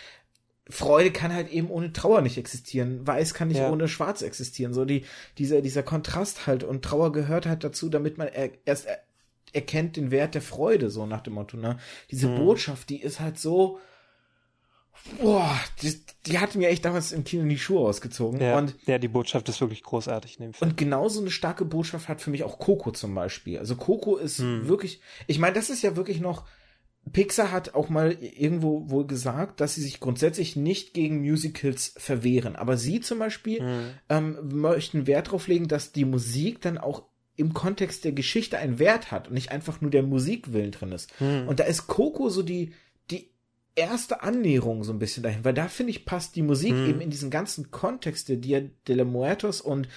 Freude 0.70 1.10
kann 1.10 1.32
halt 1.32 1.50
eben 1.50 1.68
ohne 1.68 1.92
Trauer 1.92 2.22
nicht 2.22 2.38
existieren. 2.38 3.06
Weiß 3.06 3.34
kann 3.34 3.48
nicht 3.48 3.58
ja. 3.58 3.70
ohne 3.70 3.86
Schwarz 3.88 4.22
existieren. 4.22 4.72
So 4.72 4.84
die, 4.86 5.04
dieser, 5.36 5.60
dieser 5.60 5.82
Kontrast 5.82 6.46
halt 6.46 6.64
und 6.64 6.82
Trauer 6.82 7.12
gehört 7.12 7.44
halt 7.46 7.64
dazu, 7.64 7.88
damit 7.90 8.16
man 8.16 8.28
erst 8.64 8.86
erkennt 9.52 9.96
den 9.96 10.10
Wert 10.10 10.34
der 10.34 10.42
Freude, 10.42 10.88
so 10.90 11.04
nach 11.06 11.20
dem 11.20 11.34
Motto, 11.34 11.56
ne? 11.56 11.78
Diese 12.10 12.28
Mhm. 12.28 12.36
Botschaft, 12.36 12.88
die 12.88 13.00
ist 13.02 13.20
halt 13.20 13.38
so, 13.38 13.78
boah, 15.20 15.54
die, 15.82 16.00
die 16.26 16.38
hat 16.38 16.54
mir 16.54 16.68
echt 16.68 16.84
damals 16.84 17.12
im 17.12 17.24
Kino 17.24 17.46
die 17.48 17.58
Schuhe 17.58 17.86
ausgezogen. 17.86 18.40
Ja, 18.40 18.56
Und, 18.58 18.74
ja, 18.86 18.98
die 18.98 19.08
Botschaft 19.08 19.48
ist 19.48 19.60
wirklich 19.60 19.82
großartig 19.82 20.38
in 20.38 20.46
dem 20.46 20.54
Film. 20.54 20.70
und 20.70 20.76
genauso 20.76 21.20
eine 21.20 21.30
starke 21.30 21.64
Botschaft 21.64 22.08
hat 22.08 22.20
für 22.20 22.30
mich 22.30 22.42
auch 22.42 22.58
Coco 22.58 22.90
zum 22.90 23.14
Beispiel. 23.14 23.58
Also 23.58 23.76
Coco 23.76 24.16
ist 24.16 24.38
Hm. 24.38 24.66
wirklich, 24.68 25.00
ich 25.26 25.38
meine, 25.38 25.54
das 25.54 25.70
ist 25.70 25.82
ja 25.82 25.94
wirklich 25.96 26.20
noch, 26.20 26.46
Pixar 27.12 27.52
hat 27.52 27.74
auch 27.74 27.88
mal 27.88 28.12
irgendwo 28.20 28.88
wohl 28.90 29.06
gesagt, 29.06 29.60
dass 29.60 29.74
sie 29.74 29.82
sich 29.82 30.00
grundsätzlich 30.00 30.56
nicht 30.56 30.94
gegen 30.94 31.20
Musicals 31.20 31.94
verwehren. 31.96 32.56
Aber 32.56 32.76
sie 32.76 33.00
zum 33.00 33.18
Beispiel 33.18 33.62
Mhm. 33.62 33.90
ähm, 34.08 34.38
möchten 34.52 35.06
Wert 35.06 35.28
darauf 35.28 35.46
legen, 35.46 35.68
dass 35.68 35.92
die 35.92 36.04
Musik 36.04 36.60
dann 36.60 36.78
auch 36.78 37.02
im 37.36 37.52
Kontext 37.52 38.04
der 38.04 38.12
Geschichte 38.12 38.58
einen 38.58 38.78
Wert 38.78 39.10
hat 39.10 39.28
und 39.28 39.34
nicht 39.34 39.50
einfach 39.50 39.80
nur 39.80 39.90
der 39.90 40.04
Musikwillen 40.04 40.70
drin 40.70 40.92
ist. 40.92 41.12
Mhm. 41.20 41.48
Und 41.48 41.60
da 41.60 41.64
ist 41.64 41.88
Coco 41.88 42.28
so 42.28 42.42
die, 42.42 42.66
die 42.66 42.72
erste 43.76 44.22
Annäherung 44.22 44.84
so 44.84 44.92
ein 44.92 44.98
bisschen 44.98 45.22
dahin, 45.22 45.44
weil 45.44 45.54
da 45.54 45.66
finde 45.68 45.90
ich 45.90 46.04
passt 46.04 46.36
die 46.36 46.42
Musik 46.42 46.72
Hm. 46.72 46.88
eben 46.90 47.00
in 47.00 47.10
diesen 47.10 47.30
ganzen 47.30 47.70
Kontext 47.70 48.28
der 48.28 48.36
Dia 48.36 48.62
de 48.86 48.94
los 48.96 49.06
Muertos 49.06 49.60
und 49.60 49.88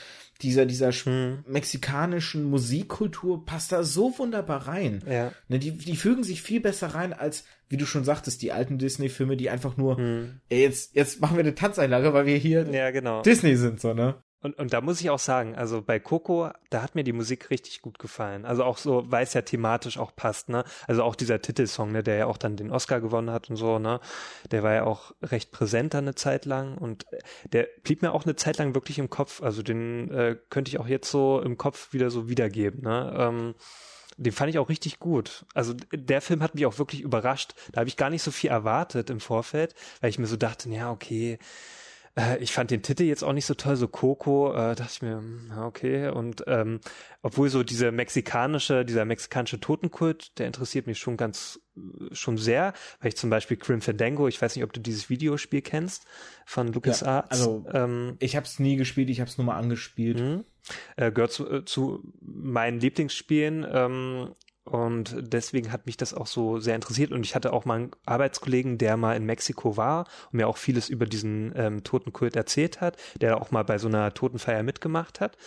dieser, 0.41 0.65
dieser 0.65 0.91
Mhm. 1.05 1.43
mexikanischen 1.47 2.43
Musikkultur 2.43 3.43
passt 3.45 3.71
da 3.71 3.83
so 3.83 4.13
wunderbar 4.17 4.67
rein. 4.67 5.03
Ja. 5.09 5.31
Ne, 5.47 5.57
die, 5.59 5.71
die 5.71 5.95
fügen 5.95 6.23
sich 6.23 6.41
viel 6.41 6.59
besser 6.59 6.87
rein 6.87 7.13
als, 7.13 7.43
wie 7.69 7.77
du 7.77 7.85
schon 7.85 8.03
sagtest, 8.03 8.41
die 8.41 8.51
alten 8.51 8.77
Disney-Filme, 8.77 9.35
die 9.37 9.49
einfach 9.49 9.77
nur, 9.77 9.99
Mhm. 9.99 10.39
ey, 10.49 10.61
jetzt, 10.61 10.95
jetzt 10.95 11.21
machen 11.21 11.37
wir 11.37 11.43
eine 11.43 11.55
Tanzeinlage, 11.55 12.13
weil 12.13 12.25
wir 12.27 12.37
hier 12.37 12.67
Ja, 12.71 12.91
genau. 12.91 13.21
Disney 13.23 13.55
sind, 13.55 13.79
so, 13.81 13.93
ne? 13.93 14.15
Und, 14.47 14.57
und 14.59 14.71
da 14.71 14.79
muss 14.79 15.01
ich 15.01 15.09
auch 15.09 15.19
sagen, 15.19 15.57
also 15.57 15.81
bei 15.81 15.99
Coco, 15.99 16.49
da 16.69 16.81
hat 16.81 16.95
mir 16.95 17.03
die 17.03 17.11
Musik 17.11 17.49
richtig 17.49 17.81
gut 17.81 17.99
gefallen. 17.99 18.45
Also 18.45 18.63
auch 18.63 18.77
so, 18.77 19.03
weil 19.11 19.23
es 19.23 19.33
ja 19.33 19.41
thematisch 19.41 19.97
auch 19.97 20.15
passt, 20.15 20.47
ne? 20.47 20.63
Also 20.87 21.03
auch 21.03 21.15
dieser 21.15 21.41
Titelsong, 21.41 21.91
ne, 21.91 22.01
der 22.01 22.15
ja 22.15 22.25
auch 22.27 22.37
dann 22.37 22.55
den 22.55 22.71
Oscar 22.71 23.01
gewonnen 23.01 23.29
hat 23.29 23.49
und 23.49 23.57
so, 23.57 23.77
ne? 23.77 23.99
Der 24.49 24.63
war 24.63 24.73
ja 24.73 24.85
auch 24.85 25.11
recht 25.21 25.51
präsent 25.51 25.93
dann 25.93 26.05
eine 26.05 26.15
Zeit 26.15 26.45
lang 26.45 26.77
und 26.77 27.05
der 27.51 27.67
blieb 27.83 28.01
mir 28.01 28.13
auch 28.13 28.23
eine 28.23 28.37
Zeit 28.37 28.57
lang 28.57 28.73
wirklich 28.73 28.99
im 28.99 29.09
Kopf. 29.09 29.43
Also 29.43 29.63
den 29.63 30.09
äh, 30.11 30.37
könnte 30.49 30.69
ich 30.69 30.79
auch 30.79 30.87
jetzt 30.87 31.11
so 31.11 31.41
im 31.41 31.57
Kopf 31.57 31.91
wieder 31.91 32.09
so 32.09 32.29
wiedergeben, 32.29 32.83
ne? 32.83 33.13
Ähm, 33.17 33.55
den 34.15 34.31
fand 34.31 34.49
ich 34.49 34.59
auch 34.59 34.69
richtig 34.69 34.99
gut. 34.99 35.45
Also 35.55 35.73
der 35.91 36.21
Film 36.21 36.41
hat 36.41 36.55
mich 36.55 36.65
auch 36.65 36.79
wirklich 36.79 37.01
überrascht. 37.01 37.53
Da 37.73 37.81
habe 37.81 37.89
ich 37.89 37.97
gar 37.97 38.09
nicht 38.09 38.23
so 38.23 38.31
viel 38.31 38.49
erwartet 38.49 39.09
im 39.09 39.19
Vorfeld, 39.19 39.75
weil 39.99 40.09
ich 40.09 40.19
mir 40.19 40.25
so 40.25 40.37
dachte, 40.37 40.69
ja, 40.69 40.89
okay, 40.89 41.37
äh, 42.17 42.37
ich 42.39 42.51
fand 42.51 42.71
den 42.71 42.81
Titel 42.81 43.03
jetzt 43.03 43.23
auch 43.23 43.33
nicht 43.33 43.45
so 43.45 43.53
toll, 43.53 43.75
so 43.75 43.87
Coco, 43.87 44.51
äh, 44.51 44.75
dachte 44.75 44.91
ich 44.91 45.01
mir, 45.01 45.17
hm, 45.17 45.51
ja, 45.51 45.65
okay. 45.65 46.09
Und 46.09 46.43
ähm, 46.47 46.79
obwohl 47.21 47.49
so 47.49 47.63
diese 47.63 47.91
mexikanische, 47.91 48.83
dieser 48.83 49.05
mexikanische 49.05 49.59
Totenkult, 49.59 50.37
der 50.39 50.47
interessiert 50.47 50.87
mich 50.87 50.97
schon 50.97 51.15
ganz, 51.15 51.59
äh, 51.75 52.13
schon 52.13 52.37
sehr, 52.37 52.73
weil 52.99 53.09
ich 53.09 53.17
zum 53.17 53.29
Beispiel 53.29 53.57
Grim 53.57 53.81
Fandango, 53.81 54.27
ich 54.27 54.41
weiß 54.41 54.55
nicht, 54.55 54.65
ob 54.65 54.73
du 54.73 54.79
dieses 54.79 55.09
Videospiel 55.09 55.61
kennst 55.61 56.05
von 56.45 56.73
LucasArts. 56.73 57.29
also, 57.29 57.65
ähm, 57.71 58.15
Ich 58.19 58.35
habe 58.35 58.45
es 58.45 58.59
nie 58.59 58.75
gespielt, 58.75 59.09
ich 59.09 59.19
habe 59.19 59.29
es 59.29 59.37
nur 59.37 59.45
mal 59.45 59.57
angespielt. 59.57 60.19
Mhm. 60.19 60.43
Äh, 60.97 61.11
gehört 61.11 61.31
zu, 61.31 61.49
äh, 61.49 61.65
zu 61.65 62.11
meinen 62.19 62.79
Lieblingsspielen. 62.79 63.65
Ähm, 63.71 64.29
und 64.67 65.15
deswegen 65.19 65.71
hat 65.71 65.85
mich 65.85 65.95
das 65.95 66.13
auch 66.13 66.27
so 66.27 66.59
sehr 66.59 66.75
interessiert. 66.75 67.11
Und 67.11 67.23
ich 67.23 67.35
hatte 67.35 67.53
auch 67.53 67.63
mal 67.63 67.75
einen 67.75 67.91
Arbeitskollegen, 68.05 68.77
der 68.77 68.97
mal 68.97 69.15
in 69.15 69.25
Mexiko 69.25 69.77
war 69.77 70.07
und 70.25 70.37
mir 70.37 70.47
auch 70.47 70.57
vieles 70.57 70.89
über 70.89 71.05
diesen 71.05 71.53
ähm, 71.55 71.83
Totenkult 71.83 72.35
erzählt 72.35 72.81
hat, 72.81 72.97
der 73.21 73.41
auch 73.41 73.51
mal 73.51 73.63
bei 73.63 73.77
so 73.77 73.87
einer 73.87 74.13
Totenfeier 74.13 74.63
mitgemacht 74.63 75.21
hat. 75.21 75.37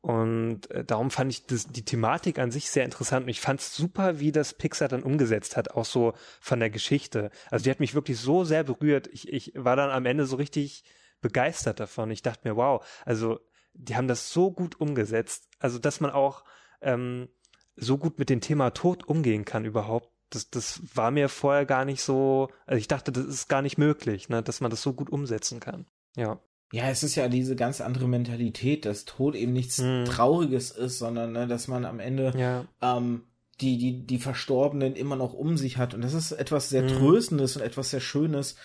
Und 0.00 0.70
äh, 0.70 0.84
darum 0.84 1.10
fand 1.10 1.30
ich 1.30 1.46
das, 1.46 1.66
die 1.66 1.84
Thematik 1.84 2.38
an 2.38 2.50
sich 2.50 2.70
sehr 2.70 2.84
interessant 2.84 3.24
und 3.24 3.30
ich 3.30 3.40
fand 3.40 3.60
es 3.60 3.74
super, 3.74 4.18
wie 4.18 4.32
das 4.32 4.54
Pixar 4.54 4.88
dann 4.88 5.02
umgesetzt 5.02 5.56
hat, 5.56 5.70
auch 5.72 5.84
so 5.84 6.14
von 6.40 6.60
der 6.60 6.70
Geschichte. 6.70 7.30
Also 7.50 7.64
die 7.64 7.70
hat 7.70 7.80
mich 7.80 7.94
wirklich 7.94 8.18
so 8.18 8.44
sehr 8.44 8.64
berührt. 8.64 9.08
Ich, 9.12 9.30
ich 9.32 9.52
war 9.54 9.76
dann 9.76 9.90
am 9.90 10.06
Ende 10.06 10.26
so 10.26 10.36
richtig 10.36 10.84
begeistert 11.20 11.80
davon. 11.80 12.10
Ich 12.10 12.22
dachte 12.22 12.48
mir, 12.48 12.56
wow, 12.56 12.86
also 13.04 13.40
die 13.74 13.96
haben 13.96 14.08
das 14.08 14.30
so 14.30 14.50
gut 14.50 14.80
umgesetzt. 14.80 15.48
Also 15.58 15.78
dass 15.78 16.00
man 16.00 16.10
auch 16.10 16.44
ähm, 16.82 17.28
so 17.76 17.98
gut 17.98 18.18
mit 18.18 18.30
dem 18.30 18.40
Thema 18.40 18.70
Tod 18.70 19.04
umgehen 19.08 19.44
kann 19.44 19.64
überhaupt. 19.64 20.10
Das, 20.30 20.50
das 20.50 20.80
war 20.94 21.10
mir 21.10 21.28
vorher 21.28 21.64
gar 21.66 21.84
nicht 21.84 22.02
so, 22.02 22.48
also 22.66 22.78
ich 22.78 22.88
dachte, 22.88 23.12
das 23.12 23.24
ist 23.26 23.48
gar 23.48 23.62
nicht 23.62 23.78
möglich, 23.78 24.28
ne, 24.28 24.42
dass 24.42 24.60
man 24.60 24.70
das 24.70 24.82
so 24.82 24.92
gut 24.92 25.10
umsetzen 25.10 25.60
kann. 25.60 25.86
Ja. 26.16 26.38
Ja, 26.72 26.88
es 26.88 27.02
ist 27.04 27.14
ja 27.14 27.28
diese 27.28 27.54
ganz 27.54 27.80
andere 27.80 28.08
Mentalität, 28.08 28.84
dass 28.84 29.04
Tod 29.04 29.36
eben 29.36 29.52
nichts 29.52 29.78
Mhm. 29.78 30.06
Trauriges 30.06 30.70
ist, 30.72 30.98
sondern 30.98 31.32
ne, 31.32 31.46
dass 31.46 31.68
man 31.68 31.84
am 31.84 32.00
Ende 32.00 32.32
Ja. 32.36 32.64
ähm, 32.82 33.22
die, 33.60 33.78
die, 33.78 34.04
die 34.06 34.18
Verstorbenen 34.18 34.96
immer 34.96 35.14
noch 35.14 35.34
um 35.34 35.56
sich 35.56 35.76
hat. 35.76 35.94
Und 35.94 36.02
das 36.02 36.14
ist 36.14 36.32
etwas 36.32 36.70
sehr 36.70 36.82
Mhm. 36.82 36.88
Tröstendes 36.88 37.56
und 37.56 37.62
etwas 37.62 37.90
sehr 37.90 38.00
Schönes. 38.00 38.56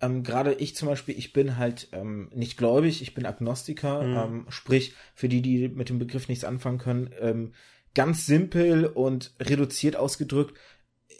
Ähm, 0.00 0.22
Gerade 0.22 0.54
ich 0.54 0.76
zum 0.76 0.88
Beispiel, 0.88 1.18
ich 1.18 1.34
bin 1.34 1.58
halt 1.58 1.88
ähm, 1.92 2.30
nicht 2.32 2.56
gläubig, 2.56 3.02
ich 3.02 3.12
bin 3.14 3.26
Agnostiker, 3.26 4.02
Mhm. 4.04 4.16
ähm, 4.16 4.46
sprich, 4.48 4.94
für 5.14 5.28
die, 5.28 5.42
die 5.42 5.68
mit 5.68 5.90
dem 5.90 5.98
Begriff 5.98 6.28
nichts 6.28 6.44
anfangen 6.44 6.78
können, 6.78 7.10
ähm, 7.20 7.52
ganz 7.98 8.26
simpel 8.26 8.86
und 8.86 9.34
reduziert 9.40 9.96
ausgedrückt. 9.96 10.56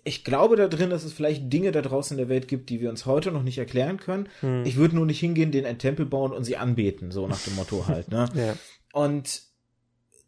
Ich 0.05 0.22
glaube 0.22 0.55
da 0.55 0.68
drin, 0.68 0.91
dass 0.91 1.03
es 1.03 1.12
vielleicht 1.12 1.53
Dinge 1.53 1.72
da 1.72 1.83
draußen 1.83 2.16
in 2.16 2.18
der 2.18 2.29
Welt 2.29 2.47
gibt, 2.47 2.70
die 2.70 2.81
wir 2.81 2.89
uns 2.89 3.05
heute 3.05 3.33
noch 3.33 3.43
nicht 3.43 3.59
erklären 3.59 3.97
können. 3.97 4.29
Hm. 4.43 4.62
Ich 4.64 4.76
würde 4.76 4.95
nur 4.95 5.05
nicht 5.05 5.18
hingehen, 5.18 5.51
denen 5.51 5.66
einen 5.66 5.81
Tempel 5.81 6.07
bauen 6.07 6.31
und 6.31 6.45
sie 6.45 6.57
anbeten, 6.57 7.11
so 7.11 7.26
nach 7.26 7.41
dem 7.41 7.57
Motto 7.57 7.89
halt. 7.89 8.12
Ne? 8.12 8.29
ja. 8.35 8.55
Und 8.93 9.43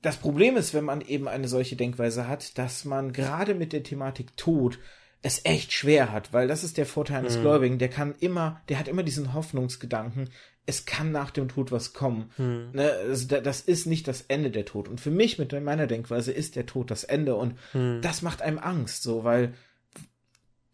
das 0.03 0.17
Problem 0.17 0.57
ist, 0.57 0.75
wenn 0.75 0.85
man 0.85 1.03
eben 1.03 1.29
eine 1.29 1.47
solche 1.47 1.77
Denkweise 1.77 2.27
hat, 2.27 2.59
dass 2.59 2.85
man 2.85 3.13
gerade 3.13 3.55
mit 3.55 3.73
der 3.73 3.85
Thematik 3.85 4.37
Tod 4.37 4.81
es 5.23 5.43
echt 5.45 5.73
schwer 5.73 6.11
hat, 6.11 6.33
weil 6.33 6.49
das 6.49 6.65
ist 6.65 6.79
der 6.79 6.87
Vorteil 6.87 7.19
eines 7.19 7.37
Mhm. 7.37 7.43
Gläubigen, 7.43 7.79
der 7.79 7.91
kann 7.91 8.17
immer, 8.19 8.61
der 8.69 8.81
hat 8.81 8.89
immer 8.89 9.05
diesen 9.05 9.35
Hoffnungsgedanken, 9.35 10.31
es 10.71 10.87
kann 10.87 11.11
nach 11.12 11.31
dem 11.31 11.49
Tod 11.49 11.73
was 11.73 11.93
kommen. 11.93 12.31
Hm. 12.37 12.71
Ne, 12.73 12.91
also 12.91 13.27
da- 13.29 13.41
das 13.41 13.61
ist 13.61 13.87
nicht 13.87 14.07
das 14.09 14.23
Ende 14.29 14.51
der 14.51 14.64
Tod. 14.64 14.89
Und 14.89 15.01
für 15.01 15.11
mich 15.11 15.39
mit 15.39 15.53
meiner 15.62 15.87
Denkweise 15.87 16.33
ist 16.33 16.57
der 16.57 16.64
Tod 16.66 16.91
das 16.91 17.05
Ende 17.05 17.35
und 17.35 17.59
Hm. 17.73 18.01
das 18.03 18.23
macht 18.23 18.41
einem 18.41 18.59
Angst, 18.59 19.03
so, 19.03 19.25
weil 19.25 19.55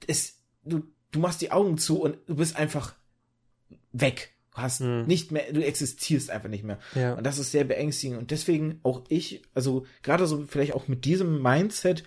es, 0.07 0.39
du, 0.65 0.83
du 1.13 1.19
machst 1.21 1.41
die 1.41 1.51
Augen 1.51 1.79
zu 1.79 2.01
und 2.01 2.19
du 2.27 2.37
bist 2.37 2.57
einfach 2.57 2.95
weg. 3.93 4.33
Du 4.55 4.59
hast 4.63 4.81
Hm. 4.81 5.07
nicht 5.07 5.33
mehr, 5.33 5.53
du 5.53 5.65
existierst 5.65 6.31
einfach 6.31 6.49
nicht 6.49 6.65
mehr. 6.65 6.79
Ja. 6.95 7.15
Und 7.15 7.25
das 7.25 7.39
ist 7.39 7.53
sehr 7.53 7.65
beängstigend. 7.65 8.19
Und 8.19 8.31
deswegen 8.31 8.81
auch 8.83 9.03
ich, 9.09 9.43
also 9.55 9.87
gerade 10.03 10.27
so 10.27 10.45
vielleicht 10.47 10.75
auch 10.75 10.89
mit 10.89 11.05
diesem 11.05 11.43
Mindset, 11.43 12.05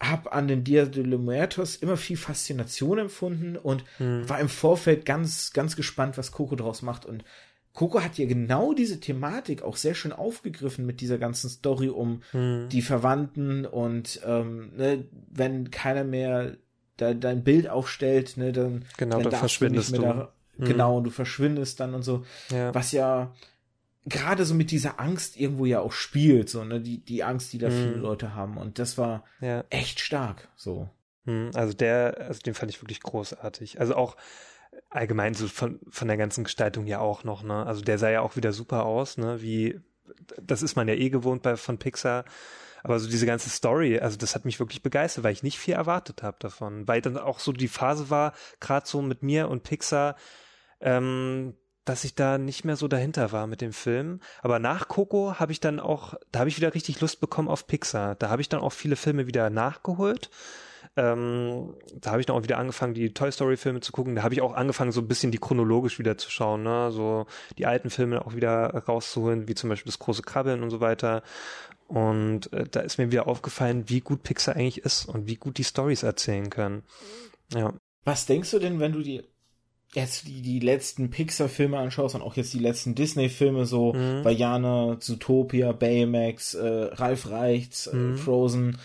habe 0.00 0.32
an 0.32 0.48
den 0.48 0.64
Dia 0.64 0.84
de 0.86 1.02
los 1.02 1.20
Muertos 1.20 1.76
immer 1.76 1.96
viel 1.96 2.16
Faszination 2.16 2.98
empfunden 2.98 3.56
und 3.56 3.84
Hm. 3.98 4.28
war 4.28 4.40
im 4.40 4.48
Vorfeld 4.48 5.06
ganz, 5.06 5.52
ganz 5.52 5.76
gespannt, 5.76 6.18
was 6.18 6.32
Coco 6.32 6.56
draus 6.56 6.82
macht. 6.82 7.06
Und 7.06 7.24
Coco 7.72 8.00
hat 8.02 8.18
ja 8.18 8.26
genau 8.26 8.72
diese 8.74 9.00
Thematik 9.00 9.62
auch 9.62 9.76
sehr 9.76 9.94
schön 9.94 10.12
aufgegriffen 10.12 10.86
mit 10.86 11.00
dieser 11.00 11.18
ganzen 11.18 11.48
Story 11.50 11.88
um 11.88 12.22
Hm. 12.32 12.68
die 12.70 12.82
Verwandten 12.82 13.66
und 13.66 14.20
ähm, 14.26 14.72
ne, 14.76 15.04
wenn 15.30 15.70
keiner 15.70 16.04
mehr 16.04 16.56
de 17.00 17.14
dein 17.18 17.42
Bild 17.42 17.68
aufstellt, 17.68 18.36
ne, 18.36 18.52
dann, 18.52 18.84
Genau, 18.98 19.16
dann 19.20 19.30
dann 19.30 19.40
verschwindest 19.40 19.90
mehr 19.92 20.00
du. 20.00 20.06
Da, 20.06 20.32
Mhm. 20.56 20.66
Genau, 20.66 20.98
und 20.98 21.04
du 21.04 21.10
verschwindest 21.10 21.80
dann 21.80 21.94
und 21.94 22.02
so 22.04 22.24
ja. 22.50 22.72
was 22.72 22.92
ja 22.92 23.32
gerade 24.06 24.44
so 24.44 24.54
mit 24.54 24.70
dieser 24.70 25.00
Angst 25.00 25.36
irgendwo 25.36 25.64
ja 25.66 25.80
auch 25.80 25.92
spielt, 25.92 26.48
so, 26.50 26.64
ne, 26.64 26.80
die, 26.80 26.98
die 27.04 27.24
Angst, 27.24 27.52
die 27.52 27.58
da 27.58 27.70
viele 27.70 27.96
Mhm. 27.96 28.02
Leute 28.02 28.34
haben. 28.34 28.56
Und 28.58 28.78
das 28.78 28.98
war 28.98 29.24
ja. 29.40 29.64
echt 29.70 30.00
stark, 30.00 30.48
so. 30.56 30.88
Hm, 31.24 31.50
Also 31.54 31.72
der, 31.72 32.16
also 32.20 32.40
den 32.40 32.54
fand 32.54 32.70
ich 32.70 32.82
wirklich 32.82 33.00
großartig. 33.00 33.80
Also 33.80 33.94
auch 33.96 34.16
allgemein 34.90 35.34
so 35.34 35.48
von, 35.48 35.80
von 35.88 36.08
der 36.08 36.16
ganzen 36.16 36.44
Gestaltung 36.44 36.86
ja 36.86 36.98
auch 36.98 37.24
noch, 37.24 37.42
ne? 37.42 37.64
Also 37.66 37.80
der 37.82 37.98
sah 37.98 38.10
ja 38.10 38.20
auch 38.20 38.36
wieder 38.36 38.52
super 38.52 38.84
aus, 38.84 39.16
ne? 39.16 39.40
Wie, 39.40 39.80
das 40.42 40.62
ist 40.62 40.76
man 40.76 40.88
ja 40.88 40.94
eh 40.94 41.10
gewohnt 41.10 41.42
bei 41.42 41.56
von 41.56 41.78
Pixar. 41.78 42.24
Aber 42.82 42.98
so 42.98 43.08
diese 43.08 43.24
ganze 43.24 43.48
Story, 43.48 43.98
also 43.98 44.18
das 44.18 44.34
hat 44.34 44.44
mich 44.44 44.60
wirklich 44.60 44.82
begeistert, 44.82 45.24
weil 45.24 45.32
ich 45.32 45.42
nicht 45.42 45.58
viel 45.58 45.72
erwartet 45.72 46.22
habe 46.22 46.36
davon. 46.40 46.86
Weil 46.86 47.00
dann 47.00 47.16
auch 47.16 47.38
so 47.38 47.50
die 47.52 47.68
Phase 47.68 48.10
war, 48.10 48.34
gerade 48.60 48.86
so 48.86 49.00
mit 49.00 49.22
mir 49.22 49.48
und 49.48 49.62
Pixar, 49.62 50.16
ähm, 50.80 51.54
dass 51.84 52.04
ich 52.04 52.14
da 52.14 52.38
nicht 52.38 52.64
mehr 52.64 52.76
so 52.76 52.88
dahinter 52.88 53.32
war 53.32 53.46
mit 53.46 53.60
dem 53.60 53.72
Film. 53.72 54.20
Aber 54.42 54.58
nach 54.58 54.88
Coco 54.88 55.38
habe 55.38 55.52
ich 55.52 55.60
dann 55.60 55.80
auch, 55.80 56.14
da 56.32 56.40
habe 56.40 56.48
ich 56.48 56.56
wieder 56.56 56.74
richtig 56.74 57.00
Lust 57.00 57.20
bekommen 57.20 57.48
auf 57.48 57.66
Pixar. 57.66 58.14
Da 58.14 58.30
habe 58.30 58.42
ich 58.42 58.48
dann 58.48 58.60
auch 58.60 58.72
viele 58.72 58.96
Filme 58.96 59.26
wieder 59.26 59.50
nachgeholt. 59.50 60.30
Ähm, 60.96 61.74
da 62.00 62.12
habe 62.12 62.20
ich 62.20 62.26
dann 62.26 62.36
auch 62.36 62.44
wieder 62.44 62.58
angefangen, 62.58 62.94
die 62.94 63.12
Toy 63.12 63.30
Story 63.32 63.56
Filme 63.56 63.80
zu 63.80 63.90
gucken. 63.90 64.14
Da 64.14 64.22
habe 64.22 64.34
ich 64.34 64.42
auch 64.42 64.54
angefangen, 64.54 64.92
so 64.92 65.00
ein 65.00 65.08
bisschen 65.08 65.32
die 65.32 65.38
chronologisch 65.38 65.98
wieder 65.98 66.16
zu 66.16 66.30
schauen, 66.30 66.62
ne? 66.62 66.92
So 66.92 67.26
die 67.58 67.66
alten 67.66 67.90
Filme 67.90 68.24
auch 68.24 68.34
wieder 68.34 68.68
rauszuholen, 68.86 69.48
wie 69.48 69.54
zum 69.54 69.70
Beispiel 69.70 69.90
das 69.90 69.98
große 69.98 70.22
Krabbeln 70.22 70.62
und 70.62 70.70
so 70.70 70.80
weiter. 70.80 71.22
Und 71.88 72.52
äh, 72.52 72.64
da 72.70 72.80
ist 72.80 72.98
mir 72.98 73.10
wieder 73.10 73.26
aufgefallen, 73.26 73.88
wie 73.88 74.00
gut 74.00 74.22
Pixar 74.22 74.54
eigentlich 74.54 74.78
ist 74.78 75.06
und 75.06 75.26
wie 75.26 75.36
gut 75.36 75.58
die 75.58 75.64
Stories 75.64 76.02
erzählen 76.02 76.48
können. 76.48 76.84
Ja. 77.52 77.74
Was 78.04 78.26
denkst 78.26 78.50
du 78.52 78.58
denn, 78.58 78.78
wenn 78.80 78.92
du 78.92 79.02
die 79.02 79.22
jetzt 79.94 80.26
die, 80.26 80.42
die 80.42 80.60
letzten 80.60 81.10
Pixar-Filme 81.10 81.78
anschaust 81.78 82.14
und 82.14 82.22
auch 82.22 82.36
jetzt 82.36 82.52
die 82.52 82.58
letzten 82.58 82.94
Disney-Filme, 82.94 83.64
so 83.66 83.92
Mhm. 83.94 84.24
Vajana, 84.24 84.98
Zootopia, 85.00 85.72
Baymax, 85.72 86.54
äh, 86.54 86.66
Ralf 86.92 87.30
Reichts, 87.30 87.86
äh, 87.86 87.96
Mhm. 87.96 88.16
Frozen, 88.18 88.78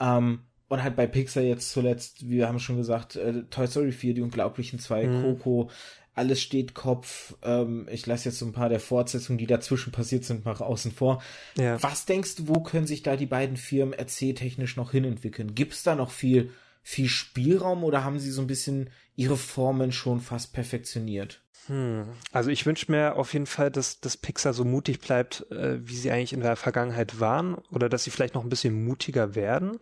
Ähm, 0.00 0.40
und 0.68 0.82
halt 0.82 0.96
bei 0.96 1.06
Pixar 1.06 1.42
jetzt 1.42 1.70
zuletzt, 1.70 2.28
wir 2.28 2.48
haben 2.48 2.58
schon 2.58 2.76
gesagt, 2.76 3.14
äh, 3.16 3.42
Toy 3.50 3.66
Story 3.66 3.92
4, 3.92 4.14
die 4.14 4.20
Unglaublichen 4.22 4.78
zwei, 4.78 5.06
mhm. 5.06 5.22
Coco, 5.22 5.70
alles 6.14 6.40
steht 6.42 6.74
Kopf. 6.74 7.34
Ähm, 7.42 7.86
ich 7.90 8.06
lasse 8.06 8.28
jetzt 8.30 8.38
so 8.38 8.46
ein 8.46 8.52
paar 8.52 8.68
der 8.68 8.80
Fortsetzungen, 8.80 9.38
die 9.38 9.46
dazwischen 9.46 9.92
passiert 9.92 10.24
sind, 10.24 10.44
mal 10.44 10.54
außen 10.56 10.90
vor. 10.92 11.22
Ja. 11.56 11.82
Was 11.82 12.04
denkst 12.06 12.36
du, 12.36 12.48
wo 12.48 12.60
können 12.60 12.86
sich 12.86 13.02
da 13.02 13.16
die 13.16 13.26
beiden 13.26 13.56
Firmen 13.56 13.92
erzähltechnisch 13.94 14.76
noch 14.76 14.90
hinentwickeln? 14.92 15.54
Gibt 15.54 15.72
es 15.74 15.82
da 15.82 15.94
noch 15.94 16.10
viel, 16.10 16.50
viel 16.82 17.08
Spielraum 17.08 17.84
oder 17.84 18.02
haben 18.02 18.18
sie 18.18 18.30
so 18.30 18.40
ein 18.40 18.46
bisschen 18.46 18.90
ihre 19.16 19.36
Formen 19.36 19.92
schon 19.92 20.20
fast 20.20 20.52
perfektioniert? 20.52 21.42
Hm. 21.66 22.08
Also 22.32 22.50
ich 22.50 22.66
wünsche 22.66 22.90
mir 22.90 23.16
auf 23.16 23.32
jeden 23.32 23.46
Fall, 23.46 23.70
dass, 23.70 24.00
dass 24.00 24.16
Pixar 24.16 24.52
so 24.52 24.64
mutig 24.64 25.00
bleibt, 25.00 25.46
äh, 25.52 25.86
wie 25.86 25.96
sie 25.96 26.10
eigentlich 26.10 26.32
in 26.32 26.40
der 26.40 26.56
Vergangenheit 26.56 27.20
waren, 27.20 27.54
oder 27.70 27.88
dass 27.88 28.04
sie 28.04 28.10
vielleicht 28.10 28.34
noch 28.34 28.42
ein 28.42 28.48
bisschen 28.48 28.84
mutiger 28.84 29.34
werden, 29.34 29.78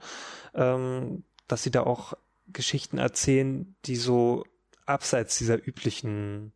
ähm, 0.54 1.24
dass 1.48 1.62
sie 1.62 1.70
da 1.70 1.82
auch 1.82 2.14
Geschichten 2.48 2.98
erzählen, 2.98 3.74
die 3.86 3.96
so 3.96 4.44
abseits 4.84 5.38
dieser 5.38 5.56
üblichen 5.66 6.52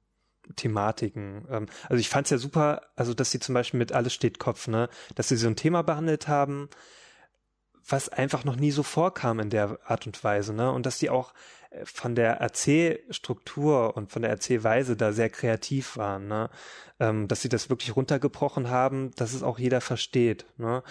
Thematiken. 0.56 1.46
Ähm, 1.50 1.66
also 1.88 2.00
ich 2.00 2.08
fand 2.08 2.26
es 2.26 2.30
ja 2.30 2.38
super, 2.38 2.82
also 2.96 3.14
dass 3.14 3.30
sie 3.30 3.40
zum 3.40 3.54
Beispiel 3.54 3.78
mit 3.78 3.92
Alles 3.92 4.12
steht 4.12 4.38
Kopf, 4.38 4.68
ne, 4.68 4.88
dass 5.14 5.28
sie 5.28 5.36
so 5.36 5.46
ein 5.46 5.56
Thema 5.56 5.82
behandelt 5.82 6.28
haben, 6.28 6.68
was 7.86 8.08
einfach 8.08 8.44
noch 8.44 8.56
nie 8.56 8.70
so 8.70 8.82
vorkam 8.82 9.40
in 9.40 9.50
der 9.50 9.78
Art 9.84 10.06
und 10.06 10.22
Weise, 10.24 10.54
ne? 10.54 10.72
Und 10.72 10.86
dass 10.86 10.98
sie 10.98 11.10
auch 11.10 11.34
von 11.84 12.14
der 12.14 12.34
Erzählstruktur 12.34 13.96
und 13.96 14.12
von 14.12 14.22
der 14.22 14.30
Erzählweise 14.30 14.96
da 14.96 15.12
sehr 15.12 15.30
kreativ 15.30 15.96
waren, 15.96 16.28
ne? 16.28 16.50
Ähm, 17.00 17.28
dass 17.28 17.42
sie 17.42 17.48
das 17.48 17.70
wirklich 17.70 17.96
runtergebrochen 17.96 18.70
haben, 18.70 19.10
dass 19.16 19.34
es 19.34 19.42
auch 19.42 19.58
jeder 19.58 19.80
versteht, 19.80 20.46
ne? 20.56 20.82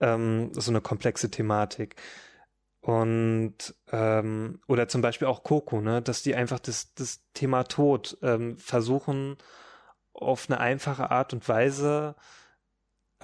Ähm, 0.00 0.50
so 0.52 0.70
eine 0.70 0.80
komplexe 0.80 1.30
Thematik. 1.30 1.96
Und 2.86 3.74
ähm, 3.90 4.60
oder 4.68 4.86
zum 4.86 5.02
Beispiel 5.02 5.26
auch 5.26 5.42
Coco, 5.42 5.80
ne, 5.80 6.02
dass 6.02 6.22
die 6.22 6.36
einfach 6.36 6.60
das, 6.60 6.94
das 6.94 7.20
Thema 7.34 7.64
Tod 7.64 8.16
ähm, 8.22 8.58
versuchen 8.58 9.38
auf 10.12 10.48
eine 10.48 10.60
einfache 10.60 11.10
Art 11.10 11.32
und 11.32 11.48
Weise, 11.48 12.14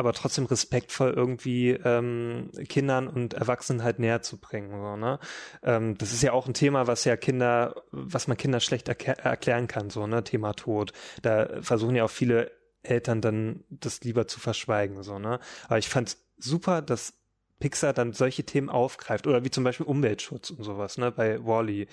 aber 0.03 0.13
trotzdem 0.13 0.47
respektvoll 0.47 1.13
irgendwie 1.13 1.71
ähm, 1.71 2.51
Kindern 2.69 3.07
und 3.07 3.35
Erwachsenen 3.35 3.85
halt 3.85 4.01
näher 4.01 4.21
zu 4.21 4.39
bringen. 4.39 4.71
So, 4.71 4.97
ne? 4.97 5.21
Ähm, 5.63 5.97
das 5.97 6.13
ist 6.13 6.23
ja 6.23 6.33
auch 6.33 6.49
ein 6.49 6.55
Thema, 6.55 6.89
was 6.89 7.05
ja 7.05 7.17
Kinder, 7.17 7.85
was 7.93 8.27
man 8.27 8.37
Kindern 8.37 8.61
schlecht 8.61 8.89
erklär 8.89 9.19
erklären 9.19 9.69
kann, 9.69 9.91
so, 9.91 10.07
ne, 10.07 10.25
Thema 10.25 10.55
Tod. 10.55 10.93
Da 11.23 11.63
versuchen 11.63 11.95
ja 11.95 12.05
auch 12.05 12.11
viele 12.11 12.51
Eltern 12.83 13.21
dann 13.21 13.65
das 13.71 14.03
lieber 14.03 14.27
zu 14.27 14.41
verschweigen, 14.41 15.03
so, 15.03 15.19
ne? 15.19 15.39
Aber 15.67 15.79
ich 15.79 15.89
fand 15.89 16.17
super, 16.37 16.83
dass 16.83 17.15
Pixar 17.61 17.93
dann 17.93 18.13
solche 18.13 18.43
Themen 18.43 18.69
aufgreift 18.69 19.29
oder 19.29 19.45
wie 19.45 19.51
zum 19.51 19.63
Beispiel 19.63 19.87
Umweltschutz 19.87 20.51
und 20.51 20.65
sowas, 20.65 20.99
ne, 20.99 21.13
bei 21.13 21.45
Wally 21.45 21.87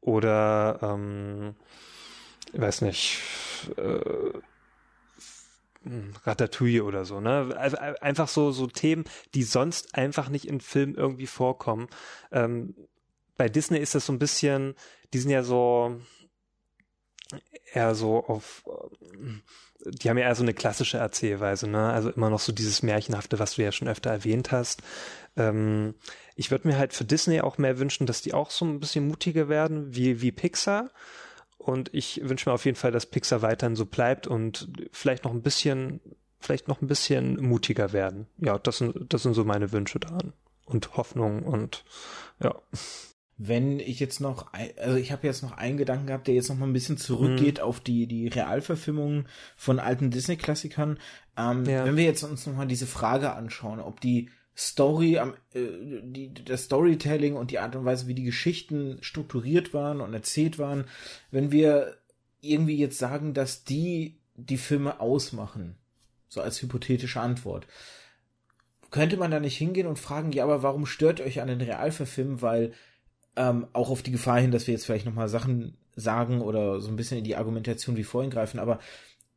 oder 0.00 0.78
ähm, 0.82 1.54
ich 2.52 2.60
weiß 2.60 2.80
nicht, 2.82 3.20
äh, 3.76 4.38
Ratatouille 6.24 6.84
oder 6.84 7.04
so, 7.04 7.20
ne? 7.20 7.56
Einfach 8.00 8.28
so 8.28 8.50
so 8.52 8.66
Themen, 8.66 9.04
die 9.34 9.42
sonst 9.42 9.94
einfach 9.94 10.28
nicht 10.28 10.46
in 10.46 10.60
Filmen 10.60 10.94
irgendwie 10.94 11.26
vorkommen. 11.26 11.88
Ähm, 12.30 12.74
bei 13.36 13.48
Disney 13.48 13.78
ist 13.78 13.94
das 13.94 14.06
so 14.06 14.12
ein 14.12 14.18
bisschen, 14.18 14.74
die 15.12 15.18
sind 15.18 15.30
ja 15.30 15.42
so 15.42 16.00
eher 17.72 17.94
so 17.94 18.24
auf 18.24 18.62
die 19.84 20.08
haben 20.08 20.18
ja 20.18 20.26
eher 20.26 20.34
so 20.34 20.42
eine 20.42 20.54
klassische 20.54 20.98
Erzählweise, 20.98 21.68
ne? 21.68 21.92
Also 21.92 22.10
immer 22.10 22.30
noch 22.30 22.40
so 22.40 22.52
dieses 22.52 22.82
Märchenhafte, 22.82 23.38
was 23.38 23.54
du 23.54 23.62
ja 23.62 23.72
schon 23.72 23.88
öfter 23.88 24.10
erwähnt 24.10 24.52
hast. 24.52 24.82
Ähm, 25.36 25.94
ich 26.36 26.50
würde 26.50 26.68
mir 26.68 26.78
halt 26.78 26.92
für 26.92 27.04
Disney 27.04 27.40
auch 27.40 27.58
mehr 27.58 27.78
wünschen, 27.78 28.06
dass 28.06 28.22
die 28.22 28.34
auch 28.34 28.50
so 28.50 28.64
ein 28.64 28.80
bisschen 28.80 29.08
mutiger 29.08 29.48
werden, 29.48 29.94
wie, 29.94 30.20
wie 30.20 30.32
Pixar. 30.32 30.90
Und 31.64 31.90
ich 31.92 32.20
wünsche 32.22 32.48
mir 32.48 32.54
auf 32.54 32.64
jeden 32.64 32.76
Fall, 32.76 32.90
dass 32.90 33.06
Pixar 33.06 33.42
weiterhin 33.42 33.76
so 33.76 33.86
bleibt 33.86 34.26
und 34.26 34.68
vielleicht 34.90 35.24
noch 35.24 35.32
ein 35.32 35.42
bisschen, 35.42 36.00
vielleicht 36.40 36.68
noch 36.68 36.82
ein 36.82 36.88
bisschen 36.88 37.40
mutiger 37.40 37.92
werden. 37.92 38.26
Ja, 38.38 38.58
das 38.58 38.78
sind, 38.78 39.12
das 39.12 39.22
sind 39.22 39.34
so 39.34 39.44
meine 39.44 39.72
Wünsche 39.72 40.00
daran. 40.00 40.32
Und 40.66 40.96
Hoffnung 40.96 41.42
und 41.42 41.84
ja 42.42 42.54
wenn 43.48 43.80
ich 43.80 43.98
jetzt 43.98 44.20
noch, 44.20 44.52
also 44.80 44.96
ich 44.96 45.10
habe 45.10 45.26
jetzt 45.26 45.42
noch 45.42 45.52
einen 45.52 45.76
Gedanken 45.76 46.06
gehabt, 46.06 46.26
der 46.26 46.34
jetzt 46.34 46.48
noch 46.48 46.56
mal 46.56 46.66
ein 46.66 46.72
bisschen 46.72 46.96
zurückgeht 46.96 47.58
mhm. 47.58 47.64
auf 47.64 47.80
die 47.80 48.06
die 48.06 48.28
Realverfilmungen 48.28 49.26
von 49.56 49.78
alten 49.78 50.10
Disney-Klassikern. 50.10 50.98
Ähm, 51.36 51.64
ja. 51.64 51.84
Wenn 51.84 51.96
wir 51.96 52.04
jetzt 52.04 52.22
uns 52.22 52.46
noch 52.46 52.54
mal 52.54 52.66
diese 52.66 52.86
Frage 52.86 53.32
anschauen, 53.32 53.80
ob 53.80 54.00
die 54.00 54.30
Story, 54.56 55.18
am, 55.18 55.34
äh, 55.54 56.00
die, 56.02 56.32
das 56.34 56.64
Storytelling 56.64 57.36
und 57.36 57.50
die 57.50 57.58
Art 57.58 57.74
und 57.74 57.84
Weise, 57.84 58.06
wie 58.06 58.14
die 58.14 58.24
Geschichten 58.24 58.98
strukturiert 59.00 59.72
waren 59.72 60.00
und 60.00 60.12
erzählt 60.12 60.58
waren, 60.58 60.84
wenn 61.30 61.52
wir 61.52 61.96
irgendwie 62.40 62.76
jetzt 62.76 62.98
sagen, 62.98 63.34
dass 63.34 63.64
die 63.64 64.18
die 64.34 64.58
Filme 64.58 65.00
ausmachen, 65.00 65.76
so 66.28 66.40
als 66.40 66.60
hypothetische 66.60 67.20
Antwort, 67.20 67.66
könnte 68.90 69.16
man 69.16 69.30
da 69.30 69.40
nicht 69.40 69.56
hingehen 69.56 69.86
und 69.86 69.98
fragen, 69.98 70.32
ja, 70.32 70.44
aber 70.44 70.62
warum 70.62 70.86
stört 70.86 71.20
euch 71.20 71.40
an 71.40 71.48
den 71.48 71.60
Realverfilmen, 71.60 72.42
weil 72.42 72.72
ähm, 73.36 73.66
auch 73.72 73.90
auf 73.90 74.02
die 74.02 74.10
Gefahr 74.10 74.38
hin, 74.38 74.50
dass 74.50 74.66
wir 74.66 74.74
jetzt 74.74 74.84
vielleicht 74.84 75.06
nochmal 75.06 75.28
Sachen 75.28 75.78
sagen 75.96 76.42
oder 76.42 76.80
so 76.80 76.88
ein 76.88 76.96
bisschen 76.96 77.18
in 77.18 77.24
die 77.24 77.36
Argumentation 77.36 77.96
wie 77.96 78.04
vorhin 78.04 78.30
greifen, 78.30 78.58
aber 78.58 78.80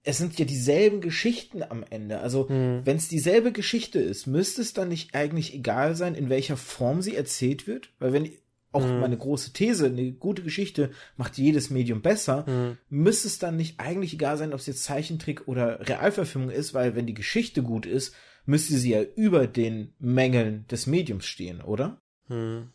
es 0.06 0.20
sind 0.20 0.38
ja 0.38 0.46
dieselben 0.46 1.02
Geschichten 1.02 1.64
am 1.64 1.84
Ende. 1.90 2.20
Also, 2.20 2.48
hm. 2.48 2.82
wenn 2.86 2.96
es 2.96 3.08
dieselbe 3.08 3.52
Geschichte 3.52 4.00
ist, 4.00 4.28
müsste 4.28 4.62
es 4.62 4.74
dann 4.74 4.88
nicht 4.88 5.16
eigentlich 5.16 5.54
egal 5.54 5.96
sein, 5.96 6.14
in 6.16 6.30
welcher 6.30 6.58
Form 6.58 7.02
sie 7.02 7.16
erzählt 7.16 7.66
wird? 7.66 7.90
Weil 7.98 8.14
wenn 8.14 8.32
auch 8.72 8.84
hm. 8.84 9.00
meine 9.00 9.18
große 9.18 9.54
These, 9.54 9.88
eine 9.88 10.12
gute 10.12 10.44
Geschichte 10.44 10.92
macht 11.18 11.38
jedes 11.38 11.72
Medium 11.72 12.02
besser, 12.02 12.46
hm. 12.46 12.78
müsste 12.90 13.28
es 13.28 13.40
dann 13.40 13.58
nicht 13.58 13.80
eigentlich 13.80 14.14
egal 14.14 14.38
sein, 14.38 14.54
ob 14.54 14.60
es 14.60 14.68
jetzt 14.68 14.84
Zeichentrick 14.84 15.48
oder 15.48 15.88
Realverfilmung 15.88 16.52
ist, 16.52 16.76
weil 16.76 16.96
wenn 16.96 17.08
die 17.08 17.14
Geschichte 17.16 17.64
gut 17.64 17.88
ist, 17.88 18.14
müsste 18.46 18.78
sie 18.78 18.92
ja 18.92 19.02
über 19.02 19.48
den 19.48 19.94
Mängeln 19.98 20.68
des 20.68 20.86
Mediums 20.86 21.26
stehen, 21.26 21.62
oder? 21.62 22.00
Hm. 22.28 22.70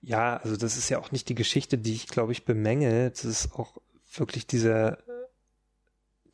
Ja, 0.00 0.38
also 0.38 0.56
das 0.56 0.76
ist 0.76 0.88
ja 0.88 0.98
auch 0.98 1.12
nicht 1.12 1.28
die 1.28 1.36
Geschichte, 1.36 1.78
die 1.78 1.92
ich, 1.92 2.08
glaube 2.08 2.32
ich, 2.32 2.44
bemängel. 2.44 3.10
Das 3.10 3.24
ist 3.24 3.52
auch 3.52 3.80
wirklich 4.16 4.48
diese, 4.48 4.98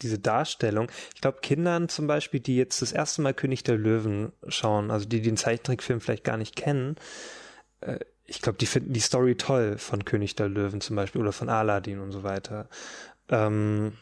diese 0.03 0.19
Darstellung. 0.19 0.91
Ich 1.15 1.21
glaube, 1.21 1.39
Kindern 1.41 1.89
zum 1.89 2.07
Beispiel, 2.07 2.41
die 2.41 2.57
jetzt 2.57 2.83
das 2.83 2.93
erste 2.93 3.23
Mal 3.23 3.35
König 3.35 3.63
der 3.65 3.77
Löwen 3.77 4.33
schauen, 4.49 4.91
also 4.91 5.07
die 5.07 5.23
den 5.23 5.37
Zeichentrickfilm 5.37 6.01
vielleicht 6.01 6.25
gar 6.25 6.37
nicht 6.37 6.57
kennen, 6.57 6.97
äh, 7.81 7.99
ich 8.31 8.43
glaube, 8.43 8.59
die 8.59 8.67
finden 8.67 8.93
die 8.93 9.01
Story 9.01 9.37
toll 9.37 9.79
von 9.79 10.05
König 10.05 10.37
der 10.37 10.49
Löwen 10.49 10.83
zum 10.83 10.97
Beispiel 10.97 11.23
oder 11.23 11.33
von 11.33 11.49
Aladdin 11.49 11.99
und 11.99 12.13
so 12.13 12.23
weiter. 12.23 12.69
Ähm, 13.31 13.95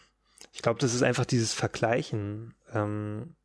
ich 0.52 0.62
glaube, 0.62 0.80
das 0.80 0.94
ist 0.94 1.02
einfach 1.02 1.24
dieses 1.24 1.52
Vergleichen. 1.52 2.54
Ähm, 2.74 3.36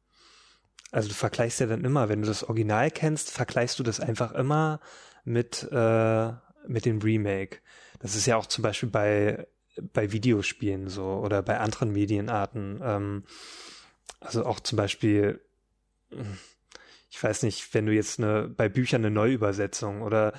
also 0.91 1.07
du 1.07 1.13
vergleichst 1.13 1.59
ja 1.59 1.67
dann 1.67 1.85
immer, 1.85 2.09
wenn 2.09 2.21
du 2.21 2.27
das 2.27 2.43
Original 2.43 2.89
kennst, 2.89 3.31
vergleichst 3.31 3.77
du 3.77 3.83
das 3.83 3.99
einfach 3.99 4.31
immer 4.33 4.79
mit, 5.23 5.67
äh, 5.71 6.31
mit 6.67 6.85
dem 6.85 6.99
Remake. 6.99 7.59
Das 7.99 8.15
ist 8.15 8.25
ja 8.25 8.35
auch 8.35 8.47
zum 8.47 8.63
Beispiel 8.63 8.89
bei, 8.89 9.47
bei 9.93 10.11
Videospielen 10.11 10.87
so 10.87 11.05
oder 11.05 11.41
bei 11.41 11.59
anderen 11.59 11.91
Medienarten. 11.91 12.79
Ähm, 12.83 13.23
also 14.19 14.45
auch 14.45 14.59
zum 14.59 14.77
Beispiel, 14.77 15.41
ich 17.09 17.21
weiß 17.21 17.43
nicht, 17.43 17.73
wenn 17.73 17.85
du 17.85 17.93
jetzt 17.93 18.19
eine, 18.19 18.47
bei 18.47 18.69
Büchern 18.69 19.01
eine 19.01 19.13
Neuübersetzung 19.13 20.01
oder 20.01 20.33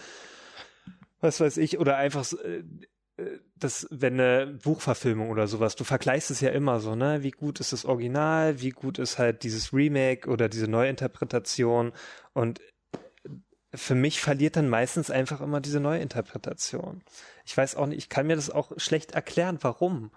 was 1.21 1.41
weiß 1.41 1.57
ich, 1.59 1.79
oder 1.79 1.97
einfach 1.97 2.31
äh, 2.33 2.65
das, 3.57 3.87
wenn 3.91 4.15
eine 4.19 4.59
Buchverfilmung 4.63 5.31
oder 5.31 5.47
sowas, 5.47 5.77
du 5.77 5.85
vergleichst 5.85 6.31
es 6.31 6.41
ja 6.41 6.51
immer 6.51 6.81
so, 6.81 6.95
ne? 6.97 7.23
Wie 7.23 7.31
gut 7.31 7.61
ist 7.61 7.73
das 7.73 7.85
Original, 7.85 8.61
wie 8.61 8.71
gut 8.71 8.99
ist 8.99 9.19
halt 9.19 9.45
dieses 9.45 9.73
Remake 9.73 10.29
oder 10.29 10.49
diese 10.49 10.67
Neuinterpretation 10.67 11.93
und 12.33 12.61
für 13.75 13.95
mich 13.95 14.21
verliert 14.21 14.57
dann 14.57 14.69
meistens 14.69 15.11
einfach 15.11 15.41
immer 15.41 15.61
diese 15.61 15.81
Neuinterpretation. 15.81 17.03
Ich 17.45 17.57
weiß 17.57 17.77
auch 17.77 17.87
nicht, 17.87 17.99
ich 17.99 18.09
kann 18.09 18.27
mir 18.27 18.37
das 18.37 18.51
auch 18.51 18.73
schlecht 18.77 19.13
erklären, 19.13 19.59
warum. 19.61 20.11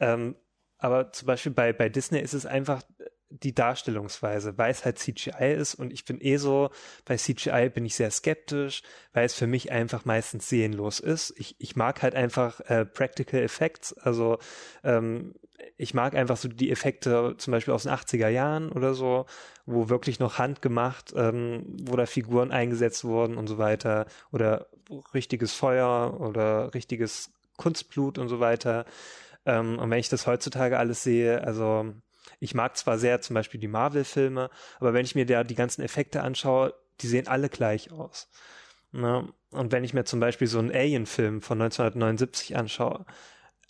Ähm, 0.00 0.36
aber 0.78 1.12
zum 1.12 1.26
Beispiel 1.26 1.52
bei, 1.52 1.72
bei 1.72 1.88
Disney 1.88 2.20
ist 2.20 2.34
es 2.34 2.46
einfach 2.46 2.82
die 3.28 3.54
Darstellungsweise, 3.54 4.58
weil 4.58 4.70
es 4.70 4.84
halt 4.84 4.98
CGI 4.98 5.54
ist 5.54 5.74
und 5.74 5.92
ich 5.92 6.04
bin 6.04 6.20
eh 6.20 6.36
so, 6.36 6.70
bei 7.04 7.16
CGI 7.16 7.70
bin 7.70 7.86
ich 7.86 7.94
sehr 7.94 8.10
skeptisch, 8.10 8.82
weil 9.12 9.24
es 9.24 9.34
für 9.34 9.46
mich 9.46 9.72
einfach 9.72 10.04
meistens 10.04 10.48
seelenlos 10.48 11.00
ist. 11.00 11.32
Ich, 11.38 11.56
ich 11.58 11.74
mag 11.74 12.02
halt 12.02 12.14
einfach 12.14 12.60
äh, 12.60 12.84
Practical 12.84 13.40
Effects, 13.40 13.94
also 13.94 14.38
ähm, 14.84 15.34
ich 15.76 15.94
mag 15.94 16.14
einfach 16.14 16.36
so 16.36 16.48
die 16.48 16.70
Effekte 16.70 17.34
zum 17.38 17.52
Beispiel 17.52 17.74
aus 17.74 17.84
den 17.84 17.92
80er 17.92 18.28
Jahren 18.28 18.70
oder 18.70 18.94
so, 18.94 19.26
wo 19.66 19.88
wirklich 19.88 20.18
noch 20.18 20.38
handgemacht, 20.38 21.12
ähm, 21.16 21.64
wo 21.82 21.96
da 21.96 22.06
Figuren 22.06 22.50
eingesetzt 22.50 23.04
wurden 23.04 23.36
und 23.36 23.46
so 23.46 23.58
weiter 23.58 24.06
oder 24.30 24.66
richtiges 25.14 25.54
Feuer 25.54 26.20
oder 26.20 26.74
richtiges 26.74 27.30
Kunstblut 27.56 28.18
und 28.18 28.28
so 28.28 28.40
weiter. 28.40 28.84
Ähm, 29.46 29.78
und 29.78 29.90
wenn 29.90 29.98
ich 29.98 30.08
das 30.08 30.26
heutzutage 30.26 30.78
alles 30.78 31.02
sehe, 31.02 31.42
also 31.42 31.92
ich 32.40 32.54
mag 32.54 32.76
zwar 32.76 32.98
sehr 32.98 33.20
zum 33.20 33.34
Beispiel 33.34 33.60
die 33.60 33.68
Marvel-Filme, 33.68 34.50
aber 34.80 34.94
wenn 34.94 35.04
ich 35.04 35.14
mir 35.14 35.26
da 35.26 35.44
die 35.44 35.54
ganzen 35.54 35.82
Effekte 35.82 36.22
anschaue, 36.22 36.74
die 37.00 37.06
sehen 37.06 37.28
alle 37.28 37.48
gleich 37.48 37.92
aus. 37.92 38.28
Ne? 38.92 39.28
Und 39.50 39.72
wenn 39.72 39.84
ich 39.84 39.94
mir 39.94 40.04
zum 40.04 40.20
Beispiel 40.20 40.46
so 40.46 40.58
einen 40.58 40.70
Alien-Film 40.70 41.42
von 41.42 41.60
1979 41.60 42.56
anschaue, 42.56 43.04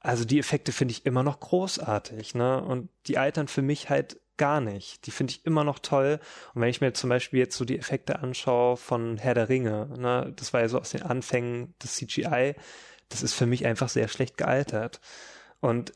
also 0.03 0.25
die 0.25 0.39
Effekte 0.39 0.73
finde 0.73 0.93
ich 0.93 1.07
immer 1.07 1.23
noch 1.23 1.41
großartig, 1.41 2.35
ne? 2.35 2.63
Und 2.63 2.89
die 3.07 3.19
altern 3.19 3.49
für 3.49 3.63
mich 3.63 3.89
halt 3.91 4.21
gar 4.37 4.61
nicht. 4.61 5.07
Die 5.07 5.11
finde 5.11 5.33
ich 5.33 5.47
immer 5.47 5.63
noch 5.63 5.79
toll. 5.79 6.19
Und 6.55 6.63
wenn 6.63 6.69
ich 6.69 6.81
mir 6.81 6.93
zum 6.95 7.11
Beispiel 7.11 7.39
jetzt 7.39 7.57
so 7.57 7.65
die 7.65 7.79
Effekte 7.79 8.21
anschaue 8.21 8.77
von 8.77 9.17
Herr 9.19 9.35
der 9.35 9.49
Ringe, 9.49 9.89
ne, 9.97 10.33
das 10.37 10.53
war 10.53 10.61
ja 10.61 10.69
so 10.69 10.81
aus 10.81 10.91
den 10.91 11.03
Anfängen 11.03 11.75
des 11.83 11.95
CGI, 11.95 12.55
das 13.09 13.23
ist 13.23 13.35
für 13.35 13.47
mich 13.47 13.67
einfach 13.67 13.89
sehr 13.89 14.09
schlecht 14.09 14.37
gealtert. 14.39 15.01
Und 15.61 15.93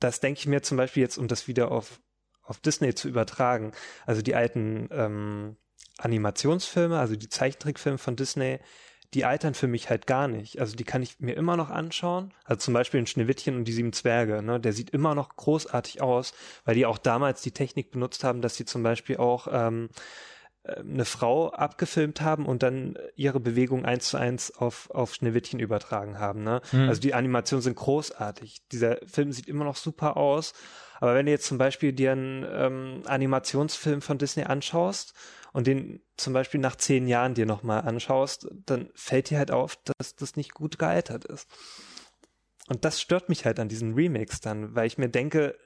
das 0.00 0.20
denke 0.20 0.40
ich 0.40 0.46
mir 0.46 0.62
zum 0.62 0.76
Beispiel 0.76 1.02
jetzt, 1.02 1.18
um 1.18 1.28
das 1.28 1.46
wieder 1.46 1.70
auf, 1.70 2.00
auf 2.42 2.58
Disney 2.58 2.94
zu 2.94 3.08
übertragen. 3.08 3.72
Also 4.06 4.22
die 4.22 4.34
alten 4.34 4.88
ähm, 4.90 5.56
Animationsfilme, 5.98 6.98
also 6.98 7.14
die 7.14 7.28
Zeichentrickfilme 7.28 7.98
von 7.98 8.16
Disney, 8.16 8.58
die 9.12 9.24
altern 9.24 9.54
für 9.54 9.68
mich 9.68 9.90
halt 9.90 10.06
gar 10.06 10.26
nicht. 10.28 10.60
Also 10.60 10.74
die 10.76 10.84
kann 10.84 11.02
ich 11.02 11.20
mir 11.20 11.36
immer 11.36 11.56
noch 11.56 11.70
anschauen. 11.70 12.32
Also 12.44 12.60
zum 12.60 12.74
Beispiel 12.74 13.00
in 13.00 13.06
Schneewittchen 13.06 13.56
und 13.56 13.64
die 13.64 13.72
sieben 13.72 13.92
Zwerge, 13.92 14.42
ne? 14.42 14.58
Der 14.58 14.72
sieht 14.72 14.90
immer 14.90 15.14
noch 15.14 15.36
großartig 15.36 16.02
aus, 16.02 16.34
weil 16.64 16.74
die 16.74 16.86
auch 16.86 16.98
damals 16.98 17.42
die 17.42 17.52
Technik 17.52 17.90
benutzt 17.90 18.24
haben, 18.24 18.40
dass 18.40 18.56
sie 18.56 18.64
zum 18.64 18.82
Beispiel 18.82 19.18
auch 19.18 19.46
ähm, 19.50 19.88
äh, 20.64 20.80
eine 20.80 21.04
Frau 21.04 21.50
abgefilmt 21.50 22.22
haben 22.22 22.46
und 22.46 22.62
dann 22.62 22.96
ihre 23.14 23.40
Bewegung 23.40 23.84
eins 23.84 24.08
zu 24.08 24.16
eins 24.16 24.50
auf, 24.56 24.90
auf 24.90 25.14
Schneewittchen 25.14 25.60
übertragen 25.60 26.18
haben. 26.18 26.42
Ne? 26.42 26.60
Hm. 26.70 26.88
Also 26.88 27.00
die 27.00 27.14
Animationen 27.14 27.62
sind 27.62 27.76
großartig. 27.76 28.62
Dieser 28.72 28.98
Film 29.06 29.32
sieht 29.32 29.46
immer 29.46 29.64
noch 29.64 29.76
super 29.76 30.16
aus. 30.16 30.54
Aber 31.00 31.14
wenn 31.14 31.26
du 31.26 31.32
jetzt 31.32 31.46
zum 31.46 31.58
Beispiel 31.58 31.92
dir 31.92 32.12
einen 32.12 32.46
ähm, 32.50 33.02
Animationsfilm 33.04 34.00
von 34.00 34.18
Disney 34.18 34.44
anschaust 34.44 35.14
und 35.54 35.68
den 35.68 36.00
zum 36.16 36.32
Beispiel 36.32 36.60
nach 36.60 36.74
zehn 36.74 37.06
Jahren 37.06 37.34
dir 37.34 37.46
nochmal 37.46 37.82
anschaust, 37.82 38.48
dann 38.66 38.90
fällt 38.94 39.30
dir 39.30 39.38
halt 39.38 39.52
auf, 39.52 39.78
dass 39.84 40.16
das 40.16 40.34
nicht 40.34 40.52
gut 40.52 40.80
gealtert 40.80 41.24
ist. 41.24 41.48
Und 42.66 42.84
das 42.84 43.00
stört 43.00 43.28
mich 43.28 43.44
halt 43.44 43.60
an 43.60 43.68
diesen 43.68 43.94
Remakes 43.94 44.40
dann, 44.40 44.74
weil 44.74 44.88
ich 44.88 44.98
mir 44.98 45.08
denke, 45.08 45.56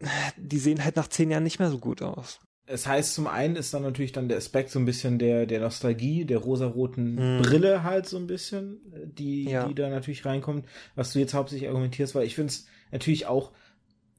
äh, 0.00 0.08
die 0.36 0.58
sehen 0.58 0.82
halt 0.82 0.96
nach 0.96 1.06
zehn 1.06 1.30
Jahren 1.30 1.44
nicht 1.44 1.60
mehr 1.60 1.70
so 1.70 1.78
gut 1.78 2.02
aus. 2.02 2.40
Es 2.66 2.86
heißt, 2.88 3.14
zum 3.14 3.28
einen 3.28 3.54
ist 3.54 3.72
dann 3.72 3.82
natürlich 3.82 4.10
dann 4.10 4.28
der 4.28 4.38
Aspekt 4.38 4.70
so 4.70 4.80
ein 4.80 4.86
bisschen 4.86 5.20
der, 5.20 5.46
der 5.46 5.60
Nostalgie, 5.60 6.24
der 6.24 6.38
rosaroten 6.38 7.38
mm. 7.38 7.42
Brille 7.42 7.84
halt 7.84 8.06
so 8.06 8.16
ein 8.16 8.26
bisschen, 8.26 8.80
die, 9.04 9.44
ja. 9.44 9.68
die 9.68 9.74
da 9.74 9.88
natürlich 9.88 10.24
reinkommt, 10.24 10.66
was 10.96 11.12
du 11.12 11.20
jetzt 11.20 11.34
hauptsächlich 11.34 11.68
argumentierst, 11.68 12.16
weil 12.16 12.26
ich 12.26 12.34
finde 12.34 12.50
es 12.50 12.66
natürlich 12.90 13.26
auch 13.26 13.52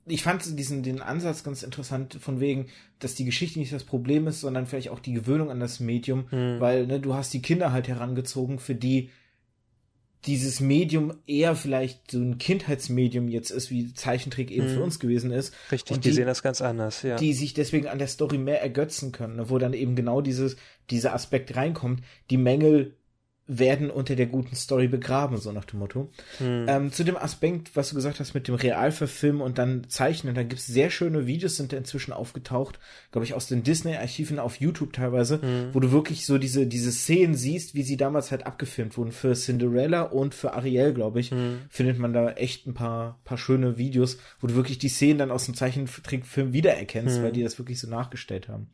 ich 0.05 0.23
fand 0.23 0.57
diesen 0.57 0.83
den 0.83 1.01
Ansatz 1.01 1.43
ganz 1.43 1.63
interessant 1.63 2.17
von 2.21 2.39
wegen, 2.39 2.67
dass 2.99 3.15
die 3.15 3.25
Geschichte 3.25 3.59
nicht 3.59 3.73
das 3.73 3.83
Problem 3.83 4.27
ist, 4.27 4.41
sondern 4.41 4.67
vielleicht 4.67 4.89
auch 4.89 4.99
die 4.99 5.13
Gewöhnung 5.13 5.49
an 5.49 5.59
das 5.59 5.79
Medium, 5.79 6.25
mhm. 6.31 6.59
weil 6.59 6.85
ne, 6.85 6.99
du 6.99 7.15
hast 7.15 7.33
die 7.33 7.41
Kinder 7.41 7.71
halt 7.71 7.87
herangezogen, 7.87 8.59
für 8.59 8.75
die 8.75 9.09
dieses 10.25 10.59
Medium 10.59 11.13
eher 11.27 11.55
vielleicht 11.55 12.11
so 12.11 12.19
ein 12.19 12.39
Kindheitsmedium 12.39 13.27
jetzt 13.27 13.51
ist, 13.51 13.69
wie 13.69 13.93
Zeichentrick 13.93 14.49
eben 14.49 14.67
mhm. 14.67 14.75
für 14.75 14.83
uns 14.83 14.99
gewesen 14.99 15.31
ist. 15.31 15.53
Richtig, 15.71 15.99
die, 15.99 16.09
die, 16.09 16.15
sehen 16.15 16.25
das 16.25 16.41
ganz 16.41 16.61
anders, 16.61 17.03
ja. 17.03 17.15
Die 17.15 17.33
sich 17.33 17.53
deswegen 17.53 17.87
an 17.87 17.99
der 17.99 18.07
Story 18.07 18.37
mehr 18.37 18.61
ergötzen 18.61 19.11
können, 19.11 19.35
ne, 19.35 19.49
wo 19.49 19.57
dann 19.57 19.73
eben 19.73 19.95
genau 19.95 20.21
dieses, 20.21 20.55
dieser 20.89 21.13
Aspekt 21.13 21.55
reinkommt. 21.55 22.01
Die 22.29 22.37
Mängel 22.37 22.95
werden 23.47 23.91
unter 23.91 24.15
der 24.15 24.25
guten 24.25 24.55
Story 24.55 24.87
begraben, 24.87 25.37
so 25.37 25.51
nach 25.51 25.65
dem 25.65 25.79
Motto. 25.79 26.09
Hm. 26.39 26.65
Ähm, 26.67 26.91
zu 26.91 27.03
dem 27.03 27.15
Aspekt, 27.15 27.75
was 27.75 27.89
du 27.89 27.95
gesagt 27.95 28.19
hast 28.19 28.33
mit 28.33 28.47
dem 28.47 28.55
Realverfilmen 28.55 29.41
und 29.41 29.59
dann 29.59 29.87
Zeichnen, 29.87 30.33
da 30.33 30.41
gibt's 30.41 30.65
sehr 30.65 30.89
schöne 30.89 31.27
Videos, 31.27 31.55
sind 31.55 31.71
da 31.71 31.77
inzwischen 31.77 32.11
aufgetaucht, 32.11 32.79
glaube 33.11 33.25
ich, 33.25 33.35
aus 33.35 33.47
den 33.47 33.61
Disney-Archiven 33.61 34.39
auf 34.39 34.59
YouTube 34.59 34.93
teilweise, 34.93 35.41
hm. 35.41 35.69
wo 35.73 35.79
du 35.79 35.91
wirklich 35.91 36.25
so 36.25 36.39
diese, 36.39 36.65
diese 36.65 36.91
Szenen 36.91 37.35
siehst, 37.35 37.75
wie 37.75 37.83
sie 37.83 37.97
damals 37.97 38.31
halt 38.31 38.47
abgefilmt 38.47 38.97
wurden. 38.97 39.11
Für 39.11 39.33
Cinderella 39.33 40.01
und 40.01 40.33
für 40.33 40.53
Ariel, 40.53 40.93
glaube 40.93 41.19
ich, 41.19 41.29
hm. 41.29 41.59
findet 41.69 41.99
man 41.99 42.13
da 42.13 42.31
echt 42.31 42.65
ein 42.65 42.73
paar, 42.73 43.19
paar 43.25 43.37
schöne 43.37 43.77
Videos, 43.77 44.17
wo 44.39 44.47
du 44.47 44.55
wirklich 44.55 44.79
die 44.79 44.89
Szenen 44.89 45.19
dann 45.19 45.31
aus 45.31 45.45
dem 45.45 45.53
Zeichentrickfilm 45.53 46.51
wiedererkennst, 46.51 47.17
hm. 47.17 47.23
weil 47.23 47.31
die 47.31 47.43
das 47.43 47.59
wirklich 47.59 47.79
so 47.79 47.87
nachgestellt 47.87 48.47
haben. 48.47 48.69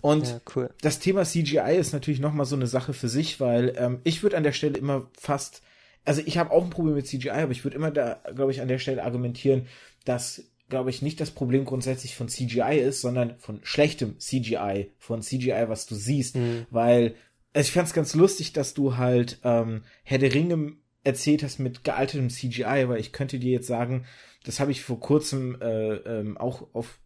Und 0.00 0.28
ja, 0.28 0.40
cool. 0.56 0.70
das 0.80 0.98
Thema 0.98 1.24
CGI 1.24 1.76
ist 1.78 1.92
natürlich 1.92 2.20
noch 2.20 2.32
mal 2.32 2.44
so 2.44 2.56
eine 2.56 2.66
Sache 2.66 2.92
für 2.92 3.08
sich, 3.08 3.40
weil 3.40 3.74
ähm, 3.76 4.00
ich 4.04 4.22
würde 4.22 4.36
an 4.36 4.42
der 4.42 4.52
Stelle 4.52 4.78
immer 4.78 5.10
fast, 5.18 5.62
also 6.04 6.22
ich 6.24 6.38
habe 6.38 6.50
auch 6.50 6.64
ein 6.64 6.70
Problem 6.70 6.94
mit 6.94 7.06
CGI, 7.06 7.30
aber 7.30 7.52
ich 7.52 7.64
würde 7.64 7.76
immer 7.76 7.90
da, 7.90 8.20
glaube 8.34 8.52
ich, 8.52 8.60
an 8.60 8.68
der 8.68 8.78
Stelle 8.78 9.04
argumentieren, 9.04 9.66
dass, 10.04 10.44
glaube 10.68 10.90
ich, 10.90 11.02
nicht 11.02 11.20
das 11.20 11.30
Problem 11.30 11.64
grundsätzlich 11.64 12.16
von 12.16 12.28
CGI 12.28 12.78
ist, 12.78 13.00
sondern 13.00 13.38
von 13.38 13.60
schlechtem 13.62 14.18
CGI, 14.18 14.92
von 14.98 15.22
CGI, 15.22 15.64
was 15.68 15.86
du 15.86 15.94
siehst, 15.94 16.36
mhm. 16.36 16.66
weil 16.70 17.14
also 17.52 17.66
ich 17.66 17.72
fand 17.72 17.88
es 17.88 17.94
ganz 17.94 18.14
lustig, 18.14 18.52
dass 18.52 18.74
du 18.74 18.96
halt 18.96 19.40
ähm, 19.42 19.82
Herr 20.04 20.18
der 20.18 20.32
Ringe 20.32 20.74
erzählt 21.02 21.42
hast 21.42 21.58
mit 21.58 21.84
gealtertem 21.84 22.30
CGI, 22.30 22.88
weil 22.88 23.00
ich 23.00 23.12
könnte 23.12 23.38
dir 23.38 23.50
jetzt 23.52 23.66
sagen, 23.66 24.06
das 24.44 24.60
habe 24.60 24.70
ich 24.70 24.82
vor 24.82 25.00
kurzem 25.00 25.60
äh, 25.60 25.94
ähm, 25.94 26.38
auch 26.38 26.74
auf 26.74 26.98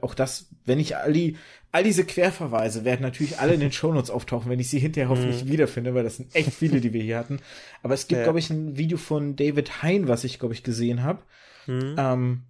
auch 0.00 0.14
das, 0.14 0.48
wenn 0.64 0.78
ich 0.78 0.96
all 0.96 1.12
die, 1.12 1.36
all 1.72 1.84
diese 1.84 2.04
Querverweise 2.04 2.84
werden 2.84 3.02
natürlich 3.02 3.38
alle 3.38 3.54
in 3.54 3.60
den 3.60 3.72
Shownotes 3.72 4.10
auftauchen, 4.10 4.50
wenn 4.50 4.60
ich 4.60 4.70
sie 4.70 4.78
hinterher 4.78 5.08
hoffentlich 5.08 5.44
mhm. 5.44 5.50
wiederfinde, 5.50 5.94
weil 5.94 6.04
das 6.04 6.16
sind 6.16 6.34
echt 6.34 6.52
viele, 6.52 6.80
die 6.80 6.92
wir 6.92 7.02
hier 7.02 7.18
hatten. 7.18 7.40
Aber 7.82 7.94
es 7.94 8.08
gibt, 8.08 8.18
ja. 8.18 8.24
glaube 8.24 8.38
ich, 8.38 8.50
ein 8.50 8.76
Video 8.76 8.98
von 8.98 9.36
David 9.36 9.82
Hein, 9.82 10.08
was 10.08 10.24
ich, 10.24 10.38
glaube 10.38 10.54
ich, 10.54 10.62
gesehen 10.62 11.02
habe. 11.02 11.22
Mhm. 11.66 11.96
Ähm, 11.98 12.42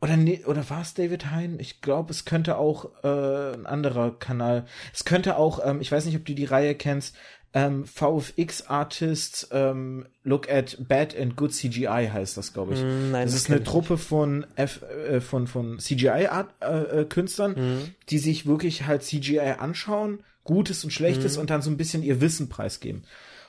oder 0.00 0.16
nee, 0.16 0.44
oder 0.44 0.68
war 0.68 0.82
es 0.82 0.94
David 0.94 1.30
Hein? 1.30 1.56
Ich 1.58 1.80
glaube, 1.80 2.10
es 2.12 2.24
könnte 2.24 2.58
auch 2.58 2.90
äh, 3.02 3.54
ein 3.54 3.66
anderer 3.66 4.16
Kanal. 4.18 4.66
Es 4.92 5.04
könnte 5.04 5.36
auch, 5.36 5.64
ähm, 5.64 5.80
ich 5.80 5.90
weiß 5.90 6.04
nicht, 6.04 6.16
ob 6.16 6.24
du 6.24 6.34
die 6.34 6.44
Reihe 6.44 6.74
kennst, 6.74 7.16
ähm, 7.56 7.86
VFX 7.86 8.66
Artists 8.66 9.48
ähm, 9.50 10.06
Look 10.24 10.50
at 10.50 10.76
Bad 10.86 11.16
and 11.18 11.36
Good 11.36 11.54
CGI 11.54 12.10
heißt 12.12 12.36
das, 12.36 12.52
glaube 12.52 12.74
ich. 12.74 12.80
Mm, 12.82 13.12
nein, 13.12 13.24
das, 13.24 13.32
das 13.32 13.42
ist 13.42 13.50
eine 13.50 13.64
Truppe 13.64 13.96
von 13.96 14.46
F, 14.56 14.82
äh, 14.82 15.22
von 15.22 15.46
von 15.46 15.78
CGI 15.78 16.26
Art, 16.26 16.50
äh, 16.60 17.00
äh, 17.00 17.04
Künstlern, 17.06 17.52
mm. 17.52 17.94
die 18.10 18.18
sich 18.18 18.44
wirklich 18.44 18.86
halt 18.86 19.04
CGI 19.04 19.54
anschauen, 19.58 20.22
Gutes 20.44 20.84
und 20.84 20.90
Schlechtes 20.90 21.38
mm. 21.38 21.40
und 21.40 21.48
dann 21.48 21.62
so 21.62 21.70
ein 21.70 21.78
bisschen 21.78 22.02
ihr 22.02 22.20
Wissen 22.20 22.50
preisgeben. 22.50 23.04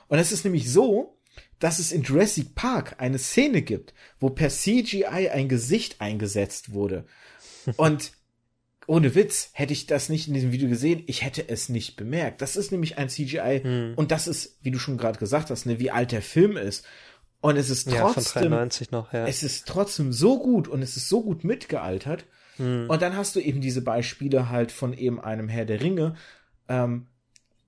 Und 0.06 0.18
es 0.18 0.32
ist 0.32 0.44
nämlich 0.44 0.72
so, 0.72 1.17
dass 1.58 1.78
es 1.78 1.92
in 1.92 2.02
Jurassic 2.02 2.54
Park 2.54 2.96
eine 2.98 3.18
Szene 3.18 3.62
gibt, 3.62 3.94
wo 4.20 4.30
per 4.30 4.48
CGI 4.48 5.30
ein 5.30 5.48
Gesicht 5.48 6.00
eingesetzt 6.00 6.72
wurde. 6.72 7.04
Und 7.76 8.12
ohne 8.86 9.14
Witz, 9.14 9.50
hätte 9.52 9.74
ich 9.74 9.86
das 9.86 10.08
nicht 10.08 10.28
in 10.28 10.34
diesem 10.34 10.50
Video 10.50 10.68
gesehen, 10.68 11.02
ich 11.06 11.22
hätte 11.22 11.46
es 11.46 11.68
nicht 11.68 11.96
bemerkt. 11.96 12.40
Das 12.40 12.56
ist 12.56 12.72
nämlich 12.72 12.96
ein 12.96 13.10
CGI 13.10 13.60
hm. 13.62 13.92
und 13.96 14.10
das 14.10 14.26
ist, 14.26 14.58
wie 14.62 14.70
du 14.70 14.78
schon 14.78 14.96
gerade 14.96 15.18
gesagt 15.18 15.50
hast, 15.50 15.66
ne, 15.66 15.78
wie 15.78 15.90
alt 15.90 16.10
der 16.10 16.22
Film 16.22 16.56
ist. 16.56 16.86
Und 17.40 17.56
es 17.56 17.70
ist 17.70 17.88
trotzdem, 17.88 18.50
ja, 18.50 18.68
noch, 18.90 19.12
ja. 19.12 19.26
es 19.26 19.42
ist 19.42 19.68
trotzdem 19.68 20.12
so 20.12 20.40
gut 20.40 20.66
und 20.66 20.82
es 20.82 20.96
ist 20.96 21.08
so 21.08 21.22
gut 21.22 21.44
mitgealtert. 21.44 22.24
Hm. 22.56 22.88
Und 22.88 23.02
dann 23.02 23.14
hast 23.14 23.36
du 23.36 23.40
eben 23.40 23.60
diese 23.60 23.82
Beispiele 23.82 24.48
halt 24.48 24.72
von 24.72 24.92
eben 24.94 25.20
einem 25.20 25.48
Herr 25.48 25.66
der 25.66 25.82
Ringe, 25.82 26.16
ähm, 26.68 27.06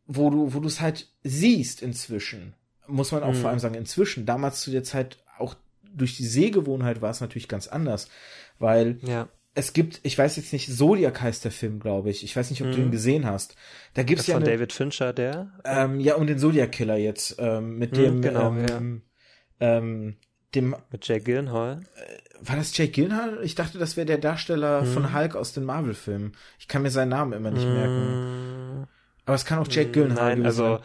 wo 0.07 0.31
du, 0.31 0.55
wo 0.55 0.61
du 0.61 0.67
es 0.67 0.81
halt 0.81 1.09
siehst 1.23 1.83
inzwischen. 1.83 2.55
Muss 2.91 3.13
man 3.13 3.23
auch 3.23 3.33
hm. 3.33 3.41
vor 3.41 3.51
allem 3.51 3.59
sagen, 3.59 3.75
inzwischen. 3.75 4.27
Damals 4.27 4.61
zu 4.61 4.71
der 4.71 4.85
Zeit 4.85 5.19
auch 5.39 5.55
durch 5.93 6.17
die 6.17 6.27
Sehgewohnheit 6.27 7.03
war 7.03 7.11
es 7.11 7.21
natürlich 7.21 7.49
ganz 7.49 7.67
anders, 7.67 8.09
weil 8.59 8.99
ja 9.03 9.29
es 9.55 9.73
gibt, 9.73 10.01
ich 10.05 10.17
weiß 10.17 10.37
jetzt 10.37 10.53
nicht, 10.53 10.73
Zodiac 10.73 11.21
heißt 11.21 11.45
der 11.45 11.51
Film, 11.51 11.81
glaube 11.81 12.11
ich. 12.11 12.23
Ich 12.23 12.37
weiß 12.37 12.51
nicht, 12.51 12.63
ob 12.63 12.69
mhm. 12.69 12.73
du 12.73 12.79
ihn 12.83 12.91
gesehen 12.91 13.27
hast. 13.27 13.57
Da 13.95 14.03
gibt's 14.05 14.27
ja 14.27 14.35
von 14.35 14.45
eine, 14.45 14.53
David 14.53 14.73
Fincher, 14.73 15.13
der? 15.13 15.53
Ähm, 15.65 15.99
ja, 15.99 16.15
um 16.15 16.27
den 16.27 16.39
Zodiac 16.39 16.71
Killer 16.71 16.97
jetzt 16.97 17.37
ähm, 17.39 17.77
mit 17.77 17.93
mhm, 17.93 17.97
dem 17.97 18.23
genau, 18.23 18.53
ähm, 18.53 19.03
ja. 19.61 19.79
ähm, 19.79 20.17
dem 20.55 20.77
mit 20.91 21.07
Jake 21.07 21.25
Gyllenhaal. 21.25 21.81
Äh, 21.97 22.49
war 22.49 22.57
das 22.57 22.77
Jake 22.77 22.93
Gyllenhaal? 22.93 23.41
Ich 23.43 23.57
dachte, 23.57 23.79
das 23.79 23.97
wäre 23.97 24.07
der 24.07 24.19
Darsteller 24.19 24.83
mhm. 24.83 24.87
von 24.87 25.15
Hulk 25.15 25.35
aus 25.35 25.53
den 25.53 25.65
Marvel-Filmen. 25.65 26.33
Ich 26.61 26.69
kann 26.69 26.83
mir 26.83 26.91
seinen 26.91 27.11
Namen 27.11 27.33
immer 27.33 27.51
nicht 27.51 27.67
merken. 27.67 28.79
Mhm. 28.79 28.87
Aber 29.27 29.35
es 29.35 29.45
kann 29.45 29.59
auch 29.59 29.69
Jake 29.69 29.91
Gyllenhaal 29.91 30.37
Nein, 30.37 30.47
also 30.47 30.79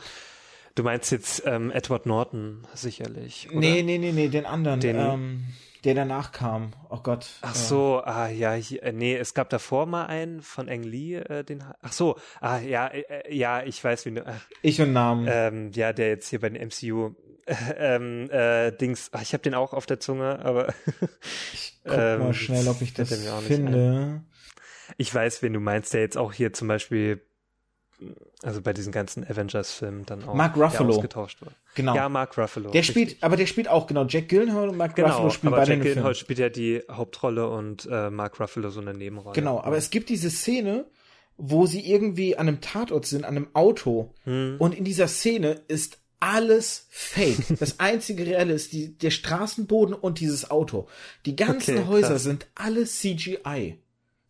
Du 0.76 0.84
meinst 0.84 1.10
jetzt 1.11 1.43
ähm, 1.45 1.72
Edward 1.72 2.06
Norton 2.06 2.68
sicherlich? 2.73 3.47
Oder? 3.49 3.60
Nee, 3.60 3.81
nee, 3.81 3.97
nee, 3.97 4.11
nee, 4.11 4.27
den 4.27 4.45
anderen. 4.45 4.81
Den, 4.81 4.97
ähm, 4.99 5.45
der 5.85 5.95
danach 5.95 6.34
kam. 6.34 6.73
Oh 6.89 6.99
Gott. 7.02 7.30
Ach 7.41 7.56
so, 7.56 8.02
ah 8.03 8.27
ja, 8.27 8.53
hier, 8.53 8.84
äh, 8.84 8.91
nee, 8.91 9.15
es 9.15 9.34
gab 9.34 9.49
davor 9.49 9.85
mal 9.85 10.07
einen 10.07 10.41
von 10.41 10.68
Eng 10.68 10.84
Lee, 10.84 11.15
äh, 11.15 11.45
den. 11.45 11.64
Ach 11.81 11.93
so, 11.93 12.18
ah 12.41 12.60
ja, 12.60 12.88
äh, 12.88 13.02
äh 13.02 13.34
ja, 13.34 13.64
ich 13.64 13.81
weiß 13.81 14.06
wie 14.06 14.15
du. 14.15 14.27
Ach, 14.27 14.34
ich 14.61 14.81
und 14.81 14.91
Namen. 14.91 15.27
Ähm, 15.30 15.72
ja, 15.73 15.93
der 15.93 16.10
jetzt 16.10 16.27
hier 16.27 16.41
bei 16.41 16.49
den 16.49 16.68
MCU 16.68 17.15
ähm, 17.77 18.30
äh, 18.30 18.72
Dings. 18.72 19.11
Ach, 19.14 19.22
ich 19.22 19.31
habe 19.31 19.43
den 19.43 19.53
auch 19.53 19.72
auf 19.72 19.85
der 19.85 20.02
Zunge, 20.02 20.43
aber. 20.43 20.73
ich 21.53 21.80
guck 21.85 21.93
ähm, 21.93 22.19
mal 22.19 22.34
schnell, 22.34 22.68
ob 22.68 22.81
ich 22.81 22.93
das 22.93 23.14
finde. 23.47 24.23
Ich 24.97 25.14
weiß, 25.14 25.41
wen 25.41 25.53
du 25.53 25.61
meinst, 25.61 25.93
der 25.93 26.02
jetzt 26.02 26.18
auch 26.18 26.34
hier 26.34 26.52
zum 26.52 26.68
Beispiel 26.68 27.22
also 28.44 28.62
bei 28.62 28.74
diesen 28.74 28.92
ganzen 28.92 29.24
Avengers-Filmen 29.24 30.06
dann 30.06 30.24
auch 30.24 30.36
Mark 30.36 30.58
Ruffalo. 30.58 30.94
ausgetauscht 30.96 31.42
wurde. 31.42 31.56
Genau. 31.76 31.96
Ja, 31.96 32.10
Mark 32.10 32.38
Ruffalo. 32.38 32.72
Der 32.72 32.82
richtig. 32.82 33.10
spielt, 33.10 33.24
aber 33.24 33.38
der 33.38 33.46
spielt 33.46 33.68
auch 33.68 33.88
genau 33.88 34.06
Jack 34.06 34.30
Gyllenhaal 34.30 34.70
und 34.70 34.78
Mark 34.78 34.96
genau, 34.96 35.10
Ruffalo 35.10 35.30
spielen 35.30 35.54
aber 35.54 35.62
beide 35.62 35.74
Jack 35.74 35.84
Gyllenhaal 35.84 36.16
spielt 36.16 36.40
ja 36.40 36.50
die 36.50 36.82
Hauptrolle 36.92 37.50
und 37.50 37.88
äh, 37.90 38.10
Mark 38.10 38.40
Ruffalo 38.40 38.70
so 38.70 38.82
eine 38.82 38.94
Nebenrolle. 38.94 39.34
Genau, 39.34 39.62
aber 39.62 39.78
es 39.78 39.90
gibt 39.90 40.10
diese 40.10 40.30
Szene, 40.30 40.86
wo 41.38 41.66
sie 41.66 41.90
irgendwie 41.90 42.38
an 42.38 42.48
einem 42.48 42.62
Tatort 42.62 43.06
sind, 43.06 43.26
an 43.26 43.36
einem 43.36 43.48
Auto. 43.54 44.14
Hm. 44.24 44.56
Und 44.60 44.76
in 44.76 44.84
dieser 44.84 45.08
Szene 45.08 45.62
ist 45.68 46.00
alles 46.20 46.88
fake. 46.90 47.38
Das 47.60 47.80
einzige 47.80 48.26
Reelle 48.26 48.54
ist 48.54 48.74
die, 48.74 48.98
der 48.98 49.12
Straßenboden 49.12 49.94
und 49.94 50.20
dieses 50.20 50.50
Auto. 50.50 50.88
Die 51.26 51.36
ganzen 51.36 51.78
Okay, 51.78 51.88
Häuser 51.88 52.08
krass. 52.10 52.24
sind 52.24 52.48
alle 52.56 52.86
CGI. 52.86 53.78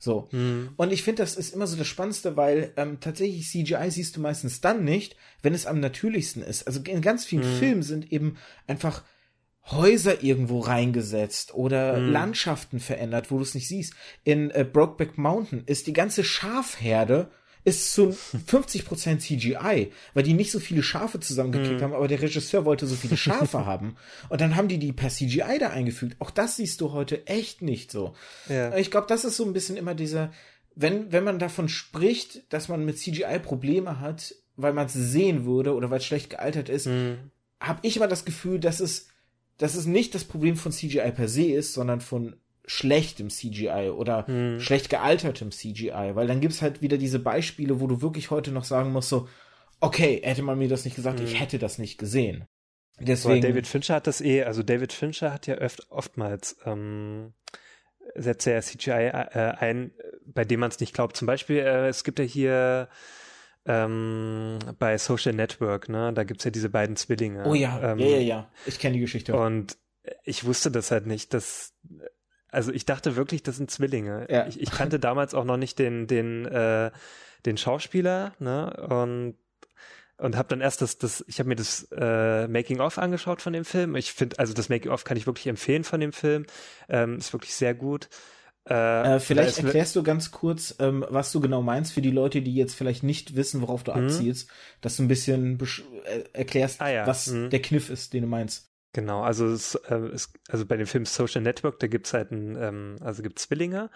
So. 0.06 0.28
Hm. 0.30 0.70
Und 0.78 0.94
ich 0.94 1.02
finde, 1.02 1.24
das 1.24 1.36
ist 1.36 1.54
immer 1.54 1.66
so 1.66 1.76
das 1.76 1.88
Spannendste, 1.88 2.38
weil 2.38 2.72
ähm, 2.78 3.00
tatsächlich 3.02 3.50
CGI 3.50 3.90
siehst 3.90 4.16
du 4.16 4.22
meistens 4.22 4.62
dann 4.62 4.84
nicht, 4.84 5.16
wenn 5.42 5.56
es 5.56 5.66
am 5.66 5.80
natürlichsten 5.80 6.44
ist. 6.44 6.68
Also 6.68 6.80
in 6.84 7.02
ganz 7.02 7.26
vielen 7.26 7.42
Mhm. 7.42 7.58
Filmen 7.58 7.84
sind 7.84 8.12
eben 8.14 8.38
einfach 8.68 9.04
Häuser 9.66 10.24
irgendwo 10.24 10.60
reingesetzt 10.60 11.56
oder 11.56 12.00
Mhm. 12.00 12.12
Landschaften 12.12 12.80
verändert, 12.80 13.32
wo 13.32 13.38
du 13.38 13.42
es 13.44 13.56
nicht 13.56 13.68
siehst. 13.68 13.94
In 14.24 14.52
äh, 14.52 14.64
Brokeback 14.64 15.18
Mountain 15.18 15.64
ist 15.66 15.88
die 15.88 15.94
ganze 15.94 16.24
Schafherde 16.24 17.32
ist 17.66 17.92
zu 17.94 18.16
50% 18.48 19.20
CGI, 19.20 19.92
weil 20.14 20.24
die 20.24 20.34
nicht 20.34 20.52
so 20.52 20.60
viele 20.60 20.84
Schafe 20.84 21.20
zusammengekriegt 21.20 21.80
Mhm. 21.80 21.84
haben, 21.84 21.94
aber 21.94 22.08
der 22.08 22.22
Regisseur 22.22 22.64
wollte 22.64 22.86
so 22.88 22.96
viele 22.96 23.18
Schafe 23.18 23.66
haben. 23.66 23.96
Und 24.30 24.40
dann 24.40 24.56
haben 24.56 24.68
die 24.68 24.78
die 24.78 24.94
per 24.94 25.10
CGI 25.10 25.58
da 25.60 25.70
eingefügt. 25.72 26.16
Auch 26.20 26.32
das 26.32 26.56
siehst 26.58 26.80
du 26.82 26.92
heute 26.94 27.28
echt 27.28 27.62
nicht 27.62 27.92
so. 27.92 28.16
Ja. 28.48 28.76
Ich 28.78 28.92
glaube, 28.92 29.08
das 29.08 29.26
ist 29.26 29.36
so 29.38 29.46
ein 29.46 29.54
bisschen 29.54 29.78
immer 29.78 29.96
dieser, 29.96 30.32
wenn, 30.76 31.12
wenn 31.12 31.24
man 31.24 31.40
davon 31.40 31.68
spricht, 31.68 32.52
dass 32.54 32.70
man 32.70 32.86
mit 32.86 32.98
CGI 33.00 33.40
Probleme 33.42 34.00
hat, 34.00 34.36
weil 34.56 34.74
man 34.74 34.86
es 34.86 34.94
sehen 34.94 35.46
würde 35.46 35.74
oder 35.74 35.90
weil 35.90 35.98
es 36.00 36.06
schlecht 36.06 36.30
gealtert 36.30 36.70
ist, 36.70 36.86
Hm. 36.86 37.18
habe 37.60 37.80
ich 37.82 37.98
immer 37.98 38.08
das 38.08 38.26
Gefühl, 38.26 38.60
dass 38.60 38.80
es, 38.80 39.08
dass 39.58 39.74
es 39.76 39.86
nicht 39.86 40.14
das 40.14 40.24
Problem 40.24 40.56
von 40.56 40.72
CGI 40.72 41.12
per 41.12 41.28
se 41.28 41.46
ist, 41.46 41.74
sondern 41.74 42.00
von 42.00 42.36
schlechtem 42.68 43.30
CGI 43.30 43.92
oder 43.96 44.26
Hm. 44.28 44.60
schlecht 44.60 44.90
gealtertem 44.90 45.52
CGI, 45.52 46.12
weil 46.16 46.28
dann 46.28 46.42
gibt's 46.42 46.62
halt 46.62 46.82
wieder 46.82 46.98
diese 46.98 47.20
Beispiele, 47.20 47.80
wo 47.80 47.88
du 47.88 48.02
wirklich 48.02 48.32
heute 48.32 48.52
noch 48.52 48.64
sagen 48.64 48.92
musst, 48.92 49.10
so, 49.10 49.28
okay, 49.80 50.22
hätte 50.24 50.42
man 50.42 50.58
mir 50.58 50.68
das 50.70 50.86
nicht 50.86 50.96
gesagt, 50.96 51.20
ich 51.20 51.32
Hm. 51.34 51.40
hätte 51.40 51.60
das 51.60 51.78
nicht 51.78 51.98
gesehen. 51.98 52.46
Aber 52.98 53.06
Deswegen, 53.08 53.42
David 53.42 53.68
Fincher 53.68 53.96
hat 53.96 54.08
das 54.08 54.22
eh, 54.22 54.44
also 54.44 54.64
David 54.64 54.94
Fincher 54.94 55.34
hat 55.34 55.48
ja 55.48 55.56
öft, 55.56 55.88
oftmals 55.92 56.58
ähm, 56.66 57.34
setzt 58.16 58.48
er 58.48 58.62
CGI 58.62 58.92
äh, 58.92 59.54
ein, 59.60 59.92
bei 60.26 60.46
dem 60.46 60.62
man 60.62 60.70
es 60.70 60.80
nicht 60.80 60.94
glaubt. 60.94 61.18
Zum 61.18 61.26
Beispiel, 61.26 61.58
äh, 61.58 61.90
es 61.90 62.06
gibt 62.06 62.20
ja 62.20 62.26
hier 62.26 62.88
ähm, 63.66 64.60
bei 64.80 64.98
Social 64.98 65.34
Network, 65.34 65.90
ne, 65.90 66.14
da 66.14 66.24
gibt's 66.24 66.44
ja 66.46 66.52
diese 66.52 66.70
beiden 66.70 66.96
Zwillinge. 66.96 67.44
oh 67.46 67.54
ja, 67.56 67.92
ähm, 67.92 68.00
ja, 68.00 68.08
ja, 68.08 68.18
ja, 68.20 68.52
ich 68.66 68.80
kenne 68.80 68.94
die 68.94 69.00
Geschichte. 69.02 69.36
Und 69.36 69.78
ich 70.24 70.46
wusste 70.46 70.70
das 70.72 70.92
halt 70.92 71.08
nicht, 71.08 71.34
dass 71.34 71.74
also 72.56 72.72
ich 72.72 72.86
dachte 72.86 73.16
wirklich, 73.16 73.44
das 73.44 73.58
sind 73.58 73.70
Zwillinge. 73.70 74.26
Ja. 74.30 74.48
Ich, 74.48 74.60
ich 74.60 74.72
kannte 74.72 75.00
damals 75.00 75.34
auch 75.34 75.44
noch 75.46 75.58
nicht 75.58 75.78
den 75.78 76.08
den 76.08 76.46
äh, 76.46 76.92
den 77.46 77.58
Schauspieler, 77.58 78.34
ne? 78.40 78.72
Und 78.90 79.36
und 80.18 80.38
habe 80.38 80.48
dann 80.48 80.62
erst 80.62 80.82
das 80.82 80.98
das 80.98 81.24
ich 81.28 81.40
habe 81.40 81.50
mir 81.50 81.56
das 81.58 81.88
äh, 81.92 82.48
Making 82.48 82.80
of 82.80 82.98
angeschaut 82.98 83.42
von 83.42 83.54
dem 83.54 83.66
Film. 83.66 83.96
Ich 83.96 84.14
finde 84.14 84.40
also 84.40 84.54
das 84.54 84.70
Making 84.70 84.92
of 84.92 85.04
kann 85.04 85.18
ich 85.18 85.28
wirklich 85.28 85.48
empfehlen 85.48 85.84
von 85.84 86.00
dem 86.00 86.14
Film. 86.14 86.46
Ähm, 86.90 87.18
ist 87.18 87.34
wirklich 87.34 87.54
sehr 87.54 87.74
gut. 87.76 88.10
Äh, 88.68 89.16
Äh, 89.18 89.20
vielleicht 89.20 89.60
erklärst 89.60 89.96
du 89.96 90.02
ganz 90.04 90.32
kurz, 90.32 90.76
ähm, 90.80 91.06
was 91.10 91.32
du 91.32 91.40
genau 91.40 91.62
meinst 91.62 91.94
für 91.94 92.02
die 92.02 92.12
Leute, 92.12 92.42
die 92.42 92.56
jetzt 92.56 92.74
vielleicht 92.76 93.04
nicht 93.04 93.36
wissen, 93.36 93.62
worauf 93.62 93.84
du 93.84 93.92
Mhm. 93.94 94.06
abzielst, 94.06 94.50
dass 94.82 94.96
du 94.98 95.04
ein 95.04 95.08
bisschen 95.08 95.60
äh, 96.06 96.24
erklärst, 96.34 96.82
Ah 96.82 96.90
ja, 96.90 97.06
was 97.06 97.28
mhm. 97.28 97.50
der 97.52 97.62
Kniff 97.62 97.90
ist, 97.92 98.14
den 98.14 98.24
du 98.24 98.28
meinst. 98.28 98.72
Genau, 98.96 99.24
also 99.24 99.46
es, 99.48 99.76
äh, 99.76 99.96
es, 100.14 100.32
also 100.48 100.66
bei 100.66 100.78
dem 100.78 100.88
Film 100.88 101.06
Social 101.06 101.42
Network, 101.42 101.80
da 101.80 101.88
gibt's 101.88 102.14
halt 102.14 102.32
ein, 102.32 102.56
ähm, 102.56 102.96
also 103.02 103.24
gibt 103.24 103.40
Zwillinge 103.40 103.90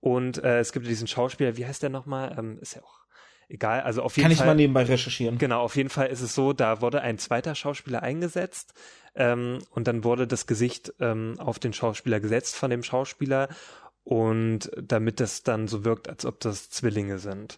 und 0.00 0.36
äh, 0.44 0.58
es 0.58 0.72
gibt 0.72 0.86
diesen 0.86 1.06
Schauspieler, 1.06 1.56
wie 1.56 1.64
heißt 1.64 1.82
der 1.82 1.88
nochmal? 1.88 2.36
Ähm, 2.38 2.58
ist 2.60 2.74
ja 2.74 2.82
auch 2.82 3.06
egal, 3.48 3.80
also 3.80 4.02
auf 4.02 4.18
jeden 4.18 4.24
Kann 4.24 4.32
ich 4.32 4.38
Fall. 4.38 4.48
mal 4.48 4.54
nebenbei 4.54 4.82
recherchieren. 4.82 5.38
Genau, 5.38 5.62
auf 5.62 5.76
jeden 5.76 5.88
Fall 5.88 6.08
ist 6.08 6.20
es 6.20 6.34
so, 6.34 6.52
da 6.52 6.82
wurde 6.82 7.00
ein 7.00 7.16
zweiter 7.16 7.54
Schauspieler 7.54 8.02
eingesetzt 8.02 8.74
ähm, 9.14 9.60
und 9.70 9.88
dann 9.88 10.04
wurde 10.04 10.26
das 10.26 10.46
Gesicht 10.46 10.92
ähm, 11.00 11.36
auf 11.38 11.58
den 11.58 11.72
Schauspieler 11.72 12.20
gesetzt 12.20 12.54
von 12.54 12.68
dem 12.68 12.82
Schauspieler 12.82 13.48
und 14.02 14.70
damit 14.76 15.20
das 15.20 15.42
dann 15.42 15.68
so 15.68 15.86
wirkt, 15.86 16.06
als 16.06 16.26
ob 16.26 16.38
das 16.40 16.68
Zwillinge 16.68 17.16
sind. 17.16 17.56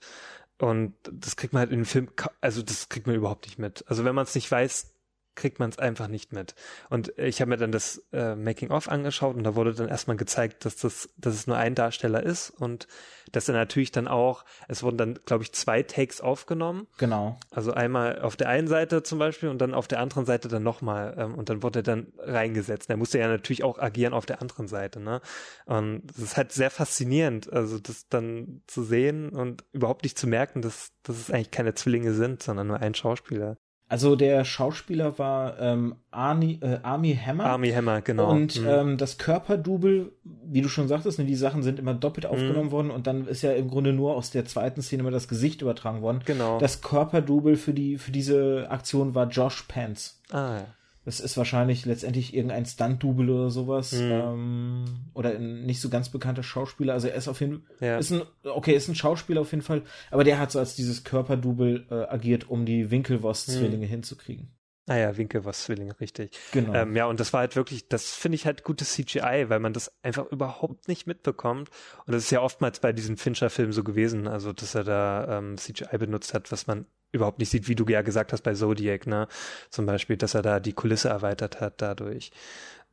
Und 0.58 0.94
das 1.10 1.34
kriegt 1.34 1.52
man 1.52 1.60
halt 1.60 1.72
in 1.72 1.80
dem 1.80 1.84
Film, 1.84 2.10
also 2.40 2.62
das 2.62 2.88
kriegt 2.88 3.08
man 3.08 3.16
überhaupt 3.16 3.46
nicht 3.46 3.58
mit. 3.58 3.84
Also 3.88 4.04
wenn 4.04 4.14
man 4.14 4.22
es 4.22 4.36
nicht 4.36 4.48
weiß, 4.48 4.95
kriegt 5.36 5.60
man 5.60 5.70
es 5.70 5.78
einfach 5.78 6.08
nicht 6.08 6.32
mit. 6.32 6.54
Und 6.90 7.16
ich 7.18 7.40
habe 7.40 7.50
mir 7.50 7.56
dann 7.56 7.72
das 7.72 8.04
äh, 8.12 8.34
Making-of 8.34 8.88
angeschaut 8.88 9.36
und 9.36 9.44
da 9.44 9.54
wurde 9.54 9.74
dann 9.74 9.88
erstmal 9.88 10.16
gezeigt, 10.16 10.64
dass 10.64 10.76
das, 10.76 11.10
dass 11.16 11.34
es 11.34 11.46
nur 11.46 11.56
ein 11.56 11.74
Darsteller 11.74 12.22
ist 12.22 12.50
und 12.50 12.88
dass 13.32 13.48
er 13.48 13.54
natürlich 13.54 13.92
dann 13.92 14.08
auch, 14.08 14.44
es 14.68 14.82
wurden 14.82 14.98
dann, 14.98 15.18
glaube 15.26 15.44
ich, 15.44 15.52
zwei 15.52 15.82
Takes 15.82 16.20
aufgenommen. 16.20 16.86
Genau. 16.98 17.38
Also 17.50 17.72
einmal 17.72 18.20
auf 18.20 18.36
der 18.36 18.48
einen 18.48 18.68
Seite 18.68 19.02
zum 19.02 19.18
Beispiel 19.18 19.48
und 19.48 19.58
dann 19.58 19.74
auf 19.74 19.88
der 19.88 20.00
anderen 20.00 20.26
Seite 20.26 20.48
dann 20.48 20.62
nochmal. 20.62 21.14
Ähm, 21.18 21.34
und 21.34 21.48
dann 21.48 21.62
wurde 21.62 21.80
er 21.80 21.82
dann 21.82 22.12
reingesetzt. 22.18 22.88
Er 22.90 22.96
musste 22.96 23.18
ja 23.18 23.28
natürlich 23.28 23.64
auch 23.64 23.78
agieren 23.78 24.14
auf 24.14 24.26
der 24.26 24.40
anderen 24.40 24.68
Seite. 24.68 25.00
Ne? 25.00 25.20
Und 25.66 26.02
das 26.06 26.18
ist 26.18 26.36
halt 26.36 26.52
sehr 26.52 26.70
faszinierend, 26.70 27.52
also 27.52 27.78
das 27.78 28.08
dann 28.08 28.62
zu 28.66 28.82
sehen 28.82 29.30
und 29.30 29.64
überhaupt 29.72 30.04
nicht 30.04 30.18
zu 30.18 30.26
merken, 30.26 30.62
dass, 30.62 30.92
dass 31.02 31.18
es 31.18 31.30
eigentlich 31.30 31.50
keine 31.50 31.74
Zwillinge 31.74 32.12
sind, 32.12 32.42
sondern 32.42 32.68
nur 32.68 32.80
ein 32.80 32.94
Schauspieler. 32.94 33.58
Also 33.88 34.16
der 34.16 34.44
Schauspieler 34.44 35.16
war 35.18 35.60
ähm, 35.60 35.94
Arnie, 36.10 36.58
äh, 36.60 36.78
Army 36.82 37.14
Hammer. 37.16 37.44
Army 37.44 37.70
Hammer, 37.70 38.00
genau. 38.00 38.30
Und 38.30 38.60
Mhm. 38.60 38.66
ähm, 38.68 38.96
das 38.98 39.16
Körperdouble, 39.16 40.10
wie 40.24 40.60
du 40.60 40.68
schon 40.68 40.88
sagtest, 40.88 41.20
ne, 41.20 41.24
die 41.24 41.36
Sachen 41.36 41.62
sind 41.62 41.78
immer 41.78 41.94
Mhm. 41.94 42.00
doppelt 42.00 42.26
aufgenommen 42.26 42.72
worden 42.72 42.90
und 42.90 43.06
dann 43.06 43.28
ist 43.28 43.42
ja 43.42 43.52
im 43.52 43.68
Grunde 43.68 43.92
nur 43.92 44.16
aus 44.16 44.30
der 44.32 44.44
zweiten 44.44 44.82
Szene 44.82 45.02
immer 45.02 45.12
das 45.12 45.28
Gesicht 45.28 45.62
übertragen 45.62 46.02
worden. 46.02 46.20
genau. 46.24 46.58
Das 46.58 46.82
Körperdouble 46.82 47.56
für 47.56 47.72
die 47.74 47.96
für 47.98 48.10
diese 48.10 48.66
Aktion 48.70 49.14
war 49.14 49.28
Josh 49.28 49.62
Pence. 49.68 50.20
ah, 50.32 50.56
ja. 50.56 50.66
Das 51.06 51.20
ist 51.20 51.36
wahrscheinlich 51.36 51.86
letztendlich 51.86 52.34
irgendein 52.34 52.66
Stunt-Double 52.66 53.30
oder 53.30 53.48
sowas. 53.50 53.92
Mhm. 53.92 54.10
Ähm, 54.10 54.84
oder 55.14 55.36
ein 55.36 55.64
nicht 55.64 55.80
so 55.80 55.88
ganz 55.88 56.08
bekannter 56.08 56.42
Schauspieler. 56.42 56.92
Also 56.94 57.06
er 57.06 57.14
ist 57.14 57.28
auf 57.28 57.40
jeden 57.40 57.64
Ja. 57.80 57.96
ist 57.96 58.10
ein, 58.10 58.22
okay, 58.42 58.74
ist 58.74 58.88
ein 58.88 58.96
Schauspieler 58.96 59.40
auf 59.40 59.52
jeden 59.52 59.62
Fall, 59.62 59.82
aber 60.10 60.24
der 60.24 60.40
hat 60.40 60.50
so 60.50 60.58
als 60.58 60.74
dieses 60.74 61.04
Körperdouble 61.04 61.86
äh, 61.90 61.94
agiert, 62.12 62.50
um 62.50 62.66
die 62.66 62.90
Winklevoss-Zwillinge 62.90 63.86
hinzukriegen. 63.86 64.50
Ah 64.88 64.96
ja, 64.96 65.16
Winke 65.16 65.44
was 65.44 65.64
Zwillinge, 65.64 65.98
richtig. 66.00 66.30
Genau. 66.52 66.72
Ähm, 66.72 66.94
ja, 66.94 67.06
und 67.06 67.18
das 67.18 67.32
war 67.32 67.40
halt 67.40 67.56
wirklich, 67.56 67.88
das 67.88 68.12
finde 68.12 68.36
ich 68.36 68.46
halt 68.46 68.62
gutes 68.62 68.92
CGI, 68.92 69.46
weil 69.48 69.58
man 69.58 69.72
das 69.72 69.92
einfach 70.02 70.26
überhaupt 70.30 70.86
nicht 70.86 71.08
mitbekommt. 71.08 71.70
Und 72.06 72.12
das 72.14 72.22
ist 72.24 72.30
ja 72.30 72.40
oftmals 72.40 72.78
bei 72.78 72.92
diesen 72.92 73.16
Fincher-Filmen 73.16 73.72
so 73.72 73.82
gewesen, 73.82 74.28
also 74.28 74.52
dass 74.52 74.76
er 74.76 74.84
da 74.84 75.38
ähm, 75.38 75.56
CGI 75.56 75.98
benutzt 75.98 76.34
hat, 76.34 76.52
was 76.52 76.68
man 76.68 76.86
überhaupt 77.16 77.38
nicht 77.38 77.50
sieht, 77.50 77.68
wie 77.68 77.74
du 77.74 77.84
ja 77.86 78.02
gesagt 78.02 78.32
hast 78.32 78.42
bei 78.42 78.54
Zodiac, 78.54 79.06
ne? 79.06 79.28
Zum 79.70 79.86
Beispiel, 79.86 80.16
dass 80.16 80.34
er 80.34 80.42
da 80.42 80.60
die 80.60 80.72
Kulisse 80.72 81.08
erweitert 81.08 81.60
hat 81.60 81.82
dadurch. 81.82 82.30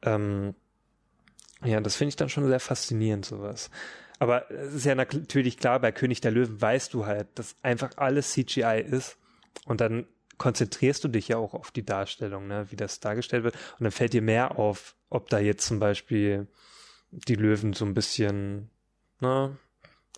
Ähm, 0.01 0.55
ja, 1.63 1.79
das 1.79 1.95
finde 1.95 2.09
ich 2.09 2.15
dann 2.15 2.29
schon 2.29 2.47
sehr 2.47 2.59
faszinierend, 2.59 3.25
sowas. 3.25 3.69
Aber 4.19 4.49
es 4.51 4.73
ist 4.73 4.85
ja 4.85 4.95
natürlich 4.95 5.57
klar, 5.57 5.79
bei 5.79 5.91
König 5.91 6.21
der 6.21 6.31
Löwen 6.31 6.61
weißt 6.61 6.93
du 6.93 7.05
halt, 7.05 7.27
dass 7.35 7.55
einfach 7.61 7.91
alles 7.97 8.31
CGI 8.31 8.81
ist. 8.85 9.17
Und 9.65 9.81
dann 9.81 10.05
konzentrierst 10.37 11.03
du 11.03 11.07
dich 11.07 11.27
ja 11.27 11.37
auch 11.37 11.53
auf 11.53 11.71
die 11.71 11.85
Darstellung, 11.85 12.47
ne, 12.47 12.67
wie 12.69 12.75
das 12.75 12.99
dargestellt 12.99 13.43
wird. 13.43 13.55
Und 13.79 13.83
dann 13.83 13.91
fällt 13.91 14.13
dir 14.13 14.21
mehr 14.21 14.57
auf, 14.57 14.95
ob 15.09 15.29
da 15.29 15.39
jetzt 15.39 15.65
zum 15.65 15.79
Beispiel 15.79 16.47
die 17.11 17.35
Löwen 17.35 17.73
so 17.73 17.85
ein 17.85 17.93
bisschen, 17.93 18.69
ne, 19.19 19.57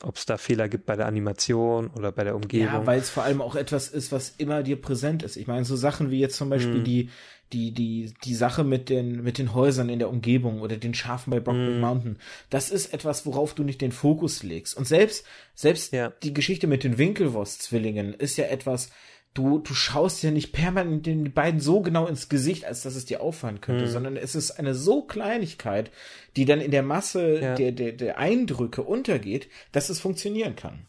ob 0.04 0.18
es 0.18 0.26
da 0.26 0.38
Fehler 0.38 0.68
gibt 0.70 0.86
bei 0.86 0.96
der 0.96 1.06
Animation 1.08 1.88
oder 1.96 2.12
bei 2.12 2.24
der 2.24 2.36
Umgebung. 2.36 2.68
Ja, 2.68 2.86
weil 2.86 3.00
es 3.00 3.10
vor 3.10 3.24
allem 3.24 3.42
auch 3.42 3.56
etwas 3.56 3.88
ist, 3.88 4.12
was 4.12 4.34
immer 4.38 4.62
dir 4.64 4.80
präsent 4.82 5.24
ist. 5.24 5.38
Ich 5.38 5.48
meine, 5.48 5.66
so 5.66 5.76
Sachen 5.76 6.12
wie 6.12 6.20
jetzt 6.20 6.36
zum 6.38 6.50
Beispiel 6.50 6.80
Mhm. 6.82 6.84
die, 6.84 7.10
die, 7.54 7.72
die, 7.72 8.14
die 8.24 8.36
Sache 8.36 8.64
mit 8.64 8.90
den, 8.90 9.24
mit 9.24 9.38
den 9.38 9.54
Häusern 9.54 9.88
in 9.88 10.00
der 10.00 10.10
Umgebung 10.10 10.62
oder 10.62 10.78
den 10.78 10.94
Schafen 10.94 11.32
bei 11.32 11.40
Brockback 11.40 11.76
Mhm. 11.76 11.80
Mountain. 11.80 12.20
Das 12.50 12.72
ist 12.72 12.94
etwas, 12.94 13.26
worauf 13.26 13.54
du 13.54 13.64
nicht 13.64 13.82
den 13.82 13.92
Fokus 13.92 14.44
legst. 14.44 14.76
Und 14.76 14.86
selbst, 14.88 15.26
selbst 15.54 15.94
Ja. 15.94 16.12
die 16.24 16.34
Geschichte 16.34 16.68
mit 16.68 16.84
den 16.84 16.98
Winkelvoss-Zwillingen 16.98 18.14
ist 18.14 18.38
ja 18.38 18.46
etwas, 18.46 18.90
du, 19.36 19.60
du 19.60 19.74
schaust 19.76 20.24
ja 20.24 20.32
nicht 20.32 20.52
permanent 20.54 21.06
den 21.06 21.32
beiden 21.34 21.60
so 21.60 21.82
genau 21.82 22.08
ins 22.08 22.28
Gesicht, 22.30 22.66
als 22.66 22.82
dass 22.82 22.96
es 22.96 23.06
dir 23.06 23.22
auffallen 23.22 23.62
könnte, 23.62 23.86
Mhm. 23.86 23.90
sondern 23.90 24.18
es 24.18 24.34
ist 24.34 24.52
eine 24.52 24.74
so 24.74 25.04
Kleinigkeit, 25.04 25.92
die 26.36 26.46
dann 26.46 26.60
in 26.62 26.72
der 26.72 26.82
Masse 26.84 27.40
Ja. 27.40 27.54
der, 27.56 27.72
der, 27.72 27.92
der 27.92 28.18
Eindrücke 28.18 28.82
untergeht, 28.82 29.48
dass 29.72 29.90
es 29.90 30.00
funktionieren 30.00 30.56
kann. 30.56 30.88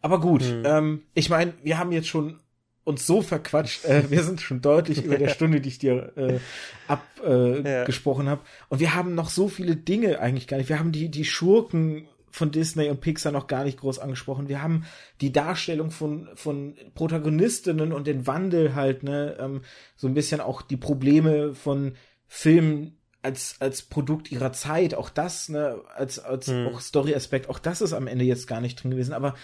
Aber 0.00 0.20
gut, 0.20 0.42
Mhm. 0.42 0.62
ähm, 0.64 1.02
ich 1.14 1.28
meine, 1.28 1.52
wir 1.62 1.76
haben 1.78 1.92
jetzt 1.92 2.08
schon 2.08 2.38
uns 2.84 3.06
so 3.06 3.20
verquatscht, 3.20 3.84
äh, 3.84 4.10
wir 4.10 4.22
sind 4.22 4.40
schon 4.40 4.62
deutlich 4.62 5.04
über 5.04 5.18
der 5.18 5.28
Stunde, 5.34 5.60
die 5.60 5.68
ich 5.68 5.78
dir 5.78 6.12
äh, 6.16 6.38
abgesprochen 6.86 8.26
äh, 8.26 8.30
Ja. 8.30 8.30
habe. 8.32 8.40
Und 8.68 8.80
wir 8.80 8.94
haben 8.94 9.14
noch 9.14 9.28
so 9.28 9.48
viele 9.48 9.76
Dinge 9.76 10.20
eigentlich 10.20 10.46
gar 10.46 10.56
nicht. 10.56 10.68
Wir 10.68 10.78
haben 10.78 10.92
die, 10.92 11.10
die 11.10 11.24
Schurken 11.24 12.08
von 12.38 12.50
Disney 12.50 12.88
und 12.88 13.00
Pixar 13.00 13.32
noch 13.32 13.48
gar 13.48 13.64
nicht 13.64 13.80
groß 13.80 13.98
angesprochen. 13.98 14.48
Wir 14.48 14.62
haben 14.62 14.84
die 15.20 15.32
Darstellung 15.32 15.90
von, 15.90 16.28
von 16.34 16.76
Protagonistinnen 16.94 17.92
und 17.92 18.06
den 18.06 18.26
Wandel 18.26 18.74
halt, 18.74 19.02
ne, 19.02 19.36
ähm, 19.38 19.62
so 19.96 20.06
ein 20.06 20.14
bisschen 20.14 20.40
auch 20.40 20.62
die 20.62 20.76
Probleme 20.76 21.54
von 21.54 21.94
Filmen 22.26 22.96
als, 23.20 23.56
als 23.58 23.82
Produkt 23.82 24.30
ihrer 24.30 24.52
Zeit, 24.52 24.94
auch 24.94 25.10
das, 25.10 25.48
ne, 25.48 25.80
als, 25.94 26.18
als 26.18 26.46
Hm. 26.46 26.68
auch 26.68 26.80
Story-Aspekt, 26.80 27.50
auch 27.50 27.58
das 27.58 27.82
ist 27.82 27.92
am 27.92 28.06
Ende 28.06 28.24
jetzt 28.24 28.46
gar 28.46 28.60
nicht 28.60 28.82
drin 28.82 28.92
gewesen, 28.92 29.12
aber 29.12 29.34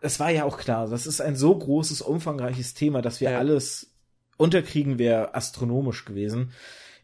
es 0.00 0.18
war 0.18 0.30
ja 0.30 0.44
auch 0.44 0.58
klar, 0.58 0.88
das 0.88 1.06
ist 1.06 1.20
ein 1.20 1.36
so 1.36 1.56
großes, 1.56 2.00
umfangreiches 2.00 2.74
Thema, 2.74 3.02
dass 3.02 3.20
wir 3.20 3.32
ja. 3.32 3.38
alles 3.38 3.94
unterkriegen, 4.36 4.98
wäre 4.98 5.34
astronomisch 5.34 6.04
gewesen. 6.04 6.52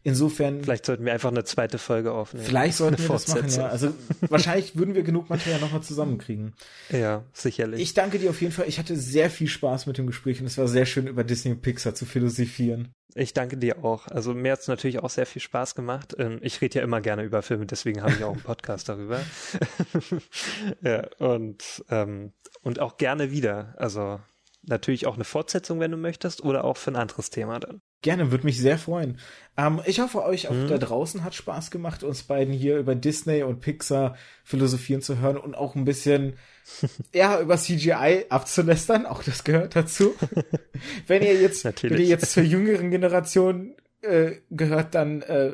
Insofern. 0.05 0.63
Vielleicht 0.63 0.85
sollten 0.85 1.03
wir 1.03 1.13
einfach 1.13 1.31
eine 1.31 1.43
zweite 1.45 1.79
Folge 1.79 2.11
aufnehmen. 2.11 2.45
Vielleicht 2.45 2.77
sollten 2.77 3.01
wir 3.01 3.07
das 3.07 3.27
machen, 3.27 3.49
ja. 3.49 3.69
Also 3.69 3.91
wahrscheinlich 4.21 4.77
würden 4.77 4.93
wir 4.93 5.01
genug 5.01 5.31
Material 5.31 5.59
nochmal 5.59 5.81
zusammenkriegen. 5.81 6.53
Ja, 6.91 7.23
sicherlich. 7.33 7.81
Ich 7.81 7.95
danke 7.95 8.19
dir 8.19 8.29
auf 8.29 8.39
jeden 8.39 8.53
Fall. 8.53 8.67
Ich 8.67 8.77
hatte 8.77 8.95
sehr 8.95 9.31
viel 9.31 9.47
Spaß 9.47 9.87
mit 9.87 9.97
dem 9.97 10.05
Gespräch 10.05 10.39
und 10.39 10.45
es 10.45 10.59
war 10.59 10.67
sehr 10.67 10.85
schön, 10.85 11.07
über 11.07 11.23
Disney 11.23 11.53
und 11.53 11.63
Pixar 11.63 11.95
zu 11.95 12.05
philosophieren. 12.05 12.93
Ich 13.15 13.33
danke 13.33 13.57
dir 13.57 13.83
auch. 13.83 14.07
Also 14.07 14.35
mir 14.35 14.51
hat 14.51 14.59
es 14.59 14.67
natürlich 14.67 14.99
auch 14.99 15.09
sehr 15.09 15.25
viel 15.25 15.41
Spaß 15.41 15.73
gemacht. 15.73 16.15
Ähm, 16.19 16.37
ich 16.41 16.61
rede 16.61 16.77
ja 16.77 16.83
immer 16.83 17.01
gerne 17.01 17.23
über 17.23 17.41
Filme, 17.41 17.65
deswegen 17.65 18.03
habe 18.03 18.11
ich 18.11 18.23
auch 18.23 18.33
einen 18.33 18.43
Podcast 18.43 18.87
darüber. 18.87 19.19
ja, 20.83 21.07
und, 21.17 21.83
ähm, 21.89 22.31
und 22.61 22.79
auch 22.79 22.97
gerne 22.97 23.31
wieder. 23.31 23.73
Also 23.77 24.19
natürlich 24.61 25.07
auch 25.07 25.15
eine 25.15 25.23
Fortsetzung, 25.23 25.79
wenn 25.79 25.89
du 25.89 25.97
möchtest, 25.97 26.43
oder 26.43 26.63
auch 26.63 26.77
für 26.77 26.91
ein 26.91 26.95
anderes 26.95 27.31
Thema 27.31 27.59
dann. 27.59 27.81
Gerne, 28.05 28.29
würde 28.29 28.45
mich 28.45 28.59
sehr 28.59 28.77
freuen. 28.77 29.17
Ähm, 29.57 29.81
ich 29.87 29.99
hoffe, 29.99 30.23
euch 30.23 30.47
auch 30.47 30.53
mhm. 30.53 30.67
da 30.67 30.77
draußen 30.77 31.23
hat 31.23 31.33
Spaß 31.33 31.71
gemacht, 31.71 32.03
uns 32.03 32.21
beiden 32.21 32.53
hier 32.53 32.77
über 32.77 32.93
Disney 32.93 33.41
und 33.41 33.61
Pixar 33.61 34.15
philosophieren 34.43 35.01
zu 35.01 35.17
hören 35.17 35.37
und 35.37 35.55
auch 35.55 35.73
ein 35.73 35.85
bisschen 35.85 36.37
ja, 37.15 37.41
über 37.41 37.57
CGI 37.57 38.25
abzulästern. 38.29 39.07
Auch 39.07 39.23
das 39.23 39.43
gehört 39.43 39.75
dazu. 39.75 40.13
wenn 41.07 41.23
ihr 41.23 41.33
jetzt, 41.41 41.65
wenn 41.65 41.97
ihr 41.97 42.05
jetzt 42.05 42.31
zur 42.31 42.43
jüngeren 42.43 42.91
Generation 42.91 43.73
äh, 44.03 44.33
gehört, 44.51 44.93
dann 44.93 45.23
äh, 45.23 45.53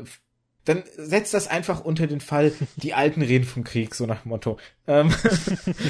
dann 0.66 0.84
setzt 0.98 1.34
das 1.34 1.48
einfach 1.48 1.86
unter 1.86 2.06
den 2.06 2.20
Fall, 2.20 2.52
die 2.76 2.94
Alten 2.94 3.22
reden 3.22 3.46
vom 3.46 3.64
Krieg, 3.64 3.96
so 3.96 4.06
nach 4.06 4.24
dem 4.24 4.30
Motto. 4.30 4.58
Ähm, 4.88 5.10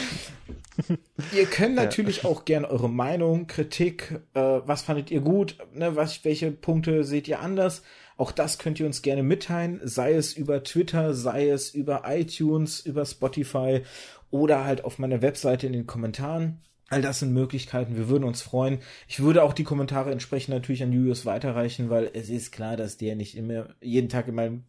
ihr 1.34 1.46
könnt 1.46 1.76
natürlich 1.76 2.24
ja. 2.24 2.30
auch 2.30 2.46
gern 2.46 2.66
eure 2.66 2.90
Meinung, 2.90 3.48
Kritik, 3.48 4.22
äh, 4.34 4.40
was 4.40 4.84
fandet 4.84 5.12
ihr 5.12 5.22
gut, 5.22 5.58
ne, 5.74 5.96
was, 5.96 6.24
welche 6.26 6.52
Punkte 6.52 7.04
seht 7.04 7.28
ihr 7.28 7.40
anders? 7.40 7.84
Auch 8.18 8.32
das 8.32 8.60
könnt 8.60 8.80
ihr 8.80 8.86
uns 8.86 9.02
gerne 9.02 9.24
mitteilen, 9.24 9.80
sei 9.84 10.14
es 10.14 10.34
über 10.34 10.64
Twitter, 10.64 11.14
sei 11.14 11.50
es 11.50 11.74
über 11.74 12.04
iTunes, 12.06 12.80
über 12.82 13.06
Spotify 13.06 13.82
oder 14.30 14.64
halt 14.64 14.84
auf 14.86 15.00
meiner 15.00 15.22
Webseite 15.22 15.68
in 15.68 15.74
den 15.74 15.88
Kommentaren. 15.88 16.62
All 16.90 17.02
das 17.02 17.20
sind 17.20 17.34
Möglichkeiten. 17.34 17.96
Wir 17.96 18.10
würden 18.10 18.26
uns 18.26 18.42
freuen. 18.42 18.80
Ich 19.08 19.22
würde 19.22 19.44
auch 19.44 19.54
die 19.54 19.64
Kommentare 19.64 20.12
entsprechend 20.12 20.54
natürlich 20.54 20.84
an 20.84 20.92
Julius 20.92 21.26
weiterreichen, 21.26 21.90
weil 21.90 22.12
es 22.14 22.30
ist 22.30 22.52
klar, 22.52 22.76
dass 22.76 22.98
der 22.98 23.16
nicht 23.16 23.38
immer 23.38 23.70
jeden 23.82 24.10
Tag 24.10 24.28
in 24.28 24.36
meinem 24.36 24.64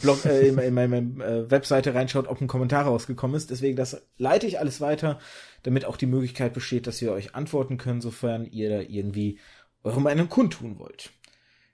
Blog, 0.00 0.24
äh, 0.26 0.48
in, 0.48 0.58
in 0.58 0.74
meine 0.74 0.98
äh, 0.98 1.50
Webseite 1.50 1.94
reinschaut, 1.94 2.28
ob 2.28 2.40
ein 2.40 2.46
Kommentar 2.46 2.84
rausgekommen 2.84 3.36
ist. 3.36 3.50
Deswegen 3.50 3.76
das 3.76 4.02
leite 4.18 4.46
ich 4.46 4.58
alles 4.58 4.80
weiter, 4.80 5.18
damit 5.62 5.84
auch 5.84 5.96
die 5.96 6.06
Möglichkeit 6.06 6.52
besteht, 6.52 6.86
dass 6.86 7.00
wir 7.00 7.12
euch 7.12 7.34
antworten 7.34 7.78
können, 7.78 8.00
sofern 8.00 8.44
ihr 8.44 8.68
da 8.68 8.80
irgendwie 8.80 9.38
eure 9.82 10.00
Meinung 10.00 10.28
kundtun 10.28 10.78
wollt. 10.78 11.10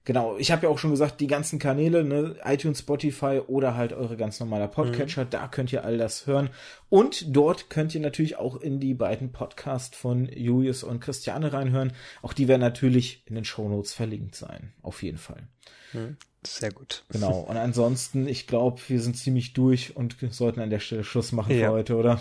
Genau, 0.07 0.37
ich 0.37 0.53
habe 0.53 0.63
ja 0.63 0.69
auch 0.69 0.79
schon 0.79 0.93
gesagt, 0.93 1.21
die 1.21 1.27
ganzen 1.27 1.59
Kanäle, 1.59 2.05
ne, 2.05 2.37
iTunes, 2.45 2.79
Spotify 2.79 3.41
oder 3.45 3.75
halt 3.75 3.93
eure 3.93 4.17
ganz 4.17 4.39
normaler 4.39 4.69
Podcatcher, 4.69 5.25
mhm. 5.25 5.31
da 5.31 5.49
könnt 5.49 5.73
ihr 5.73 5.85
all 5.85 5.99
das 5.99 6.29
hören. 6.29 6.51
Und 6.89 7.37
dort 7.37 7.71
könnt 7.71 7.93
ihr 7.93 8.01
natürlich 8.01 8.37
auch 8.37 8.61
in 8.61 8.79
die 8.79 8.95
beiden 8.95 9.33
Podcasts 9.33 9.97
von 9.97 10.29
Julius 10.29 10.85
und 10.85 11.01
Christiane 11.01 11.53
reinhören. 11.53 11.93
Auch 12.23 12.35
die 12.35 12.47
werden 12.47 12.61
natürlich 12.61 13.25
in 13.27 13.35
den 13.35 13.45
Shownotes 13.45 13.95
verlinkt 13.95 14.37
sein, 14.37 14.75
auf 14.81 15.03
jeden 15.03 15.19
Fall. 15.19 15.49
Mhm. 15.93 16.17
Sehr 16.55 16.73
gut. 16.73 17.05
Genau. 17.09 17.41
Und 17.41 17.57
ansonsten, 17.57 18.27
ich 18.27 18.47
glaube, 18.47 18.81
wir 18.89 19.01
sind 19.01 19.17
ziemlich 19.17 19.53
durch 19.53 19.97
und 19.97 20.17
sollten 20.31 20.61
an 20.61 20.71
der 20.71 20.81
Stelle 20.81 21.05
Schluss 21.05 21.33
machen 21.33 21.57
ja. 21.57 21.67
für 21.67 21.73
heute, 21.73 21.97
oder? 21.97 22.21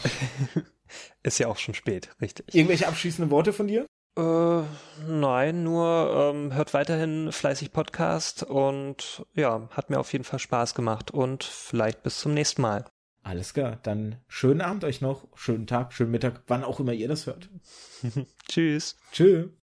Ist 1.24 1.40
ja 1.40 1.48
auch 1.48 1.58
schon 1.58 1.74
spät, 1.74 2.10
richtig. 2.22 2.54
Irgendwelche 2.54 2.88
abschließenden 2.88 3.32
Worte 3.32 3.54
von 3.54 3.68
dir? 3.68 3.86
Äh, 4.18 4.62
nein, 5.08 5.64
nur 5.64 6.32
ähm, 6.34 6.54
hört 6.54 6.74
weiterhin 6.74 7.32
fleißig 7.32 7.72
Podcast 7.74 8.44
und 8.44 9.26
ja, 9.34 9.68
hat 9.72 9.90
mir 9.90 10.00
auf 10.00 10.14
jeden 10.14 10.24
Fall 10.24 10.40
Spaß 10.40 10.74
gemacht 10.74 11.12
und 11.12 11.44
vielleicht 11.44 12.02
bis 12.04 12.20
zum 12.20 12.34
nächsten 12.34 12.62
Mal. 12.62 12.86
Alles 13.24 13.54
klar, 13.54 13.80
dann 13.84 14.18
schönen 14.28 14.62
Abend 14.62 14.84
euch 14.84 15.02
noch, 15.02 15.28
schönen 15.36 15.68
Tag, 15.68 15.94
schönen 15.94 16.12
Mittag, 16.12 16.44
wann 16.48 16.64
auch 16.64 16.80
immer 16.80 16.94
ihr 16.94 17.08
das 17.08 17.26
hört. 17.26 17.50
Tschüss. 18.48 18.96
Tschüss. 19.12 19.50